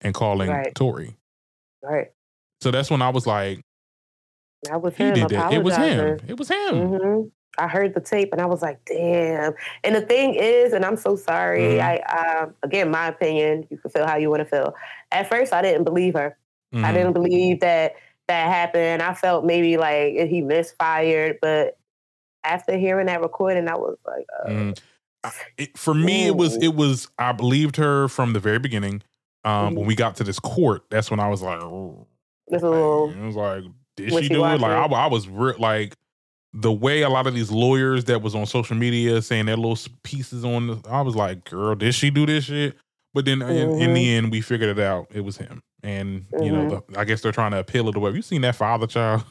and 0.01 0.13
calling 0.13 0.49
Right. 0.49 0.73
Tory? 0.75 1.17
Right. 1.83 2.11
So 2.61 2.71
that's 2.71 2.89
when 2.91 3.01
I 3.01 3.09
was 3.09 3.25
like, 3.25 3.61
That 4.63 4.81
was 4.81 4.95
he 4.95 5.05
him. 5.05 5.13
did 5.15 5.29
that. 5.29 5.53
It 5.53 5.63
was 5.63 5.75
him. 5.75 6.19
It 6.27 6.37
was 6.37 6.47
him. 6.49 6.87
hmm 6.87 7.21
I 7.57 7.67
heard 7.67 7.93
the 7.93 7.99
tape 7.99 8.29
and 8.31 8.39
I 8.41 8.45
was 8.45 8.61
like, 8.61 8.79
damn. 8.85 9.53
And 9.83 9.93
the 9.93 9.99
thing 10.01 10.35
is, 10.35 10.71
and 10.71 10.85
I'm 10.85 10.95
so 10.95 11.17
sorry. 11.17 11.59
Mhm. 11.79 11.81
I 11.81 11.97
um, 12.43 12.53
again, 12.63 12.89
my 12.89 13.07
opinion. 13.09 13.67
You 13.69 13.77
can 13.77 13.91
feel 13.91 14.07
how 14.07 14.15
you 14.15 14.29
want 14.29 14.39
to 14.39 14.45
feel. 14.45 14.73
At 15.11 15.27
first, 15.27 15.51
I 15.51 15.61
didn't 15.61 15.83
believe 15.83 16.13
her. 16.13 16.37
I 16.73 16.77
Mhm. 16.77 16.93
didn't 16.93 17.13
believe 17.13 17.59
that 17.59 17.95
that 18.29 18.47
happened. 18.47 19.01
I 19.01 19.13
felt 19.13 19.43
maybe 19.43 19.75
like 19.75 20.13
he 20.29 20.41
misfired, 20.41 21.39
but 21.41 21.77
after 22.43 22.77
hearing 22.77 23.07
that 23.07 23.21
recording, 23.21 23.67
I 23.67 23.75
was 23.75 23.97
like, 24.05 24.25
uh, 24.45 24.49
Mm. 24.49 24.79
It, 25.57 25.77
for 25.77 25.93
me, 25.93 26.25
it 26.25 26.35
was 26.35 26.55
it 26.57 26.73
was 26.75 27.07
I 27.19 27.31
believed 27.31 27.75
her 27.75 28.07
from 28.07 28.33
the 28.33 28.39
very 28.39 28.57
beginning. 28.57 29.03
Um, 29.43 29.75
when 29.75 29.83
Mhm. 29.85 29.87
we 29.87 29.95
got 29.95 30.15
to 30.15 30.23
this 30.23 30.39
court, 30.39 30.83
that's 30.89 31.11
when 31.11 31.19
I 31.19 31.27
was 31.29 31.41
like, 31.43 31.61
oh, 31.61 32.07
a 32.51 32.53
little. 32.55 33.11
it 33.11 33.19
was 33.25 33.35
like, 33.35 33.63
did 33.97 34.11
she 34.13 34.29
do 34.29 34.43
it? 34.45 34.59
Like 34.61 34.71
I, 34.71 34.85
I 34.85 35.07
was 35.07 35.27
re- 35.27 35.53
like 35.59 35.95
the 36.53 36.71
way 36.71 37.03
a 37.03 37.09
lot 37.09 37.27
of 37.27 37.33
these 37.35 37.51
lawyers 37.51 38.05
that 38.05 38.21
was 38.23 38.33
on 38.35 38.45
social 38.47 38.75
media 38.75 39.21
saying 39.21 39.45
their 39.45 39.57
little 39.57 39.77
pieces 40.03 40.43
on. 40.43 40.67
The, 40.67 40.81
I 40.89 41.01
was 41.01 41.15
like, 41.15 41.43
girl, 41.49 41.75
did 41.75 41.93
she 41.93 42.09
do 42.09 42.25
this 42.25 42.45
shit? 42.45 42.75
But 43.13 43.25
then 43.25 43.41
in, 43.43 43.49
in 43.51 43.69
Mm-hmm. 43.69 43.93
the 43.93 44.15
end, 44.15 44.31
we 44.31 44.41
figured 44.41 44.75
it 44.75 44.83
out. 44.83 45.05
It 45.13 45.21
was 45.21 45.37
him, 45.37 45.61
and 45.83 46.25
you 46.41 46.51
know, 46.51 46.65
Mm-hmm. 46.65 46.93
the, 46.93 46.99
I 46.99 47.03
guess 47.03 47.21
they're 47.21 47.31
trying 47.31 47.51
to 47.51 47.59
appeal 47.59 47.87
it 47.89 47.95
away. 47.95 48.09
You 48.11 48.21
seen 48.23 48.41
that 48.41 48.55
father 48.55 48.87
child? 48.87 49.23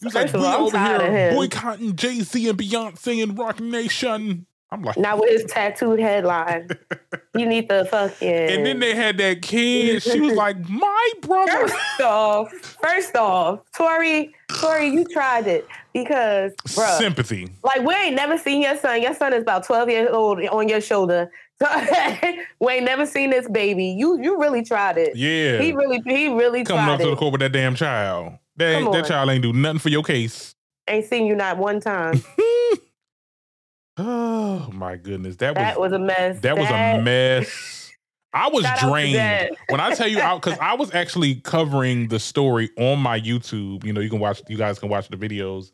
He 0.00 0.06
was 0.06 0.14
First 0.14 0.34
like, 0.34 0.42
we 0.42 0.46
all, 0.46 0.66
over 0.66 0.78
here 0.78 1.32
boycotting 1.32 1.96
Jay 1.96 2.20
Z 2.20 2.48
and 2.48 2.58
Beyonce 2.58 3.22
and 3.22 3.38
Roc 3.38 3.60
Nation. 3.60 4.46
I'm 4.70 4.82
like, 4.82 4.96
Now 4.96 5.20
with 5.20 5.30
his 5.30 5.44
tattooed 5.44 6.00
headline, 6.00 6.68
you 7.36 7.46
need 7.46 7.68
the 7.68 7.84
fucking. 7.84 8.28
And 8.28 8.66
then 8.66 8.80
they 8.80 8.94
had 8.94 9.18
that 9.18 9.40
kid. 9.40 10.02
She 10.02 10.20
was 10.20 10.34
like, 10.34 10.56
"My 10.68 11.12
brother." 11.22 11.68
First 11.68 12.00
off, 12.00 12.52
first 12.52 13.16
off, 13.16 13.60
Tory, 13.76 14.34
Tory, 14.52 14.88
you 14.88 15.04
tried 15.04 15.46
it 15.46 15.66
because, 15.92 16.52
bruh, 16.70 16.98
Sympathy. 16.98 17.48
like 17.62 17.82
we 17.82 17.94
ain't 17.94 18.16
never 18.16 18.36
seen 18.36 18.62
your 18.62 18.76
son. 18.76 19.00
Your 19.00 19.14
son 19.14 19.32
is 19.32 19.42
about 19.42 19.64
twelve 19.64 19.88
years 19.88 20.08
old 20.10 20.44
on 20.46 20.68
your 20.68 20.80
shoulder. 20.80 21.30
So 21.62 21.68
we 22.60 22.72
ain't 22.72 22.84
never 22.84 23.06
seen 23.06 23.30
this 23.30 23.48
baby. 23.48 23.86
You 23.86 24.20
you 24.20 24.40
really 24.40 24.64
tried 24.64 24.98
it. 24.98 25.14
Yeah. 25.14 25.60
He 25.60 25.72
really 25.72 26.02
he 26.04 26.28
really 26.28 26.64
Coming 26.64 26.82
up 26.82 26.98
tried 26.98 27.04
to 27.04 27.10
the 27.10 27.16
court 27.16 27.32
with 27.32 27.40
that 27.42 27.52
damn 27.52 27.76
child. 27.76 28.38
That, 28.56 28.92
that 28.92 29.06
child 29.06 29.30
ain't 29.30 29.42
do 29.42 29.52
nothing 29.52 29.80
for 29.80 29.88
your 29.88 30.02
case. 30.02 30.54
Ain't 30.88 31.06
seen 31.06 31.26
you 31.26 31.34
not 31.34 31.58
one 31.58 31.80
time. 31.80 32.22
oh 33.96 34.70
my 34.72 34.96
goodness. 34.96 35.36
That, 35.36 35.54
That 35.54 35.78
was 35.78 35.92
was 35.92 36.00
a 36.00 36.04
mess. 36.04 36.40
that 36.40 36.58
was 36.58 36.68
a 36.68 37.00
mess. 37.02 37.92
I 38.32 38.48
was 38.48 38.66
drained. 38.80 39.56
When 39.68 39.80
I 39.80 39.94
tell 39.94 40.08
you 40.08 40.20
out 40.20 40.42
because 40.42 40.58
I 40.58 40.74
was 40.74 40.92
actually 40.92 41.36
covering 41.36 42.08
the 42.08 42.18
story 42.18 42.68
on 42.76 42.98
my 42.98 43.20
YouTube. 43.20 43.84
You 43.84 43.92
know, 43.92 44.00
you 44.00 44.10
can 44.10 44.18
watch 44.18 44.42
you 44.48 44.56
guys 44.56 44.78
can 44.80 44.88
watch 44.88 45.08
the 45.08 45.16
videos. 45.16 45.70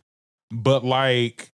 But 0.51 0.85
like 0.85 1.53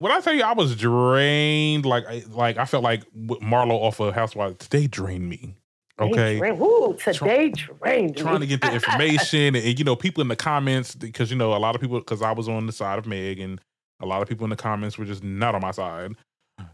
when 0.00 0.10
I 0.10 0.20
tell 0.20 0.34
you 0.34 0.42
I 0.42 0.52
was 0.52 0.74
drained, 0.74 1.86
like 1.86 2.04
I 2.06 2.24
like 2.28 2.58
I 2.58 2.64
felt 2.64 2.82
like 2.82 3.04
Marlo 3.14 3.70
off 3.74 4.00
of 4.00 4.14
Housewives, 4.14 4.56
today 4.58 4.88
drained 4.88 5.28
me. 5.28 5.54
They 5.98 6.04
Okay. 6.04 6.52
Woo, 6.52 6.94
today 6.94 7.50
drained 7.50 8.16
trying 8.16 8.40
to 8.40 8.46
get 8.46 8.60
the 8.60 8.72
information 8.74 9.54
and, 9.54 9.78
you 9.78 9.84
know 9.84 9.94
people 9.94 10.20
in 10.22 10.28
the 10.28 10.36
comments 10.36 10.94
because 10.94 11.30
you 11.30 11.36
know 11.36 11.54
a 11.54 11.58
lot 11.58 11.74
of 11.74 11.80
people 11.80 11.98
because 11.98 12.22
I 12.22 12.32
was 12.32 12.48
on 12.48 12.66
the 12.66 12.72
side 12.72 12.98
of 12.98 13.06
Meg 13.06 13.38
and 13.38 13.60
a 14.00 14.06
lot 14.06 14.22
of 14.22 14.28
people 14.28 14.44
in 14.44 14.50
the 14.50 14.56
comments 14.56 14.98
were 14.98 15.04
just 15.04 15.22
not 15.22 15.54
on 15.54 15.60
my 15.60 15.70
side 15.70 16.12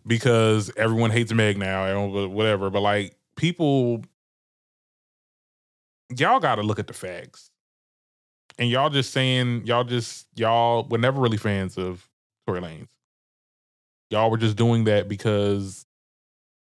because 0.06 0.70
everyone 0.76 1.10
hates 1.10 1.32
Meg 1.32 1.58
now 1.58 1.84
and 1.84 2.32
whatever 2.32 2.70
but 2.70 2.80
like 2.80 3.16
people 3.36 4.02
y'all 6.16 6.40
got 6.40 6.56
to 6.56 6.62
look 6.62 6.78
at 6.78 6.86
the 6.86 6.92
facts. 6.92 7.50
And 8.58 8.68
y'all 8.68 8.90
just 8.90 9.12
saying 9.12 9.66
y'all 9.66 9.84
just 9.84 10.26
y'all 10.34 10.86
were 10.88 10.98
never 10.98 11.20
really 11.20 11.36
fans 11.36 11.78
of 11.78 12.08
Tory 12.46 12.60
Lanez. 12.60 12.88
Y'all 14.10 14.30
were 14.30 14.38
just 14.38 14.56
doing 14.56 14.84
that 14.84 15.08
because 15.08 15.84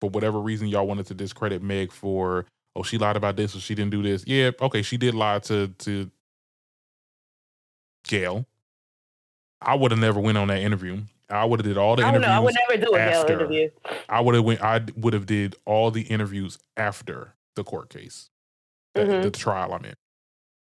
for 0.01 0.09
whatever 0.09 0.39
reason 0.39 0.67
y'all 0.67 0.87
wanted 0.87 1.05
to 1.07 1.13
discredit 1.13 1.61
Meg 1.61 1.91
for 1.91 2.45
oh 2.75 2.83
she 2.83 2.97
lied 2.97 3.15
about 3.15 3.35
this 3.35 3.55
or 3.55 3.59
she 3.59 3.75
didn't 3.75 3.91
do 3.91 4.01
this. 4.03 4.25
Yeah, 4.25 4.51
okay, 4.61 4.81
she 4.81 4.97
did 4.97 5.13
lie 5.13 5.39
to 5.39 5.67
to 5.79 6.09
Gayle. 8.07 8.45
I 9.61 9.75
would 9.75 9.91
have 9.91 9.99
never 9.99 10.19
went 10.19 10.37
on 10.37 10.47
that 10.47 10.59
interview. 10.61 11.01
I 11.29 11.45
would 11.45 11.59
have 11.59 11.67
did 11.67 11.77
all 11.77 11.95
the 11.95 12.03
I 12.03 12.09
interviews. 12.09 12.27
know. 12.27 12.33
I 12.33 12.39
would 12.39 12.55
never 12.69 12.85
do 12.85 12.95
a 12.95 12.99
after. 12.99 13.33
interview. 13.33 13.69
I 14.07 14.21
would 14.21 14.35
have 14.35 14.43
went. 14.43 14.61
I 14.61 14.81
would 14.95 15.13
have 15.13 15.25
did 15.25 15.55
all 15.65 15.91
the 15.91 16.01
interviews 16.03 16.57
after 16.77 17.33
the 17.55 17.63
court 17.63 17.89
case, 17.89 18.29
the, 18.95 19.01
Mhm. 19.01 19.23
the 19.23 19.31
trial. 19.31 19.73
I'm 19.73 19.85
in 19.85 19.95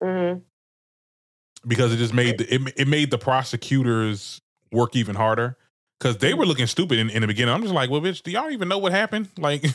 hmm 0.01 0.39
because 1.65 1.93
it 1.93 1.97
just 1.97 2.13
made 2.13 2.39
the, 2.39 2.53
it, 2.53 2.73
it 2.75 2.87
made 2.89 3.09
the 3.09 3.17
prosecutors 3.17 4.41
work 4.73 4.97
even 4.97 5.15
harder 5.15 5.55
because 6.03 6.17
they 6.17 6.33
were 6.33 6.45
looking 6.45 6.67
stupid 6.67 6.99
in, 6.99 7.09
in 7.09 7.21
the 7.21 7.27
beginning. 7.27 7.53
I'm 7.55 7.61
just 7.61 7.73
like, 7.73 7.89
well, 7.89 8.01
bitch, 8.01 8.21
do 8.23 8.31
y'all 8.31 8.51
even 8.51 8.67
know 8.67 8.77
what 8.77 8.91
happened? 8.91 9.29
Like, 9.37 9.65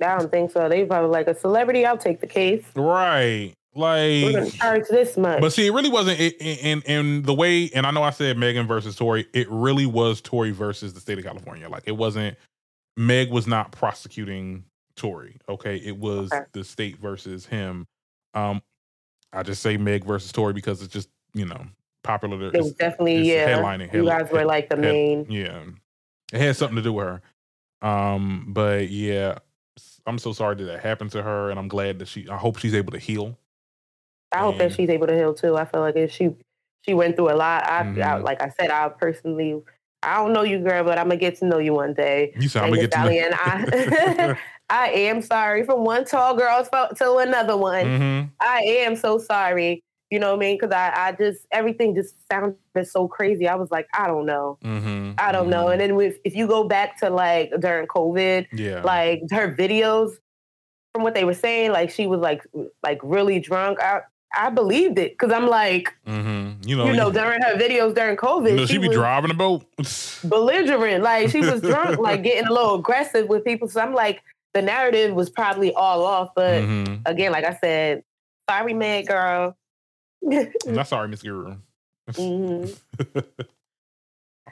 I 0.00 0.18
don't 0.18 0.30
think 0.30 0.52
so. 0.52 0.68
They 0.68 0.84
probably 0.84 1.10
like 1.10 1.26
a 1.26 1.34
celebrity. 1.34 1.84
I'll 1.84 1.98
take 1.98 2.20
the 2.20 2.26
case. 2.28 2.64
right? 2.76 3.52
We're 3.76 4.30
gonna 4.32 4.44
Like, 4.44 4.52
charge 4.54 4.84
this 4.88 5.16
much. 5.16 5.40
but 5.40 5.52
see, 5.52 5.66
it 5.66 5.72
really 5.72 5.88
wasn't. 5.88 6.20
In 6.20 6.82
in 6.82 7.22
the 7.22 7.34
way, 7.34 7.68
and 7.74 7.84
I 7.84 7.90
know 7.90 8.04
I 8.04 8.10
said 8.10 8.38
Megan 8.38 8.68
versus 8.68 8.94
Tory. 8.94 9.26
It 9.34 9.48
really 9.50 9.84
was 9.86 10.20
Tory 10.20 10.52
versus 10.52 10.94
the 10.94 11.00
state 11.00 11.18
of 11.18 11.24
California. 11.24 11.68
Like, 11.68 11.82
it 11.86 11.96
wasn't. 11.96 12.36
Meg 12.96 13.30
was 13.32 13.48
not 13.48 13.72
prosecuting 13.72 14.62
Tory. 14.94 15.38
Okay, 15.48 15.76
it 15.78 15.96
was 15.98 16.32
Okay. 16.32 16.44
the 16.52 16.62
state 16.62 16.98
versus 16.98 17.46
him. 17.46 17.86
Um, 18.34 18.62
I 19.32 19.42
just 19.42 19.60
say 19.60 19.76
Meg 19.76 20.04
versus 20.04 20.30
Tory 20.30 20.52
because 20.52 20.80
it's 20.80 20.92
just 20.92 21.08
you 21.34 21.44
know 21.44 21.66
popular. 22.04 22.46
it 22.46 22.56
was 22.56 22.72
definitely 22.74 23.16
it's 23.16 23.28
yeah. 23.28 23.58
headlining. 23.58 23.92
you 23.92 24.04
guys 24.04 24.30
were 24.30 24.44
like 24.44 24.68
the 24.68 24.76
head- 24.76 24.84
main. 24.84 25.26
Yeah, 25.28 25.64
it 26.32 26.40
had 26.40 26.56
something 26.56 26.76
to 26.76 26.82
do 26.82 26.92
with 26.92 27.06
her. 27.06 27.22
Um, 27.82 28.46
but 28.48 28.88
yeah, 28.88 29.38
I'm 30.06 30.18
so 30.18 30.32
sorry 30.32 30.54
that 30.56 30.64
that 30.64 30.80
happened 30.80 31.10
to 31.12 31.22
her, 31.22 31.50
and 31.50 31.58
I'm 31.58 31.68
glad 31.68 31.98
that 31.98 32.08
she. 32.08 32.28
I 32.28 32.36
hope 32.36 32.58
she's 32.58 32.74
able 32.74 32.92
to 32.92 32.98
heal. 32.98 33.36
I 34.32 34.38
hope 34.38 34.58
that 34.58 34.72
she's 34.72 34.88
able 34.90 35.06
to 35.06 35.14
heal 35.16 35.34
too. 35.34 35.56
I 35.56 35.64
feel 35.64 35.80
like 35.80 35.96
if 35.96 36.12
she 36.12 36.30
she 36.82 36.94
went 36.94 37.16
through 37.16 37.30
a 37.30 37.36
lot. 37.36 37.64
I, 37.66 37.80
I 37.80 37.82
Mhm. 37.84 38.22
like 38.24 38.42
I 38.42 38.50
said, 38.50 38.70
I 38.70 38.88
personally. 38.88 39.60
I 40.02 40.16
don't 40.16 40.34
know 40.34 40.42
you, 40.42 40.58
girl, 40.58 40.84
but 40.84 40.98
I'm 40.98 41.06
gonna 41.08 41.16
get 41.16 41.36
to 41.38 41.46
know 41.46 41.58
you 41.58 41.72
one 41.72 41.94
day. 41.94 42.34
You 42.38 42.48
sound 42.48 42.72
Megan 42.72 42.90
get 42.90 42.92
to 42.92 43.04
know. 43.04 43.36
I, 43.40 44.36
I 44.70 44.88
am 44.90 45.22
sorry 45.22 45.64
from 45.64 45.84
one 45.84 46.04
tall 46.04 46.36
girl 46.36 46.64
to 46.96 47.16
another 47.16 47.56
one. 47.56 47.84
Mhm. 47.86 48.30
I 48.40 48.60
am 48.62 48.96
so 48.96 49.18
sorry. 49.18 49.82
You 50.14 50.20
know 50.20 50.30
what 50.30 50.36
I 50.36 50.46
mean? 50.46 50.56
Because 50.60 50.72
I, 50.72 50.92
I 51.08 51.12
just 51.12 51.40
everything 51.50 51.94
just 51.96 52.14
sounded 52.30 52.56
so 52.84 53.08
crazy. 53.08 53.48
I 53.48 53.56
was 53.56 53.70
like, 53.72 53.88
I 53.92 54.06
don't 54.06 54.26
know, 54.26 54.58
Mhm. 54.64 55.14
I 55.18 55.32
don't 55.32 55.50
know. 55.50 55.66
Mhm. 55.66 55.72
And 55.72 55.80
then 55.80 55.94
with, 55.96 56.18
if 56.24 56.36
you 56.36 56.46
go 56.46 56.62
back 56.68 56.98
to 57.00 57.10
like 57.10 57.50
during 57.58 57.86
COVID, 57.88 58.46
Yeah. 58.52 58.80
like 58.82 59.22
her 59.32 59.52
videos, 59.62 60.12
from 60.92 61.02
what 61.02 61.14
they 61.14 61.24
were 61.24 61.34
saying, 61.34 61.72
like 61.72 61.90
she 61.90 62.06
was 62.06 62.20
like 62.20 62.42
like 62.82 63.00
really 63.02 63.40
drunk. 63.40 63.80
I 63.82 64.02
I 64.36 64.50
believed 64.50 64.98
it 64.98 65.10
because 65.18 65.32
I'm 65.32 65.48
like, 65.48 65.92
Mhm. 66.06 66.64
You 66.68 66.76
know. 66.76 66.86
you 66.86 66.92
know, 66.94 67.10
during 67.10 67.40
her 67.42 67.54
videos 67.56 67.92
during 67.94 68.16
COVID, 68.16 68.50
you 68.50 68.56
know, 68.58 68.66
she, 68.66 68.78
be 68.78 68.88
driving 68.88 69.30
a 69.32 69.34
boat. 69.34 69.64
belligerent. 70.22 71.02
Like 71.02 71.30
she 71.30 71.40
was 71.40 71.60
drunk, 71.60 71.98
like 72.08 72.22
getting 72.22 72.46
a 72.46 72.52
little 72.52 72.74
aggressive 72.76 73.28
with 73.28 73.44
people. 73.44 73.68
So 73.68 73.80
I'm 73.80 73.94
like, 73.94 74.22
the 74.54 74.62
narrative 74.62 75.14
was 75.14 75.28
probably 75.30 75.72
all 75.74 76.04
off. 76.04 76.30
But 76.36 76.62
Mhm. 76.62 77.02
again, 77.06 77.32
like 77.32 77.44
I 77.44 77.54
said, 77.60 78.04
sorry, 78.48 78.74
man, 78.74 79.04
girl. 79.04 79.56
I'm 80.30 80.74
not 80.74 80.88
sorry, 80.88 81.08
Miss 81.08 81.22
Guru. 81.22 81.56
Mhm. 82.12 82.76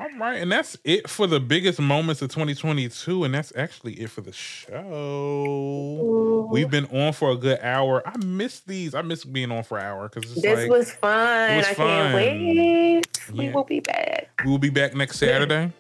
All 0.01 0.09
right, 0.19 0.37
and 0.41 0.51
that's 0.51 0.79
it 0.85 1.11
for 1.11 1.27
the 1.27 1.39
biggest 1.39 1.79
moments 1.79 2.23
of 2.23 2.31
2022, 2.31 3.25
and 3.25 3.35
that's 3.35 3.53
actually 3.55 3.93
it 4.01 4.09
for 4.09 4.23
the 4.23 4.33
show. 4.33 6.49
We've 6.51 6.71
been 6.71 6.87
on 6.87 7.13
for 7.13 7.31
a 7.31 7.37
good 7.37 7.59
hour. 7.61 8.03
I 8.09 8.17
miss 8.25 8.61
these. 8.61 8.95
I 8.95 9.03
miss 9.03 9.23
being 9.23 9.53
on 9.53 9.65
for 9.65 9.79
an 9.79 9.85
hour 9.85 10.09
because 10.09 10.35
This 10.37 10.61
like 10.61 10.71
was 10.71 10.91
fun. 10.93 11.59
was 11.59 11.67
I 11.67 11.75
fun. 11.75 11.87
can't 11.87 12.15
wait. 12.15 13.03
We 13.35 13.51
will 13.51 13.65
be 13.65 13.81
back. 13.81 14.31
we 14.47 14.51
will 14.51 14.59
be 14.59 14.71
back 14.71 14.95
next 14.95 15.19
Saturday. 15.19 15.71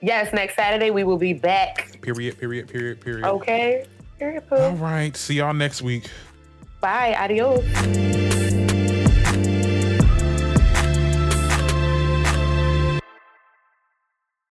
Yes, 0.00 0.32
next 0.32 0.56
Saturday 0.56 0.90
we 0.90 1.04
will 1.04 1.18
be 1.18 1.34
back. 1.34 2.00
Period. 2.00 2.38
Period. 2.38 2.68
Period. 2.68 3.02
Period. 3.02 3.26
Okay. 3.26 3.84
Period, 4.18 4.44
All 4.50 4.72
right. 4.76 5.14
See 5.14 5.34
y'all 5.34 5.52
next 5.52 5.82
week. 5.82 6.08
Bye. 6.80 7.14
Adios. 7.18 7.62